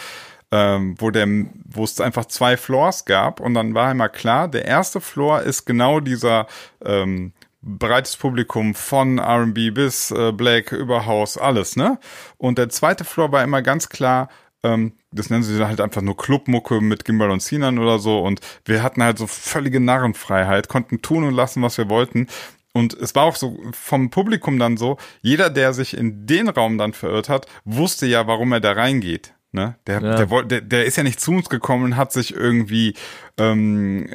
ähm, 0.53 0.93
wo 0.99 1.09
der, 1.09 1.27
wo 1.65 1.83
es 1.83 1.99
einfach 1.99 2.25
zwei 2.25 2.57
Floors 2.57 3.05
gab 3.05 3.39
und 3.39 3.55
dann 3.55 3.73
war 3.73 3.89
immer 3.91 4.07
klar, 4.07 4.47
der 4.47 4.65
erste 4.65 5.01
Floor 5.01 5.41
ist 5.41 5.65
genau 5.65 5.99
dieser 5.99 6.45
ähm, 6.85 7.33
breites 7.63 8.17
Publikum 8.17 8.75
von 8.75 9.17
R&B 9.17 9.71
bis 9.71 10.11
äh, 10.11 10.31
Black 10.31 10.71
über 10.71 11.07
House, 11.07 11.39
alles, 11.39 11.75
ne? 11.75 11.97
Und 12.37 12.59
der 12.59 12.69
zweite 12.69 13.03
Floor 13.03 13.31
war 13.31 13.43
immer 13.43 13.63
ganz 13.63 13.89
klar, 13.89 14.29
ähm, 14.61 14.93
das 15.11 15.31
nennen 15.31 15.41
sie 15.41 15.65
halt 15.65 15.81
einfach 15.81 16.03
nur 16.03 16.17
Clubmucke 16.17 16.81
mit 16.81 17.03
Gimbal 17.03 17.31
und 17.31 17.41
Sinan 17.41 17.79
oder 17.79 17.97
so 17.97 18.19
und 18.19 18.39
wir 18.63 18.83
hatten 18.83 19.01
halt 19.01 19.17
so 19.17 19.25
völlige 19.25 19.79
Narrenfreiheit, 19.79 20.67
konnten 20.69 21.01
tun 21.01 21.23
und 21.23 21.33
lassen, 21.33 21.63
was 21.63 21.79
wir 21.79 21.89
wollten. 21.89 22.27
Und 22.73 22.93
es 22.93 23.15
war 23.15 23.23
auch 23.23 23.35
so 23.35 23.57
vom 23.71 24.11
Publikum 24.11 24.59
dann 24.59 24.77
so, 24.77 24.97
jeder, 25.23 25.49
der 25.49 25.73
sich 25.73 25.97
in 25.97 26.27
den 26.27 26.47
Raum 26.47 26.77
dann 26.77 26.93
verirrt 26.93 27.29
hat, 27.29 27.47
wusste 27.65 28.05
ja, 28.05 28.27
warum 28.27 28.51
er 28.51 28.59
da 28.59 28.73
reingeht. 28.73 29.33
Ne? 29.55 29.75
Der, 29.85 30.01
Ja. 30.01 30.15
der, 30.25 30.43
der, 30.45 30.61
der 30.61 30.85
ist 30.85 30.97
ja 30.97 31.03
nicht 31.03 31.21
zu 31.21 31.31
uns 31.31 31.47
gekommen 31.47 31.83
und 31.85 31.95
hat 31.95 32.11
sich 32.11 32.33
irgendwie 32.35 32.95
ähm, 33.37 34.07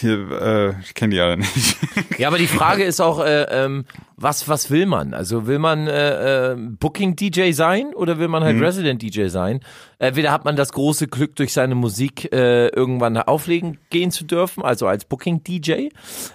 hier, 0.00 0.30
äh, 0.30 0.80
ich 0.82 0.94
kenne 0.94 1.14
die 1.14 1.20
alle 1.20 1.38
nicht. 1.38 1.76
Ja, 2.18 2.28
aber 2.28 2.38
die 2.38 2.46
Frage 2.46 2.84
ist 2.84 3.00
auch, 3.00 3.18
äh, 3.24 3.42
ähm, 3.50 3.86
was, 4.16 4.48
was 4.48 4.70
will 4.70 4.86
man? 4.86 5.14
Also 5.14 5.46
will 5.48 5.58
man 5.58 5.88
äh, 5.88 6.52
äh, 6.52 6.56
Booking-DJ 6.56 7.50
sein 7.52 7.92
oder 7.94 8.18
will 8.18 8.28
man 8.28 8.42
Mhm. 8.42 8.46
halt 8.46 8.60
Resident-DJ 8.60 9.26
sein? 9.28 9.60
Entweder 9.98 10.30
hat 10.30 10.44
man 10.44 10.54
das 10.54 10.72
große 10.72 11.08
Glück, 11.08 11.34
durch 11.36 11.52
seine 11.52 11.74
Musik 11.74 12.32
äh, 12.32 12.68
irgendwann 12.68 13.16
auflegen 13.16 13.78
gehen 13.90 14.10
zu 14.12 14.24
dürfen, 14.24 14.62
also 14.62 14.86
als 14.86 15.06
Booking-DJ. 15.06 15.88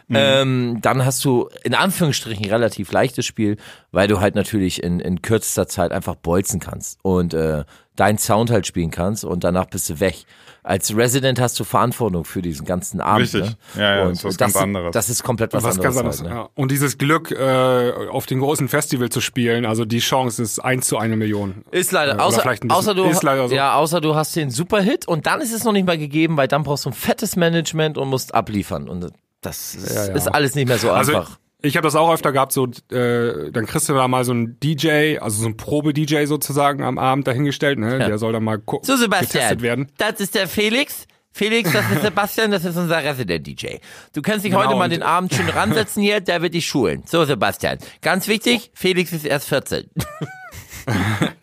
Mhm. 0.07 0.15
Ähm, 0.15 0.77
dann 0.81 1.05
hast 1.05 1.23
du 1.23 1.47
in 1.63 1.75
Anführungsstrichen 1.75 2.43
ein 2.45 2.51
relativ 2.51 2.91
leichtes 2.91 3.25
Spiel, 3.25 3.55
weil 3.91 4.07
du 4.07 4.19
halt 4.19 4.35
natürlich 4.35 4.83
in, 4.83 4.99
in 4.99 5.21
kürzester 5.21 5.67
Zeit 5.67 5.91
einfach 5.93 6.15
bolzen 6.15 6.59
kannst 6.59 6.99
und 7.03 7.33
äh, 7.33 7.63
deinen 7.99 8.17
Sound 8.17 8.49
halt 8.51 8.65
spielen 8.67 8.91
kannst 8.91 9.25
und 9.25 9.43
danach 9.43 9.65
bist 9.65 9.89
du 9.89 9.99
weg. 9.99 10.23
Als 10.62 10.95
Resident 10.95 11.39
hast 11.39 11.59
du 11.59 11.63
Verantwortung 11.63 12.25
für 12.25 12.41
diesen 12.41 12.65
ganzen 12.65 12.99
Abend. 13.01 13.21
Richtig. 13.23 13.41
Ne? 13.41 13.57
Ja, 13.81 13.95
ja, 13.97 14.01
und 14.03 14.09
das 14.12 14.17
ist 14.19 14.25
was 14.25 14.38
ganz 14.38 14.55
anderes. 14.57 14.91
Das 14.91 15.09
ist 15.09 15.23
komplett 15.23 15.53
was, 15.53 15.63
was 15.63 15.77
anderes. 15.79 15.83
ganz 15.95 15.97
anderes. 15.97 16.19
halt, 16.21 16.29
ne? 16.29 16.35
ja. 16.35 16.49
Und 16.55 16.71
dieses 16.71 16.97
Glück, 16.97 17.31
äh, 17.31 17.91
auf 18.12 18.25
den 18.25 18.39
großen 18.39 18.67
Festival 18.67 19.09
zu 19.09 19.21
spielen, 19.21 19.65
also 19.65 19.85
die 19.85 19.99
Chance 19.99 20.43
ist 20.43 20.59
eins 20.59 20.88
zu 20.88 20.97
eine 20.97 21.15
Million. 21.15 21.63
Ist 21.71 21.91
leider, 21.91 22.15
Oder 22.15 22.25
außer, 22.25 22.43
bisschen- 22.43 22.71
außer 22.71 22.93
du, 22.93 23.05
ist 23.05 23.23
leider 23.23 23.47
so. 23.47 23.55
ja, 23.55 23.73
außer 23.75 24.01
du 24.01 24.15
hast 24.15 24.35
den 24.35 24.49
Superhit 24.51 25.07
und 25.07 25.25
dann 25.27 25.39
ist 25.41 25.53
es 25.53 25.63
noch 25.63 25.71
nicht 25.73 25.88
mal 25.88 25.97
gegeben, 25.97 26.35
weil 26.38 26.47
dann 26.49 26.63
brauchst 26.63 26.85
du 26.85 26.89
ein 26.89 26.93
fettes 26.93 27.35
Management 27.38 27.97
und 27.97 28.09
musst 28.09 28.35
abliefern 28.35 28.89
und 28.89 29.12
das 29.41 29.75
ist, 29.75 29.95
Ja, 29.95 30.07
ja. 30.07 30.13
ist 30.13 30.27
alles 30.27 30.55
nicht 30.55 30.67
mehr 30.67 30.77
so 30.77 30.91
Also 30.91 31.15
einfach. 31.15 31.39
Ich 31.61 31.75
habe 31.75 31.85
das 31.85 31.95
auch 31.95 32.11
öfter 32.13 32.31
gehabt, 32.31 32.53
so 32.53 32.67
äh, 32.91 33.51
dann 33.51 33.65
kriegst 33.65 33.89
du 33.89 33.93
da 33.93 34.07
mal 34.07 34.23
so 34.23 34.31
einen 34.31 34.57
DJ, 34.61 35.17
also 35.19 35.41
so 35.41 35.45
einen 35.45 35.57
Probe-DJ 35.57 36.25
sozusagen 36.25 36.83
am 36.83 36.97
Abend 36.97 37.27
dahingestellt, 37.27 37.79
ne? 37.79 37.97
Der 37.99 38.17
soll 38.17 38.31
dann 38.31 38.43
mal 38.45 38.57
gu- 38.59 38.79
So, 38.83 38.95
Sebastian, 38.95 39.27
getestet 39.31 39.61
werden. 39.61 39.87
das 39.97 40.19
ist 40.21 40.35
der 40.35 40.47
Felix. 40.47 41.05
Felix, 41.31 41.71
das 41.71 41.83
ist 41.91 42.01
Sebastian, 42.03 42.51
das 42.51 42.63
ist 42.65 42.77
unser 42.77 43.03
Resident-DJ. 43.03 43.77
Du 44.13 44.21
kannst 44.21 44.45
dich 44.45 44.51
Genau, 44.51 44.65
heute 44.65 44.75
mal 44.77 44.89
den 44.89 45.03
Abend 45.03 45.33
schön 45.33 45.47
ransetzen 45.49 46.01
hier, 46.01 46.21
der 46.21 46.41
wird 46.41 46.53
dich 46.53 46.65
schulen. 46.65 47.03
So, 47.05 47.23
Sebastian, 47.25 47.77
ganz 48.01 48.27
wichtig, 48.27 48.71
Felix 48.73 49.12
ist 49.12 49.25
erst 49.25 49.47
14. 49.49 49.89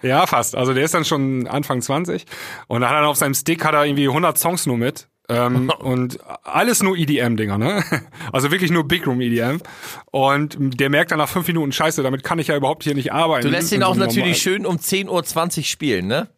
Ja, 0.02 0.26
fast. 0.26 0.56
Also 0.56 0.74
der 0.74 0.84
ist 0.84 0.94
dann 0.94 1.04
schon 1.04 1.46
Anfang 1.46 1.80
20 1.80 2.24
und 2.66 2.80
dann 2.80 2.90
hat 2.90 2.96
er 2.96 3.06
auf 3.08 3.16
seinem 3.16 3.34
Stick 3.34 3.64
hat 3.64 3.74
er 3.74 3.84
irgendwie 3.84 4.08
100 4.08 4.36
Songs 4.38 4.66
nur 4.66 4.76
mit. 4.76 5.06
Ähm, 5.28 5.70
und 5.78 6.18
alles 6.42 6.82
nur 6.82 6.96
EDM-Dinger, 6.96 7.58
ne? 7.58 7.84
Also 8.32 8.50
wirklich 8.50 8.70
nur 8.70 8.86
Big 8.86 9.06
Room 9.06 9.20
EDM. 9.20 9.60
Und 10.10 10.56
der 10.58 10.90
merkt 10.90 11.10
dann 11.10 11.18
nach 11.18 11.28
fünf 11.28 11.46
Minuten, 11.46 11.72
scheiße, 11.72 12.02
damit 12.02 12.22
kann 12.24 12.38
ich 12.38 12.48
ja 12.48 12.56
überhaupt 12.56 12.84
hier 12.84 12.94
nicht 12.94 13.12
arbeiten. 13.12 13.46
Du 13.46 13.50
lässt 13.50 13.72
ihn 13.72 13.82
auch 13.82 13.96
natürlich 13.96 14.38
schön 14.38 14.66
um 14.66 14.76
10.20 14.76 15.58
Uhr 15.58 15.64
spielen, 15.64 16.06
ne? 16.06 16.28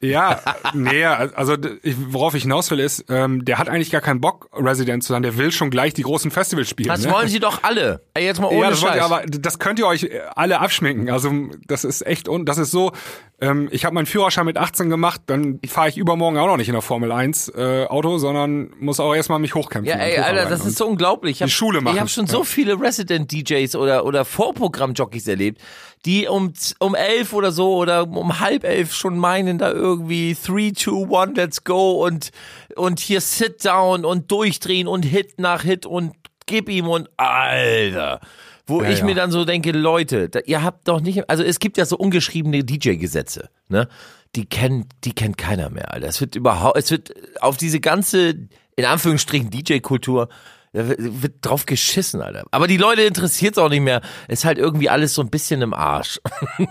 Ja, 0.00 0.40
nee, 0.74 1.04
also 1.04 1.56
ich, 1.82 1.96
worauf 2.12 2.34
ich 2.34 2.42
hinaus 2.42 2.70
will 2.70 2.78
ist, 2.78 3.04
ähm, 3.08 3.44
der 3.44 3.58
hat 3.58 3.68
eigentlich 3.68 3.90
gar 3.90 4.00
keinen 4.00 4.20
Bock, 4.20 4.48
Resident 4.52 5.02
zu 5.02 5.12
sein. 5.12 5.22
Der 5.22 5.36
will 5.36 5.50
schon 5.50 5.70
gleich 5.70 5.92
die 5.92 6.02
großen 6.02 6.30
Festivals 6.30 6.68
spielen. 6.68 6.88
Das 6.88 7.04
ne? 7.04 7.10
wollen 7.12 7.28
sie 7.28 7.40
doch 7.40 7.64
alle. 7.64 8.02
Ey, 8.14 8.24
jetzt 8.24 8.40
mal 8.40 8.46
ohne 8.46 8.60
ja, 8.60 8.70
das 8.70 8.80
wollt 8.82 8.92
Scheiß. 8.92 9.00
ihr, 9.00 9.04
aber 9.04 9.22
das 9.26 9.58
könnt 9.58 9.80
ihr 9.80 9.86
euch 9.88 10.08
alle 10.36 10.60
abschminken. 10.60 11.10
Also 11.10 11.32
das 11.66 11.84
ist 11.84 12.06
echt 12.06 12.28
und 12.28 12.46
das 12.46 12.58
ist 12.58 12.70
so. 12.70 12.92
Ähm, 13.40 13.68
ich 13.70 13.84
habe 13.84 13.94
meinen 13.94 14.06
Führerschein 14.06 14.46
mit 14.46 14.56
18 14.56 14.88
gemacht, 14.90 15.20
dann 15.26 15.60
fahre 15.68 15.88
ich 15.88 15.96
übermorgen 15.96 16.38
auch 16.38 16.46
noch 16.46 16.56
nicht 16.56 16.68
in 16.68 16.72
der 16.74 16.82
Formel 16.82 17.12
1 17.12 17.52
äh, 17.56 17.86
Auto, 17.86 18.18
sondern 18.18 18.70
muss 18.80 18.98
auch 19.00 19.14
erstmal 19.14 19.38
mich 19.38 19.54
hochkämpfen. 19.54 19.88
Ja, 19.96 20.04
ey, 20.04 20.18
Alter, 20.18 20.48
das 20.48 20.64
ist 20.64 20.76
so 20.78 20.86
unglaublich. 20.86 21.36
Ich 21.36 21.42
hab, 21.42 21.46
Die 21.48 21.52
Schule 21.54 21.80
machen. 21.80 21.94
Ich 21.94 22.00
habe 22.00 22.08
schon 22.10 22.26
Ja. 22.26 22.32
so 22.32 22.42
viele 22.44 22.80
Resident-DJs 22.80 23.76
oder, 23.76 24.04
oder 24.04 24.24
Vorprogramm-Jockeys 24.24 25.28
erlebt, 25.28 25.60
die 26.04 26.28
um, 26.28 26.52
um 26.78 26.94
elf 26.94 27.32
oder 27.32 27.52
so 27.52 27.76
oder 27.76 28.08
um 28.08 28.40
halb 28.40 28.64
elf 28.64 28.94
schon 28.94 29.18
meinen, 29.18 29.58
da 29.58 29.70
irgendwie 29.70 30.34
three, 30.34 30.72
two, 30.72 31.06
one, 31.08 31.32
let's 31.34 31.64
go 31.64 32.04
und, 32.06 32.30
und 32.76 33.00
hier 33.00 33.20
sit 33.20 33.64
down 33.64 34.04
und 34.04 34.30
durchdrehen 34.30 34.86
und 34.88 35.04
Hit 35.04 35.38
nach 35.38 35.62
Hit 35.62 35.86
und 35.86 36.14
gib 36.46 36.68
ihm 36.68 36.88
und 36.88 37.08
Alter. 37.16 38.20
Wo 38.66 38.82
Ja, 38.82 38.90
ich 38.90 38.98
ja. 39.00 39.04
mir 39.06 39.14
dann 39.14 39.30
so 39.30 39.44
denke, 39.44 39.72
Leute, 39.72 40.28
da, 40.28 40.40
ihr 40.44 40.62
habt 40.62 40.88
doch 40.88 41.00
nicht, 41.00 41.28
also 41.28 41.42
es 41.42 41.58
gibt 41.58 41.78
ja 41.78 41.84
so 41.84 41.96
ungeschriebene 41.96 42.64
DJ-Gesetze, 42.64 43.48
ne? 43.68 43.88
Die 44.36 44.44
kennt, 44.44 44.92
die 45.04 45.14
kennt 45.14 45.38
keiner 45.38 45.70
mehr, 45.70 45.92
Alter. 45.94 46.06
Es 46.06 46.20
wird 46.20 46.36
überhaupt, 46.36 46.76
es 46.76 46.90
wird 46.90 47.14
auf 47.40 47.56
diese 47.56 47.80
ganze, 47.80 48.34
in 48.76 48.84
Anführungsstrichen, 48.84 49.48
DJ-Kultur, 49.48 50.28
da 50.72 50.88
wird, 50.88 51.34
drauf 51.40 51.66
geschissen, 51.66 52.20
Alter. 52.20 52.44
Aber 52.50 52.66
die 52.66 52.76
Leute 52.76 53.02
interessiert 53.02 53.52
es 53.52 53.58
auch 53.58 53.68
nicht 53.68 53.82
mehr. 53.82 54.02
Ist 54.28 54.44
halt 54.44 54.58
irgendwie 54.58 54.88
alles 54.88 55.14
so 55.14 55.22
ein 55.22 55.30
bisschen 55.30 55.62
im 55.62 55.74
Arsch. 55.74 56.20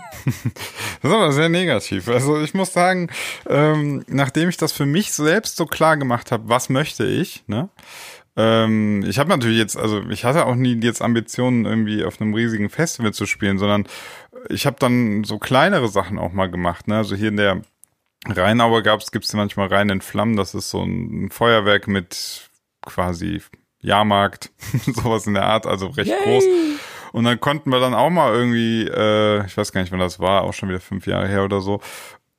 Das 1.00 1.12
ist 1.12 1.16
aber 1.16 1.32
sehr 1.32 1.48
negativ. 1.48 2.08
Also 2.08 2.40
ich 2.40 2.54
muss 2.54 2.72
sagen, 2.72 3.08
ähm, 3.48 4.04
nachdem 4.08 4.48
ich 4.48 4.56
das 4.56 4.72
für 4.72 4.84
mich 4.84 5.12
selbst 5.12 5.56
so 5.56 5.64
klar 5.64 5.96
gemacht 5.96 6.32
habe, 6.32 6.48
was 6.48 6.68
möchte 6.68 7.06
ich, 7.06 7.44
ne? 7.46 7.68
Ähm, 8.36 9.04
ich 9.06 9.18
habe 9.18 9.28
natürlich 9.28 9.58
jetzt, 9.58 9.76
also 9.76 10.02
ich 10.10 10.24
hatte 10.24 10.46
auch 10.46 10.54
nie 10.54 10.74
jetzt 10.80 11.02
Ambitionen, 11.02 11.66
irgendwie 11.66 12.04
auf 12.04 12.20
einem 12.20 12.34
riesigen 12.34 12.70
Festival 12.70 13.12
zu 13.12 13.26
spielen, 13.26 13.58
sondern 13.58 13.86
ich 14.48 14.66
habe 14.66 14.76
dann 14.78 15.24
so 15.24 15.38
kleinere 15.38 15.88
Sachen 15.88 16.18
auch 16.18 16.32
mal 16.32 16.50
gemacht. 16.50 16.88
Ne? 16.88 16.96
Also 16.96 17.16
hier 17.16 17.28
in 17.28 17.36
der 17.36 17.62
Rheinauer 18.26 18.82
gab's, 18.82 19.10
gibt's 19.10 19.32
manchmal 19.32 19.68
rein 19.68 19.88
in 19.88 20.00
Flammen. 20.00 20.36
Das 20.36 20.54
ist 20.54 20.70
so 20.70 20.82
ein 20.82 21.30
Feuerwerk 21.30 21.88
mit 21.88 22.48
quasi 22.82 23.42
Jahrmarkt, 23.80 24.50
sowas 24.86 25.26
in 25.26 25.34
der 25.34 25.44
Art, 25.44 25.66
also 25.66 25.86
recht 25.88 26.12
groß. 26.24 26.44
Und 27.12 27.24
dann 27.24 27.40
konnten 27.40 27.70
wir 27.70 27.80
dann 27.80 27.94
auch 27.94 28.10
mal 28.10 28.34
irgendwie, 28.34 28.82
äh, 28.82 29.46
ich 29.46 29.56
weiß 29.56 29.72
gar 29.72 29.80
nicht, 29.80 29.92
wann 29.92 29.98
das 29.98 30.20
war, 30.20 30.42
auch 30.42 30.52
schon 30.52 30.68
wieder 30.68 30.80
fünf 30.80 31.06
Jahre 31.06 31.28
her 31.28 31.44
oder 31.44 31.60
so, 31.60 31.80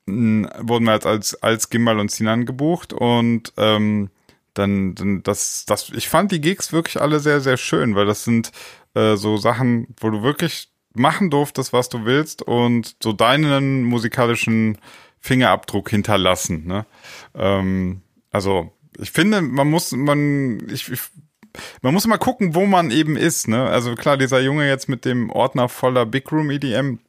wurden 0.05 0.85
wir 0.85 0.91
als, 0.91 1.05
als, 1.05 1.43
als 1.43 1.69
Gimbal 1.69 1.99
und 1.99 2.11
Sinan 2.11 2.45
gebucht 2.45 2.93
und 2.93 3.53
ähm, 3.57 4.09
dann, 4.53 4.95
dann 4.95 5.23
das, 5.23 5.65
das, 5.65 5.89
ich 5.89 6.09
fand 6.09 6.31
die 6.31 6.41
Gigs 6.41 6.73
wirklich 6.73 6.99
alle 7.01 7.19
sehr, 7.19 7.41
sehr 7.41 7.57
schön, 7.57 7.95
weil 7.95 8.05
das 8.05 8.23
sind 8.23 8.51
äh, 8.95 9.15
so 9.15 9.37
Sachen, 9.37 9.87
wo 9.99 10.09
du 10.09 10.23
wirklich 10.23 10.69
machen 10.93 11.29
durftest, 11.29 11.71
was 11.71 11.89
du 11.89 12.05
willst 12.05 12.41
und 12.41 12.95
so 13.01 13.13
deinen 13.13 13.83
musikalischen 13.83 14.77
Fingerabdruck 15.19 15.89
hinterlassen. 15.89 16.65
Ne? 16.65 16.85
Ähm, 17.35 18.01
also 18.31 18.71
ich 18.97 19.11
finde, 19.11 19.41
man 19.41 19.69
muss, 19.69 19.91
man, 19.91 20.67
ich, 20.69 20.91
ich 20.91 21.01
man 21.81 21.93
muss 21.93 22.07
mal 22.07 22.17
gucken, 22.17 22.55
wo 22.55 22.65
man 22.65 22.91
eben 22.91 23.15
ist, 23.15 23.47
ne? 23.47 23.65
Also 23.65 23.95
klar, 23.95 24.17
dieser 24.17 24.39
Junge 24.41 24.67
jetzt 24.67 24.89
mit 24.89 25.05
dem 25.05 25.29
Ordner 25.29 25.69
voller 25.69 26.05
Big 26.05 26.31
Room 26.31 26.49
EDM, 26.49 26.99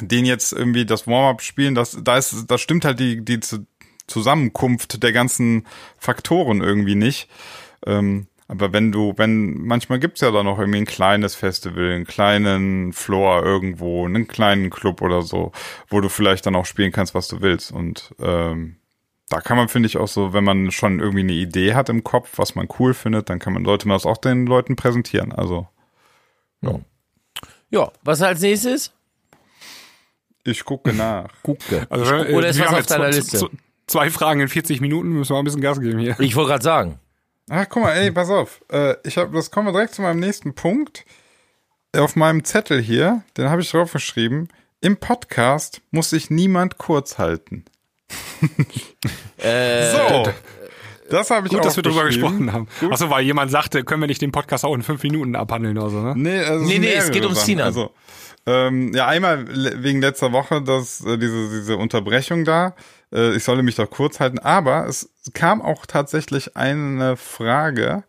den 0.00 0.26
jetzt 0.26 0.52
irgendwie 0.52 0.86
das 0.86 1.06
Warm-up 1.06 1.42
spielen, 1.42 1.74
das, 1.74 1.98
da 2.02 2.16
ist, 2.18 2.46
da 2.48 2.58
stimmt 2.58 2.84
halt 2.84 2.98
die, 3.00 3.24
die 3.24 3.40
Zu- 3.40 3.66
Zusammenkunft 4.06 5.02
der 5.02 5.12
ganzen 5.12 5.66
Faktoren 5.98 6.60
irgendwie 6.60 6.94
nicht. 6.94 7.28
Ähm, 7.86 8.26
aber 8.46 8.72
wenn 8.74 8.92
du, 8.92 9.14
wenn, 9.16 9.54
manchmal 9.64 9.98
gibt's 9.98 10.20
ja 10.20 10.30
da 10.30 10.42
noch 10.42 10.58
irgendwie 10.58 10.78
ein 10.80 10.86
kleines 10.86 11.34
Festival, 11.34 11.92
einen 11.92 12.04
kleinen 12.04 12.92
Floor 12.92 13.42
irgendwo, 13.42 14.04
einen 14.04 14.28
kleinen 14.28 14.68
Club 14.68 15.00
oder 15.00 15.22
so, 15.22 15.52
wo 15.88 16.00
du 16.02 16.10
vielleicht 16.10 16.44
dann 16.44 16.54
auch 16.54 16.66
spielen 16.66 16.92
kannst, 16.92 17.14
was 17.14 17.28
du 17.28 17.40
willst. 17.40 17.72
Und 17.72 18.14
ähm, 18.20 18.76
da 19.34 19.40
kann 19.40 19.56
man, 19.56 19.68
finde 19.68 19.86
ich, 19.88 19.96
auch 19.96 20.08
so, 20.08 20.32
wenn 20.32 20.44
man 20.44 20.70
schon 20.70 21.00
irgendwie 21.00 21.20
eine 21.20 21.32
Idee 21.32 21.74
hat 21.74 21.88
im 21.88 22.04
Kopf, 22.04 22.32
was 22.36 22.54
man 22.54 22.68
cool 22.78 22.94
findet, 22.94 23.28
dann 23.30 23.38
kann 23.38 23.52
man, 23.52 23.64
sollte 23.64 23.88
man 23.88 23.96
das 23.96 24.06
auch 24.06 24.16
den 24.18 24.46
Leuten 24.46 24.76
präsentieren. 24.76 25.32
Also, 25.32 25.66
Ja, 27.70 27.90
was 28.02 28.22
als 28.22 28.40
nächstes? 28.40 28.92
ich 30.44 30.64
gucke 30.64 30.92
nach. 30.92 31.28
Gucke. 31.42 31.86
Also, 31.90 32.14
äh, 32.14 32.34
Oder 32.34 32.48
ist 32.48 32.60
was 32.60 32.68
auf 32.68 32.76
jetzt 32.76 32.90
deiner 32.90 33.10
zwei- 33.10 33.16
Liste? 33.16 33.38
zwei- 33.38 33.48
Zwei 33.86 34.08
Fragen 34.08 34.40
in 34.40 34.48
40 34.48 34.80
Minuten, 34.80 35.10
müssen 35.10 35.28
wir 35.30 35.34
mal 35.34 35.40
ein 35.42 35.44
bisschen 35.44 35.60
Gas 35.60 35.78
geben 35.78 35.98
hier. 35.98 36.18
Ich 36.18 36.36
wollte 36.36 36.52
gerade 36.52 36.64
sagen. 36.64 36.98
Ach, 37.50 37.66
guck 37.68 37.82
mal, 37.82 37.92
ey, 37.92 38.10
pass 38.10 38.30
auf. 38.30 38.62
Äh, 38.72 38.94
ich 39.04 39.18
hab, 39.18 39.30
das 39.34 39.50
kommen 39.50 39.68
wir 39.68 39.72
direkt 39.72 39.94
zu 39.94 40.00
meinem 40.00 40.20
nächsten 40.20 40.54
Punkt. 40.54 41.04
Auf 41.94 42.16
meinem 42.16 42.44
Zettel 42.44 42.80
hier, 42.80 43.22
den 43.36 43.50
habe 43.50 43.60
ich 43.60 43.70
draufgeschrieben. 43.70 44.48
Im 44.80 44.96
Podcast 44.96 45.82
muss 45.90 46.08
sich 46.08 46.30
niemand 46.30 46.78
kurz 46.78 47.18
halten. 47.18 47.66
So. 49.38 50.32
Das 51.10 51.30
habe 51.30 51.46
ich 51.46 51.52
Gut, 51.52 51.60
auch 51.60 51.64
dass 51.64 51.76
wir 51.76 51.82
drüber 51.82 52.04
gesprochen 52.04 52.52
haben. 52.52 52.66
Achso, 52.90 53.10
weil 53.10 53.24
jemand 53.24 53.50
sagte, 53.50 53.84
können 53.84 54.00
wir 54.00 54.06
nicht 54.06 54.22
den 54.22 54.32
Podcast 54.32 54.64
auch 54.64 54.74
in 54.74 54.82
fünf 54.82 55.02
Minuten 55.02 55.36
abhandeln 55.36 55.76
oder 55.76 55.90
so, 55.90 56.00
ne? 56.00 56.14
Nee, 56.16 56.38
also 56.40 56.64
Nee, 56.64 56.78
nee, 56.78 56.94
es 56.94 57.10
geht 57.10 57.24
um 57.24 57.34
Sachen. 57.34 57.46
Sinan. 57.46 57.66
Also, 57.66 57.90
ähm, 58.46 58.92
ja, 58.94 59.06
einmal 59.06 59.46
wegen 59.82 60.00
letzter 60.00 60.32
Woche, 60.32 60.62
dass 60.62 61.04
äh, 61.04 61.18
diese, 61.18 61.50
diese 61.50 61.76
Unterbrechung 61.76 62.44
da. 62.44 62.74
Äh, 63.12 63.36
ich 63.36 63.44
solle 63.44 63.62
mich 63.62 63.76
doch 63.76 63.88
kurz 63.88 64.20
halten, 64.20 64.38
aber 64.38 64.86
es 64.86 65.10
kam 65.32 65.62
auch 65.62 65.86
tatsächlich 65.86 66.56
eine 66.56 67.16
Frage, 67.16 68.04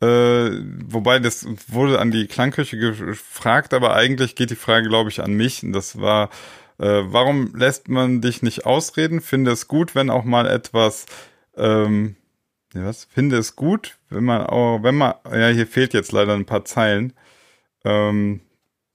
äh, 0.00 0.50
wobei 0.86 1.18
das 1.18 1.46
wurde 1.68 1.98
an 2.00 2.10
die 2.10 2.26
Klangküche 2.26 2.76
gefragt, 2.76 3.72
aber 3.72 3.94
eigentlich 3.94 4.34
geht 4.34 4.50
die 4.50 4.56
Frage, 4.56 4.88
glaube 4.88 5.10
ich, 5.10 5.22
an 5.22 5.32
mich. 5.32 5.62
Und 5.62 5.72
das 5.72 5.98
war, 6.00 6.30
äh, 6.78 7.02
warum 7.06 7.54
lässt 7.54 7.88
man 7.88 8.20
dich 8.20 8.42
nicht 8.42 8.66
ausreden? 8.66 9.20
Finde 9.20 9.50
es 9.52 9.68
gut, 9.68 9.94
wenn 9.94 10.10
auch 10.10 10.24
mal 10.24 10.46
etwas 10.46 11.06
ähm, 11.56 12.16
ja, 12.76 12.84
was? 12.84 13.04
Finde 13.04 13.38
es 13.38 13.56
gut, 13.56 13.96
wenn 14.10 14.24
man 14.24 14.42
auch, 14.42 14.82
wenn 14.82 14.96
man, 14.96 15.14
ja, 15.32 15.48
hier 15.48 15.66
fehlt 15.66 15.94
jetzt 15.94 16.12
leider 16.12 16.34
ein 16.34 16.44
paar 16.44 16.64
Zeilen. 16.64 17.14
Ähm, 17.84 18.40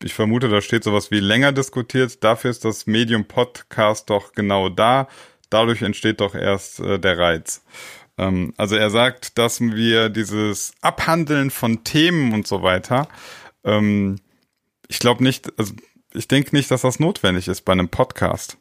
ich 0.03 0.13
vermute, 0.13 0.49
da 0.49 0.61
steht 0.61 0.83
sowas 0.83 1.11
wie 1.11 1.19
länger 1.19 1.51
diskutiert. 1.51 2.23
Dafür 2.23 2.51
ist 2.51 2.65
das 2.65 2.85
Medium 2.87 3.25
Podcast 3.25 4.09
doch 4.09 4.33
genau 4.33 4.69
da. 4.69 5.07
Dadurch 5.49 5.81
entsteht 5.81 6.21
doch 6.21 6.35
erst 6.35 6.79
äh, 6.79 6.99
der 6.99 7.17
Reiz. 7.17 7.63
Ähm, 8.17 8.53
also 8.57 8.75
er 8.75 8.89
sagt, 8.89 9.37
dass 9.37 9.61
wir 9.61 10.09
dieses 10.09 10.73
Abhandeln 10.81 11.49
von 11.49 11.83
Themen 11.83 12.33
und 12.33 12.47
so 12.47 12.61
weiter, 12.61 13.07
ähm, 13.63 14.17
ich 14.87 14.99
glaube 14.99 15.23
nicht, 15.23 15.51
also 15.57 15.73
ich 16.13 16.27
denke 16.27 16.55
nicht, 16.55 16.69
dass 16.71 16.81
das 16.81 16.99
notwendig 16.99 17.47
ist 17.47 17.61
bei 17.61 17.73
einem 17.73 17.89
Podcast. 17.89 18.57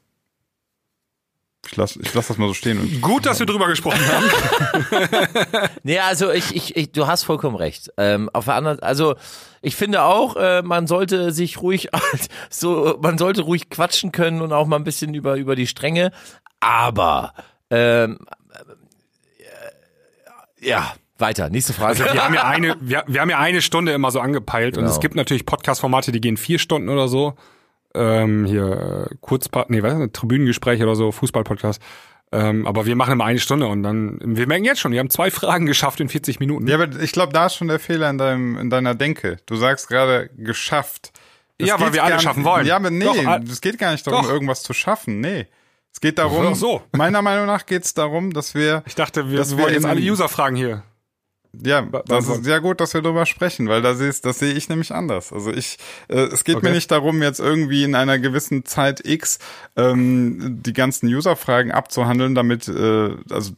Ich 1.66 1.76
lasse 1.76 2.00
ich 2.02 2.14
lass 2.14 2.28
das 2.28 2.38
mal 2.38 2.48
so 2.48 2.54
stehen. 2.54 2.80
Und 2.80 3.00
Gut, 3.02 3.26
dass 3.26 3.38
wir 3.38 3.46
drüber 3.46 3.68
gesprochen 3.68 4.00
haben. 4.06 4.30
Nee, 5.82 5.98
also 5.98 6.30
ich, 6.30 6.54
ich, 6.54 6.76
ich 6.76 6.92
du 6.92 7.06
hast 7.06 7.24
vollkommen 7.24 7.56
recht. 7.56 7.90
Ähm, 7.96 8.30
auf 8.32 8.46
der 8.46 8.54
anderen, 8.54 8.80
also 8.80 9.14
ich 9.62 9.76
finde 9.76 10.02
auch, 10.02 10.36
äh, 10.36 10.62
man 10.62 10.86
sollte 10.86 11.32
sich 11.32 11.60
ruhig 11.60 11.90
so, 12.50 12.98
man 13.02 13.18
sollte 13.18 13.42
ruhig 13.42 13.68
quatschen 13.70 14.10
können 14.10 14.40
und 14.40 14.52
auch 14.52 14.66
mal 14.66 14.76
ein 14.76 14.84
bisschen 14.84 15.14
über 15.14 15.36
über 15.36 15.54
die 15.54 15.66
Stränge. 15.66 16.12
Aber 16.60 17.34
ähm, 17.70 18.18
äh, 19.38 20.66
ja, 20.66 20.94
weiter. 21.20 21.48
Nächste 21.50 21.72
Frage. 21.72 21.98
Wir 21.98 22.24
haben 22.24 22.34
ja 22.34 22.44
eine, 22.44 22.76
wir, 22.80 23.04
wir 23.06 23.20
haben 23.20 23.30
ja 23.30 23.38
eine 23.38 23.62
Stunde 23.62 23.92
immer 23.92 24.10
so 24.10 24.20
angepeilt 24.20 24.76
und 24.76 24.84
Genau. 24.84 24.92
es 24.94 25.00
gibt 25.00 25.14
natürlich 25.14 25.46
Podcast-Formate, 25.46 26.12
die 26.12 26.20
gehen 26.20 26.36
vier 26.36 26.58
Stunden 26.58 26.88
oder 26.88 27.08
so. 27.08 27.34
Ähm, 27.94 28.44
hier 28.46 29.08
äh, 29.10 29.14
Kurzpart, 29.20 29.70
nee, 29.70 29.82
was 29.82 29.94
ist 29.94 30.00
das? 30.00 30.12
Tribünengespräch 30.12 30.82
oder 30.82 30.94
so, 30.94 31.10
Fußball-Podcast. 31.12 31.82
Ähm, 32.32 32.64
aber 32.66 32.86
wir 32.86 32.94
machen 32.94 33.12
immer 33.14 33.24
eine 33.24 33.40
Stunde 33.40 33.66
und 33.66 33.82
dann, 33.82 34.18
wir 34.22 34.46
merken 34.46 34.64
jetzt 34.64 34.78
schon, 34.80 34.92
wir 34.92 35.00
haben 35.00 35.10
zwei 35.10 35.32
Fragen 35.32 35.66
geschafft 35.66 35.98
in 35.98 36.08
40 36.08 36.38
Minuten. 36.38 36.68
Ja, 36.68 36.76
aber 36.80 37.00
ich 37.00 37.10
glaube, 37.10 37.32
da 37.32 37.46
ist 37.46 37.56
schon 37.56 37.66
der 37.66 37.80
Fehler 37.80 38.08
in, 38.08 38.18
deinem, 38.18 38.56
in 38.56 38.70
deiner 38.70 38.94
Denke. 38.94 39.38
Du 39.46 39.56
sagst 39.56 39.88
gerade 39.88 40.30
geschafft. 40.36 41.10
Es 41.58 41.66
Ja, 41.66 41.80
weil 41.80 41.92
wir 41.92 42.04
alle 42.04 42.20
schaffen 42.20 42.44
wollen. 42.44 42.66
Ja, 42.66 42.76
aber 42.76 42.90
nee, 42.90 43.04
ah- 43.26 43.40
es 43.50 43.60
geht 43.60 43.78
gar 43.78 43.90
nicht 43.90 44.06
darum, 44.06 44.22
Doch. 44.22 44.30
irgendwas 44.30 44.62
zu 44.62 44.72
schaffen. 44.72 45.20
Nee. 45.20 45.46
Es 45.92 46.00
geht 46.00 46.18
darum, 46.18 46.54
so. 46.54 46.82
meiner 46.92 47.20
Meinung 47.20 47.46
nach 47.46 47.66
geht 47.66 47.84
es 47.84 47.94
darum, 47.94 48.32
dass 48.32 48.54
wir, 48.54 48.84
ich 48.86 48.94
dachte, 48.94 49.28
wir, 49.28 49.38
dass 49.38 49.56
wir 49.56 49.64
wollen 49.64 49.74
jetzt 49.74 49.84
alle 49.84 50.00
User-Fragen 50.00 50.54
hier. 50.54 50.84
Ja, 51.52 51.82
das 52.06 52.28
ist 52.28 52.44
sehr 52.44 52.60
gut, 52.60 52.80
dass 52.80 52.94
wir 52.94 53.02
darüber 53.02 53.26
sprechen, 53.26 53.68
weil 53.68 53.82
da 53.82 53.94
siehst, 53.94 54.24
das 54.24 54.38
sehe 54.38 54.52
ich 54.52 54.68
nämlich 54.68 54.92
anders. 54.92 55.32
Also 55.32 55.52
ich, 55.52 55.78
äh, 56.08 56.20
es 56.20 56.44
geht 56.44 56.56
mir 56.62 56.68
Okay. 56.68 56.74
nicht 56.76 56.90
darum, 56.90 57.22
jetzt 57.22 57.40
irgendwie 57.40 57.82
in 57.84 57.94
einer 57.94 58.18
gewissen 58.18 58.64
Zeit 58.64 59.04
X 59.04 59.38
ähm, 59.76 60.60
die 60.62 60.72
ganzen 60.72 61.08
User-Fragen 61.08 61.72
abzuhandeln, 61.72 62.34
damit, 62.34 62.68
äh, 62.68 63.16
also 63.30 63.52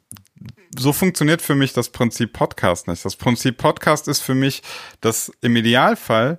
so 0.79 0.93
funktioniert 0.93 1.43
für 1.43 1.55
mich 1.55 1.75
das 1.75 1.91
Prinzip 1.91 2.33
Podcast 2.33 2.89
nicht. 2.89 3.05
Das 3.05 3.17
Prinzip 3.17 3.59
Podcast 3.59 4.09
ist 4.09 4.21
für 4.21 4.35
mich, 4.35 4.63
dass 5.03 5.31
im 5.43 5.55
Idealfall 5.55 6.39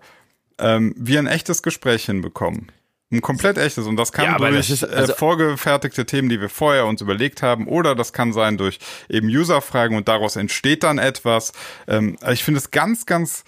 ähm, 0.57 0.95
wir 0.97 1.19
ein 1.19 1.27
echtes 1.27 1.61
Gespräch 1.61 2.05
hinbekommen. 2.05 2.71
Ein 3.13 3.21
komplett 3.21 3.57
echtes. 3.57 3.85
Und 3.85 3.95
das 3.95 4.11
kann 4.11 4.25
Ja, 4.25 4.37
durch 4.37 4.55
das 4.55 4.69
ist- 4.69 4.83
also- 4.83 5.13
äh, 5.13 5.15
vorgefertigte 5.15 6.05
Themen, 6.05 6.29
die 6.29 6.41
wir 6.41 6.49
vorher 6.49 6.85
uns 6.85 6.99
überlegt 7.01 7.41
haben, 7.41 7.67
oder 7.67 7.95
das 7.95 8.11
kann 8.11 8.33
sein 8.33 8.57
durch 8.57 8.79
eben 9.09 9.27
User-Fragen 9.27 9.95
und 9.95 10.07
daraus 10.07 10.35
entsteht 10.35 10.83
dann 10.83 10.97
etwas. 10.97 11.53
Ähm, 11.87 12.17
ich 12.31 12.43
finde 12.43 12.57
es 12.59 12.71
ganz, 12.71 13.05
ganz 13.05 13.43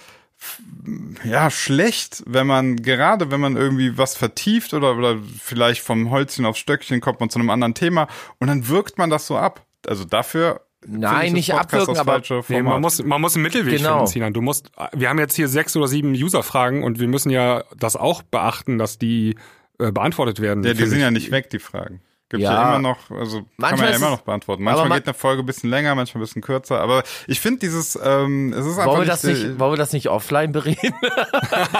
ja, 1.24 1.49
schlecht, 1.49 2.24
wenn 2.28 2.45
man, 2.45 2.76
gerade 2.78 3.32
wenn 3.32 3.39
man 3.39 3.55
irgendwie 3.55 3.97
was 3.97 4.16
vertieft 4.16 4.74
oder, 4.74 4.95
oder 4.95 5.18
vielleicht 5.41 5.82
vom 5.82 6.11
Holzchen 6.11 6.45
aufs 6.45 6.59
Stöckchen 6.59 7.01
kommt 7.01 7.20
man 7.20 7.30
zu 7.30 7.39
einem 7.39 7.49
anderen 7.49 7.74
Thema 7.74 8.07
und 8.39 8.47
dann 8.47 8.68
wirkt 8.68 8.97
man 8.97 9.09
das 9.09 9.26
so 9.28 9.38
ab. 9.38 9.66
Also 9.88 10.03
dafür. 10.05 10.61
Nein, 10.88 11.34
nicht 11.34 11.54
abwirken, 11.54 11.96
das 11.96 12.00
aber- 12.00 12.22
Nee, 12.50 12.62
man 12.62 12.82
muss, 12.82 13.04
man 13.04 13.22
muss 13.22 13.36
einen 13.36 13.44
Mittelweg 13.44 13.78
Genau. 13.78 13.98
finden, 13.98 14.08
Sinan. 14.08 14.34
Du 14.34 14.42
musst, 14.42 14.72
wir 14.94 15.10
haben 15.10 15.20
jetzt 15.20 15.36
hier 15.36 15.48
sechs 15.48 15.76
oder 15.76 15.88
sieben 15.88 16.12
User-Fragen 16.12 16.84
und 16.84 17.00
wir 17.00 17.08
müssen 17.08 17.30
ja 17.30 17.64
das 17.78 17.96
auch 17.96 18.22
beachten, 18.24 18.78
dass 18.78 18.98
die 18.98 19.36
äh, 19.80 19.92
beantwortet 19.92 20.40
werden. 20.40 20.64
Ja, 20.64 20.74
die 20.74 20.86
sind 20.86 20.98
ich. 20.98 21.02
ja 21.04 21.12
nicht 21.12 21.32
weg, 21.32 21.50
die 21.50 21.60
Fragen. 21.60 22.02
Gibt 22.28 22.42
ja, 22.42 22.54
Ja. 22.54 22.70
immer 22.70 22.80
noch, 22.80 23.12
also 23.12 23.42
kann 23.42 23.48
Manchmal 23.58 23.80
man 23.82 23.90
ja 23.92 23.96
immer 23.98 24.10
noch 24.10 24.22
beantworten. 24.22 24.64
Manchmal 24.64 24.90
man- 24.90 24.98
geht 24.98 25.08
eine 25.08 25.14
Folge 25.14 25.44
ein 25.44 25.46
bisschen 25.46 25.70
länger, 25.70 25.94
manchmal 25.94 26.22
ein 26.22 26.26
bisschen 26.26 26.42
kürzer. 26.42 26.82
Aber 26.82 27.04
ich 27.28 27.40
finde 27.40 27.60
dieses, 27.60 28.00
ähm, 28.04 28.52
es 28.52 28.66
ist 28.66 28.80
einfach 28.80 28.86
Wollen 28.88 29.02
wir, 29.02 29.06
das 29.06 29.24
äh, 29.26 29.28
nicht, 29.34 29.60
wollen 29.60 29.74
wir 29.74 29.78
das 29.78 29.94
nicht 29.94 30.10
offline 30.10 30.52
bereden? 30.52 30.96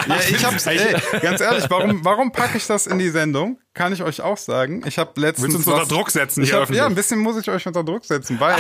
Ja, 0.08 0.18
ich 0.30 0.46
hab's, 0.46 0.68
ey, 0.68 0.96
ganz 1.22 1.42
ehrlich, 1.42 1.66
warum, 1.70 2.06
warum 2.06 2.32
packe 2.32 2.58
ich 2.58 2.68
das 2.68 2.86
in 2.86 3.00
die 3.00 3.10
Sendung? 3.10 3.58
Kann 3.74 3.92
ich 3.92 4.04
euch 4.04 4.22
auch 4.22 4.38
sagen. 4.38 4.84
Ich 4.86 5.00
habe 5.00 5.20
letztens 5.20 5.54
Willst 5.56 5.68
du 5.68 5.72
uns 5.72 5.82
unter 5.82 5.94
Druck 5.96 6.12
setzen 6.12 6.44
Ich 6.44 6.50
hier 6.50 6.58
hab, 6.58 6.64
öffentlich? 6.64 6.80
ja, 6.80 6.86
ein 6.86 6.96
bisschen 6.96 7.20
muss 7.20 7.38
ich 7.38 7.50
euch 7.50 7.66
unter 7.66 7.84
Druck 7.84 8.06
setzen, 8.06 8.40
weil 8.40 8.56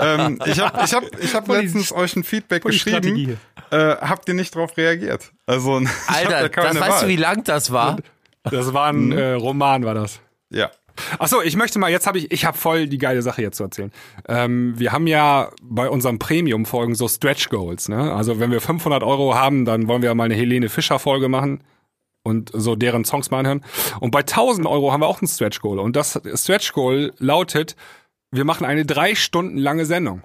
ähm, 0.00 0.38
ich 0.44 0.60
habe 0.60 0.84
ich 0.84 0.92
hab, 0.94 1.02
ich 1.18 1.34
hab 1.34 1.48
letztens 1.48 1.92
euch 1.92 2.14
ein 2.14 2.24
Feedback 2.24 2.62
geschrieben. 2.64 3.38
Äh, 3.70 3.96
habt 3.96 4.28
ihr 4.28 4.34
nicht 4.34 4.54
drauf 4.54 4.76
reagiert? 4.76 5.32
Also 5.46 5.80
Alter, 6.06 6.48
keine 6.50 6.68
das 6.68 6.80
weißt 6.80 6.90
Wahl. 6.92 7.00
du, 7.02 7.08
wie 7.08 7.16
lang 7.16 7.42
das 7.44 7.72
war? 7.72 7.96
Das 8.44 8.72
war 8.74 8.88
ein 8.92 9.12
äh, 9.12 9.32
Roman, 9.32 9.84
war 9.84 9.94
das. 9.94 10.20
Ja. 10.50 10.70
Ach 11.18 11.28
so, 11.28 11.42
ich 11.42 11.56
möchte 11.56 11.78
mal, 11.78 11.90
jetzt 11.90 12.06
habe 12.06 12.18
ich, 12.18 12.30
ich 12.30 12.44
habe 12.44 12.56
voll 12.56 12.86
die 12.86 12.98
geile 12.98 13.22
Sache 13.22 13.42
jetzt 13.42 13.56
zu 13.56 13.64
erzählen. 13.64 13.92
Ähm, 14.28 14.78
wir 14.78 14.92
haben 14.92 15.06
ja 15.06 15.50
bei 15.62 15.88
unseren 15.88 16.18
Premium-Folgen 16.18 16.94
so 16.94 17.08
Stretch 17.08 17.48
Goals, 17.48 17.88
ne? 17.88 18.12
Also 18.12 18.40
wenn 18.40 18.50
wir 18.50 18.60
500 18.60 19.02
Euro 19.02 19.34
haben, 19.34 19.64
dann 19.64 19.88
wollen 19.88 20.02
wir 20.02 20.14
mal 20.14 20.24
eine 20.24 20.34
Helene 20.34 20.68
Fischer-Folge 20.68 21.28
machen 21.28 21.62
und 22.22 22.50
so 22.52 22.76
deren 22.76 23.04
Songs 23.04 23.30
mal 23.30 23.40
anhören. 23.40 23.64
Und 24.00 24.10
bei 24.10 24.20
1000 24.20 24.66
Euro 24.66 24.92
haben 24.92 25.00
wir 25.00 25.08
auch 25.08 25.20
ein 25.22 25.28
Stretch 25.28 25.60
Goal. 25.60 25.78
Und 25.78 25.96
das 25.96 26.20
Stretch 26.34 26.72
Goal 26.72 27.12
lautet, 27.18 27.76
wir 28.30 28.44
machen 28.44 28.64
eine 28.64 28.86
drei 28.86 29.14
Stunden 29.14 29.58
lange 29.58 29.86
Sendung. 29.86 30.22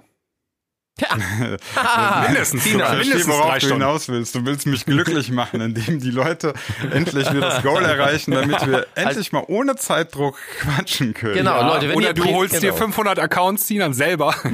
Mindestens. 2.26 2.62
Tina. 2.64 2.78
Ich 2.78 2.88
verstehe, 2.88 2.98
mindestens 2.98 3.28
worauf 3.28 3.54
du 3.54 3.60
Stunden. 3.60 3.82
hinaus 3.82 4.08
willst. 4.08 4.34
Du 4.34 4.44
willst 4.44 4.66
mich 4.66 4.84
glücklich 4.84 5.30
machen, 5.30 5.60
indem 5.60 6.00
die 6.00 6.10
Leute 6.10 6.54
endlich 6.92 7.30
wieder 7.30 7.48
das 7.48 7.62
Goal 7.62 7.84
erreichen, 7.84 8.32
damit 8.32 8.66
wir 8.66 8.86
endlich 8.94 9.32
mal 9.32 9.44
ohne 9.46 9.76
Zeitdruck 9.76 10.36
quatschen 10.60 11.14
können. 11.14 11.34
Genau, 11.34 11.62
Leute, 11.62 11.88
wenn 11.88 11.96
Oder 11.96 12.08
ihr 12.08 12.14
du 12.14 12.24
holst 12.24 12.54
dir 12.54 12.72
genau. 12.72 12.76
500 12.76 13.18
Accounts, 13.18 13.68
dann 13.68 13.94
selber. 13.94 14.34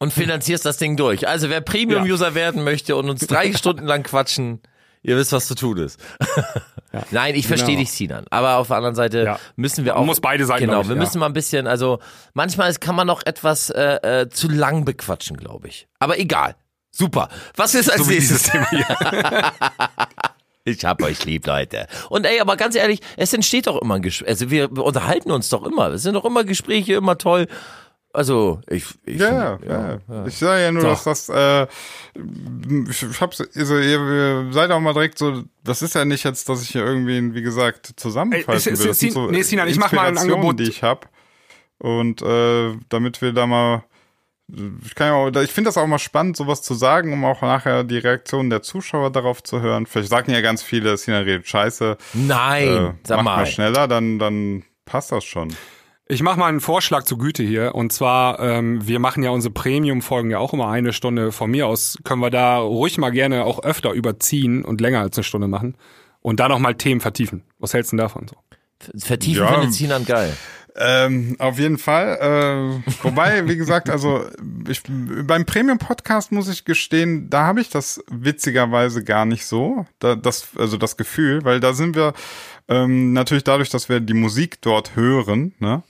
und 0.00 0.12
finanzierst 0.12 0.64
das 0.64 0.78
Ding 0.78 0.96
durch. 0.96 1.28
Also 1.28 1.50
wer 1.50 1.60
Premium-User 1.60 2.34
werden 2.34 2.64
möchte 2.64 2.96
und 2.96 3.08
uns 3.10 3.26
drei 3.26 3.52
Stunden 3.56 3.86
lang 3.86 4.02
quatschen, 4.02 4.60
ihr 5.02 5.16
wisst, 5.16 5.32
was 5.32 5.46
zu 5.46 5.54
tun 5.54 5.78
ist. 5.78 5.98
Nein, 7.12 7.34
ich 7.36 7.46
verstehe 7.46 7.68
Genau. 7.76 7.80
dich, 7.80 7.92
Sinan. 7.92 8.24
Aber 8.30 8.56
auf 8.56 8.66
der 8.68 8.76
anderen 8.76 8.94
Seite 8.96 9.22
Ja. 9.24 9.38
müssen 9.56 9.84
wir 9.84 9.94
auch. 9.94 10.00
Man 10.00 10.06
muss 10.06 10.20
beide 10.20 10.44
Seiten, 10.44 10.66
Genau, 10.66 10.80
ich, 10.82 10.88
wir 10.88 10.96
ja. 10.96 11.00
müssen 11.00 11.18
mal 11.20 11.26
ein 11.26 11.32
bisschen, 11.32 11.66
also 11.66 12.00
manchmal 12.34 12.74
kann 12.74 12.96
man 12.96 13.06
noch 13.06 13.24
etwas 13.24 13.70
äh, 13.70 14.22
äh, 14.22 14.28
zu 14.28 14.48
lang 14.48 14.84
bequatschen, 14.84 15.36
glaube 15.36 15.68
ich. 15.68 15.86
Aber 16.00 16.18
egal. 16.18 16.56
Super. 16.90 17.28
Was 17.56 17.74
ist 17.76 17.90
als 17.90 18.04
So 18.04 18.10
nächstes? 18.10 18.42
Thema 18.44 18.68
hier. 18.70 18.86
Ich 20.64 20.84
hab 20.84 21.02
euch 21.02 21.24
lieb, 21.24 21.46
Leute. 21.46 21.86
Und 22.10 22.26
ey, 22.26 22.38
aber 22.38 22.56
ganz 22.56 22.74
ehrlich, 22.76 23.00
es 23.16 23.32
entsteht 23.32 23.66
doch 23.66 23.80
immer 23.80 23.94
ein 23.94 24.02
Gespräch. 24.02 24.28
Also 24.28 24.50
wir 24.50 24.70
unterhalten 24.70 25.30
uns 25.32 25.48
doch 25.48 25.64
immer. 25.64 25.88
Es 25.88 26.02
sind 26.02 26.12
doch 26.14 26.24
immer 26.26 26.44
Gespräche, 26.44 26.92
immer 26.94 27.16
toll. 27.16 27.46
Also, 28.12 28.60
ich, 28.68 28.86
ich 29.06 29.20
Ja, 29.20 29.56
finde- 29.58 29.72
ja, 30.08 30.14
ja. 30.14 30.26
Ich 30.26 30.36
sage 30.36 30.62
ja 30.62 30.72
nur, 30.72 30.82
So. 30.82 30.88
dass 30.88 31.04
das, 31.04 31.28
äh, 31.28 31.66
ich 32.90 33.20
hab's, 33.20 33.40
also 33.54 33.76
ihr, 33.78 34.00
ihr 34.00 34.48
seid 34.52 34.70
auch 34.72 34.80
mal 34.80 34.92
direkt 34.94 35.16
so, 35.18 35.44
das 35.62 35.80
ist 35.82 35.94
ja 35.94 36.04
nicht 36.04 36.24
jetzt, 36.24 36.48
dass 36.48 36.62
ich 36.62 36.70
hier 36.70 36.84
irgendwie, 36.84 37.34
wie 37.34 37.42
gesagt, 37.42 37.92
zusammenfassen 37.96 38.78
will. 38.78 38.86
Das 38.88 38.98
sind 38.98 39.12
so 39.12 39.30
nee, 39.30 39.42
Sinan, 39.42 39.68
ich 39.68 39.78
mach 39.78 39.92
mal 39.92 40.06
ein 40.08 40.18
Angebot. 40.18 40.58
die 40.58 40.64
ich 40.64 40.82
hab. 40.82 41.08
Und 41.78 42.20
äh, 42.22 42.76
damit 42.88 43.22
wir 43.22 43.32
da 43.32 43.46
mal, 43.46 43.84
ich 44.84 44.94
kann 44.96 45.06
ja 45.06 45.14
auch, 45.14 45.42
ich 45.42 45.52
finde 45.52 45.68
das 45.68 45.76
auch 45.78 45.86
mal 45.86 46.00
spannend, 46.00 46.36
sowas 46.36 46.62
zu 46.62 46.74
sagen, 46.74 47.12
um 47.12 47.24
auch 47.24 47.40
nachher 47.42 47.84
die 47.84 47.98
Reaktionen 47.98 48.50
der 48.50 48.62
Zuschauer 48.62 49.10
darauf 49.12 49.42
zu 49.44 49.60
hören. 49.60 49.86
Vielleicht 49.86 50.10
sagen 50.10 50.32
ja 50.32 50.40
ganz 50.40 50.64
viele, 50.64 50.96
Sinan 50.96 51.22
redet 51.22 51.46
scheiße. 51.46 51.96
Nein, 52.14 52.68
Äh, 52.68 52.92
sag 53.04 53.18
mach 53.18 53.24
mal. 53.24 53.36
mal 53.36 53.46
schneller, 53.46 53.86
dann, 53.86 54.18
dann 54.18 54.64
passt 54.84 55.12
das 55.12 55.24
schon. 55.24 55.54
Ich 56.10 56.24
mache 56.24 56.40
mal 56.40 56.48
einen 56.48 56.60
Vorschlag 56.60 57.04
zur 57.04 57.18
Güte 57.18 57.44
hier. 57.44 57.76
Und 57.76 57.92
zwar, 57.92 58.40
ähm, 58.40 58.84
wir 58.84 58.98
machen 58.98 59.22
ja 59.22 59.30
unsere 59.30 59.54
Premium-Folgen 59.54 60.28
ja 60.32 60.38
auch 60.38 60.52
immer 60.52 60.68
eine 60.68 60.92
Stunde. 60.92 61.30
Von 61.30 61.52
mir 61.52 61.68
aus 61.68 61.98
können 62.02 62.20
wir 62.20 62.30
da 62.30 62.58
ruhig 62.58 62.98
mal 62.98 63.10
gerne 63.10 63.44
auch 63.44 63.62
öfter 63.62 63.92
überziehen 63.92 64.64
und 64.64 64.80
länger 64.80 64.98
als 64.98 65.16
eine 65.16 65.22
Stunde 65.22 65.46
machen. 65.46 65.76
Und 66.20 66.40
da 66.40 66.48
noch 66.48 66.58
mal 66.58 66.74
Themen 66.74 67.00
vertiefen. 67.00 67.44
Was 67.60 67.74
hältst 67.74 67.92
du 67.92 67.96
denn 67.96 68.02
davon 68.02 68.26
so? 68.26 68.34
Vertiefen 68.98 69.44
Ja. 69.44 69.52
findet 69.52 69.72
Sinan 69.72 70.04
geil. 70.04 70.36
Ähm, 70.76 71.36
auf 71.38 71.58
jeden 71.60 71.78
Fall. 71.78 72.82
Äh, 72.82 72.92
wobei, 73.04 73.46
wie 73.48 73.56
gesagt, 73.56 73.88
also 73.88 74.24
ich, 74.68 74.82
beim 74.88 75.44
Premium-Podcast 75.44 76.32
muss 76.32 76.48
ich 76.48 76.64
gestehen, 76.64 77.30
da 77.30 77.44
habe 77.46 77.60
ich 77.60 77.70
das 77.70 78.02
witzigerweise 78.10 79.04
gar 79.04 79.26
nicht 79.26 79.46
so. 79.46 79.86
Da, 80.00 80.16
das, 80.16 80.48
also 80.56 80.76
das 80.76 80.96
Gefühl, 80.96 81.44
weil 81.44 81.60
da 81.60 81.72
sind 81.72 81.94
wir 81.94 82.14
ähm, 82.70 83.12
natürlich 83.12 83.44
dadurch, 83.44 83.68
dass 83.68 83.88
wir 83.88 84.00
die 84.00 84.14
Musik 84.14 84.62
dort 84.62 84.96
hören, 84.96 85.52
ne? 85.58 85.82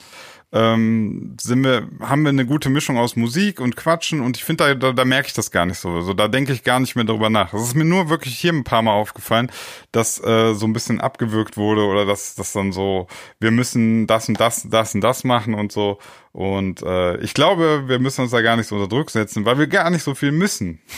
ähm, 0.52 1.36
sind 1.40 1.62
wir, 1.62 1.88
haben 2.00 2.22
wir 2.22 2.30
eine 2.30 2.44
gute 2.44 2.70
Mischung 2.70 2.98
aus 2.98 3.14
Musik 3.14 3.60
und 3.60 3.76
Quatschen 3.76 4.20
und 4.20 4.36
ich 4.36 4.42
finde, 4.42 4.64
da, 4.64 4.74
da, 4.74 4.92
da 4.92 5.04
merke 5.04 5.28
ich 5.28 5.32
das 5.32 5.52
gar 5.52 5.64
nicht 5.64 5.78
so. 5.78 5.90
Also 5.90 6.12
da 6.12 6.26
denke 6.26 6.52
ich 6.52 6.64
gar 6.64 6.80
nicht 6.80 6.96
mehr 6.96 7.04
drüber 7.04 7.30
nach. 7.30 7.54
Es 7.54 7.62
ist 7.62 7.76
mir 7.76 7.84
nur 7.84 8.08
wirklich 8.08 8.36
hier 8.36 8.52
ein 8.52 8.64
paar 8.64 8.82
Mal 8.82 8.92
aufgefallen, 8.92 9.52
dass 9.92 10.22
äh, 10.24 10.54
so 10.54 10.66
ein 10.66 10.72
bisschen 10.72 11.00
abgewürgt 11.00 11.56
wurde 11.56 11.84
oder 11.84 12.04
dass 12.04 12.34
das 12.34 12.52
dann 12.52 12.72
so, 12.72 13.06
wir 13.38 13.52
müssen 13.52 14.08
das 14.08 14.28
und 14.28 14.40
das, 14.40 14.66
das 14.68 14.94
und 14.94 15.02
das 15.02 15.22
machen 15.22 15.54
und 15.54 15.70
so. 15.70 15.98
Und 16.32 16.82
äh, 16.82 17.18
ich 17.18 17.34
glaube, 17.34 17.84
wir 17.86 18.00
müssen 18.00 18.22
uns 18.22 18.32
da 18.32 18.40
gar 18.40 18.56
nicht 18.56 18.66
so 18.66 18.74
unter 18.74 18.88
Druck 18.88 19.10
setzen, 19.10 19.44
weil 19.44 19.58
wir 19.58 19.68
gar 19.68 19.90
nicht 19.90 20.02
so 20.02 20.14
viel 20.14 20.32
müssen. 20.32 20.80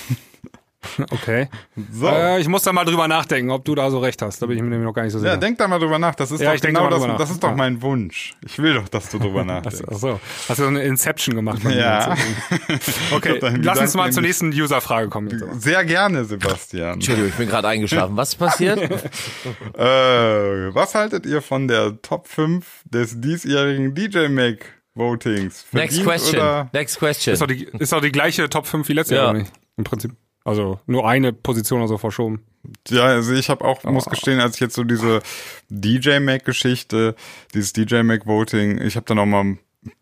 Okay. 1.10 1.48
So. 1.92 2.08
Äh, 2.08 2.40
ich 2.40 2.48
muss 2.48 2.62
da 2.62 2.72
mal 2.72 2.84
drüber 2.84 3.06
nachdenken, 3.08 3.50
ob 3.50 3.64
du 3.64 3.74
da 3.74 3.90
so 3.90 3.98
recht 4.00 4.20
hast. 4.20 4.42
Da 4.42 4.46
bin 4.46 4.56
ich 4.56 4.62
mir 4.62 4.68
nämlich 4.70 4.86
noch 4.86 4.92
gar 4.94 5.02
nicht 5.04 5.12
so 5.12 5.18
sicher. 5.20 5.32
ja, 5.32 5.36
denk 5.36 5.56
da 5.58 5.68
mal 5.68 5.78
drüber 5.78 5.98
nach. 5.98 6.14
Das 6.14 6.30
ist 6.32 6.40
Ja, 6.40 6.52
doch 6.54 6.60
genau 6.60 6.90
das, 6.90 7.18
das 7.18 7.30
ist 7.30 7.42
doch 7.42 7.50
Ja. 7.50 7.54
mein 7.56 7.80
Wunsch. 7.82 8.34
Ich 8.44 8.58
will 8.58 8.74
doch, 8.74 8.88
dass 8.88 9.08
du 9.10 9.18
drüber 9.18 9.44
nachdenkst. 9.44 9.82
Ach 9.90 9.96
so. 9.96 10.20
Hast 10.48 10.58
du 10.58 10.64
so 10.64 10.68
eine 10.68 10.82
Inception 10.82 11.34
gemacht? 11.36 11.62
Ja. 11.70 12.14
Okay, 13.12 13.38
lass 13.62 13.78
uns 13.78 13.94
mal 13.94 14.12
zur 14.12 14.22
nächsten 14.22 14.48
User-Frage 14.52 15.08
kommen. 15.08 15.30
Sehr 15.58 15.84
gerne, 15.84 16.24
Sebastian. 16.24 16.94
Entschuldigung, 16.94 17.30
ich 17.30 17.36
bin 17.36 17.48
gerade 17.48 17.68
eingeschlafen. 17.68 18.16
Was 18.16 18.30
ist 18.30 18.36
passiert? 18.36 18.80
Äh, 18.80 20.74
was 20.74 20.94
haltet 20.94 21.26
ihr 21.26 21.42
von 21.42 21.68
der 21.68 22.00
Top 22.02 22.28
5 22.28 22.66
des 22.84 23.20
diesjährigen 23.20 23.94
DJ 23.94 24.28
Make 24.28 24.64
Votings? 24.94 25.64
Next 25.72 25.96
Verdient 25.96 26.04
question. 26.06 26.40
Oder? 26.40 26.70
Next 26.72 26.98
question. 26.98 27.32
Ist 27.34 27.40
doch, 27.42 27.46
die, 27.46 27.64
ist 27.78 27.92
doch 27.92 28.00
die 28.00 28.12
gleiche 28.12 28.48
Top 28.48 28.66
5 28.66 28.88
wie 28.88 28.92
letztes 28.94 29.16
Ja. 29.16 29.22
Jahr, 29.24 29.30
oder 29.30 29.38
nicht? 29.40 29.52
Im 29.76 29.84
Prinzip. 29.84 30.12
Also 30.44 30.80
nur 30.86 31.08
eine 31.08 31.32
Position 31.32 31.80
oder 31.80 31.88
so 31.88 31.98
verschoben. 31.98 32.42
Ja, 32.88 33.04
also 33.04 33.32
ich 33.32 33.48
habe 33.50 33.64
auch, 33.64 33.80
Oh. 33.84 33.90
muss 33.90 34.06
gestehen, 34.06 34.40
als 34.40 34.54
ich 34.54 34.60
jetzt 34.60 34.74
so 34.74 34.84
diese 34.84 35.20
DJ 35.68 36.18
Make 36.20 36.44
Geschichte, 36.44 37.14
dieses 37.54 37.72
DJ 37.72 38.02
Make 38.02 38.26
Voting, 38.26 38.80
ich 38.80 38.96
habe 38.96 39.06
dann 39.06 39.18
auch 39.18 39.26
mal 39.26 39.56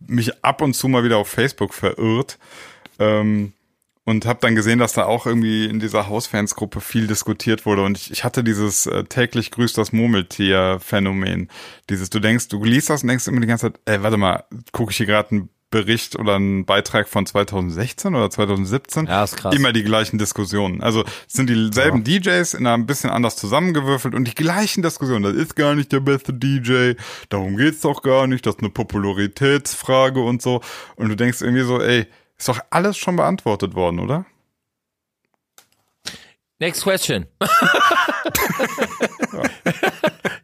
mich 0.07 0.45
ab 0.45 0.61
und 0.61 0.75
zu 0.75 0.89
mal 0.89 1.05
wieder 1.05 1.17
auf 1.19 1.29
Facebook 1.29 1.73
verirrt. 1.75 2.39
Ähm, 2.99 3.53
und 4.05 4.27
habe 4.27 4.41
dann 4.41 4.55
gesehen, 4.57 4.79
dass 4.79 4.95
da 4.95 5.05
auch 5.05 5.27
irgendwie 5.27 5.67
in 5.67 5.79
dieser 5.79 6.09
Hausfansgruppe 6.09 6.81
viel 6.81 7.07
diskutiert 7.07 7.65
wurde 7.65 7.85
und 7.85 7.97
ich, 7.97 8.11
ich 8.11 8.25
hatte 8.25 8.43
dieses 8.43 8.87
äh, 8.87 9.05
täglich 9.05 9.51
grüßt 9.53 9.77
das 9.79 9.93
Murmeltier-Phänomen. 9.93 11.49
Dieses, 11.89 12.11
du 12.11 12.19
denkst, 12.19 12.49
du 12.49 12.65
liest 12.65 12.91
das 12.91 13.03
und 13.03 13.09
denkst 13.09 13.27
immer 13.29 13.41
die 13.41 13.47
ganze 13.47 13.73
Zeit, 13.73 13.81
ey, 13.85 14.03
warte 14.03 14.17
mal, 14.17 14.45
gucke 14.73 14.91
ich 14.91 14.97
hier 14.97 15.07
gerade 15.07 15.31
einen 15.31 15.49
Bericht 15.71 16.19
oder 16.19 16.35
einen 16.35 16.65
Beitrag 16.65 17.09
von 17.09 17.27
2016 17.27 18.15
oder 18.15 18.29
2017? 18.29 19.07
Ja, 19.07 19.25
ist 19.25 19.37
krass. 19.37 19.55
Immer 19.55 19.73
die 19.73 19.85
gleichen 19.85 20.19
Diskussionen. 20.19 20.83
Also 20.83 21.05
es 21.05 21.35
sind 21.35 21.49
dieselben 21.49 22.03
DJs 22.05 22.55
in 22.55 22.67
einer 22.67 22.75
ein 22.75 22.87
bisschen 22.87 23.11
anders 23.11 23.37
zusammengewürfelt 23.37 24.15
und 24.15 24.27
die 24.27 24.35
gleichen 24.35 24.83
Diskussionen. 24.83 25.23
Das 25.23 25.35
ist 25.35 25.55
gar 25.57 25.75
nicht 25.75 25.93
der 25.93 26.01
beste 26.01 26.33
DJ, 26.33 26.95
darum 27.29 27.57
geht's 27.57 27.81
doch 27.81 28.03
gar 28.03 28.27
nicht, 28.27 28.47
das 28.47 28.57
ist 28.57 28.61
eine 28.61 28.71
Popularitätsfrage 28.71 30.21
und 30.21 30.43
so. 30.43 30.61
Und 30.97 31.09
du 31.09 31.17
denkst 31.17 31.41
irgendwie 31.41 31.65
so, 31.65 31.81
ey, 31.81 32.07
ist 32.37 32.49
doch 32.49 32.61
alles 32.71 32.97
schon 32.97 33.17
beantwortet 33.17 33.75
worden, 33.75 34.01
oder? 34.01 34.25
Next 36.61 36.83
question. 36.83 37.27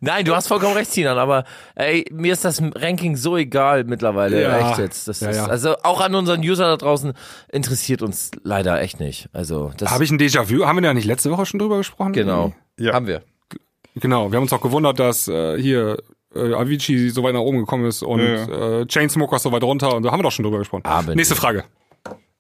Nein, 0.01 0.25
du 0.25 0.35
hast 0.35 0.47
vollkommen 0.49 0.75
recht, 0.75 0.91
Sinan, 0.93 1.19
aber 1.19 1.45
ey, 1.75 2.05
mir 2.13 2.33
ist 2.33 2.45
das 2.45 2.63
Ranking 2.63 3.17
so 3.17 3.37
egal 3.37 3.85
mittlerweile, 3.85 4.41
Ja. 4.43 4.71
echt 4.71 4.79
jetzt. 4.79 5.09
Das 5.09 5.21
Ja, 5.21 5.31
ist, 5.31 5.37
ja. 5.37 5.47
Also 5.47 5.77
auch 5.83 6.01
an 6.01 6.15
unseren 6.15 6.41
User 6.41 6.67
da 6.69 6.77
draußen 6.77 7.13
interessiert 7.51 8.03
uns 8.03 8.31
leider 8.43 8.81
echt 8.81 9.01
nicht. 9.01 9.29
Also 9.33 9.73
das 9.77 9.91
Habe 9.91 10.05
ich 10.05 10.11
ein 10.11 10.19
Déjà-vu? 10.19 10.65
Haben 10.67 10.77
wir 10.77 10.83
da 10.83 10.95
nicht 10.95 11.07
letzte 11.07 11.31
Woche 11.31 11.47
schon 11.47 11.59
drüber 11.61 11.79
gesprochen? 11.79 12.13
genau. 12.13 12.53
Ja. 12.79 12.93
Haben 12.93 13.07
wir. 13.07 13.23
Genau, 13.97 14.31
wir 14.31 14.37
haben 14.37 14.43
uns 14.45 14.53
auch 14.53 14.61
gewundert, 14.61 14.99
dass 15.01 15.27
äh, 15.29 15.59
hier 15.61 15.97
äh, 16.35 16.53
Avicii 16.53 17.09
so 17.09 17.23
weit 17.23 17.33
nach 17.33 17.41
oben 17.41 17.59
gekommen 17.59 17.87
ist 17.87 18.03
und 18.03 18.21
Ja, 18.21 18.81
Äh, 18.81 18.87
Chainsmokers 18.87 19.43
so 19.43 19.53
weit 19.53 19.63
runter 19.63 19.95
und 19.95 20.03
da 20.03 20.13
haben 20.13 20.19
wir 20.19 20.25
doch 20.25 20.33
schon 20.33 20.43
drüber 20.45 20.59
gesprochen. 20.59 20.85
Aber 20.85 21.15
Nächste 21.15 21.35
Frage. 21.35 21.65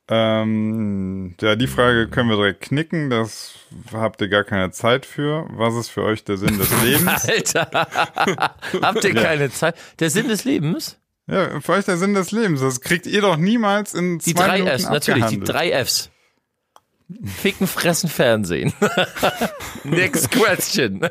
Ähm, 0.08 1.34
ja, 1.40 1.56
die 1.56 1.66
Frage 1.66 2.08
können 2.08 2.28
wir 2.28 2.36
direkt 2.36 2.60
knicken. 2.62 3.10
Das 3.10 3.54
habt 3.92 4.20
ihr 4.20 4.28
gar 4.28 4.44
keine 4.44 4.70
Zeit 4.70 5.04
für. 5.04 5.46
Was 5.50 5.74
ist 5.74 5.88
für 5.88 6.02
euch 6.04 6.22
der 6.22 6.36
Sinn 6.36 6.58
des 6.58 6.70
Lebens? 6.84 7.28
Alter, 7.28 7.70
habt 8.82 9.04
ihr 9.04 9.14
keine 9.14 9.50
Zeit? 9.50 9.76
Der 9.98 10.10
Sinn 10.10 10.28
des 10.28 10.44
Lebens? 10.44 10.98
ja, 11.28 11.60
für 11.60 11.72
euch 11.72 11.84
der 11.84 11.96
Sinn 11.96 12.14
des 12.14 12.30
Lebens. 12.30 12.60
Das 12.60 12.80
kriegt 12.80 13.06
ihr 13.06 13.20
doch 13.20 13.36
niemals 13.36 13.94
in 13.94 14.18
Die 14.18 14.34
zwei 14.34 14.46
drei 14.46 14.58
Minuten 14.58 14.78
Fs, 14.78 14.90
natürlich, 14.90 15.26
die 15.26 15.40
drei 15.40 15.84
Fs. 15.84 16.10
Ficken, 17.24 17.66
fressen, 17.66 18.08
Fernsehen. 18.08 18.72
Next 19.84 20.30
question. 20.30 21.00
oh 21.02 21.08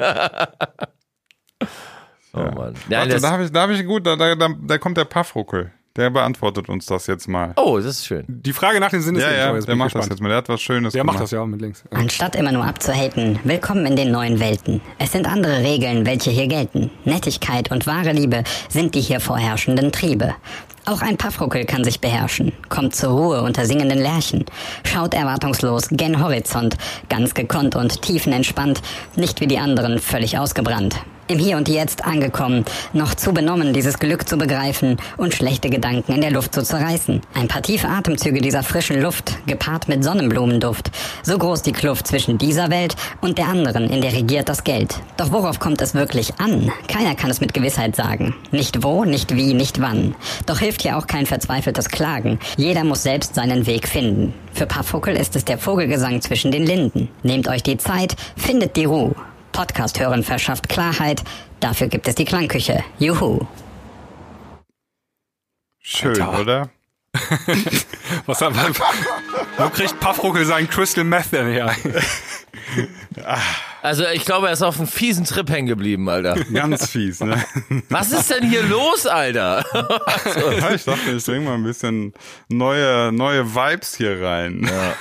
Mann. 2.38 2.76
Nein, 2.90 3.10
Warte, 3.10 3.20
da 3.20 3.32
habe 3.32 3.44
ich, 3.46 3.52
da 3.52 3.62
habe 3.62 3.74
ich 3.74 3.86
gut, 3.86 4.06
da, 4.06 4.16
da, 4.16 4.36
da 4.36 4.78
kommt 4.78 4.98
der 4.98 5.06
Paffruckel. 5.06 5.72
Der 5.96 6.10
beantwortet 6.10 6.68
uns 6.68 6.86
das 6.88 7.08
jetzt 7.08 7.28
mal. 7.30 7.54
oh, 7.56 7.78
das 7.78 7.86
ist 7.86 8.06
schön. 8.06 8.26
Die 8.28 8.52
Frage 8.52 8.82
nach 8.82 8.90
dem 8.90 9.00
Sinn 9.02 9.14
des 9.16 9.24
ja, 9.24 9.30
Lebens. 9.48 9.64
ja, 9.64 9.68
der 9.68 9.76
macht 9.78 9.88
das 9.88 9.94
gespannt. 9.94 10.12
jetzt 10.12 10.22
mal. 10.22 10.28
Der 10.28 10.38
hat 10.40 10.50
was 10.50 10.62
Schönes 10.62 10.92
Der 10.92 11.02
gemacht. 11.04 11.16
macht 11.16 11.24
das 11.24 11.32
ja 11.32 11.46
mit 11.46 11.62
links. 11.62 11.84
Anstatt 11.92 12.36
immer 12.36 12.52
nur 12.52 12.66
abzuhaten, 12.66 13.40
willkommen 13.46 13.86
in 13.86 13.96
den 13.96 14.12
neuen 14.12 14.40
Welten. 14.42 14.82
Es 15.00 15.14
sind 15.14 15.26
andere 15.26 15.60
Regeln, 15.64 16.06
welche 16.06 16.32
hier 16.32 16.48
gelten. 16.48 16.92
Nettigkeit 17.06 17.72
und 17.72 17.88
wahre 17.88 18.12
Liebe 18.12 18.44
sind 18.68 18.94
die 18.96 19.00
hier 19.02 19.22
vorherrschenden 19.22 19.94
Triebe. 19.94 20.36
Auch 20.88 21.02
ein 21.02 21.18
Paffruckel 21.18 21.66
kann 21.66 21.84
sich 21.84 22.00
beherrschen, 22.00 22.52
kommt 22.70 22.96
zur 22.96 23.10
Ruhe 23.10 23.42
unter 23.42 23.66
singenden 23.66 23.98
Lerchen, 23.98 24.46
schaut 24.84 25.16
erwartungslos 25.16 25.88
gen 25.90 26.24
Horizont, 26.24 26.78
ganz 27.10 27.34
gekonnt 27.34 27.76
und 27.76 28.04
tiefenentspannt, 28.04 28.84
nicht 29.16 29.42
wie 29.42 29.48
die 29.48 29.58
anderen 29.58 29.98
völlig 29.98 30.38
ausgebrannt. 30.38 30.96
Im 31.28 31.40
Hier 31.40 31.58
und 31.58 31.68
Jetzt 31.68 32.06
angekommen, 32.06 32.66
noch 32.94 33.16
zu 33.16 33.34
benommen, 33.34 33.74
dieses 33.74 33.98
Glück 33.98 34.30
zu 34.30 34.38
begreifen 34.38 34.98
und 35.18 35.34
schlechte 35.34 35.72
Gedanken 35.72 36.14
in 36.14 36.22
der 36.22 36.30
Luft 36.30 36.54
zu 36.54 36.62
zerreißen. 36.62 37.20
Ein 37.34 37.48
paar 37.48 37.64
tiefe 37.64 37.88
Atemzüge 37.88 38.42
dieser 38.42 38.62
frischen 38.62 39.02
Luft, 39.02 39.36
gepaart 39.48 39.88
mit 39.88 40.04
Sonnenblumenduft. 40.04 40.92
So 41.24 41.40
groß 41.40 41.64
die 41.64 41.72
Kluft 41.72 42.06
zwischen 42.06 42.38
dieser 42.38 42.70
Welt 42.70 42.96
und 43.22 43.40
der 43.40 43.48
anderen, 43.48 43.90
in 43.90 44.02
der 44.02 44.14
regiert 44.14 44.50
das 44.50 44.64
Geld. 44.64 45.00
Doch 45.18 45.32
worauf 45.32 45.58
kommt 45.58 45.82
es 45.82 45.96
wirklich 45.96 46.40
an? 46.40 46.72
Keiner 46.88 47.16
kann 47.16 47.32
es 47.32 47.42
mit 47.42 47.56
Gewissheit 47.56 47.96
sagen. 47.96 48.36
Nicht 48.52 48.84
wo, 48.84 49.04
nicht 49.04 49.36
wie, 49.36 49.56
nicht 49.56 49.82
wann. 49.82 50.14
Doch 50.46 50.60
hilft 50.60 50.75
hier 50.82 50.98
auch 50.98 51.08
kein 51.08 51.26
verzweifeltes 51.26 51.90
Klagen. 51.90 52.40
Jeder 52.58 52.84
muss 52.84 53.04
selbst 53.04 53.36
seinen 53.36 53.66
Weg 53.66 53.88
finden. 53.88 54.34
Für 54.54 54.66
Paffhuckel 54.66 55.16
ist 55.16 55.36
es 55.36 55.46
der 55.46 55.58
Vogelgesang 55.58 56.22
zwischen 56.22 56.52
den 56.52 56.66
Linden. 56.66 57.10
Nehmt 57.24 57.48
euch 57.48 57.64
die 57.64 57.78
Zeit, 57.78 58.16
findet 58.36 58.76
die 58.76 58.86
Ruhe. 58.86 59.16
Podcast 59.52 60.00
hören 60.00 60.24
verschafft 60.24 60.68
Klarheit. 60.68 61.24
Dafür 61.60 61.88
gibt 61.88 62.08
es 62.08 62.16
die 62.16 62.26
Klangküche. 62.26 62.84
Juhu. 63.00 63.40
Schön, 65.80 66.22
Alter. 66.22 66.42
oder? 66.42 66.70
Was 68.26 68.42
hat, 68.42 68.54
wo 69.58 69.70
kriegt 69.70 70.00
Paffruckel 70.00 70.46
seinen 70.46 70.70
Crystal 70.70 71.04
Meth 71.04 71.32
denn 71.32 71.48
her? 71.48 71.74
Also 73.82 74.04
ich 74.08 74.26
glaube, 74.26 74.48
er 74.48 74.54
ist 74.54 74.64
auf 74.64 74.78
einem 74.80 74.88
fiesen 74.88 75.26
Trip 75.26 75.48
hängen 75.50 75.68
geblieben, 75.68 76.10
Alter. 76.10 76.36
Ganz 76.52 76.90
fies, 76.90 77.20
ne? 77.20 77.44
Was 77.90 78.12
ist 78.12 78.32
denn 78.32 78.50
hier 78.50 78.64
los, 78.64 79.06
Alter? 79.06 79.64
ja, 80.60 80.74
ich 80.74 80.84
dachte, 80.86 81.12
ich 81.12 81.26
bring 81.26 81.44
mal 81.44 81.54
ein 81.54 81.64
bisschen 81.64 82.14
neue, 82.50 83.12
neue 83.12 83.54
Vibes 83.54 83.96
hier 83.96 84.22
rein. 84.22 84.64
Ja. 84.68 84.96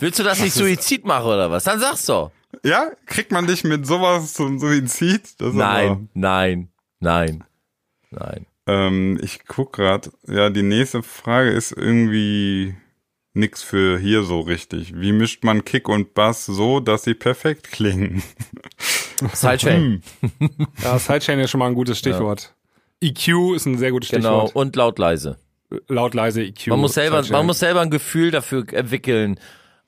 Willst 0.00 0.18
du, 0.18 0.24
dass 0.24 0.40
ich 0.40 0.52
Suizid 0.52 1.04
mache 1.04 1.26
oder 1.26 1.50
was? 1.50 1.64
Dann 1.64 1.80
sag's 1.80 2.06
doch. 2.06 2.32
Kriegt 3.06 3.30
man 3.32 3.46
dich 3.46 3.64
mit 3.64 3.86
sowas 3.86 4.34
zum 4.34 4.58
Suizid? 4.58 5.40
Das 5.40 5.48
ist 5.50 5.54
Nein, 5.54 6.08
nein, 6.14 6.68
nein, 7.00 7.44
nein. 8.10 8.46
Ähm, 8.66 9.18
ich 9.22 9.46
guck 9.46 9.74
grad. 9.74 10.10
Ja, 10.26 10.50
die 10.50 10.62
nächste 10.62 11.02
Frage 11.02 11.50
ist 11.50 11.72
irgendwie 11.72 12.74
nix 13.36 13.62
für 13.62 13.98
hier 13.98 14.22
so 14.22 14.40
richtig. 14.40 14.98
Wie 14.98 15.12
mischt 15.12 15.44
man 15.44 15.64
Kick 15.64 15.88
und 15.88 16.14
Bass 16.14 16.46
so, 16.46 16.80
dass 16.80 17.04
sie 17.04 17.14
perfekt 17.14 17.70
klingen? 17.70 18.22
Sidechain, 19.32 20.02
Ja, 20.82 20.98
Sidechain 20.98 21.38
ist 21.40 21.50
schon 21.50 21.60
mal 21.60 21.68
ein 21.68 21.74
gutes 21.74 21.98
Stichwort. 21.98 22.54
EQ 23.00 23.54
ist 23.54 23.66
ein 23.66 23.78
sehr 23.78 23.90
gutes 23.90 24.10
genau. 24.10 24.46
Stichwort. 24.46 24.56
Und 24.56 24.76
laut 24.76 24.98
leise. 24.98 25.38
Laut 25.88 26.14
leise 26.14 26.42
EQ. 26.42 26.68
Man 26.68 26.80
muss 26.80 26.94
selber, 26.94 27.22
Sidechain. 27.22 27.38
man 27.38 27.46
muss 27.46 27.58
selber 27.58 27.80
ein 27.80 27.90
Gefühl 27.90 28.30
dafür 28.30 28.64
entwickeln, 28.72 29.38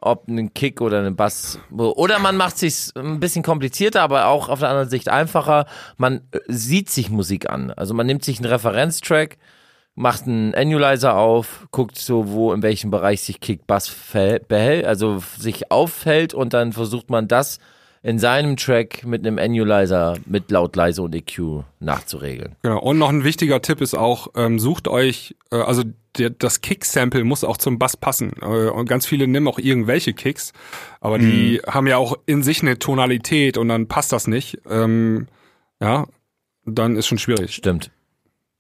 ob 0.01 0.29
ein 0.29 0.53
Kick 0.55 0.81
oder 0.81 1.03
ein 1.03 1.17
Bass. 1.17 1.59
Oder 1.71 2.19
man 2.19 2.37
macht 2.37 2.59
sich 2.59 2.91
ein 2.95 3.21
bisschen 3.21 3.43
komplizierter, 3.43 4.03
aber 4.03 4.27
auch 4.27 4.49
auf 4.49 4.61
der 4.61 4.69
anderen 4.69 4.89
Sicht 4.91 5.09
einfacher. 5.09 5.67
Man 5.97 6.23
äh, 6.31 6.39
sieht 6.49 6.91
sich 6.91 7.11
Musik 7.11 7.51
an. 7.51 7.71
Also 7.73 7.95
man 7.95 8.07
nimmt 8.07 8.25
sich 8.25 8.39
einen 8.39 8.47
Referenztrack, 8.47 9.39
macht 9.99 10.27
einen 10.27 10.55
Annualizer 10.55 11.17
auf, 11.17 11.67
guckt 11.73 11.99
so, 11.99 12.31
wo 12.31 12.53
in 12.53 12.63
welchem 12.63 12.91
Bereich 12.91 13.23
sich 13.23 13.41
Kick 13.41 13.67
Bass 13.67 13.95
behält, 14.13 14.85
also 14.87 15.23
sich 15.37 15.71
aufhält 15.71 16.35
und 16.35 16.55
dann 16.55 16.73
versucht 16.73 17.11
man 17.11 17.29
das 17.29 17.59
in 18.03 18.21
seinem 18.21 18.57
Track 18.57 19.05
mit 19.05 19.27
einem 19.27 19.39
Annualizer 19.39 20.15
mit 20.25 20.53
laut, 20.53 20.77
leise 20.77 21.03
und 21.03 21.15
EQ 21.15 21.65
nachzuregeln. 21.81 22.55
Genau. 22.63 22.79
Und 22.79 22.99
noch 22.99 23.09
ein 23.09 23.25
wichtiger 23.25 23.61
Tipp 23.61 23.81
ist 23.81 23.95
auch, 23.95 24.29
ähm, 24.37 24.61
sucht 24.61 24.87
euch, 24.87 25.35
äh, 25.51 25.57
also 25.57 25.83
der, 26.17 26.31
das 26.31 26.61
Kick-Sample 26.61 27.25
muss 27.25 27.43
auch 27.43 27.57
zum 27.57 27.79
Bass 27.81 27.97
passen. 27.97 28.33
Äh, 28.41 28.47
und 28.47 28.89
ganz 28.89 29.05
viele 29.05 29.27
nehmen 29.27 29.49
auch 29.49 29.59
irgendwelche 29.59 30.15
Kicks, 30.15 30.53
aber 31.01 31.19
die 31.19 31.61
haben 31.67 31.89
ja 31.89 31.97
auch 31.97 32.17
in 32.25 32.45
sich 32.45 32.63
eine 32.63 32.79
Tonalität 32.79 33.59
und 33.59 33.69
dann 33.69 33.89
passt 33.89 34.13
das 34.13 34.29
nicht. 34.29 34.59
Ähm, 34.71 35.27
ja, 35.81 36.07
dann 36.65 36.95
ist 36.97 37.09
schon 37.09 37.19
schwierig. 37.19 37.53
Stimmt. 37.55 37.91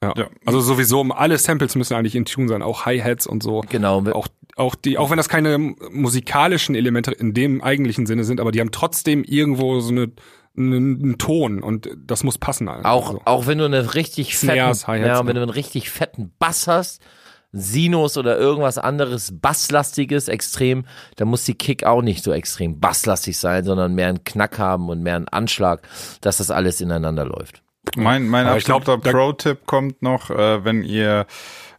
Ja. 0.02 0.14
Ja. 0.16 0.28
Also 0.46 0.60
sowieso, 0.60 1.02
alle 1.02 1.38
Samples 1.38 1.74
müssen 1.74 1.94
eigentlich 1.94 2.14
in 2.14 2.24
Tune 2.24 2.48
sein, 2.48 2.62
auch 2.62 2.86
Hi-Hats 2.86 3.26
und 3.26 3.42
so. 3.42 3.62
Genau. 3.68 4.04
Auch, 4.12 4.28
auch 4.56 4.74
die, 4.74 4.96
auch 4.96 5.10
wenn 5.10 5.16
das 5.16 5.28
keine 5.28 5.58
musikalischen 5.58 6.74
Elemente 6.74 7.10
in 7.12 7.34
dem 7.34 7.62
eigentlichen 7.62 8.06
Sinne 8.06 8.24
sind, 8.24 8.40
aber 8.40 8.52
die 8.52 8.60
haben 8.60 8.70
trotzdem 8.70 9.24
irgendwo 9.24 9.80
so 9.80 9.90
eine, 9.90 10.12
einen, 10.56 11.18
Ton 11.18 11.62
und 11.62 11.88
das 11.96 12.22
muss 12.22 12.38
passen. 12.38 12.68
Also. 12.68 12.88
Auch, 12.88 13.26
auch 13.26 13.46
wenn 13.46 13.58
du 13.58 13.64
eine 13.64 13.94
richtig 13.94 14.36
fetten, 14.36 14.74
Snares, 14.74 14.86
ja, 14.86 14.96
ja. 14.96 15.26
wenn 15.26 15.34
du 15.34 15.42
einen 15.42 15.50
richtig 15.50 15.90
fetten 15.90 16.32
Bass 16.38 16.68
hast, 16.68 17.02
Sinus 17.50 18.18
oder 18.18 18.38
irgendwas 18.38 18.78
anderes 18.78 19.32
Basslastiges 19.40 20.28
extrem, 20.28 20.84
dann 21.16 21.28
muss 21.28 21.44
die 21.44 21.54
Kick 21.54 21.84
auch 21.84 22.02
nicht 22.02 22.22
so 22.22 22.32
extrem 22.32 22.78
basslastig 22.78 23.38
sein, 23.38 23.64
sondern 23.64 23.94
mehr 23.94 24.08
einen 24.08 24.22
Knack 24.24 24.58
haben 24.58 24.88
und 24.90 25.02
mehr 25.02 25.16
einen 25.16 25.28
Anschlag, 25.28 25.82
dass 26.20 26.36
das 26.36 26.50
alles 26.50 26.80
ineinander 26.80 27.24
läuft. 27.24 27.62
Mein, 27.96 28.28
mein 28.28 28.46
Aber 28.46 28.56
absoluter 28.56 28.98
Pro-Tipp 28.98 29.66
kommt 29.66 30.02
noch, 30.02 30.30
äh, 30.30 30.64
wenn 30.64 30.82
ihr 30.82 31.26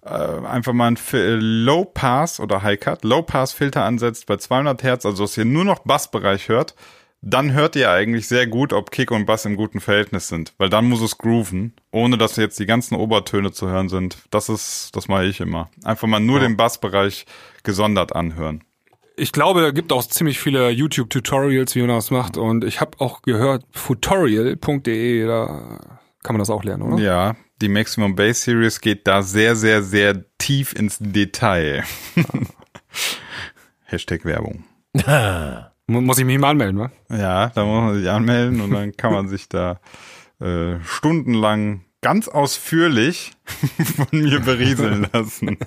äh, 0.03 0.09
einfach 0.09 0.73
mal 0.73 0.87
einen 0.87 0.97
Fi- 0.97 1.37
Low 1.39 1.85
Pass 1.85 2.39
oder 2.39 2.61
High 2.63 2.79
Cut, 2.79 3.03
Low 3.03 3.21
Pass 3.21 3.53
Filter 3.53 3.83
ansetzt 3.85 4.25
bei 4.25 4.37
200 4.37 4.81
Hertz, 4.83 5.05
also 5.05 5.23
dass 5.23 5.37
ihr 5.37 5.45
nur 5.45 5.65
noch 5.65 5.79
Bassbereich 5.79 6.49
hört, 6.49 6.75
dann 7.21 7.51
hört 7.51 7.75
ihr 7.75 7.91
eigentlich 7.91 8.29
sehr 8.29 8.47
gut, 8.47 8.71
ob 8.71 8.91
Kick 8.91 9.11
und 9.11 9.25
Bass 9.25 9.43
im 9.45 9.57
guten 9.57 9.81
Verhältnis 9.81 10.29
sind, 10.29 10.53
weil 10.57 10.69
dann 10.69 10.87
muss 10.87 11.01
es 11.01 11.17
grooven, 11.17 11.73
ohne 11.91 12.17
dass 12.17 12.37
jetzt 12.37 12.59
die 12.59 12.65
ganzen 12.65 12.95
Obertöne 12.95 13.51
zu 13.51 13.67
hören 13.67 13.89
sind. 13.89 14.17
Das 14.31 14.47
ist, 14.47 14.95
das 14.95 15.09
mache 15.09 15.25
ich 15.25 15.41
immer. 15.41 15.69
Einfach 15.83 16.07
mal 16.07 16.21
nur 16.21 16.39
den 16.39 16.55
Bassbereich 16.55 17.25
gesondert 17.63 18.15
anhören. 18.15 18.63
Ich 19.17 19.33
glaube, 19.33 19.61
da 19.61 19.71
gibt 19.71 19.91
auch 19.91 20.01
ziemlich 20.05 20.39
viele 20.39 20.69
YouTube-Tutorials, 20.69 21.75
wie 21.75 21.81
man 21.81 21.89
das 21.89 22.09
macht. 22.09 22.37
Und 22.37 22.63
ich 22.63 22.79
habe 22.79 22.91
auch 23.01 23.21
gehört, 23.21 23.65
futorial.de, 23.71 25.25
da 25.27 25.98
kann 26.23 26.35
man 26.35 26.39
das 26.39 26.49
auch 26.49 26.63
lernen, 26.63 26.83
oder? 26.83 27.01
Ja, 27.03 27.35
die 27.61 27.69
Maximum 27.69 28.15
Bass 28.15 28.43
Series 28.43 28.79
geht 28.81 29.07
da 29.07 29.21
sehr, 29.21 29.55
sehr, 29.55 29.81
sehr 29.83 30.23
tief 30.37 30.73
ins 30.73 30.97
Detail. 30.99 31.83
Hashtag 33.85 34.25
Werbung. 34.25 34.63
Mu- 35.87 36.01
Muss 36.01 36.19
ich 36.19 36.25
mich 36.25 36.37
mal 36.37 36.51
anmelden, 36.51 36.79
wa? 36.79 36.91
Ja, 37.09 37.49
da 37.49 37.65
muss 37.65 37.81
man 37.81 37.95
sich 37.99 38.09
anmelden 38.09 38.61
und 38.61 38.71
dann 38.71 38.91
kann 38.95 39.11
man 39.13 39.27
sich 39.27 39.49
da 39.49 39.79
äh, 40.39 40.75
stundenlang 40.83 41.81
ganz 42.01 42.27
ausführlich 42.27 43.31
von 43.95 44.07
mir 44.11 44.39
berieseln 44.39 45.07
lassen. 45.11 45.57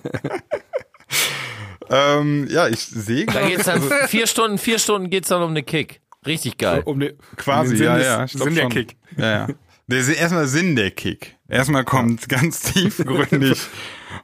ähm, 1.90 2.46
ja, 2.50 2.68
ich 2.68 2.78
sehe 2.80 3.26
Da 3.26 3.32
gerade 3.32 3.48
geht's 3.48 3.64
dann 3.64 3.82
vier 4.06 4.26
Stunden, 4.26 4.58
vier 4.58 4.78
Stunden 4.78 5.10
geht's 5.10 5.28
dann 5.28 5.42
um 5.42 5.50
eine 5.50 5.62
Kick. 5.62 6.00
Richtig 6.24 6.56
geil. 6.56 6.82
Um 6.84 7.00
den, 7.00 7.18
quasi, 7.36 7.74
um 7.76 7.82
ja, 7.82 7.96
des- 7.96 8.06
ja. 8.06 8.24
ich 8.24 8.32
glaub 8.32 8.44
Sinn 8.44 8.54
der 8.54 8.62
schon. 8.62 8.70
Kick. 8.70 8.96
Ja, 9.16 9.30
ja. 9.32 9.46
Der 9.92 10.00
ist 10.00 10.08
erstmal 10.08 10.46
Sinn 10.46 10.74
der 10.74 10.90
Kick. 10.90 11.36
Erstmal 11.48 11.84
kommt 11.84 12.28
ganz 12.28 12.62
tiefgründig, 12.72 13.60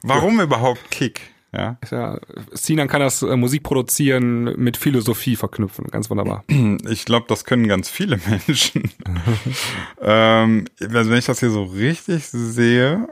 warum 0.01 0.41
überhaupt 0.41 0.89
Kick? 0.89 1.21
Ja. 1.51 1.77
Ja, 1.89 2.19
Sinan 2.51 2.87
kann 2.87 3.01
das 3.01 3.21
äh, 3.23 3.35
Musik 3.35 3.63
produzieren 3.63 4.43
mit 4.59 4.77
Philosophie 4.77 5.35
verknüpfen. 5.35 5.85
Ganz 5.87 6.09
wunderbar. 6.09 6.43
Ich 6.89 7.05
glaube, 7.05 7.25
das 7.27 7.43
können 7.45 7.67
ganz 7.67 7.89
viele 7.89 8.17
Menschen. 8.17 8.91
ähm, 10.01 10.65
also 10.79 11.09
wenn 11.11 11.17
ich 11.17 11.25
das 11.25 11.39
hier 11.39 11.49
so 11.51 11.63
richtig 11.63 12.27
sehe, 12.27 13.07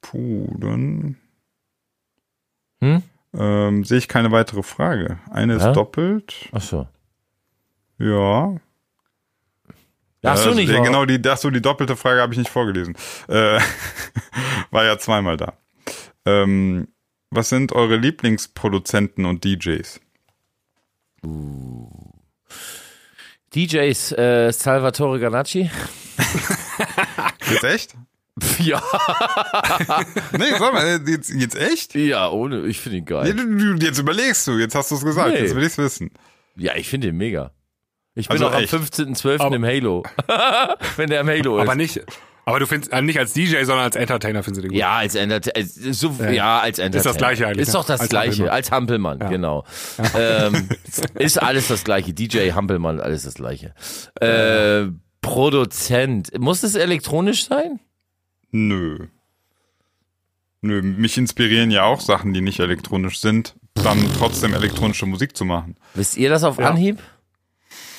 puh, 0.00 0.54
dann 0.58 1.16
Hm? 2.82 3.02
ähm, 3.34 3.84
sehe 3.84 3.98
ich 3.98 4.08
keine 4.08 4.30
weitere 4.30 4.62
Frage. 4.62 5.18
Eine 5.30 5.56
Ja? 5.58 5.68
ist 5.68 5.74
doppelt. 5.76 6.48
Ach 6.52 6.60
so. 6.62 6.86
Ja. 7.98 8.56
Ach 10.22 10.36
so, 10.36 10.48
also, 10.48 10.58
nicht 10.58 10.68
ja, 10.70 10.78
wahr? 10.78 10.84
Genau, 10.84 11.04
die, 11.04 11.20
ach 11.28 11.36
so, 11.38 11.50
die 11.50 11.62
doppelte 11.62 11.96
Frage 11.96 12.20
habe 12.20 12.32
ich 12.32 12.38
nicht 12.38 12.50
vorgelesen. 12.50 12.96
Äh, 13.28 13.60
war 14.70 14.84
ja 14.84 14.98
zweimal 14.98 15.36
da. 15.36 15.54
Ähm, 16.24 16.88
was 17.30 17.48
sind 17.48 17.72
eure 17.72 17.96
Lieblingsproduzenten 17.96 19.24
und 19.26 19.44
DJs? 19.44 20.00
DJs 23.54 24.12
äh, 24.12 24.52
Salvatore 24.52 25.18
Ganacci. 25.20 25.70
Jetzt 27.50 27.64
echt? 27.64 27.94
Ja. 28.58 28.82
Nee, 30.32 30.50
sag 30.58 30.74
mal, 30.74 31.00
jetzt, 31.08 31.30
jetzt 31.30 31.56
echt? 31.56 31.94
Ja, 31.94 32.28
ohne, 32.28 32.66
ich 32.66 32.80
finde 32.80 32.98
ihn 32.98 33.06
Ja, 33.08 33.22
geil. 33.22 33.34
du, 33.34 33.76
du, 33.76 33.86
jetzt 33.86 33.98
überlegst 33.98 34.46
du, 34.46 34.58
jetzt 34.58 34.74
hast 34.74 34.90
du 34.90 34.96
es 34.96 35.04
gesagt, 35.04 35.30
Nee. 35.32 35.38
jetzt 35.40 35.54
will 35.54 35.64
ich's 35.64 35.78
wissen. 35.78 36.10
Ja, 36.54 36.74
ich 36.76 36.86
finde 36.86 37.08
ihn 37.08 37.16
mega. 37.16 37.52
Ich 38.16 38.26
bin 38.28 38.32
Also 38.34 38.48
auch 38.48 38.54
am 38.54 38.62
echt? 38.64 38.72
15.12. 38.74 39.40
Aber- 39.40 39.54
im 39.54 39.64
Halo. 39.64 40.02
Wenn 40.96 41.08
der 41.10 41.20
im 41.20 41.28
Halo 41.28 41.58
ist. 41.58 41.62
Aber 41.62 41.74
nicht, 41.76 42.00
aber 42.46 42.60
du 42.60 42.66
findest, 42.66 42.92
äh, 42.92 43.02
nicht 43.02 43.18
als 43.18 43.32
DJ, 43.34 43.62
sondern 43.64 43.84
als 43.84 43.94
Entertainer 43.96 44.42
findest 44.42 44.58
du 44.58 44.62
den 44.62 44.70
gut. 44.70 44.78
Ja, 44.78 44.96
als 44.96 45.14
Entertainer. 45.14 45.66
So, 45.92 46.14
ja. 46.30 46.60
als 46.60 46.78
Entertainer. 46.78 47.12
das 47.12 47.18
Gleiche 47.18 47.46
eigentlich, 47.46 47.62
Ist 47.62 47.68
ne? 47.68 47.80
doch 47.80 47.84
das 47.84 48.00
Als 48.00 48.08
Gleiche. 48.08 48.30
Hampelmann. 48.30 48.54
Als 48.54 48.70
Hampelmann, 48.70 49.18
genau. 49.18 49.64
Ähm, 50.16 50.68
ist 51.14 51.42
alles 51.42 51.68
das 51.68 51.84
Gleiche. 51.84 52.14
DJ 52.14 52.52
Hampelmann, 52.52 53.00
alles 53.00 53.24
das 53.24 53.34
Gleiche. 53.34 53.74
Äh, 54.20 54.86
Produzent. 55.20 56.38
Muss 56.38 56.62
es 56.62 56.74
elektronisch 56.76 57.46
sein? 57.46 57.80
Nö. 58.52 59.08
Nö, 60.62 60.82
mich 60.82 61.18
inspirieren 61.18 61.70
ja 61.70 61.82
auch 61.84 62.00
Sachen, 62.00 62.32
die 62.32 62.40
nicht 62.40 62.60
elektronisch 62.60 63.18
sind, 63.20 63.56
dann 63.74 63.98
trotzdem 64.18 64.54
elektronische 64.54 65.04
Musik 65.06 65.36
zu 65.36 65.44
machen. 65.44 65.76
Wisst 65.94 66.16
ihr 66.16 66.30
das 66.30 66.44
auf 66.44 66.58
Ja. 66.58 66.70
Anhieb? 66.70 66.98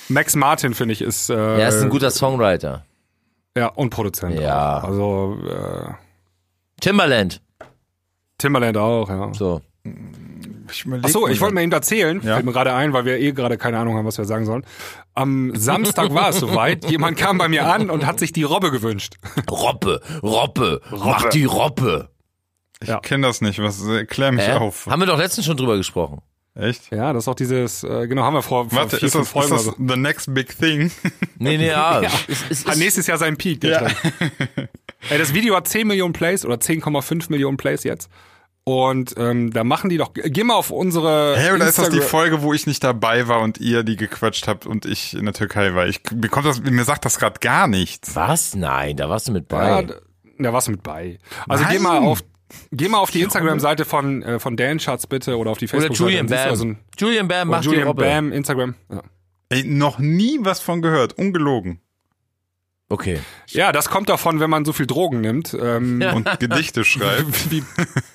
Max 0.10 0.36
Martin, 0.36 0.74
finde 0.74 0.94
ich, 0.94 1.02
ist, 1.02 1.30
äh, 1.30 1.60
Er 1.60 1.70
ist 1.70 1.82
ein 1.82 1.90
guter 1.90 2.12
Songwriter. 2.12 2.86
ja, 3.58 3.68
und 3.68 3.90
Produzent. 3.90 4.40
Ja. 4.40 4.80
Auch. 4.80 4.84
Also, 4.86 5.38
äh, 5.48 5.92
Timberland. 6.82 7.42
Timberland 8.38 8.78
auch, 8.78 9.10
ja. 9.10 9.34
So. 9.34 9.62
Ich 10.70 10.86
überleg 10.86 11.06
Ach 11.06 11.10
so, 11.10 11.22
mal. 11.22 11.32
ich 11.32 11.40
wollte 11.42 11.56
mir 11.56 11.64
eben 11.64 11.72
erzählen, 11.72 12.22
Ja. 12.24 12.34
fällt 12.36 12.46
mir 12.46 12.52
gerade 12.52 12.74
ein, 12.74 12.94
weil 12.94 13.06
wir 13.06 13.18
eh 13.20 13.32
gerade 13.32 13.58
keine 13.58 13.80
Ahnung 13.80 13.96
haben, 13.96 14.06
was 14.06 14.18
wir 14.18 14.26
sagen 14.26 14.46
sollen. 14.46 14.66
Am 15.14 15.56
Samstag 15.56 16.14
war 16.14 16.30
es 16.30 16.40
soweit. 16.40 16.90
Jemand 16.90 17.18
kam 17.18 17.38
bei 17.38 17.48
mir 17.48 17.66
an 17.66 17.90
und 17.90 18.06
hat 18.06 18.20
sich 18.20 18.32
die 18.34 18.44
Robbe 18.44 18.70
gewünscht. 18.72 19.16
Robbe, 19.50 20.02
Robbe, 20.22 20.82
mach 20.92 21.30
die 21.30 21.46
Robbe. 21.46 22.10
Ich 22.82 23.02
kenne 23.02 23.26
das 23.26 23.42
nicht, 23.42 23.60
was, 23.60 23.84
äh, 23.88 24.06
klär 24.06 24.32
mich 24.32 24.48
Äh? 24.48 24.54
auf. 24.54 24.86
Haben 24.86 25.00
wir 25.02 25.08
doch 25.08 25.18
letztens 25.18 25.48
schon 25.48 25.58
drüber 25.58 25.78
gesprochen. 25.78 26.22
Echt? 26.60 26.92
Ja, 26.92 27.14
das 27.14 27.26
ist 27.26 27.28
auch 27.28 27.36
dieses, 27.36 27.84
äh, 27.84 28.08
genau, 28.08 28.24
haben 28.24 28.34
wir 28.34 28.42
vor, 28.42 28.70
vor 28.70 28.80
Warte, 28.80 28.98
vier, 28.98 29.06
ist 29.08 29.16
das, 29.16 29.30
Folgen 29.30 29.54
ist 29.56 29.66
das 29.68 29.76
so. 29.78 29.86
the 29.88 29.96
next 29.98 30.34
big 30.34 30.58
thing? 30.58 30.92
Nee, 31.40 31.58
nee, 31.58 31.68
ja. 31.68 32.02
Ja. 32.02 32.10
Es, 32.28 32.44
es, 32.50 32.66
Hat 32.66 32.74
es, 32.74 32.80
nächstes 32.80 33.06
Jahr 33.08 33.18
seinen 33.20 33.38
Peak. 33.38 33.64
Ja. 33.64 33.86
Ey, 35.10 35.18
das 35.20 35.34
Video 35.34 35.56
hat 35.56 35.68
10 35.68 35.86
Millionen 35.88 36.14
Plays 36.14 36.46
oder 36.46 36.56
10,5 36.56 37.28
Millionen 37.30 37.58
Plays 37.58 37.84
jetzt. 37.84 38.10
Und 38.64 39.14
ähm, 39.18 39.54
da 39.54 39.64
machen 39.64 39.90
die 39.90 39.98
doch. 39.98 40.12
Geh 40.14 40.44
mal 40.44 40.56
auf 40.56 40.72
unsere. 40.72 41.38
Hey, 41.38 41.54
oder 41.54 41.68
ist 41.68 41.78
das 41.78 41.90
die 41.90 41.98
Instagram- 41.98 42.10
Folge, 42.10 42.42
wo 42.42 42.54
ich 42.54 42.68
nicht 42.68 42.84
dabei 42.84 43.28
war 43.30 43.40
und 43.42 43.60
ihr 43.60 43.84
die 43.84 43.96
gequatscht 43.96 44.48
habt 44.48 44.66
und 44.66 44.86
ich 44.86 45.14
in 45.16 45.24
der 45.24 45.34
Türkei 45.34 45.74
war? 45.74 45.88
Ich 45.88 46.02
bekomme 46.04 46.48
das, 46.48 46.60
mir 46.62 46.84
sagt 46.84 47.06
das 47.06 47.18
gerade 47.20 47.40
gar 47.40 47.68
nichts. 47.68 48.14
was? 48.16 48.56
Nein, 48.56 48.98
da 48.98 49.08
warst 49.10 49.28
du 49.30 49.32
mit 49.32 49.50
Ja, 49.52 49.58
bei. 49.58 49.84
d- 49.84 49.94
da 50.40 50.52
warst 50.52 50.68
du 50.68 50.72
mit 50.72 50.84
bei. 50.84 51.18
Also 51.48 51.64
Nein. 51.64 51.74
geh 51.78 51.80
mal 51.80 52.00
auf. 52.00 52.20
Geh 52.72 52.88
mal 52.88 53.00
auf 53.00 53.12
die 53.12 53.22
Instagram-Seite 53.22 53.86
von, 53.86 54.24
äh, 54.24 54.40
von 54.40 54.56
Dan 54.56 54.80
Schatz 54.80 55.08
bitte 55.08 55.38
oder 55.38 55.52
auf 55.52 55.58
die 55.58 55.66
Oder 55.66 55.82
Facebook-Seite. 55.82 56.04
Julian 56.04 56.28
Dann 56.28 56.38
siehst 56.38 56.46
du 56.46 56.46
Bam. 56.46 56.52
Also 56.52 56.66
ein, 56.66 56.80
Julian 56.98 57.28
Bam 57.28 57.50
oder 57.50 57.58
macht 57.58 57.64
die 57.64 57.70
Julian 57.70 57.88
Robbe. 57.88 58.02
Bam, 58.04 58.32
Instagram. 58.32 58.76
Ja. 58.92 59.02
Ey, 59.50 59.64
noch 59.64 60.00
nie 60.00 60.40
was 60.42 60.60
von 60.60 60.82
gehört, 60.82 61.14
ungelogen. 61.18 61.80
Okay. 62.90 63.20
ja, 63.50 63.74
das 63.74 63.90
kommt 63.90 64.08
davon, 64.08 64.40
wenn 64.40 64.50
man 64.50 64.64
so 64.64 64.72
viel 64.72 64.88
Drogen 64.88 65.20
nimmt. 65.20 65.54
Ähm, 65.60 66.00
Ja. 66.02 66.14
Und 66.14 66.40
Gedichte 66.40 66.86
schreibt. 66.86 67.52
wie, 67.52 67.64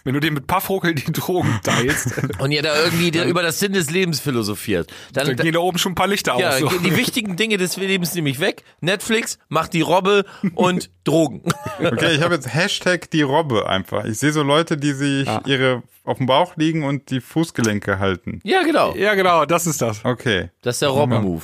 wenn 0.05 0.15
du 0.15 0.21
dir 0.21 0.31
mit 0.31 0.47
Paffruckel 0.47 0.95
die 0.95 1.13
Drogen 1.13 1.61
teilst, 1.63 2.15
Und 2.39 2.53
ihr 2.53 2.63
da 2.63 2.75
irgendwie 2.83 3.11
der, 3.11 3.27
über 3.27 3.43
das 3.43 3.59
Sinn 3.59 3.75
des 3.75 3.91
Lebens 3.91 4.21
philosophiert. 4.21 4.91
Dann, 5.13 5.27
dann 5.27 5.37
gehen 5.37 5.53
da 5.53 5.61
oben 5.61 5.79
schon 5.79 5.93
ein 5.93 5.97
paar 5.97 6.07
Lichter 6.09 6.39
ja, 6.39 6.51
aus. 6.51 6.61
So. 6.61 6.69
die 6.69 6.97
wichtigen 6.97 7.37
Dinge 7.37 7.59
des 7.59 7.77
Lebens 7.77 8.15
nämlich 8.15 8.41
weg. 8.41 8.65
Netflix 8.81 9.39
macht 9.49 9.75
die 9.75 9.83
Robbe 9.83 10.25
und 10.55 10.91
Drogen. 11.05 11.43
Okay, 11.79 12.15
ich 12.15 12.23
habe 12.23 12.35
jetzt 12.35 12.55
Hashtag 12.55 13.11
die 13.11 13.23
Robbe 13.23 13.69
einfach. 13.69 14.05
Ich 14.07 14.19
sehe 14.19 14.33
so 14.33 14.43
Leute, 14.43 14.79
die 14.79 14.93
sich 14.93 15.29
ihre 15.45 15.83
auf 16.05 16.17
dem 16.19 16.27
Bauch 16.27 16.57
liegen 16.57 16.83
und 16.85 17.11
die 17.11 17.21
Fußgelenke 17.21 17.99
halten. 17.99 18.41
Ja, 18.43 18.63
genau. 18.63 18.95
Ja, 18.97 19.15
genau, 19.15 19.45
das 19.45 19.67
ist 19.67 19.83
das. 19.83 20.05
Okay. 20.05 20.51
Das 20.63 20.77
ist 20.77 20.83
der 20.83 20.89
Robben-Move. 20.89 21.43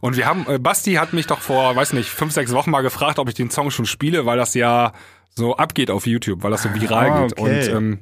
Und 0.00 0.16
wir 0.16 0.26
haben, 0.26 0.46
äh, 0.48 0.58
Basti 0.58 0.94
hat 0.94 1.12
mich 1.12 1.26
doch 1.26 1.40
vor, 1.40 1.74
weiß 1.76 1.92
nicht, 1.92 2.08
fünf, 2.08 2.32
sechs 2.32 2.52
Wochen 2.52 2.70
mal 2.70 2.82
gefragt, 2.82 3.18
ob 3.18 3.28
ich 3.28 3.34
den 3.34 3.50
Song 3.50 3.70
schon 3.70 3.86
spiele, 3.86 4.26
weil 4.26 4.36
das 4.38 4.54
ja 4.54 4.92
so 5.34 5.56
abgeht 5.56 5.90
auf 5.90 6.06
YouTube, 6.06 6.42
weil 6.42 6.50
das 6.50 6.62
so 6.62 6.72
viral 6.74 7.10
Ah, 7.10 7.22
geht. 7.26 7.38
okay. 7.38 7.68
Und 7.70 7.76
ähm, 7.76 7.98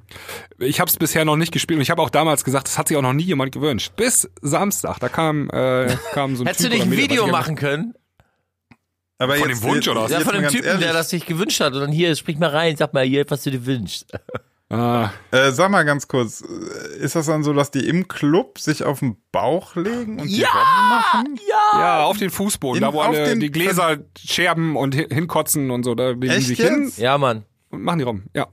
ich 0.59 0.78
habe 0.80 0.89
es 0.89 0.97
bisher 0.97 1.24
noch 1.24 1.37
nicht 1.37 1.51
gespielt 1.53 1.78
und 1.78 1.82
ich 1.82 1.91
habe 1.91 2.01
auch 2.01 2.11
damals 2.11 2.45
gesagt, 2.45 2.68
das 2.68 2.78
hat 2.78 2.87
sich 2.89 2.97
auch 2.97 3.03
noch 3.03 3.12
nie 3.12 3.24
jemand 3.24 3.51
gewünscht. 3.53 3.93
Bis 3.97 4.30
Samstag, 4.41 4.99
da 5.01 5.09
kam, 5.09 5.51
äh, 5.51 5.97
kam 6.12 6.37
so 6.37 6.45
ein 6.45 6.47
Hättest 6.47 6.66
du 6.66 6.68
nicht 6.68 6.82
ein 6.82 6.93
Video 6.93 7.24
gar 7.24 7.32
machen 7.32 7.57
können? 7.57 7.95
Aber 9.18 9.37
Von 9.37 9.49
jetzt, 9.49 9.62
dem 9.62 9.68
Wunsch 9.70 9.89
oder 9.89 10.03
was? 10.03 10.11
Ja, 10.12 10.20
von 10.20 10.35
dem 10.35 10.49
Typen, 10.49 10.64
ehrlich, 10.66 10.85
der 10.85 10.93
das 10.93 11.11
sich 11.11 11.24
gewünscht 11.26 11.61
hat. 11.61 11.72
Und 11.72 11.80
dann 11.80 11.93
hier, 11.93 12.14
sprich 12.16 12.37
mal 12.39 12.51
rein, 12.51 12.76
sag 12.76 12.93
mal 12.95 13.05
hier, 13.05 13.24
was 13.28 13.43
du 13.43 13.51
dir 13.51 13.64
wünschst. 13.66 14.12
Ah, 14.71 15.11
Äh, 15.31 15.51
sag 15.53 15.71
mal 15.71 15.85
ganz 15.85 16.09
kurz, 16.09 16.43
äh, 16.43 16.97
ist 16.99 17.15
das 17.15 17.27
dann 17.27 17.45
so, 17.45 17.53
dass 17.53 17.71
die 17.71 17.87
im 17.87 18.09
Club 18.09 18.59
sich 18.59 18.83
auf 18.83 19.01
den 19.01 19.17
Bauch 19.31 19.77
legen 19.77 20.19
und 20.21 20.27
die 20.29 20.43
Robben 20.43 20.89
machen? 20.89 21.41
ja, 21.49 22.03
auf 22.05 22.17
den 22.17 22.31
Fußboden, 22.31 22.83
In- 22.83 22.89
da 22.89 22.93
wo 22.93 23.01
alle 23.01 23.25
den- 23.27 23.41
die 23.41 23.51
Gläser 23.51 23.99
scherben 24.19 24.75
und 24.77 24.95
hin- 24.95 25.11
hinkotzen 25.11 25.71
und 25.71 25.85
so, 25.85 25.95
da 25.95 26.11
legen 26.11 26.41
sich 26.41 26.59
jetzt? 26.59 26.69
hin 26.71 26.93
Ja, 26.97 27.19
Mann. 27.19 27.45
und 27.71 27.83
machen 27.83 27.99
die 27.99 28.05
rum. 28.05 28.23
Ja. 28.35 28.47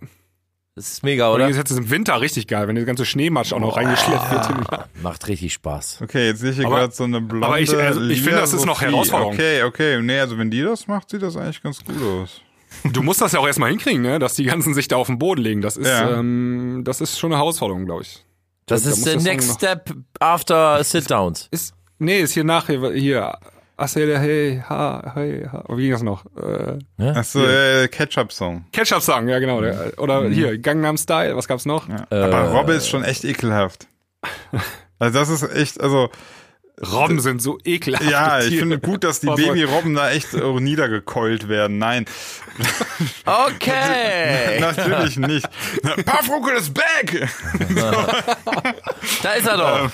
Das 0.75 0.89
ist 0.91 1.03
mega, 1.03 1.27
Und 1.29 1.35
oder? 1.35 1.47
jetzt 1.49 1.57
ist 1.57 1.71
es 1.71 1.77
im 1.77 1.89
Winter 1.89 2.21
richtig 2.21 2.47
geil, 2.47 2.67
wenn 2.67 2.75
der 2.75 2.85
ganze 2.85 3.05
Schneematsch 3.05 3.51
auch 3.53 3.59
noch 3.59 3.75
reingeschleppt 3.75 4.31
wird. 4.31 4.47
hin. 4.47 4.65
Macht 5.03 5.27
richtig 5.27 5.53
Spaß. 5.53 5.99
Okay, 6.01 6.27
jetzt 6.27 6.39
sehe 6.39 6.51
ich 6.51 6.57
hier 6.57 6.65
Aber- 6.67 6.77
gerade 6.77 6.93
so 6.93 7.03
eine 7.03 7.19
blonde 7.21 7.45
aber 7.47 7.59
ich- 7.59 7.75
also 7.75 8.01
ich 8.03 8.21
finde, 8.21 8.39
das 8.39 8.53
ist 8.53 8.65
noch. 8.65 8.81
Herausforderung. 8.81 9.33
Okay, 9.33 9.63
okay. 9.63 10.01
Nee, 10.01 10.19
also 10.19 10.37
wenn 10.37 10.49
die 10.51 10.61
das 10.61 10.87
macht, 10.87 11.09
sieht 11.09 11.21
das 11.23 11.35
eigentlich 11.35 11.61
ganz 11.61 11.83
gut 11.83 12.01
aus. 12.01 12.41
Du 12.83 13.03
musst 13.03 13.21
das 13.21 13.31
ja 13.33 13.39
auch 13.39 13.47
erstmal 13.47 13.69
hinkriegen, 13.69 14.01
ne? 14.01 14.17
dass 14.19 14.33
die 14.35 14.45
ganzen 14.45 14.73
sich 14.73 14.87
da 14.87 14.95
auf 14.97 15.07
den 15.07 15.19
Boden 15.19 15.41
legen. 15.41 15.61
Das 15.61 15.77
ist, 15.77 15.87
Ja. 15.87 16.17
ähm, 16.19 16.81
das 16.85 17.01
ist 17.01 17.19
schon 17.19 17.31
eine 17.31 17.39
Herausforderung, 17.39 17.85
glaube 17.85 18.03
ich. 18.03 18.25
Das 18.65 18.83
Da 18.83 18.89
ist 18.91 18.97
muss 18.97 19.05
der 19.05 19.21
Next 19.21 19.49
noch- 19.49 19.55
Step 19.57 19.93
after 20.19 20.83
Sit-Downs. 20.83 21.47
Ist, 21.51 21.73
nee, 21.99 22.19
ist 22.21 22.31
hier 22.33 22.43
nach, 22.43 22.67
hier, 22.67 23.37
Asele, 23.77 24.19
hey, 24.19 24.63
ha, 24.69 25.11
hey, 25.15 25.45
ha. 25.51 25.63
Wie 25.69 25.81
ging 25.83 25.91
das 25.91 26.03
noch? 26.03 26.25
Äh, 26.37 27.03
Achso, 27.03 27.43
äh, 27.43 27.87
Ketchup-Song. 27.87 28.65
Ketchup-Song, 28.71 29.27
ja 29.27 29.39
genau. 29.39 29.59
Der, 29.61 29.93
oder 29.97 30.29
hier, 30.29 30.57
Gangnam 30.59 30.97
Style, 30.97 31.35
was 31.35 31.47
gab's 31.47 31.65
noch? 31.65 31.89
Ja. 31.89 32.05
Äh. 32.11 32.15
Aber 32.23 32.51
Robbe 32.51 32.73
ist 32.73 32.87
schon 32.87 33.03
echt 33.03 33.25
ekelhaft. 33.25 33.87
Also 34.99 35.17
das 35.19 35.29
ist 35.29 35.43
echt, 35.55 35.81
also 35.81 36.09
Robben 36.91 37.19
sind 37.19 37.41
so 37.41 37.59
ekelhaft. 37.65 38.09
ja, 38.09 38.39
ich 38.43 38.57
finde 38.57 38.79
gut, 38.79 39.03
dass 39.03 39.19
die 39.19 39.27
Babyrobben 39.27 39.93
da 39.95 40.11
echt 40.11 40.33
äh, 40.33 40.39
niedergekeult 40.59 41.47
werden. 41.49 41.77
Nein, 41.77 42.05
Okay. 43.25 44.59
natürlich 44.59 45.17
nicht. 45.17 45.47
Paffruckel 46.05 46.55
ist 46.57 46.73
back! 46.73 47.29
da 49.23 49.31
ist 49.33 49.47
er 49.47 49.57
doch. 49.57 49.91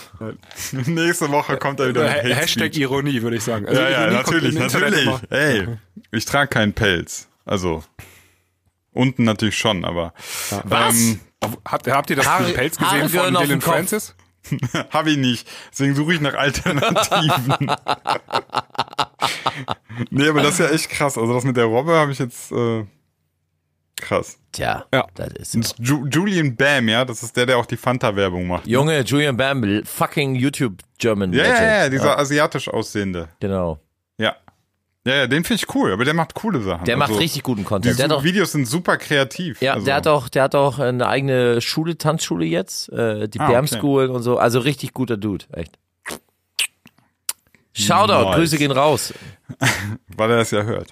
Nächste 0.88 1.30
Woche 1.32 1.58
kommt 1.58 1.80
er 1.80 1.90
wieder 1.90 2.04
mit 2.04 2.12
Ha 2.12 2.36
Hashtag. 2.42 2.76
Ironie, 2.76 3.22
würde 3.22 3.38
ich 3.38 3.44
sagen. 3.44 3.68
Also 3.68 3.80
Ja, 3.82 3.90
ja, 3.90 4.02
Ironie 4.04 4.16
natürlich, 4.16 4.56
natürlich. 4.56 5.10
Ey, 5.30 5.68
ich 6.12 6.26
trage 6.26 6.50
keinen 6.50 6.74
Pelz. 6.74 7.28
Also, 7.46 7.84
unten 8.92 9.24
natürlich 9.24 9.58
schon, 9.58 9.86
aber. 9.86 10.14
Was? 10.64 10.96
Ähm, 10.96 11.20
Habt, 11.66 11.88
habt 11.88 12.10
ihr 12.10 12.16
das 12.16 12.26
Haare- 12.26 12.52
Pelz 12.52 12.80
Haare 12.80 13.02
gesehen 13.02 13.12
gehören 13.12 13.36
von 13.36 13.44
Dylan. 13.46 13.62
Francis? 13.62 14.16
Hab 14.92 15.08
ich 15.08 15.18
nicht. 15.18 15.48
Deswegen 15.72 15.96
suche 15.96 16.14
ich 16.16 16.22
nach 16.22 16.34
Alternativen. 16.36 17.56
nee, 20.10 20.28
aber 20.30 20.42
das 20.42 20.54
ist 20.54 20.60
ja 20.60 20.70
echt 20.70 20.90
krass. 20.90 21.18
Also 21.18 21.34
das 21.34 21.44
mit 21.44 21.58
der 21.58 21.66
Robbe 21.66 21.94
habe 21.94 22.12
ich 22.12 22.20
jetzt 22.20 22.52
äh, 22.52 22.86
krass. 23.96 24.40
Tja, 24.52 24.86
Ja. 24.94 25.08
das 25.16 25.54
ist 25.56 25.76
so. 25.78 25.84
Ju 25.84 26.08
Julian 26.08 26.56
Bam, 26.56 26.88
ja, 26.90 27.06
das 27.06 27.24
ist 27.24 27.36
der, 27.36 27.46
der 27.46 27.58
auch 27.58 27.66
die 27.66 27.78
Fanta-Werbung 27.78 28.48
macht. 28.48 28.68
Junge, 28.68 29.02
Julian 29.02 29.36
Bam, 29.38 29.84
fucking 29.86 30.36
YouTube 30.36 30.82
German 30.98 31.34
Ja, 31.34 31.44
ja, 31.46 31.64
ja, 31.84 31.90
dieser 31.90 32.18
asiatisch 32.18 32.68
aussehende. 32.70 33.30
Genau. 33.40 33.80
Ja. 34.18 34.36
Ja, 35.08 35.16
ja, 35.16 35.28
den 35.28 35.44
finde 35.46 35.64
ich 35.64 35.74
cool, 35.76 35.94
aber 35.94 36.04
der 36.06 36.14
macht 36.14 36.34
coole 36.34 36.62
Sachen. 36.62 36.84
Der 36.86 36.98
macht 36.98 37.10
Also, 37.10 37.22
richtig 37.22 37.44
guten 37.44 37.62
Die 37.62 37.66
Content. 37.66 37.98
Der 37.98 38.06
hat 38.06 38.12
auch, 38.12 38.24
Videos 38.24 38.52
sind 38.52 38.66
super 38.68 38.98
kreativ. 38.98 39.62
ja, 39.62 39.74
also, 39.74 39.86
der 39.86 39.96
hat 39.96 40.08
auch, 40.08 40.28
der 40.28 40.44
hat 40.44 40.54
auch 40.56 40.80
eine 40.80 41.08
eigene 41.08 41.62
Schule, 41.62 41.98
Tanzschule 41.98 42.46
jetzt, 42.46 42.90
äh, 42.92 43.30
die 43.30 43.40
Ah, 43.40 43.48
Bam 43.52 43.66
okay. 43.66 43.78
School 43.78 44.08
und 44.08 44.22
so. 44.24 44.38
Also 44.38 44.60
richtig 44.60 44.94
guter 44.94 45.16
Dude, 45.16 45.46
echt. 45.54 45.78
Shoutout, 47.74 48.26
Nice. 48.30 48.36
Grüße 48.36 48.58
gehen 48.58 48.72
raus. 48.72 49.14
weil 50.18 50.32
er 50.32 50.38
das 50.38 50.50
ja 50.52 50.64
hört. 50.64 50.90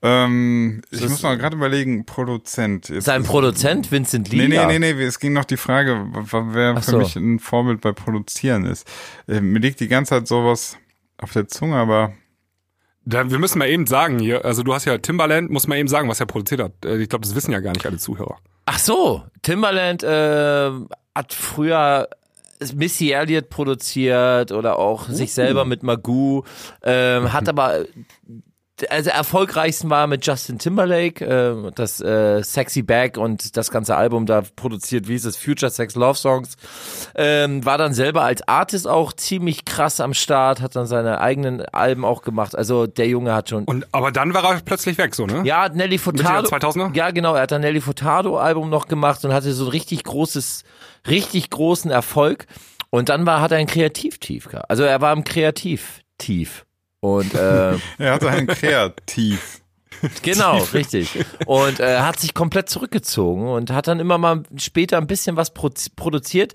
Ähm, 0.00 0.80
ich 0.90 1.00
muss 1.06 1.22
mal 1.22 1.36
gerade 1.36 1.56
überlegen, 1.56 2.06
Produzent. 2.06 2.88
Jetzt 2.88 3.04
Sein 3.04 3.24
Produzent 3.24 3.90
Vincent 3.90 4.30
Lee. 4.30 4.46
Nee, 4.48 4.64
nee, 4.66 4.78
nee, 4.78 4.94
nee, 4.94 5.02
es 5.02 5.18
ging 5.18 5.32
noch 5.32 5.44
die 5.44 5.56
Frage, 5.56 6.06
wer 6.12 6.74
Ach 6.78 6.84
für 6.84 6.90
so. 6.92 6.98
mich 6.98 7.16
ein 7.16 7.40
Vorbild 7.40 7.80
bei 7.80 7.92
Produzieren 7.92 8.64
ist. 8.64 8.86
Äh, 9.26 9.40
mir 9.40 9.58
liegt 9.58 9.80
die 9.80 9.88
ganze 9.88 10.10
Zeit 10.10 10.28
sowas 10.28 10.78
auf 11.18 11.32
der 11.32 11.48
Zunge, 11.48 11.76
aber 11.76 12.12
wir 13.12 13.38
müssen 13.38 13.58
mal 13.58 13.68
eben 13.68 13.86
sagen 13.86 14.18
hier, 14.18 14.44
also 14.44 14.62
du 14.62 14.74
hast 14.74 14.84
ja 14.84 14.98
Timbaland, 14.98 15.50
muss 15.50 15.66
mal 15.66 15.76
eben 15.78 15.88
sagen, 15.88 16.08
was 16.08 16.20
er 16.20 16.26
produziert 16.26 16.60
hat. 16.60 16.72
Äh, 16.84 16.98
Ich 17.02 17.08
glaube, 17.08 17.24
das 17.24 17.34
wissen 17.34 17.52
ja 17.52 17.60
gar 17.60 17.72
nicht 17.72 17.86
alle 17.86 17.98
Zuhörer. 17.98 18.36
Ach 18.66 18.78
so, 18.78 19.22
Timbaland 19.42 20.02
äh, 20.02 20.70
hat 21.14 21.32
früher 21.34 22.08
Missy 22.74 23.10
Elliott 23.12 23.48
produziert 23.48 24.52
oder 24.52 24.78
auch 24.78 25.08
Uh. 25.08 25.12
sich 25.12 25.32
selber 25.32 25.64
mit 25.64 25.82
Magoo, 25.82 26.44
ähm, 26.82 27.32
hat 27.32 27.48
aber 27.48 27.84
also 28.88 29.10
erfolgreichsten 29.10 29.90
war 29.90 30.06
mit 30.06 30.26
Justin 30.26 30.58
Timberlake, 30.58 31.24
äh, 31.24 31.70
das 31.74 32.00
äh, 32.00 32.42
Sexy 32.42 32.82
Back 32.82 33.16
und 33.16 33.56
das 33.56 33.70
ganze 33.70 33.96
Album 33.96 34.26
da 34.26 34.42
produziert, 34.56 35.08
wie 35.08 35.14
ist 35.14 35.24
es, 35.24 35.36
Future 35.36 35.70
Sex 35.70 35.94
Love 35.94 36.16
Songs, 36.16 36.56
ähm, 37.14 37.64
war 37.64 37.78
dann 37.78 37.94
selber 37.94 38.22
als 38.22 38.46
Artist 38.46 38.88
auch 38.88 39.12
ziemlich 39.12 39.64
krass 39.64 40.00
am 40.00 40.14
Start, 40.14 40.60
hat 40.60 40.76
dann 40.76 40.86
seine 40.86 41.20
eigenen 41.20 41.62
Alben 41.66 42.04
auch 42.04 42.22
gemacht, 42.22 42.56
also 42.56 42.86
der 42.86 43.08
Junge 43.08 43.34
hat 43.34 43.50
schon 43.50 43.64
Und 43.64 43.86
aber 43.92 44.12
dann 44.12 44.34
war 44.34 44.44
er 44.44 44.60
plötzlich 44.60 44.98
weg, 44.98 45.14
so 45.14 45.26
ne? 45.26 45.42
ja, 45.44 45.68
Nelly 45.68 45.98
Furtado. 45.98 46.48
der 46.48 46.60
2000er? 46.60 46.94
Ja, 46.94 47.10
genau. 47.10 47.34
Er 47.34 47.42
hat 47.42 47.52
ein 47.52 47.60
Nelly 47.60 47.80
Furtado 47.80 48.38
Album 48.38 48.70
noch 48.70 48.88
gemacht 48.88 49.24
und 49.24 49.32
hatte 49.32 49.52
so 49.52 49.64
ein 49.66 49.70
richtig 49.70 50.04
großes, 50.04 50.64
richtig 51.08 51.50
großen 51.50 51.90
Erfolg. 51.90 52.46
Und 52.90 53.08
dann 53.08 53.24
war, 53.26 53.40
hat 53.40 53.52
er 53.52 53.58
ein 53.58 53.66
Kreativtief 53.66 54.48
gehabt. 54.48 54.68
Also 54.68 54.82
er 54.82 55.00
war 55.00 55.12
im 55.12 55.24
Kreativtief. 55.24 56.64
Und 57.00 57.34
äh, 57.34 57.72
er 57.98 58.12
hatte 58.12 58.28
ein 58.30 58.46
Kreativ. 58.46 59.60
genau, 60.22 60.58
richtig. 60.72 61.24
Und 61.46 61.80
äh, 61.80 61.98
hat 62.00 62.18
sich 62.20 62.32
komplett 62.34 62.68
zurückgezogen 62.70 63.48
und 63.48 63.70
hat 63.70 63.86
dann 63.86 64.00
immer 64.00 64.18
mal 64.18 64.42
später 64.56 64.98
ein 64.98 65.06
bisschen 65.06 65.36
was 65.36 65.52
pro 65.52 65.70
produziert, 65.96 66.54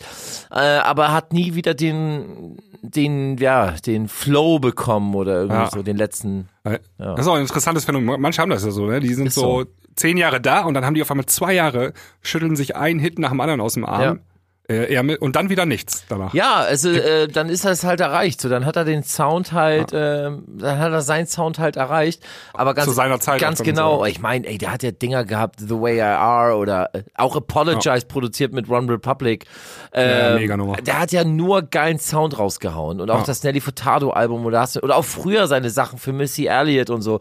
äh, 0.52 0.56
aber 0.56 1.12
hat 1.12 1.32
nie 1.34 1.54
wieder 1.54 1.74
den, 1.76 2.58
den, 2.82 3.38
ja, 3.38 3.72
den 3.86 4.08
Flow 4.08 4.58
bekommen 4.60 5.14
oder 5.16 5.34
irgendwie 5.42 5.58
Ja. 5.58 5.70
so 5.70 5.84
den 5.84 5.98
letzten. 5.98 6.50
Äh, 6.64 6.80
Das 6.98 7.20
ist 7.22 7.28
auch 7.28 7.36
ein 7.36 7.42
interessantes 7.42 7.86
Phänomen. 7.86 8.20
Manche 8.20 8.42
haben 8.42 8.50
das 8.50 8.64
ja 8.66 8.72
so, 8.72 8.86
ne? 8.86 9.00
Die 9.00 9.14
sind 9.14 9.32
so, 9.32 9.62
so. 9.64 9.66
zehn 9.96 10.18
Jahre 10.18 10.42
da 10.42 10.62
und 10.64 10.74
dann 10.74 10.84
haben 10.86 10.96
die 10.96 11.02
auf 11.04 11.12
einmal 11.12 11.28
zwei 11.28 11.54
Jahre, 11.54 11.94
schütteln 12.22 12.56
sich 12.56 12.76
einen 12.76 13.00
Hit 13.00 13.20
nach 13.20 13.30
dem 13.30 13.42
anderen 13.42 13.62
aus 13.62 13.74
dem 13.76 13.86
Arm. 13.86 14.22
Äh, 14.68 14.92
Ärmel 14.96 15.18
und 15.18 15.36
dann 15.36 15.50
wieder 15.50 15.68
nichts 15.68 16.06
danach. 16.10 16.34
Ja, 16.34 16.56
also 16.56 16.90
äh, 16.90 17.28
dann 17.28 17.50
ist 17.50 17.66
das 17.66 17.84
halt 17.84 18.00
erreicht. 18.00 18.42
So, 18.42 18.50
dann 18.50 18.66
hat 18.66 18.76
er 18.76 18.84
den 18.84 19.04
Sound 19.04 19.52
halt, 19.52 19.92
ähm, 19.94 20.44
dann 20.48 20.80
hat 20.80 20.92
er 20.92 21.02
seinen 21.02 21.28
Sound 21.28 21.60
halt 21.60 21.76
erreicht. 21.76 22.24
Aber 22.54 22.74
ganz 22.74 22.88
Zu 22.88 22.94
seiner 22.94 23.20
Zeit 23.20 23.40
ganz 23.40 23.62
genau. 23.62 24.00
so. 24.00 24.06
Ich 24.06 24.20
meine, 24.20 24.48
ey, 24.48 24.58
der 24.58 24.72
hat 24.72 24.82
ja 24.82 24.90
Dinger 24.90 25.24
gehabt, 25.24 25.60
The 25.60 25.70
Way 25.80 25.98
I 25.98 26.02
Are 26.02 26.56
oder 26.56 26.90
äh, 26.96 27.04
auch 27.14 27.36
Apologize 27.36 28.08
produziert 28.08 28.54
mit 28.54 28.68
One 28.68 28.92
Republic. 28.92 29.46
Ja, 29.94 30.32
Ähm, 30.32 30.36
mega 30.40 30.58
Nummer. 30.58 30.78
Der 30.78 31.00
hat 31.00 31.12
ja 31.12 31.24
nur 31.24 31.62
geilen 31.62 32.00
Sound 32.00 32.40
rausgehauen 32.40 33.02
und 33.02 33.12
auch 33.12 33.24
das 33.24 33.44
Nelly 33.44 33.62
Furtado 33.62 34.10
Album 34.10 34.46
oder 34.46 34.62
hast 34.62 34.82
oder 34.82 34.96
auch 34.98 35.06
früher 35.06 35.46
seine 35.46 35.70
Sachen 35.70 36.00
für 36.00 36.12
Missy 36.12 36.48
Elliott 36.48 36.90
und 36.90 37.04
so. 37.04 37.20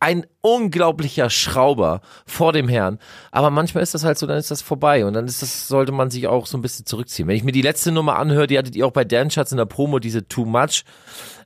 Ein 0.00 0.26
unglaublicher 0.42 1.28
Schrauber 1.30 2.00
vor 2.26 2.52
dem 2.52 2.68
Herrn. 2.68 2.98
Aber 3.30 3.50
manchmal 3.50 3.82
ist 3.82 3.94
das 3.94 4.04
halt 4.04 4.18
so, 4.18 4.26
dann 4.26 4.38
ist 4.38 4.50
das 4.50 4.62
vorbei 4.62 5.04
und 5.04 5.12
dann 5.12 5.26
ist 5.26 5.42
das, 5.42 5.68
sollte 5.68 5.92
man 5.92 6.10
sich 6.10 6.26
auch 6.28 6.39
so 6.46 6.58
ein 6.58 6.62
bisschen 6.62 6.86
zurückziehen. 6.86 7.28
Wenn 7.28 7.36
ich 7.36 7.44
mir 7.44 7.52
die 7.52 7.62
letzte 7.62 7.92
Nummer 7.92 8.16
anhöre, 8.18 8.46
die 8.46 8.58
hattet 8.58 8.76
ihr 8.76 8.86
auch 8.86 8.92
bei 8.92 9.04
Dan 9.04 9.30
Schatz 9.30 9.52
in 9.52 9.58
der 9.58 9.66
Promo, 9.66 9.98
diese 9.98 10.26
Too 10.28 10.44
Much, 10.44 10.84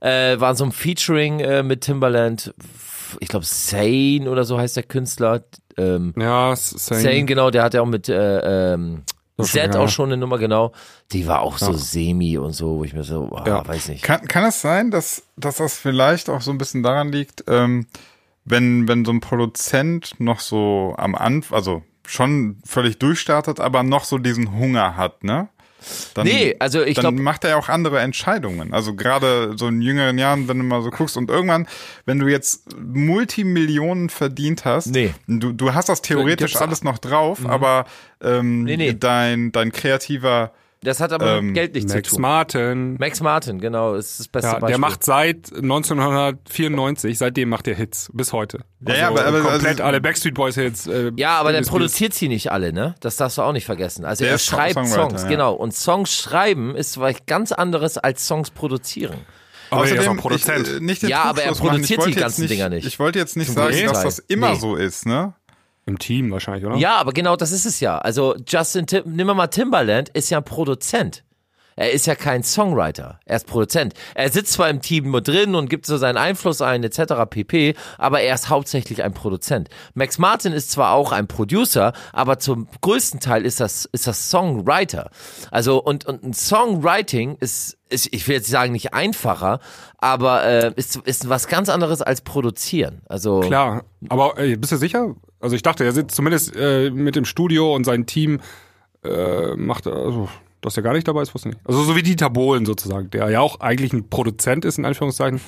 äh, 0.01 0.38
war 0.40 0.55
so 0.55 0.64
ein 0.64 0.72
Featuring 0.72 1.40
äh, 1.40 1.62
mit 1.62 1.82
Timbaland. 1.82 2.55
Ich 3.20 3.28
glaube, 3.28 3.45
Sane 3.45 4.28
oder 4.28 4.45
so 4.45 4.59
heißt 4.59 4.76
der 4.76 4.82
Künstler. 4.82 5.45
Ähm, 5.76 6.14
Ja, 6.18 6.55
Sane. 6.57 7.01
Zane, 7.03 7.24
genau, 7.24 7.51
der 7.51 7.62
hat 7.62 7.74
ja 7.74 7.82
auch 7.82 7.86
mit 7.86 8.09
äh, 8.09 8.72
ähm, 8.74 9.03
Z 9.40 9.74
ja. 9.74 9.80
auch 9.80 9.88
schon 9.88 10.11
eine 10.11 10.16
Nummer, 10.16 10.38
genau. 10.38 10.72
Die 11.12 11.26
war 11.26 11.40
auch 11.42 11.59
so 11.59 11.72
semi 11.72 12.38
und 12.38 12.53
so, 12.53 12.78
wo 12.78 12.84
ich 12.84 12.92
mir 12.95 13.03
so, 13.03 13.30
ah, 13.34 13.45
Ja. 13.47 13.66
weiß 13.66 13.88
nicht. 13.88 14.05
Kann, 14.05 14.26
kann 14.28 14.45
es 14.45 14.61
sein, 14.61 14.90
dass, 14.92 15.24
dass 15.36 15.57
das 15.57 15.76
vielleicht 15.76 16.30
auch 16.30 16.40
so 16.40 16.53
ein 16.53 16.59
bisschen 16.59 16.82
daran 16.84 17.11
liegt, 17.11 17.45
ähm, 17.49 17.86
wenn, 18.45 18.86
wenn 18.86 19.05
so 19.05 19.11
ein 19.11 19.20
Produzent 19.20 20.20
noch 20.20 20.38
so 20.38 20.95
am 20.99 21.14
Anfang, 21.14 21.57
also 21.57 21.82
schon 22.07 22.59
völlig 22.66 22.98
durchstartet, 22.98 23.61
aber 23.61 23.82
noch 23.82 24.05
so 24.05 24.18
diesen 24.18 24.57
Hunger 24.59 24.96
hat, 24.96 25.24
ne? 25.24 25.48
Dann, 26.14 26.26
Nee, 26.26 26.57
also 26.61 26.82
ich 26.82 26.94
dann 26.94 27.14
glaub- 27.14 27.22
macht 27.24 27.44
er 27.44 27.50
ja 27.50 27.57
auch 27.57 27.68
andere 27.68 28.00
Entscheidungen. 28.00 28.72
Also 28.72 28.94
gerade 28.94 29.52
so 29.59 29.68
in 29.68 29.82
jüngeren 29.82 30.16
Jahren, 30.16 30.48
wenn 30.48 30.57
du 30.57 30.64
mal 30.64 30.80
so 30.80 30.88
guckst 30.88 31.16
und 31.18 31.28
irgendwann, 31.28 31.66
wenn 32.07 32.18
du 32.18 32.26
jetzt 32.26 32.74
Multimillionen 32.80 34.09
verdient 34.09 34.64
hast, 34.64 34.86
Nee. 34.88 35.12
du, 35.26 35.52
du 35.52 35.74
hast 35.74 35.88
das 35.88 36.00
theoretisch 36.02 36.57
alles 36.57 36.84
noch 36.84 36.98
drauf, 36.98 37.40
aber 37.46 37.84
ähm, 38.22 38.64
Nee, 38.64 38.76
nee. 38.78 38.94
dein 38.98 39.52
dein 39.52 39.72
kreativer 39.72 40.52
Das 40.85 41.01
hat 41.01 41.12
aber 41.12 41.39
Ähm, 41.39 41.47
mit 41.47 41.55
Geld 41.55 41.74
nichts 41.74 41.93
Max 41.93 42.09
zu 42.09 42.14
tun. 42.16 42.22
Martin. 42.22 42.95
Max 43.01 43.20
Martin, 43.20 43.59
genau, 43.61 43.95
ist 43.95 44.20
das 44.20 44.28
beste 44.28 44.49
Ja, 44.49 44.53
Beispiel. 44.55 44.68
der 44.68 44.78
macht 44.78 45.03
seit 45.03 45.51
1994, 45.57 47.18
seitdem 47.18 47.49
macht 47.49 47.66
er 47.68 47.74
Hits, 47.74 48.11
bis 48.12 48.32
heute. 48.32 48.61
Ja, 48.87 48.95
ja, 48.95 49.09
aber- 49.09 49.24
aber- 49.24 49.41
komplett 49.41 49.66
also- 49.72 49.82
alle 49.85 50.01
Backstreet 50.01 50.35
Boys 50.35 50.55
Hits. 50.57 50.87
Äh, 50.87 51.12
ja, 51.16 51.39
aber 51.39 51.53
der 51.53 51.62
produziert 51.62 52.14
sie 52.14 52.28
nicht 52.28 52.53
alle, 52.53 52.72
ne? 52.72 52.95
Das 53.01 53.16
darfst 53.16 53.39
du 53.39 53.43
auch 53.43 53.53
nicht 53.53 53.66
vergessen. 53.66 54.05
Also 54.05 54.24
Der 54.24 54.32
er 54.32 54.39
Song- 54.39 54.59
schreibt 54.59 54.87
Songs, 54.89 55.22
ja. 55.22 55.28
genau. 55.28 55.55
Und 55.55 55.74
Songs 55.74 56.14
schreiben 56.14 56.74
ist 56.76 56.99
was 57.01 57.14
ganz 57.26 57.53
anderes 57.53 57.99
als 57.99 58.26
Songs 58.26 58.51
produzieren. 58.51 59.16
Aber 59.70 59.82
er 59.82 59.87
ist 59.87 59.93
auch 59.93 59.99
Außerdem, 60.03 60.16
Produzent. 60.18 60.68
Ich, 60.68 60.74
äh, 60.76 60.80
nicht 60.80 61.03
den 61.03 61.09
Ja, 61.11 61.22
aber 61.24 61.43
er 61.43 61.53
produziert 61.53 61.99
wollte 61.99 62.11
die 62.12 62.16
jetzt 62.16 62.22
ganzen 62.22 62.41
nicht, 62.43 62.51
Dinger 62.53 62.68
nicht. 62.68 62.87
Ich 62.87 62.99
wollte 62.99 63.18
jetzt 63.18 63.37
nicht 63.37 63.47
Zum 63.47 63.57
sagen, 63.57 63.70
größten 63.70 63.89
dass 63.93 64.03
das 64.03 64.18
immer 64.20 64.51
Nee. 64.53 64.59
so 64.59 64.76
ist, 64.76 65.07
ne? 65.07 65.35
Im 65.87 65.99
Team 65.99 66.30
wahrscheinlich, 66.30 66.64
oder? 66.64 66.76
Ja, 66.76 66.97
aber 66.97 67.12
genau 67.12 67.37
das 67.37 67.53
ist 67.53 67.66
es 67.66 67.80
ja. 67.80 67.99
Also 67.99 68.37
Justin, 68.47 68.87
Tim, 68.87 69.03
nimm 69.07 69.26
mal 69.26 69.49
Timbaland, 69.49 70.09
ist 70.11 70.30
ja 70.30 70.39
ein 70.39 70.45
Produzent. 70.45 71.24
Er 71.76 71.90
ist 71.92 72.06
ja 72.06 72.14
kein 72.14 72.42
Songwriter, 72.42 73.18
er 73.24 73.36
ist 73.36 73.46
Produzent. 73.46 73.94
Er 74.14 74.30
sitzt 74.30 74.52
zwar 74.52 74.68
im 74.70 74.80
Team 74.80 75.10
mit 75.10 75.26
drin 75.26 75.54
und 75.54 75.68
gibt 75.68 75.86
so 75.86 75.96
seinen 75.96 76.16
Einfluss 76.16 76.62
ein, 76.62 76.84
etc. 76.84 77.14
pp., 77.28 77.74
aber 77.98 78.20
er 78.20 78.34
ist 78.34 78.48
hauptsächlich 78.48 79.02
ein 79.02 79.12
Produzent. 79.12 79.68
Max 79.94 80.18
Martin 80.18 80.52
ist 80.52 80.70
zwar 80.70 80.92
auch 80.92 81.12
ein 81.12 81.26
Producer, 81.26 81.92
aber 82.12 82.38
zum 82.38 82.68
größten 82.80 83.20
Teil 83.20 83.44
ist 83.44 83.60
das, 83.60 83.86
ist 83.86 84.06
das 84.06 84.30
Songwriter. 84.30 85.10
Also, 85.50 85.82
und, 85.82 86.06
und 86.06 86.22
ein 86.22 86.34
Songwriting 86.34 87.36
ist, 87.40 87.76
ich 87.88 88.26
will 88.28 88.36
jetzt 88.36 88.48
sagen, 88.48 88.72
nicht 88.72 88.94
einfacher, 88.94 89.60
aber 89.98 90.44
äh, 90.44 90.72
ist, 90.76 90.96
ist 90.96 91.28
was 91.28 91.48
ganz 91.48 91.68
anderes 91.68 92.02
als 92.02 92.20
produzieren. 92.20 93.02
Also, 93.08 93.40
Klar, 93.40 93.84
aber 94.08 94.38
äh, 94.38 94.56
bist 94.56 94.72
du 94.72 94.76
sicher? 94.76 95.14
Also 95.40 95.56
ich 95.56 95.62
dachte, 95.62 95.84
er 95.84 95.92
sitzt 95.92 96.16
zumindest 96.16 96.56
äh, 96.56 96.90
mit 96.90 97.16
dem 97.16 97.24
Studio 97.24 97.74
und 97.74 97.84
sein 97.84 98.06
Team 98.06 98.40
äh, 99.04 99.54
macht, 99.56 99.86
also, 99.86 100.28
dass 100.64 100.76
er 100.76 100.82
gar 100.82 100.92
nicht 100.92 101.06
dabei 101.06 101.22
ist, 101.22 101.34
wusste 101.34 101.50
ich 101.50 101.54
nicht. 101.56 101.66
Also 101.66 101.82
so 101.82 101.96
wie 101.96 102.02
Dieter 102.02 102.30
Bohlen 102.30 102.66
sozusagen, 102.66 103.10
der 103.10 103.30
ja 103.30 103.40
auch 103.40 103.60
eigentlich 103.60 103.92
ein 103.92 104.08
Produzent 104.08 104.64
ist, 104.64 104.78
in 104.78 104.84
Anführungszeichen, 104.84 105.40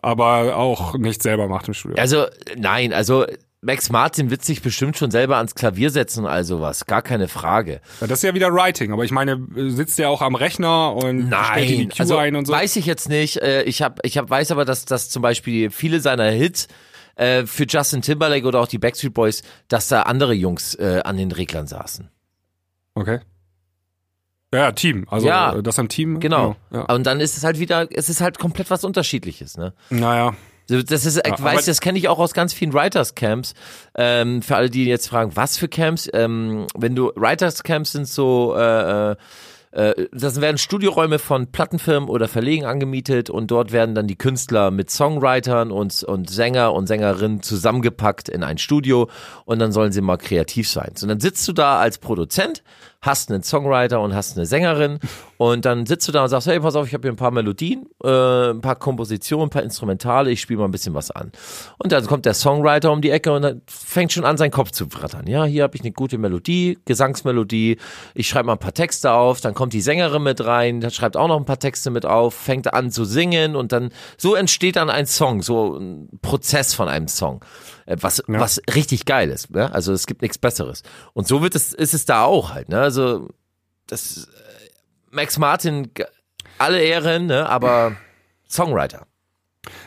aber 0.00 0.56
auch 0.56 0.96
nicht 0.98 1.22
selber 1.22 1.48
macht 1.48 1.68
im 1.68 1.74
Studio. 1.74 1.96
Also, 1.98 2.26
nein, 2.56 2.92
also 2.92 3.24
Max 3.64 3.90
Martin 3.90 4.30
wird 4.30 4.44
sich 4.44 4.60
bestimmt 4.60 4.96
schon 4.96 5.12
selber 5.12 5.36
ans 5.36 5.54
Klavier 5.54 5.90
setzen 5.90 6.24
und 6.24 6.30
all 6.30 6.42
sowas. 6.42 6.86
Gar 6.86 7.02
keine 7.02 7.28
Frage. 7.28 7.80
Ja, 8.00 8.08
das 8.08 8.18
ist 8.18 8.22
ja 8.24 8.34
wieder 8.34 8.52
Writing, 8.52 8.92
aber 8.92 9.04
ich 9.04 9.12
meine, 9.12 9.40
sitzt 9.54 10.00
er 10.00 10.10
auch 10.10 10.20
am 10.20 10.34
Rechner 10.34 10.94
und 10.96 11.28
stellt 11.32 11.68
die 11.68 11.76
Nein, 11.78 11.88
Cue 11.90 12.00
also 12.00 12.16
ein 12.16 12.34
und 12.34 12.46
so? 12.46 12.52
weiß 12.52 12.74
ich 12.74 12.86
jetzt 12.86 13.08
nicht. 13.08 13.36
Äh, 13.36 13.62
Ich 13.62 13.80
hab, 13.80 14.04
ich 14.04 14.18
hab, 14.18 14.28
weiß 14.28 14.50
aber, 14.50 14.64
dass, 14.64 14.84
dass 14.84 15.10
zum 15.10 15.22
Beispiel 15.22 15.70
viele 15.70 16.00
seiner 16.00 16.28
Hits 16.28 16.66
äh, 17.14 17.46
für 17.46 17.64
Justin 17.68 18.02
Timberlake 18.02 18.44
oder 18.48 18.58
auch 18.60 18.66
die 18.66 18.78
Backstreet 18.78 19.14
Boys, 19.14 19.42
dass 19.68 19.86
da 19.86 20.02
andere 20.02 20.34
Jungs 20.34 20.74
äh, 20.74 21.00
an 21.04 21.16
den 21.16 21.30
Reglern 21.30 21.68
saßen. 21.68 22.08
Okay. 22.94 23.20
Ja, 24.54 24.72
Team. 24.72 25.06
Also 25.10 25.26
Ja. 25.26 25.54
äh, 25.56 25.62
das 25.62 25.78
am 25.78 25.88
Team. 25.88 26.20
Genau. 26.20 26.56
Ja. 26.72 26.82
Und 26.94 27.06
dann 27.06 27.20
ist 27.20 27.36
es 27.36 27.44
halt 27.44 27.58
wieder, 27.58 27.88
es 27.90 28.08
ist 28.08 28.20
halt 28.20 28.38
komplett 28.38 28.70
was 28.70 28.84
Unterschiedliches, 28.84 29.56
ne? 29.56 29.72
Naja. 29.90 30.34
Das 30.68 31.04
ist, 31.04 31.16
ich 31.18 31.32
aber- 31.32 31.42
weiß, 31.42 31.64
das 31.66 31.80
kenne 31.80 31.98
ich 31.98 32.08
auch 32.08 32.18
aus 32.18 32.32
ganz 32.34 32.52
vielen 32.52 32.72
Writers 32.72 33.14
Camps. 33.14 33.54
Ähm, 33.96 34.42
für 34.42 34.56
alle, 34.56 34.70
die 34.70 34.84
jetzt 34.84 35.08
fragen, 35.08 35.32
was 35.34 35.58
für 35.58 35.68
Camps? 35.68 36.08
Ähm, 36.14 36.66
wenn 36.76 36.94
du 36.94 37.10
Writers 37.16 37.62
Camps 37.62 37.92
sind 37.92 38.06
so 38.06 38.54
äh, 38.56 39.10
äh, 39.12 39.16
äh, 39.72 40.06
das 40.12 40.40
werden 40.40 40.58
Studioräume 40.58 41.18
von 41.18 41.46
Plattenfirmen 41.50 42.08
oder 42.08 42.28
Verlegen 42.28 42.64
angemietet 42.64 43.28
und 43.30 43.50
dort 43.50 43.72
werden 43.72 43.94
dann 43.94 44.06
die 44.06 44.16
Künstler 44.16 44.70
mit 44.70 44.90
Songwritern 44.90 45.70
und, 45.72 46.04
und 46.04 46.30
Sänger 46.30 46.72
und 46.74 46.86
Sängerinnen 46.86 47.42
zusammengepackt 47.42 48.28
in 48.28 48.42
ein 48.44 48.58
Studio 48.58 49.08
und 49.46 49.58
dann 49.58 49.72
sollen 49.72 49.90
sie 49.92 50.00
mal 50.02 50.18
kreativ 50.18 50.68
sein. 50.70 50.92
So, 50.94 51.06
dann 51.06 51.20
sitzt 51.20 51.48
du 51.48 51.52
da 51.54 51.80
als 51.80 51.98
Produzent, 51.98 52.62
hast 53.02 53.30
einen 53.30 53.42
Songwriter 53.42 54.00
und 54.00 54.14
hast 54.14 54.36
eine 54.36 54.46
Sängerin 54.46 55.00
und 55.36 55.64
dann 55.64 55.86
sitzt 55.86 56.06
du 56.06 56.12
da 56.12 56.22
und 56.22 56.28
sagst, 56.28 56.46
hey, 56.46 56.60
pass 56.60 56.76
auf, 56.76 56.86
ich 56.86 56.94
habe 56.94 57.02
hier 57.02 57.12
ein 57.12 57.16
paar 57.16 57.32
Melodien, 57.32 57.86
äh, 58.04 58.50
ein 58.50 58.60
paar 58.60 58.76
Kompositionen, 58.76 59.48
ein 59.48 59.50
paar 59.50 59.64
Instrumentale, 59.64 60.30
ich 60.30 60.40
spiele 60.40 60.60
mal 60.60 60.66
ein 60.66 60.70
bisschen 60.70 60.94
was 60.94 61.10
an. 61.10 61.32
Und 61.78 61.90
dann 61.90 62.06
kommt 62.06 62.26
der 62.26 62.34
Songwriter 62.34 62.92
um 62.92 63.02
die 63.02 63.10
Ecke 63.10 63.32
und 63.32 63.42
dann 63.42 63.62
fängt 63.66 64.12
schon 64.12 64.24
an, 64.24 64.36
seinen 64.36 64.52
Kopf 64.52 64.70
zu 64.70 64.86
rattern. 64.94 65.26
Ja, 65.26 65.44
hier 65.44 65.64
habe 65.64 65.74
ich 65.74 65.82
eine 65.82 65.90
gute 65.90 66.16
Melodie, 66.16 66.78
Gesangsmelodie, 66.84 67.78
ich 68.14 68.28
schreibe 68.28 68.46
mal 68.46 68.52
ein 68.52 68.58
paar 68.60 68.72
Texte 68.72 69.10
auf, 69.10 69.40
dann 69.40 69.54
kommt 69.54 69.72
die 69.72 69.80
Sängerin 69.80 70.22
mit 70.22 70.44
rein, 70.44 70.80
dann 70.80 70.92
schreibt 70.92 71.16
auch 71.16 71.26
noch 71.26 71.38
ein 71.38 71.44
paar 71.44 71.58
Texte 71.58 71.90
mit 71.90 72.06
auf, 72.06 72.34
fängt 72.34 72.72
an 72.72 72.92
zu 72.92 73.04
singen 73.04 73.56
und 73.56 73.72
dann, 73.72 73.90
so 74.16 74.36
entsteht 74.36 74.76
dann 74.76 74.90
ein 74.90 75.06
Song, 75.06 75.42
so 75.42 75.76
ein 75.76 76.08
Prozess 76.22 76.72
von 76.72 76.88
einem 76.88 77.08
Song. 77.08 77.44
Äh, 77.86 77.96
Was, 78.00 78.22
was 78.26 78.60
richtig 78.74 79.04
geil 79.04 79.30
ist. 79.30 79.50
Ne? 79.50 79.72
Also 79.72 79.92
es 79.92 80.06
gibt 80.06 80.22
nichts 80.22 80.38
Besseres. 80.38 80.82
Und 81.12 81.26
so 81.26 81.42
wird 81.42 81.54
es, 81.54 81.72
ist 81.72 81.94
es 81.94 82.04
da 82.04 82.24
auch 82.24 82.52
halt. 82.54 82.68
Ne? 82.68 82.80
Also 82.80 83.28
das 83.86 84.24
äh, 84.24 84.70
Max 85.10 85.38
Martin, 85.38 85.90
alle 86.58 86.80
Ehren, 86.80 87.26
ne? 87.26 87.48
aber 87.48 87.96
Songwriter. 88.48 89.06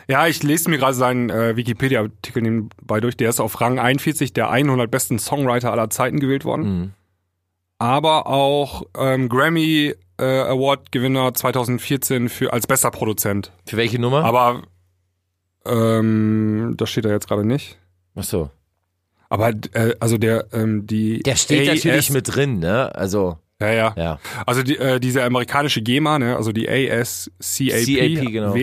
Ja, 0.08 0.26
ich 0.26 0.42
lese 0.42 0.70
mir 0.70 0.78
gerade 0.78 0.94
seinen 0.94 1.30
äh, 1.30 1.56
Wikipedia-Artikel 1.56 2.42
nebenbei 2.42 3.00
durch. 3.00 3.16
Der 3.16 3.28
ist 3.28 3.40
auf 3.40 3.60
Rang 3.60 3.78
41 3.78 4.32
der 4.32 4.50
100 4.50 4.90
besten 4.90 5.18
Songwriter 5.18 5.70
aller 5.70 5.90
Zeiten 5.90 6.20
gewählt 6.20 6.44
worden. 6.44 6.78
Mhm. 6.78 6.92
Aber 7.78 8.26
auch 8.26 8.84
ähm, 8.96 9.28
Grammy 9.28 9.94
äh, 10.18 10.24
Award-Gewinner 10.24 11.34
2014 11.34 12.28
für 12.28 12.52
als 12.52 12.66
bester 12.66 12.90
Produzent. 12.90 13.52
Für 13.66 13.76
welche 13.76 13.98
Nummer? 13.98 14.24
Aber 14.24 14.62
ähm, 15.66 16.74
das 16.76 16.90
steht 16.90 17.04
da 17.04 17.10
jetzt 17.10 17.28
gerade 17.28 17.46
nicht. 17.46 17.78
Ach 18.16 18.24
so. 18.24 18.50
Aber 19.28 19.50
äh, 19.72 19.94
also 20.00 20.18
der 20.18 20.46
ähm, 20.52 20.86
die 20.86 21.20
Der 21.22 21.36
steht 21.36 21.68
AS 21.68 21.84
natürlich 21.84 22.10
mit 22.10 22.34
drin, 22.34 22.58
ne? 22.58 22.94
Also, 22.94 23.38
Ja, 23.60 23.70
ja. 23.72 23.94
ja. 23.96 24.18
Also 24.46 24.62
die, 24.62 24.76
äh, 24.76 25.00
diese 25.00 25.22
amerikanische 25.24 25.82
GEMA, 25.82 26.18
ne, 26.18 26.36
also 26.36 26.52
die 26.52 26.68
ASCAP, 26.68 27.86
CAP, 27.86 28.32
genau. 28.32 28.54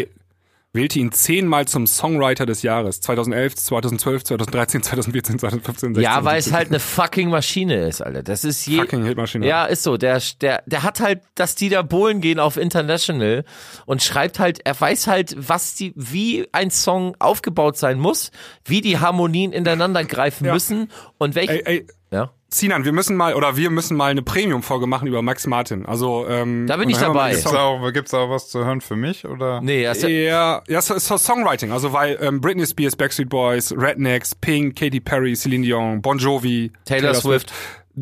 Wählte 0.73 0.97
ihn 0.99 1.11
zehnmal 1.11 1.67
zum 1.67 1.85
Songwriter 1.85 2.45
des 2.47 2.63
Jahres. 2.63 2.99
2011, 3.01 3.55
2012, 3.55 4.23
2013, 4.23 4.83
2014, 4.83 5.39
2015, 5.39 5.95
16. 5.95 6.03
Ja, 6.03 6.25
weil 6.25 6.39
es 6.39 6.45
17. 6.45 6.57
halt 6.57 6.67
eine 6.69 6.79
fucking 6.79 7.29
Maschine 7.29 7.85
ist, 7.87 8.01
Alter. 8.01 8.23
Das 8.23 8.43
ist 8.43 8.65
je. 8.65 8.77
Fucking 8.79 9.05
Hitmaschine. 9.05 9.45
Ja, 9.47 9.65
ist 9.65 9.83
so. 9.83 9.97
Der, 9.97 10.19
der, 10.41 10.63
der 10.65 10.83
hat 10.83 10.99
halt, 10.99 11.21
dass 11.35 11.53
die 11.55 11.69
da 11.69 11.83
Bohlen 11.83 12.21
gehen 12.21 12.39
auf 12.39 12.57
International 12.57 13.45
und 13.85 14.01
schreibt 14.01 14.39
halt, 14.39 14.65
er 14.65 14.79
weiß 14.79 15.05
halt, 15.07 15.35
was 15.37 15.75
die, 15.75 15.93
wie 15.95 16.47
ein 16.51 16.71
Song 16.71 17.15
aufgebaut 17.19 17.77
sein 17.77 17.99
muss, 17.99 18.31
wie 18.65 18.81
die 18.81 18.97
Harmonien 18.99 19.53
ineinander 19.53 20.03
greifen 20.03 20.45
Ja. 20.45 20.53
müssen 20.53 20.89
und 21.19 21.35
welche. 21.35 21.65
Ey, 21.67 21.77
ey, 21.79 21.87
ja. 22.11 22.31
Sinan, 22.53 22.85
wir 22.85 22.91
müssen 22.91 23.15
mal, 23.17 23.33
oder 23.33 23.57
wir 23.57 23.69
müssen 23.69 23.97
mal 23.97 24.11
eine 24.11 24.21
Premium-Folge 24.21 24.85
machen 24.87 25.07
über 25.07 25.21
Max 25.21 25.47
Martin. 25.47 25.85
Also, 25.85 26.27
ähm, 26.27 26.67
Da 26.67 26.77
bin 26.77 26.89
ich 26.89 26.97
dabei. 26.97 27.31
Gibt's 27.31 27.43
da 27.51 27.63
auch, 27.63 27.91
gibt's 27.91 28.11
da 28.11 28.19
auch 28.19 28.29
was 28.29 28.49
zu 28.49 28.63
hören 28.63 28.81
für 28.81 28.95
mich 28.95 29.25
oder? 29.25 29.61
Nee, 29.61 29.83
er 29.83 29.93
ist 29.93 30.03
ja, 30.03 30.09
Ja, 30.09 30.61
ja, 30.67 30.81
so, 30.81 30.97
so 30.99 31.17
Songwriting, 31.17 31.71
also 31.71 31.93
weil 31.93 32.17
ähm, 32.21 32.41
Britney 32.41 32.65
Spears, 32.65 32.95
Backstreet 32.95 33.29
Boys, 33.29 33.73
Rednecks, 33.75 34.35
Pink, 34.35 34.77
Katy 34.77 34.99
Perry, 34.99 35.35
Celine 35.35 35.65
Dion, 35.65 36.01
Bon 36.01 36.17
Jovi, 36.17 36.71
Taylor 36.85 37.13
Swift. 37.13 37.51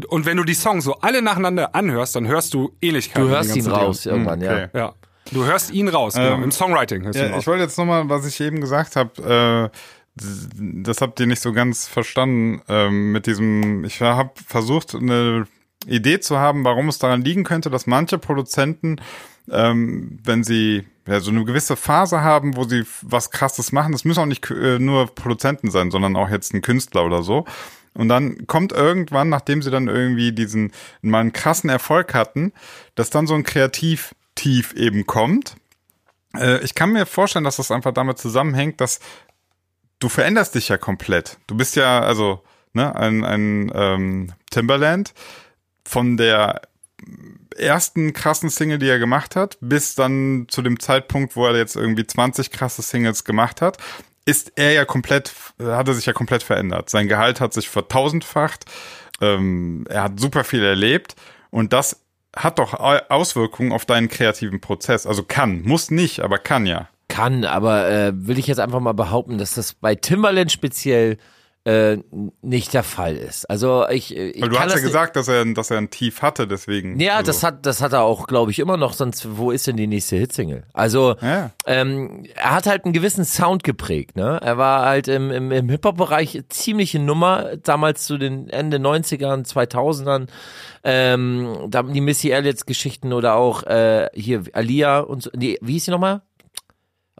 Und 0.08 0.26
wenn 0.26 0.38
du 0.38 0.44
die 0.44 0.54
Songs 0.54 0.86
so 0.86 0.96
alle 1.02 1.22
nacheinander 1.22 1.76
anhörst, 1.76 2.16
dann 2.16 2.28
hörst 2.28 2.54
du 2.54 2.72
Ähnlichkeiten. 2.82 3.28
du 3.28 3.36
hörst 3.36 3.56
ihn 3.56 3.68
raus 3.68 4.04
Dingen. 4.04 4.16
irgendwann, 4.26 4.40
Okay. 4.44 4.68
ja. 4.74 4.80
Ja. 4.80 4.94
Du 5.32 5.46
hörst 5.46 5.72
ihn 5.72 5.88
raus, 5.88 6.16
genau. 6.16 6.34
Ähm, 6.36 6.44
Im 6.44 6.52
Songwriting 6.52 7.04
hörst 7.04 7.18
du 7.18 7.24
ihn 7.24 7.28
Ja, 7.30 7.34
raus. 7.36 7.42
ich 7.44 7.48
wollte 7.48 7.64
jetzt 7.64 7.78
nochmal, 7.78 8.10
was 8.10 8.26
ich 8.26 8.40
eben 8.42 8.60
gesagt 8.60 8.96
habe, 8.96 9.70
äh, 9.72 9.78
das 10.16 11.02
habt 11.02 11.20
ihr 11.20 11.28
nicht 11.28 11.42
so 11.42 11.54
ganz 11.54 11.88
verstanden 11.88 12.62
ähm, 12.68 13.12
mit 13.12 13.28
diesem, 13.28 13.86
ich 13.86 14.02
habe 14.02 14.32
versucht, 14.46 14.96
eine 14.96 15.48
Idee 15.88 16.20
zu 16.20 16.38
haben, 16.38 16.64
warum 16.64 16.90
es 16.90 17.00
daran 17.00 17.22
liegen 17.22 17.44
könnte, 17.44 17.70
dass 17.70 17.88
manche 17.88 18.18
Produzenten, 18.18 18.98
ähm, 19.50 20.20
wenn 20.24 20.44
sie 20.44 20.86
ja, 21.08 21.20
so 21.20 21.32
eine 21.32 21.46
gewisse 21.46 21.76
Phase 21.76 22.22
haben, 22.22 22.56
wo 22.56 22.66
sie 22.66 22.84
was 23.02 23.32
krasses 23.32 23.72
machen, 23.72 23.92
das 23.94 24.06
müssen 24.06 24.20
auch 24.20 24.26
nicht 24.26 24.50
äh, 24.52 24.80
nur 24.80 25.08
Produzenten 25.08 25.72
sein, 25.72 25.92
sondern 25.92 26.16
auch 26.16 26.30
jetzt 26.30 26.54
ein 26.54 26.62
Künstler 26.62 27.06
oder 27.06 27.24
so. 27.24 27.46
Und 27.94 28.08
dann 28.08 28.48
kommt 28.48 28.72
irgendwann, 28.72 29.30
nachdem 29.30 29.62
sie 29.62 29.72
dann 29.72 29.88
irgendwie 29.88 30.32
diesen 30.32 30.72
mal 31.02 31.20
einen 31.20 31.34
krassen 31.34 31.70
Erfolg 31.70 32.14
hatten, 32.14 32.54
dass 32.96 33.10
dann 33.10 33.28
so 33.28 33.34
ein 33.34 33.44
Kreativtief 33.44 34.74
eben 34.74 35.06
kommt. 35.06 35.56
Äh, 36.38 36.64
ich 36.64 36.76
kann 36.76 36.94
mir 36.94 37.06
vorstellen, 37.06 37.44
dass 37.44 37.58
das 37.58 37.72
einfach 37.72 37.94
damit 37.94 38.18
zusammenhängt, 38.18 38.80
dass 38.80 39.00
du 40.02 40.10
veränderst 40.10 40.56
dich 40.56 40.68
ja 40.68 40.78
komplett. 40.78 41.38
Du 41.48 41.56
bist 41.56 41.78
ja, 41.78 42.02
also, 42.02 42.44
ne, 42.74 42.94
ein, 42.96 43.24
ein 43.24 43.72
ähm, 43.74 44.34
Timberland 44.50 45.14
von 45.86 46.18
der 46.18 46.62
ersten 47.58 48.14
krassen 48.14 48.50
Single, 48.50 48.78
die 48.80 48.90
er 48.90 49.00
gemacht 49.00 49.36
hat, 49.36 49.58
bis 49.62 49.96
dann 49.96 50.46
zu 50.50 50.62
dem 50.62 50.80
Zeitpunkt, 50.80 51.36
wo 51.36 51.46
er 51.48 51.56
jetzt 51.56 51.76
irgendwie 51.76 52.06
20 52.06 52.52
krasse 52.52 52.82
Singles 52.82 53.24
gemacht 53.24 53.62
hat, 53.62 53.78
ist 54.26 54.54
er 54.56 54.72
ja 54.74 54.86
komplett, 54.86 55.34
hat 55.60 55.88
er 55.88 55.94
sich 55.94 56.06
ja 56.06 56.14
komplett 56.14 56.44
verändert. 56.44 56.90
Sein 56.90 57.08
Gehalt 57.08 57.42
hat 57.42 57.54
sich 57.54 57.70
vertausendfacht, 57.70 58.66
ähm, 59.20 59.86
er 59.90 60.04
hat 60.04 60.20
super 60.20 60.44
viel 60.44 60.64
erlebt 60.64 61.16
und 61.50 61.74
das 61.74 62.02
hat 62.36 62.60
doch 62.60 62.74
Au- 62.76 63.02
Auswirkungen 63.10 63.72
auf 63.74 63.86
deinen 63.86 64.08
kreativen 64.08 64.62
Prozess. 64.62 65.06
Also 65.06 65.24
kann, 65.24 65.64
muss 65.64 65.92
nicht, 65.92 66.22
aber 66.22 66.38
kann 66.38 66.66
ja. 66.66 66.88
Kann, 67.12 67.46
aber 67.46 67.90
äh, 67.90 68.12
will 68.16 68.40
ich 68.40 68.48
jetzt 68.48 68.60
einfach 68.60 68.80
mal 68.80 68.94
behaupten, 68.94 69.38
dass 69.38 69.56
das 69.56 69.74
bei 69.74 69.96
Timberland 69.96 70.52
speziell 70.52 71.18
äh, 71.64 71.98
nicht 72.42 72.74
der 72.74 72.82
Fall 72.82 73.16
ist. 73.16 73.48
Also 73.48 73.88
ich, 73.88 74.16
ich 74.16 74.42
Weil 74.42 74.50
du 74.50 74.60
hast 74.60 74.74
ja 74.74 74.82
gesagt, 74.82 75.16
dass 75.16 75.28
er, 75.28 75.46
dass 75.46 75.70
er 75.70 75.78
ein 75.78 75.92
Tief 75.92 76.24
hatte, 76.24 76.48
deswegen. 76.48 77.00
Ja, 77.00 77.18
also, 77.18 77.32
das 77.32 77.44
hat, 77.44 77.66
das 77.68 77.82
hat 77.82 77.94
er 77.94 78.02
auch, 78.02 78.26
glaube 78.26 78.50
ich, 78.50 78.58
immer 78.58 78.78
noch. 78.78 78.94
Sonst, 78.94 79.38
wo 79.38 79.52
ist 79.52 79.68
denn 79.68 79.78
die 79.78 79.86
nächste 79.86 80.16
Hitsingle? 80.16 80.64
Also, 80.74 81.16
Ja. 81.22 81.52
ähm, 81.68 82.26
er 82.34 82.56
hat 82.56 82.66
halt 82.66 82.86
einen 82.86 82.94
gewissen 82.94 83.26
Sound 83.26 83.64
geprägt. 83.64 84.16
Ne, 84.16 84.40
er 84.42 84.58
war 84.58 84.86
halt 84.86 85.08
im, 85.08 85.30
im, 85.30 85.52
im 85.52 85.70
Hip 85.70 85.86
Hop 85.86 85.98
Bereich 85.98 86.42
ziemliche 86.50 86.98
Nummer 86.98 87.58
damals 87.58 88.06
zu 88.06 88.18
den 88.18 88.50
Ende 88.50 88.78
90ern, 88.78 89.48
2000ern. 89.48 90.30
Ähm, 90.84 91.68
da 91.68 91.78
haben 91.80 91.94
die 91.94 92.02
Missy 92.02 92.32
Elliott 92.32 92.66
Geschichten 92.66 93.14
oder 93.14 93.36
auch 93.36 93.62
äh, 93.64 94.10
hier 94.16 94.44
Alia 94.54 95.02
und 95.02 95.22
so. 95.22 95.30
Nee, 95.36 95.60
wie 95.62 95.74
hieß 95.74 95.86
sie 95.86 95.92
nochmal? 95.92 96.24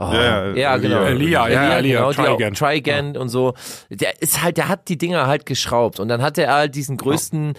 Oh, 0.02 0.14
Ja, 0.14 0.52
ja, 0.54 0.78
genau. 0.78 1.00
Alia, 1.02 1.48
ja, 1.48 1.70
Alia, 1.70 2.00
genau, 2.00 2.14
Try 2.14 2.34
Again. 2.34 2.54
Try 2.56 2.78
Again 2.78 3.18
und 3.18 3.30
so. 3.30 3.54
Der 3.90 4.22
ist 4.22 4.42
halt, 4.42 4.58
der 4.58 4.68
hat 4.68 4.88
die 4.90 4.98
Dinger 4.98 5.28
halt 5.28 5.46
geschraubt 5.46 6.00
und 6.00 6.08
dann 6.08 6.22
hatte 6.22 6.44
er 6.44 6.54
halt 6.56 6.76
diesen 6.76 6.98
größten 6.98 7.54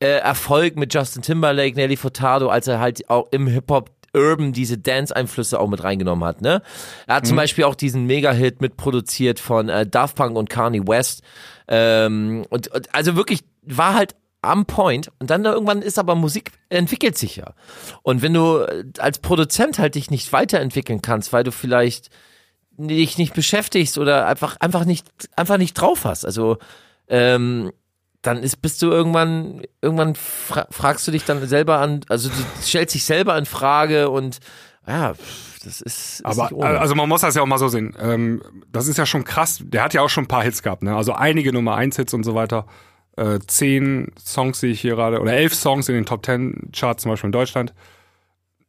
äh, 0.00 0.06
Erfolg 0.06 0.76
mit 0.76 0.94
Justin 0.94 1.22
Timberlake, 1.22 1.76
Nelly 1.76 1.96
Furtado, 1.96 2.48
als 2.48 2.68
er 2.68 2.80
halt 2.80 3.08
auch 3.10 3.26
im 3.32 3.46
Hip-Hop 3.46 3.90
Urban 4.14 4.52
diese 4.52 4.78
Dance-Einflüsse 4.78 5.58
auch 5.60 5.68
mit 5.68 5.82
reingenommen 5.82 6.24
hat, 6.26 6.40
ne? 6.40 6.62
Er 7.06 7.16
hat 7.16 7.26
zum 7.26 7.36
Beispiel 7.36 7.64
auch 7.64 7.74
diesen 7.74 8.06
Mega-Hit 8.06 8.60
mitproduziert 8.60 9.40
von 9.40 9.68
äh, 9.68 9.86
Daft 9.86 10.16
Punk 10.16 10.36
und 10.36 10.48
Kanye 10.48 10.86
West. 10.86 11.22
Ähm, 11.66 12.46
und, 12.48 12.68
und 12.68 12.94
also 12.94 13.16
wirklich 13.16 13.40
war 13.62 13.94
halt 13.94 14.14
am 14.46 14.66
Point 14.66 15.10
und 15.18 15.30
dann 15.30 15.44
irgendwann 15.44 15.82
ist 15.82 15.98
aber 15.98 16.14
Musik 16.14 16.52
entwickelt 16.68 17.16
sich 17.16 17.36
ja. 17.36 17.54
Und 18.02 18.22
wenn 18.22 18.34
du 18.34 18.58
äh, 18.58 18.84
als 18.98 19.18
Produzent 19.18 19.78
halt 19.78 19.94
dich 19.94 20.10
nicht 20.10 20.32
weiterentwickeln 20.32 21.02
kannst, 21.02 21.32
weil 21.32 21.44
du 21.44 21.52
vielleicht 21.52 22.10
dich 22.76 23.18
nicht 23.18 23.34
beschäftigst 23.34 23.98
oder 23.98 24.26
einfach 24.26 24.56
einfach 24.58 24.84
nicht 24.84 25.06
einfach 25.36 25.58
nicht 25.58 25.74
drauf 25.74 26.04
hast, 26.04 26.24
also 26.24 26.58
ähm, 27.08 27.72
dann 28.22 28.42
ist 28.42 28.62
bist 28.62 28.82
du 28.82 28.90
irgendwann 28.90 29.62
irgendwann 29.82 30.14
fra 30.14 30.66
fragst 30.70 31.06
du 31.06 31.12
dich 31.12 31.24
dann 31.24 31.46
selber 31.46 31.78
an, 31.78 32.00
also 32.08 32.28
du 32.28 32.62
stellst 32.62 32.94
dich 32.94 33.04
selber 33.04 33.36
in 33.38 33.46
Frage 33.46 34.10
und 34.10 34.40
ja, 34.86 35.14
das 35.64 35.80
ist, 35.80 36.20
ist 36.20 36.24
Aber 36.24 36.50
also 36.62 36.94
man 36.94 37.08
muss 37.08 37.22
das 37.22 37.34
ja 37.34 37.42
auch 37.42 37.46
mal 37.46 37.58
so 37.58 37.68
sehen. 37.68 37.96
Ähm, 37.98 38.42
das 38.70 38.86
ist 38.86 38.98
ja 38.98 39.06
schon 39.06 39.24
krass. 39.24 39.60
Der 39.62 39.82
hat 39.82 39.94
ja 39.94 40.02
auch 40.02 40.10
schon 40.10 40.24
ein 40.24 40.28
paar 40.28 40.42
Hits 40.42 40.62
gehabt, 40.62 40.82
ne? 40.82 40.94
Also 40.94 41.14
einige 41.14 41.52
Nummer 41.52 41.74
1 41.76 41.96
Hits 41.96 42.12
und 42.12 42.24
so 42.24 42.34
weiter. 42.34 42.66
Äh, 43.16 43.38
zehn 43.46 44.12
Songs 44.18 44.60
sehe 44.60 44.72
ich 44.72 44.80
hier 44.80 44.96
gerade 44.96 45.20
oder 45.20 45.32
elf 45.34 45.54
Songs 45.54 45.88
in 45.88 45.94
den 45.94 46.04
Top 46.06 46.22
Ten 46.22 46.70
Charts 46.72 47.02
zum 47.02 47.12
Beispiel 47.12 47.28
in 47.28 47.32
Deutschland. 47.32 47.72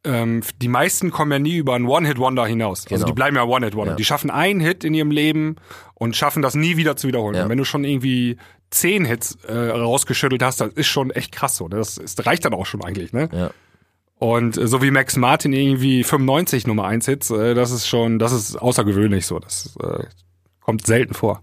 Ähm, 0.04 0.42
die 0.62 0.68
meisten 0.68 1.10
kommen 1.10 1.32
ja 1.32 1.38
nie 1.40 1.56
über 1.56 1.74
einen 1.74 1.86
One-Hit-Wonder 1.86 2.46
hinaus. 2.46 2.82
Also 2.84 2.94
Genau. 2.94 3.06
die 3.06 3.12
bleiben 3.12 3.36
ja 3.36 3.42
One-Hit-Wonder. 3.42 3.92
Ja. 3.92 3.96
Die 3.96 4.04
schaffen 4.04 4.30
einen 4.30 4.60
Hit 4.60 4.84
in 4.84 4.94
ihrem 4.94 5.10
Leben 5.10 5.56
und 5.94 6.14
schaffen 6.14 6.42
das 6.42 6.54
nie 6.54 6.76
wieder 6.76 6.96
zu 6.96 7.08
wiederholen. 7.08 7.34
Ja. 7.34 7.42
Und 7.44 7.48
wenn 7.48 7.58
du 7.58 7.64
schon 7.64 7.82
irgendwie 7.82 8.36
zehn 8.70 9.04
Hits 9.04 9.36
äh, 9.48 9.52
rausgeschüttelt 9.70 10.42
hast, 10.44 10.60
das 10.60 10.68
ist 10.74 10.86
schon 10.86 11.10
echt 11.10 11.32
krass 11.32 11.56
so. 11.56 11.66
ne? 11.66 11.76
Das, 11.76 11.96
das 11.96 12.24
reicht 12.24 12.44
dann 12.44 12.54
auch 12.54 12.66
schon 12.66 12.84
eigentlich, 12.84 13.12
ne? 13.12 13.28
Ja. 13.32 13.50
Und 14.18 14.56
äh, 14.56 14.68
so 14.68 14.80
wie 14.80 14.92
Max 14.92 15.16
Martin 15.16 15.52
irgendwie 15.52 16.04
95 16.04 16.68
Nummer 16.68 16.84
1 16.86 17.06
Hits, 17.06 17.30
äh, 17.30 17.54
das 17.54 17.72
ist 17.72 17.88
schon, 17.88 18.20
das 18.20 18.30
ist 18.32 18.54
außergewöhnlich 18.56 19.26
so. 19.26 19.40
Das 19.40 19.76
äh, 19.82 20.04
kommt 20.60 20.86
selten 20.86 21.14
vor. 21.14 21.42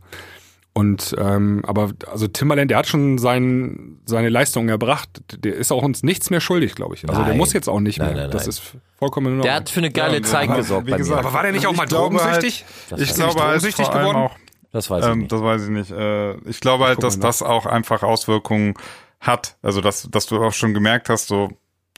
Und 0.75 1.15
ähm, 1.19 1.61
aber 1.67 1.91
also 2.11 2.27
Timbaland, 2.27 2.71
der 2.71 2.79
hat 2.79 2.87
schon 2.87 3.19
sein, 3.19 3.99
seine 4.05 4.29
Leistung 4.29 4.69
erbracht. 4.69 5.09
Der 5.43 5.53
ist 5.53 5.71
auch 5.71 5.83
uns 5.83 6.01
nichts 6.01 6.31
mehr 6.31 6.41
schuldig, 6.41 6.73
glaube 6.73 6.95
ich. 6.95 7.07
Also 7.07 7.21
der 7.21 7.29
Nein. 7.29 7.37
muss 7.37 7.53
jetzt 7.53 7.67
auch 7.69 7.79
nicht 7.79 7.99
Nein, 7.99 8.13
mehr. 8.13 8.23
nein, 8.23 8.31
das 8.31 8.43
nein. 8.43 8.49
ist 8.49 8.61
vollkommen 8.97 9.35
in 9.35 9.41
Der 9.43 9.53
hat 9.53 9.69
für 9.69 9.81
eine 9.81 9.91
geile 9.91 10.17
Ja, 10.17 10.23
Zeit 10.23 10.53
gesorgt 10.55 10.87
wie 10.87 10.91
bei 10.91 10.97
gesagt, 10.97 11.21
mir. 11.21 11.27
aber 11.27 11.33
war 11.35 11.43
der 11.43 11.51
nicht 11.51 11.67
auch 11.67 11.75
mal 11.75 11.85
glaube 11.85 12.15
drogensüchtig? 12.17 12.65
Das 12.89 13.01
ich 13.01 13.13
glaube 13.13 13.33
halt 13.39 13.49
drogensüchtig 13.49 13.85
vor 13.85 13.95
allem 13.95 14.07
geworden? 14.09 14.17
auch, 14.31 14.35
Das 14.71 14.89
weiß 14.89 15.05
ich 15.05 15.11
ähm, 15.11 15.19
nicht. 15.19 15.31
das 15.31 15.41
weiß 15.43 15.63
ich 15.63 15.69
nicht. 15.69 15.91
Äh, 15.91 16.33
ich 16.49 16.59
glaube 16.59 16.85
halt, 16.85 17.03
dass 17.03 17.17
nach. 17.17 17.23
das 17.27 17.43
auch 17.43 17.67
einfach 17.67 18.01
Auswirkungen 18.01 18.73
hat. 19.19 19.57
Also 19.61 19.79
dass, 19.79 20.09
dass 20.09 20.25
du 20.25 20.43
auch 20.43 20.53
schon 20.53 20.73
gemerkt 20.73 21.07
hast, 21.09 21.27
so 21.27 21.51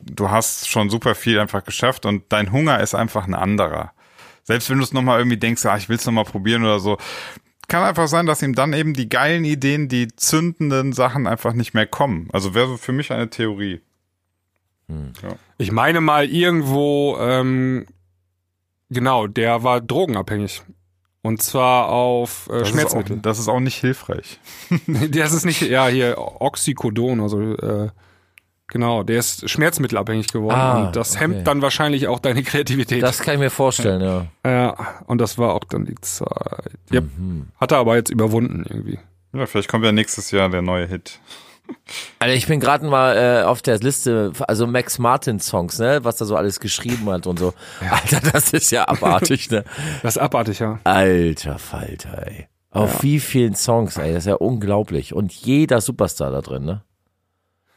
du 0.04 0.30
hast 0.30 0.68
schon 0.68 0.90
super 0.90 1.16
viel 1.16 1.40
einfach 1.40 1.64
geschafft 1.64 2.06
und 2.06 2.24
dein 2.28 2.52
Hunger 2.52 2.82
ist 2.82 2.94
einfach 2.94 3.26
ein 3.26 3.36
anderer. 3.36 3.94
Selbst 4.44 4.70
wenn 4.70 4.80
du 4.80 4.84
es 4.84 4.92
nochmal 4.92 5.20
irgendwie 5.20 5.38
denkst, 5.38 5.66
ah, 5.66 5.78
ich 5.78 5.88
will 5.88 5.96
es 5.96 6.06
nochmal 6.06 6.26
probieren 6.26 6.64
oder 6.64 6.80
so, 6.80 6.98
kann 7.68 7.84
einfach 7.84 8.08
sein, 8.08 8.26
dass 8.26 8.42
ihm 8.42 8.54
dann 8.54 8.74
eben 8.74 8.94
die 8.94 9.10
geilen 9.10 9.46
Ideen, 9.46 9.88
die 9.88 10.08
zündenden 10.16 10.94
Sachen 10.94 11.28
einfach 11.28 11.54
nicht 11.54 11.74
mehr 11.74 11.88
kommen. 11.88 12.28
Also 12.32 12.54
wäre 12.54 12.68
so 12.68 12.78
für 12.78 12.92
mich 12.92 13.12
eine 13.12 13.30
Theorie. 13.30 13.82
Ich 15.58 15.72
meine 15.72 16.02
mal 16.02 16.26
irgendwo, 16.26 17.18
ähm, 17.20 17.88
genau, 18.90 19.28
der 19.28 19.64
war 19.64 19.82
drogenabhängig. 19.82 20.62
Und 21.22 21.42
zwar 21.42 21.90
auf 21.90 22.48
äh, 22.52 22.60
Das 22.60 22.70
Schmerzmittel. 22.70 23.14
Ist 23.14 23.20
auch, 23.20 23.24
das 23.24 23.40
ist 23.40 23.48
auch 23.48 23.60
nicht 23.60 23.80
hilfreich. 23.80 24.40
das 25.10 25.34
ist 25.34 25.46
nicht, 25.46 25.62
ja, 25.62 25.88
hier 25.88 26.18
Oxycodon, 26.18 27.20
also 27.20 27.42
äh, 27.42 27.90
genau, 28.68 29.04
der 29.04 29.20
ist 29.20 29.50
schmerzmittelabhängig 29.50 30.28
geworden. 30.28 30.56
Ah, 30.56 30.88
und 30.88 30.96
das 30.96 31.12
okay. 31.12 31.22
hemmt 31.22 31.48
dann 31.48 31.62
wahrscheinlich 31.62 32.08
auch 32.08 32.20
deine 32.20 32.44
Kreativität. 32.44 33.04
Das 33.04 33.20
kann 33.20 33.36
ich 33.36 33.40
mir 33.40 33.50
vorstellen, 33.50 34.02
ja. 34.02 34.28
ja, 34.50 34.76
und 35.08 35.20
das 35.20 35.38
war 35.38 35.54
auch 35.54 35.64
dann 35.64 35.86
die 35.86 35.96
Zeit. 36.02 36.72
Yep. 36.92 37.04
Mhm. 37.18 37.48
Hat 37.60 37.72
er 37.72 37.80
aber 37.80 37.96
jetzt 37.96 38.10
überwunden 38.10 38.66
irgendwie. 38.68 39.00
Ja, 39.34 39.46
vielleicht 39.46 39.70
kommt 39.70 39.84
ja 39.84 39.92
nächstes 39.92 40.32
Jahr 40.32 40.50
der 40.50 40.62
neue 40.62 40.88
Hit. 40.88 41.20
Also 42.20 42.36
ich 42.36 42.48
bin 42.48 42.60
gerade 42.60 42.86
mal 42.86 43.18
äh, 43.18 43.44
auf 43.44 43.62
der 43.62 43.80
Liste, 43.80 44.32
also 44.48 44.68
Max 44.68 45.00
Martin 45.00 45.40
Songs, 45.40 45.80
ne, 45.80 46.00
was 46.04 46.20
er 46.22 46.28
so 46.28 46.36
alles 46.36 46.60
geschrieben 46.60 47.10
hat 47.10 47.28
und 47.28 47.40
so. 47.40 47.54
Alter, 47.90 48.22
das 48.32 48.54
ist 48.54 48.72
ja 48.72 48.88
abartig, 48.88 49.50
ne? 49.50 49.64
Das 50.04 50.16
ist 50.16 50.22
abartig, 50.22 50.60
ja. 50.60 50.80
Alter 50.84 51.58
Falter, 51.58 52.28
ey. 52.28 52.48
Auf 52.72 53.04
wie 53.04 53.20
vielen 53.20 53.56
Songs, 53.56 53.98
ey, 53.98 54.14
das 54.14 54.24
ist 54.24 54.28
ja 54.28 54.36
unglaublich. 54.36 55.14
Und 55.14 55.32
jeder 55.32 55.82
Superstar 55.82 56.32
da 56.32 56.42
drin, 56.42 56.66
ne? 56.66 56.84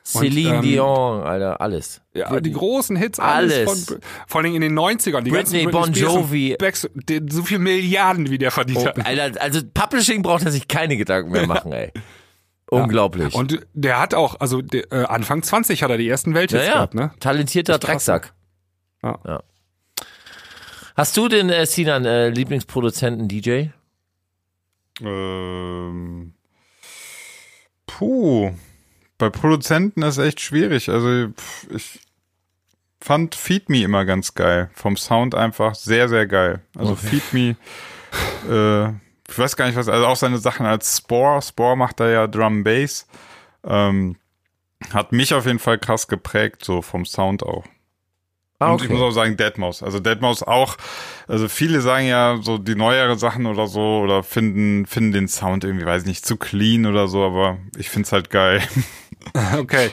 Celine 0.09 0.56
ähm, 0.56 0.62
Dion, 0.62 1.22
Alter, 1.22 1.61
alles. 1.61 2.00
Ja, 2.14 2.40
die 2.40 2.52
großen 2.52 2.96
Hits, 2.96 3.20
alles. 3.20 3.68
Alles. 3.68 3.84
Von, 3.84 3.98
vor 4.26 4.40
allem 4.40 4.54
in 4.54 4.62
den 4.62 4.78
90ern. 4.78 5.20
Die 5.20 5.30
Britney, 5.30 5.64
ganzen 5.64 5.70
Bon 5.70 5.92
Jovi. 5.92 6.56
So 7.28 7.42
viel 7.42 7.59
Milliarden, 7.59 8.30
wie 8.30 8.38
der 8.38 8.50
verdient 8.50 8.78
Oh, 8.78 8.86
hat. 8.86 9.04
Alter, 9.04 9.40
also 9.40 9.61
Publishing 9.74 10.22
braucht 10.22 10.44
er 10.44 10.50
sich 10.50 10.66
keine 10.66 10.96
Gedanken 10.96 11.30
mehr 11.30 11.46
machen, 11.46 11.72
ey. 11.72 11.92
Unglaublich. 12.70 13.34
Und 13.34 13.61
der 13.74 14.00
hat 14.00 14.14
auch, 14.14 14.40
also 14.40 14.62
der, 14.62 14.90
äh, 14.92 15.04
Anfang 15.04 15.42
20 15.42 15.82
hat 15.82 15.90
er 15.90 15.98
die 15.98 16.09
ersten 16.09 16.34
Welthits 16.34 16.62
ja, 16.62 16.68
ja. 16.68 16.74
gehabt, 16.74 16.94
ne? 16.94 17.11
talentierter 17.20 17.74
krass, 17.74 18.06
Drecksack. 18.06 18.32
Ja. 19.02 19.42
Hast 20.96 21.16
du 21.16 21.28
den 21.28 21.50
äh, 21.50 21.66
Sinan 21.66 22.04
äh, 22.06 22.30
Lieblingsproduzenten 22.30 23.28
DJ? 23.28 23.66
Ähm, 25.00 26.34
puh. 27.86 28.52
Bei 29.19 29.31
Produzenten 29.31 30.03
ist 30.03 30.19
echt 30.19 30.41
schwierig. 30.41 30.89
Also 30.89 31.33
ich 31.71 32.01
fand 33.01 33.35
Feed 33.35 33.69
Me 33.69 33.83
immer 33.83 34.05
ganz 34.05 34.35
geil. 34.35 34.71
Vom 34.75 34.97
Sound 34.97 35.35
einfach 35.35 35.75
sehr, 35.75 36.09
sehr 36.09 36.27
geil. 36.27 36.62
Also 36.77 36.95
Feed 36.97 37.33
Me, 37.33 37.57
äh, 38.49 38.89
ich 39.31 39.39
weiß 39.39 39.57
gar 39.57 39.66
nicht 39.66 39.77
was, 39.77 39.89
also 39.89 40.07
auch 40.07 40.16
seine 40.16 40.39
Sachen 40.39 40.66
als 40.66 40.97
Spore. 40.97 41.43
Spore 41.43 41.77
macht 41.77 42.01
da 42.01 42.09
ja 42.09 42.27
Drum 42.27 42.64
Bass. 42.64 43.07
Ähm, 43.64 44.16
hat 44.93 45.12
mich 45.12 45.35
auf 45.35 45.47
jeden 45.47 45.59
Fall 45.59 45.79
krass 45.79 46.07
geprägt, 46.07 46.64
so 46.64 46.81
vom 46.83 47.05
Sound 47.05 47.43
auch. 47.43 47.64
Ah, 48.61 48.73
Und 48.73 48.83
ich 48.83 48.89
muss 48.89 49.01
auch 49.01 49.11
sagen, 49.12 49.37
Deadmaus. 49.37 49.85
Also 49.85 50.01
Deadmaus 50.01 50.43
auch, 50.43 50.77
also 51.29 51.49
viele 51.49 51.81
sagen 51.81 52.07
ja 52.09 52.39
so 52.41 52.59
die 52.59 52.75
neuere 52.75 53.16
Sachen 53.16 53.47
oder 53.47 53.69
so 53.69 54.01
oder 54.01 54.25
finden, 54.25 54.85
finden 54.87 55.12
den 55.12 55.29
Sound 55.29 55.62
irgendwie, 55.62 55.87
weiß 55.87 56.07
nicht, 56.07 56.27
zu 56.27 56.37
clean 56.37 56.87
oder 56.87 57.07
so, 57.07 57.25
aber 57.25 57.59
ich 57.77 57.89
find's 57.89 58.11
halt 58.12 58.31
geil. 58.31 58.62
Okay. 59.59 59.91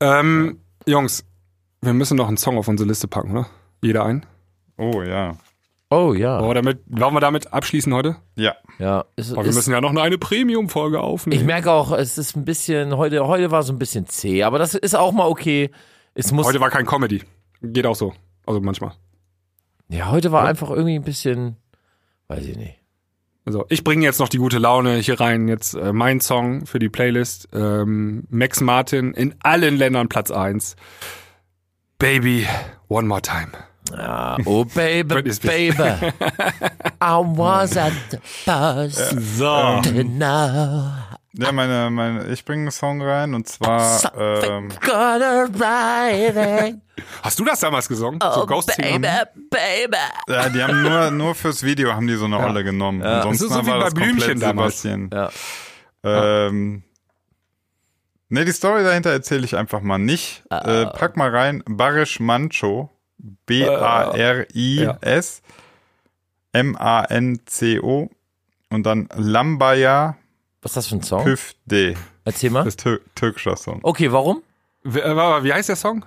Ähm, 0.00 0.60
Jungs, 0.86 1.24
wir 1.82 1.92
müssen 1.92 2.16
noch 2.16 2.28
einen 2.28 2.36
Song 2.36 2.56
auf 2.58 2.68
unsere 2.68 2.88
Liste 2.88 3.06
packen, 3.08 3.32
oder? 3.32 3.46
Jeder 3.82 4.04
einen. 4.04 4.24
Oh 4.78 5.02
ja. 5.02 5.36
Oh 5.90 6.14
ja. 6.14 6.38
Wollen 6.40 6.50
wir 6.50 6.54
damit, 6.54 6.80
wollen 6.86 7.14
wir 7.14 7.20
damit 7.20 7.52
abschließen 7.52 7.92
heute? 7.92 8.16
Ja. 8.36 8.54
ja 8.78 9.04
ist, 9.16 9.32
Aber 9.32 9.42
wir 9.42 9.50
ist, 9.50 9.56
müssen 9.56 9.72
ja 9.72 9.80
noch 9.80 9.94
eine 9.94 10.18
Premium-Folge 10.18 10.96
ich 10.98 11.02
aufnehmen. 11.02 11.46
merke 11.46 11.70
auch, 11.72 11.92
es 11.92 12.16
ist 12.16 12.36
ein 12.36 12.44
bisschen, 12.44 12.96
heute, 12.96 13.26
heute 13.26 13.50
war 13.50 13.62
so 13.62 13.72
ein 13.72 13.78
bisschen 13.78 14.06
zäh, 14.06 14.44
aber 14.44 14.58
das 14.58 14.74
ist 14.74 14.94
auch 14.94 15.12
mal 15.12 15.26
okay. 15.26 15.70
Es 16.14 16.32
muss, 16.32 16.46
Heute 16.46 16.60
war 16.60 16.70
kein 16.70 16.86
Comedy. 16.86 17.22
Geht 17.62 17.86
auch 17.86 17.94
so. 17.96 18.14
Also 18.46 18.60
manchmal. 18.60 18.92
ja, 19.88 20.10
heute 20.10 20.32
war 20.32 20.44
einfach 20.46 20.70
irgendwie 20.70 20.94
ein 20.96 21.04
bisschen, 21.04 21.56
weiß 22.28 22.46
ich 22.46 22.56
nicht. 22.56 22.79
Also 23.50 23.66
ich 23.68 23.82
bringe 23.82 24.04
jetzt 24.04 24.20
noch 24.20 24.28
die 24.28 24.38
gute 24.38 24.58
Laune 24.58 24.94
hier 24.98 25.18
rein. 25.18 25.48
Jetzt 25.48 25.74
äh, 25.74 25.92
mein 25.92 26.20
Song 26.20 26.66
für 26.66 26.78
die 26.78 26.88
Playlist. 26.88 27.48
Ähm, 27.52 28.22
Max 28.30 28.60
Martin 28.60 29.12
in 29.12 29.34
allen 29.42 29.76
Ländern 29.76 30.08
Platz 30.08 30.30
1. 30.30 30.76
Baby, 31.98 32.46
one 32.88 33.08
more 33.08 33.20
time. 33.20 33.48
Ah, 33.92 34.38
oh 34.44 34.64
baby, 34.64 35.02
Britney 35.14 35.32
Spears. 35.32 35.76
baby, 35.76 36.12
I 37.02 37.16
was 37.18 37.76
at 37.76 37.92
the 38.10 38.18
bus 38.46 38.94
So. 39.36 39.80
to 39.82 40.04
know 40.04 40.92
Ja, 41.32 41.52
meine, 41.52 41.90
meine, 41.90 42.26
ich 42.32 42.44
bringe 42.44 42.62
einen 42.62 42.72
Song 42.72 43.00
rein 43.02 43.34
und 43.34 43.46
zwar 43.46 44.00
ähm. 44.18 44.68
Hast 47.22 47.38
du 47.38 47.44
das 47.44 47.60
damals 47.60 47.88
gesungen? 47.88 48.18
so 48.20 48.42
Oh 48.42 48.46
Ghost 48.46 48.76
baby, 48.76 49.06
baby. 49.48 49.96
ja, 50.28 50.48
die 50.48 50.60
haben 50.62 50.82
nur, 50.82 51.10
nur 51.12 51.34
fürs 51.36 51.62
Video 51.62 51.94
haben 51.94 52.08
die 52.08 52.16
so 52.16 52.24
eine 52.24 52.36
Rolle 52.36 52.64
genommen. 52.64 53.02
Ansonsten 53.02 53.48
Das 53.48 53.56
ist 53.58 53.58
so 53.58 53.66
wie 53.66 53.70
war 53.70 53.78
bei 53.78 53.84
komplett 53.90 54.16
Blümchen 54.16 54.40
damals. 54.40 54.82
Sebastian. 54.82 55.10
Ja. 55.12 55.30
Ähm, 56.48 56.82
ne, 58.28 58.44
die 58.44 58.52
Story 58.52 58.82
dahinter 58.82 59.10
erzähle 59.10 59.44
ich 59.44 59.56
einfach 59.56 59.82
mal 59.82 59.98
nicht. 59.98 60.42
Äh, 60.50 60.86
pack 60.86 61.16
mal 61.16 61.30
rein, 61.30 61.62
Barish 61.66 62.18
Mancho, 62.18 62.90
B-A-R-I-S, 63.46 65.42
M-A-N-C-O 66.52 68.10
und 68.70 68.82
dann 68.84 69.08
Lambaya 69.14 70.16
Was 70.62 70.72
ist 70.72 70.76
das 70.76 70.86
für 70.88 70.96
ein 70.96 71.02
Song? 71.02 71.24
Püfde. 71.24 71.94
Erzähl 72.24 72.50
mal. 72.50 72.64
Das 72.64 72.74
ist 72.74 72.80
tür 72.80 73.00
türkischer 73.14 73.56
Song. 73.56 73.80
Okay, 73.82 74.12
warum? 74.12 74.42
Wie, 74.82 75.00
äh, 75.00 75.44
wie 75.44 75.52
heißt 75.52 75.68
der 75.68 75.76
Song? 75.76 76.04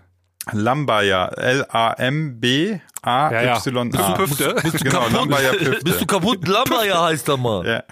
Lambaya, 0.52 1.28
L-A-M-B-A-Y-A. 1.28 3.32
Ja, 3.32 3.42
ja. 3.42 3.54
Bist 3.54 3.68
du 3.68 4.16
Püfte? 4.16 4.56
Genau, 4.84 5.08
Lambaya 5.08 5.54
Püfde. 5.54 6.06
kaputt? 6.08 6.48
Lambaya 6.48 7.06
heißt 7.06 7.28
der 7.28 7.38
mal. 7.38 7.66
Ja. 7.66 7.84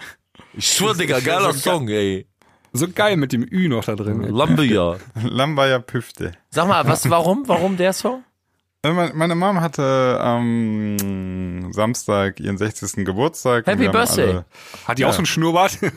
Ich 0.54 0.70
schwör, 0.70 0.94
Digga, 0.94 1.20
geiler 1.20 1.54
Song, 1.54 1.88
ey. 1.88 2.26
So 2.74 2.88
geil 2.88 3.16
mit 3.16 3.32
dem 3.32 3.42
Ü 3.42 3.68
noch 3.68 3.84
da 3.84 3.96
drin. 3.96 4.22
ey. 4.22 4.30
Lambaya. 4.30 4.96
Lambaya 5.22 5.78
Püfde. 5.78 6.32
Sag 6.50 6.68
mal, 6.68 6.86
was, 6.86 7.08
warum, 7.08 7.48
warum 7.48 7.76
der 7.76 7.92
Song? 7.92 8.24
Äh, 8.84 8.90
Meine 9.14 9.34
Mom 9.36 9.60
hatte 9.60 10.18
am 10.20 11.72
Samstag 11.72 12.40
ihren 12.40 12.58
60. 12.58 13.04
Geburtstag. 13.04 13.66
Happy 13.66 13.88
Birthday. 13.88 14.28
alle- 14.30 14.44
Hat 14.86 14.98
die 14.98 15.04
auch 15.04 15.12
so 15.12 15.18
einen 15.18 15.26
Schnurrbart? 15.26 15.78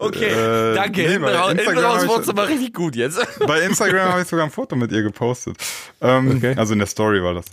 Okay, 0.00 0.26
Äh, 0.26 0.74
danke. 0.76 1.02
nee, 1.02 1.08
hinten 1.08 1.24
raus, 1.24 2.24
du 2.24 2.32
mal 2.32 2.46
richtig 2.46 2.72
gut 2.72 2.94
jetzt. 2.94 3.18
Bei 3.48 3.60
Instagram 3.62 4.10
habe 4.12 4.22
ich 4.22 4.28
sogar 4.28 4.44
ein 4.44 4.50
Foto 4.52 4.76
mit 4.76 4.92
ihr 4.92 5.02
gepostet. 5.02 5.56
Ähm, 6.00 6.36
Okay. 6.36 6.54
Also 6.56 6.74
in 6.74 6.78
der 6.78 6.86
Story 6.86 7.20
war 7.22 7.34
das. 7.34 7.46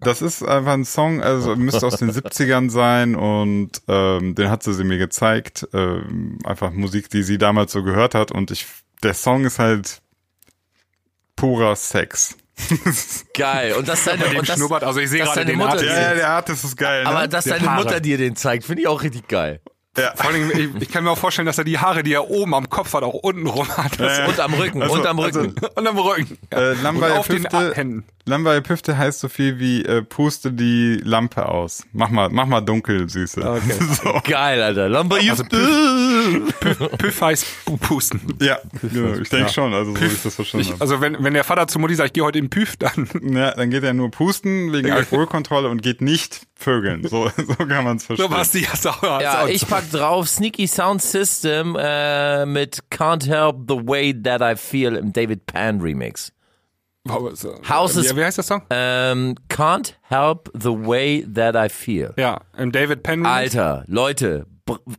Das 0.00 0.20
ist 0.20 0.42
einfach 0.46 0.72
ein 0.74 0.84
Song, 0.84 1.22
also 1.22 1.56
müsste 1.56 1.86
aus 1.86 1.96
den 1.96 2.10
70ern 2.12 2.68
sein 2.70 3.16
und 3.16 3.70
ähm, 3.88 4.34
den 4.34 4.50
hat 4.50 4.62
sie, 4.62 4.74
sie 4.74 4.84
mir 4.84 4.98
gezeigt. 4.98 5.66
Ähm, 5.72 6.38
einfach 6.44 6.72
Musik, 6.72 7.08
die 7.08 7.22
sie 7.22 7.38
damals 7.38 7.72
so 7.72 7.82
gehört 7.82 8.14
hat 8.14 8.32
und 8.32 8.50
ich, 8.50 8.66
der 9.02 9.14
Song 9.14 9.46
ist 9.46 9.58
halt 9.58 10.02
purer 11.38 11.76
Sex. 11.76 12.36
Geil. 13.34 13.74
Und 13.74 13.88
das 13.88 14.04
deine, 14.04 14.26
und 14.38 14.48
das, 14.48 14.56
Schnurrbart, 14.56 14.82
also 14.84 14.98
ich 15.00 15.08
sehe 15.10 15.20
dass 15.20 15.28
gerade 15.34 15.40
deine 15.46 15.50
den 15.52 15.58
Mutter 15.58 15.70
Artist. 15.72 15.90
dir- 15.90 16.00
Ja, 16.02 16.14
der 16.14 16.28
Artist 16.30 16.64
ist 16.64 16.76
geil, 16.76 17.04
ne? 17.04 17.08
aber 17.08 17.28
dass 17.28 17.44
Der 17.44 17.54
deine 17.58 17.70
Haare. 17.70 17.84
Mutter 17.84 18.00
dir 18.00 18.18
den 18.18 18.34
zeigt, 18.36 18.64
finde 18.64 18.82
ich 18.82 18.88
auch 18.88 19.02
richtig 19.02 19.28
geil. 19.28 19.60
ja. 19.96 20.12
Vor 20.16 20.30
allem, 20.30 20.50
ich, 20.50 20.82
ich 20.82 20.88
kann 20.90 21.04
mir 21.04 21.10
auch 21.12 21.18
vorstellen, 21.18 21.46
dass 21.46 21.58
er 21.58 21.64
die 21.64 21.78
Haare, 21.78 22.02
die 22.02 22.12
er 22.12 22.28
oben 22.30 22.54
am 22.54 22.68
Kopf 22.68 22.92
hat, 22.94 23.02
auch 23.04 23.14
unten 23.14 23.46
rum 23.46 23.68
hat. 23.76 23.98
Ja. 23.98 24.26
Und 24.26 24.40
am 24.40 24.54
Rücken, 24.54 24.82
Also- 24.82 24.94
und 24.94 25.06
am 25.06 25.20
also- 25.20 25.40
Rücken. 25.40 25.54
Und 25.76 25.86
am 25.86 25.98
Rücken. 25.98 26.38
Äh, 26.50 26.70
Und 26.72 26.82
Lambaya 26.82 27.16
auf 27.18 27.28
den 27.28 27.42
Püfte, 27.44 27.74
Händen. 27.74 28.04
Lambaye 28.28 28.60
Püfte 28.62 28.96
heißt 28.96 29.20
so 29.20 29.28
viel 29.28 29.58
wie 29.58 29.84
äh, 29.84 30.02
puste 30.02 30.52
die 30.52 31.00
Lampe 31.02 31.48
aus. 31.48 31.84
Mach 31.92 32.10
mal, 32.10 32.28
mach 32.30 32.46
mal 32.46 32.60
dunkel, 32.60 33.08
Süße. 33.08 33.40
Okay. 33.40 33.62
So. 34.02 34.20
Geil, 34.24 34.62
Alter. 34.62 34.88
Lumber 34.88 35.16
Also 35.16 35.44
Püff 36.98 37.20
heißt 37.22 37.46
pu- 37.66 37.78
pusten. 37.78 38.20
Ja, 38.40 38.58
genau, 38.80 39.14
ich 39.18 39.28
denke 39.28 39.50
schon, 39.52 39.72
also 39.72 39.94
so 39.94 40.04
ich 40.04 40.22
das 40.22 40.34
verstanden 40.34 40.68
Ich, 40.74 40.80
also 40.80 41.00
wenn, 41.00 41.22
wenn 41.22 41.34
der 41.34 41.44
Vater 41.44 41.66
zu 41.68 41.78
Mutti 41.78 41.94
sagt, 41.94 42.08
ich 42.08 42.12
gehe 42.14 42.24
heute 42.24 42.38
in 42.38 42.50
Püff, 42.50 42.76
dann 42.76 43.08
Ja, 43.22 43.52
dann 43.52 43.70
geht 43.70 43.84
er 43.84 43.94
nur 43.94 44.10
pusten 44.10 44.72
wegen 44.72 44.90
Alkoholkontrolle 44.90 45.68
und 45.68 45.82
geht 45.82 46.00
nicht 46.00 46.46
vögeln. 46.54 47.06
So, 47.08 47.30
so 47.36 47.54
kann 47.54 47.84
man 47.84 47.96
es 47.96 48.04
verstehen. 48.04 48.28
so 48.30 48.34
was 48.36 48.50
die 48.50 48.66
hast 48.68 48.84
du 48.84 48.90
auch. 48.90 49.02
hast 49.02 49.22
Ja, 49.22 49.46
ich 49.48 49.66
pack 49.66 49.90
drauf 49.90 50.28
Sneaky 50.28 50.66
Sound 50.66 51.02
System 51.02 51.76
äh, 51.78 52.46
mit 52.46 52.80
Can't 52.90 53.26
Help 53.26 53.56
the 53.68 53.76
Way 53.76 54.22
That 54.22 54.40
I 54.42 54.56
Feel 54.56 54.96
im 54.96 55.12
David 55.12 55.46
Pan 55.46 55.80
Remix. 55.80 56.32
House 57.10 57.46
House 57.68 57.96
is- 57.96 58.14
wie, 58.16 58.24
heißt 58.24 58.38
der 58.38 58.44
Song? 58.44 58.62
Ähm, 58.70 59.34
Can't 59.48 59.94
Help 60.02 60.50
the 60.54 60.70
Way 60.70 61.26
That 61.34 61.54
I 61.56 61.68
Feel. 61.68 62.14
Ja, 62.16 62.40
im 62.56 62.72
David 62.72 63.02
Penn. 63.02 63.24
Remix. 63.26 63.54
Alter, 63.56 63.84
Leute, 63.86 64.46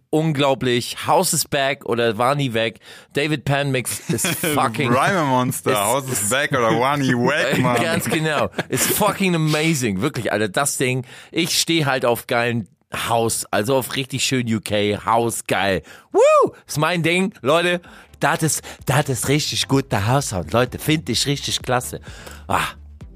unglaublich. 0.10 1.06
House 1.08 1.34
is 1.34 1.46
back 1.48 1.86
oder 1.86 2.18
war 2.18 2.36
nie 2.36 2.54
weg. 2.54 2.80
David 3.14 3.46
Pan 3.46 3.72
Mix 3.72 4.10
ist 4.10 4.28
fucking 4.56 4.92
Rhyme 4.92 5.26
Monster, 5.26 5.72
Ist- 5.72 5.78
House 5.80 6.10
is 6.12 6.30
back 6.30 6.52
oder 6.52 6.80
Wani 6.80 7.14
Wack, 7.14 7.58
Mann. 7.60 7.82
Ganz 7.82 8.06
genau. 8.06 8.50
Ist 8.70 8.88
fucking 8.92 9.36
amazing. 9.36 10.02
Wirklich, 10.02 10.32
Alter. 10.32 10.50
Das 10.50 10.78
Ding. 10.78 11.06
Ich 11.32 11.60
stehe 11.60 11.86
halt 11.86 12.06
auf 12.06 12.28
geilen 12.28 12.68
House. 12.94 13.46
Also 13.52 13.76
auf 13.78 13.96
richtig 13.96 14.24
schön 14.24 14.52
UK. 14.52 15.06
House 15.06 15.44
geil. 15.46 15.84
Woo! 16.12 16.52
Ist 16.68 16.80
mein 16.80 17.04
Ding. 17.04 17.34
Leute, 17.42 17.82
das 18.20 18.44
ist, 18.44 18.62
das 18.86 19.10
ist 19.10 19.28
richtig 19.28 19.68
gut, 19.68 19.92
der 19.92 20.08
Haussound. 20.08 20.52
Leute, 20.54 20.80
finde 20.80 21.12
ich 21.12 21.26
richtig 21.26 21.62
klasse. 21.62 22.02
Ah. 22.48 22.60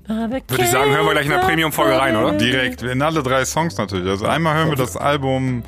Würde 0.07 0.41
ich 0.59 0.69
sagen, 0.69 0.91
hören 0.91 1.05
wir 1.05 1.13
gleich 1.13 1.25
in 1.25 1.31
der 1.31 1.39
Premium-Folge 1.39 1.97
rein, 1.97 2.15
oder? 2.15 2.33
Direkt, 2.37 2.81
in 2.81 3.01
alle 3.01 3.23
drei 3.23 3.45
Songs 3.45 3.77
natürlich. 3.77 4.09
Also 4.09 4.25
einmal 4.25 4.55
hören 4.55 4.69
wir 4.69 4.75
das 4.75 4.97
Album 4.97 5.63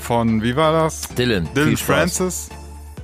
von, 0.00 0.42
wie 0.42 0.56
war 0.56 0.72
das? 0.72 1.02
Dylan. 1.14 1.48
Dylan 1.54 1.68
viel 1.68 1.76
Spaß. 1.76 1.86
Francis. 1.86 2.48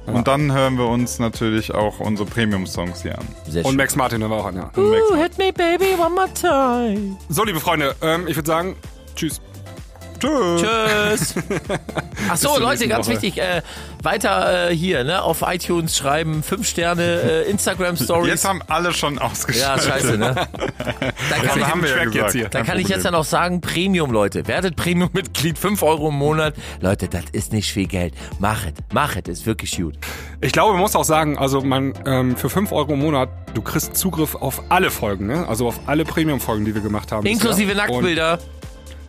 Und 0.07 0.29
dann 0.29 0.53
hören 0.53 0.77
wir 0.77 0.87
uns 0.87 1.19
natürlich 1.19 1.73
auch 1.73 2.01
unsere 2.01 2.29
Premium-Songs 2.29 3.03
hier 3.03 3.19
an. 3.19 3.27
Sehr 3.49 3.65
Und 3.65 3.71
schön. 3.71 3.77
Max 3.77 3.97
Martin 3.97 4.21
hören 4.21 4.33
wir 4.33 4.37
auch 4.37 4.47
an, 4.47 4.57
ja. 4.57 4.71
Ooh, 4.77 5.15
hit 5.17 5.39
me 5.39 5.53
baby 5.53 5.95
one 5.99 6.11
more 6.11 6.29
time. 6.35 7.17
So, 7.29 7.45
liebe 7.45 7.61
Freunde, 7.61 7.95
ähm, 8.03 8.27
ich 8.27 8.37
würde 8.37 8.47
sagen, 8.47 8.77
tschüss. 9.15 9.41
Tschüss. 10.25 11.35
Tschüss. 11.35 11.45
Ach 12.31 12.37
so, 12.37 12.59
Leute, 12.59 12.89
ganz 12.89 13.07
Woche. 13.07 13.15
wichtig. 13.15 13.39
Äh, 13.39 13.63
weiter 14.03 14.71
äh, 14.71 14.77
hier, 14.77 15.05
ne, 15.05 15.23
auf 15.23 15.43
iTunes 15.47 15.97
schreiben, 15.97 16.43
fünf 16.43 16.69
Sterne, 16.69 17.03
äh, 17.03 17.51
Instagram 17.51 17.97
Stories. 17.97 18.29
Jetzt 18.29 18.45
haben 18.45 18.61
alle 18.69 18.93
schon 18.93 19.17
ja, 19.17 19.23
ausgeschaltet. 19.23 19.85
scheiße, 19.85 20.19
ne? 20.19 20.35
Da 21.31 21.37
kann, 21.37 21.59
ich, 21.59 21.67
haben 21.67 21.83
wir 21.83 21.89
ja 21.89 21.95
Track 21.97 22.13
gesagt. 22.13 22.15
jetzt 22.15 22.33
hier. 22.33 22.49
da 22.49 22.63
kann 22.63 22.79
ich 22.79 22.89
jetzt 22.89 23.05
ja 23.05 23.11
Problem. 23.11 23.13
noch 23.21 23.25
sagen, 23.25 23.61
Premium, 23.61 24.11
Leute. 24.11 24.47
Werdet 24.47 24.77
Premium-Mitglied, 24.77 25.59
5 25.59 25.83
Euro 25.83 26.09
im 26.09 26.17
Monat. 26.17 26.55
Leute, 26.81 27.09
das 27.09 27.25
ist 27.33 27.53
nicht 27.53 27.73
viel 27.73 27.87
Geld. 27.87 28.15
Machet, 28.39 28.75
machet, 28.93 29.29
ist 29.29 29.47
wirklich 29.47 29.77
gut. 29.77 29.95
Ich 30.41 30.53
glaube, 30.53 30.73
man 30.73 30.83
muss 30.83 30.95
auch 30.95 31.05
sagen, 31.05 31.39
also 31.39 31.63
man 31.63 31.95
ähm, 32.07 32.37
für 32.37 32.51
5 32.51 32.73
Euro 32.73 32.93
im 32.93 33.01
Monat, 33.01 33.31
du 33.55 33.63
kriegst 33.63 33.97
Zugriff 33.97 34.35
auf 34.35 34.63
alle 34.69 34.91
Folgen, 34.91 35.27
ne? 35.27 35.47
Also 35.49 35.67
auf 35.67 35.81
alle 35.87 36.05
Premium-Folgen, 36.05 36.65
die 36.65 36.75
wir 36.75 36.83
gemacht 36.83 37.13
haben. 37.13 37.27
Inklusive. 37.27 37.75
Nacktbilder. 37.75 38.35
Und, 38.35 38.64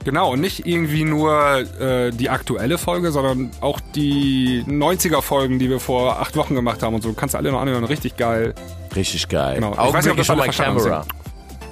genau, 0.06 0.32
und 0.32 0.40
nicht 0.40 0.66
irgendwie 0.66 1.04
nur 1.04 1.58
äh, 1.82 2.12
die 2.12 2.30
aktuelle 2.30 2.78
Folge, 2.78 3.12
sondern 3.12 3.52
auch 3.60 3.82
die 3.94 4.64
90er-Folgen, 4.68 5.60
die 5.60 5.70
wir 5.70 5.82
vor 5.82 6.20
acht 6.22 6.38
Wochen 6.38 6.56
gemacht 6.56 6.82
haben 6.82 6.96
und 6.96 7.02
so. 7.02 7.12
Kannst 7.12 7.34
du 7.34 7.38
alle 7.40 7.52
noch 7.52 7.60
anhören, 7.60 7.84
richtig 7.84 8.16
geil. 8.16 8.56
Richtig 8.96 9.28
geil. 9.28 9.56
Genau. 9.56 9.74
Ich 9.74 9.94
weiß 9.94 10.06
nicht, 10.06 10.12
ob 10.12 10.18
das 10.18 10.28
schon 10.28 10.38
mal 10.38 10.48
Camera. 10.50 11.06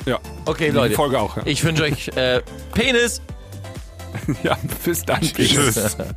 Ja, 0.05 0.19
Okay, 0.45 0.65
die 0.71 0.75
Leute. 0.75 0.95
Folge 0.95 1.17
auch. 1.19 1.37
Ja, 1.37 1.43
Ich 1.45 1.63
wünsche 1.63 1.83
euch 1.83 2.09
äh, 2.09 2.41
Penis. 2.73 3.21
ja 4.43 4.57
bis 4.83 5.03
dann. 5.03 5.21
Tschüss. 5.21 5.97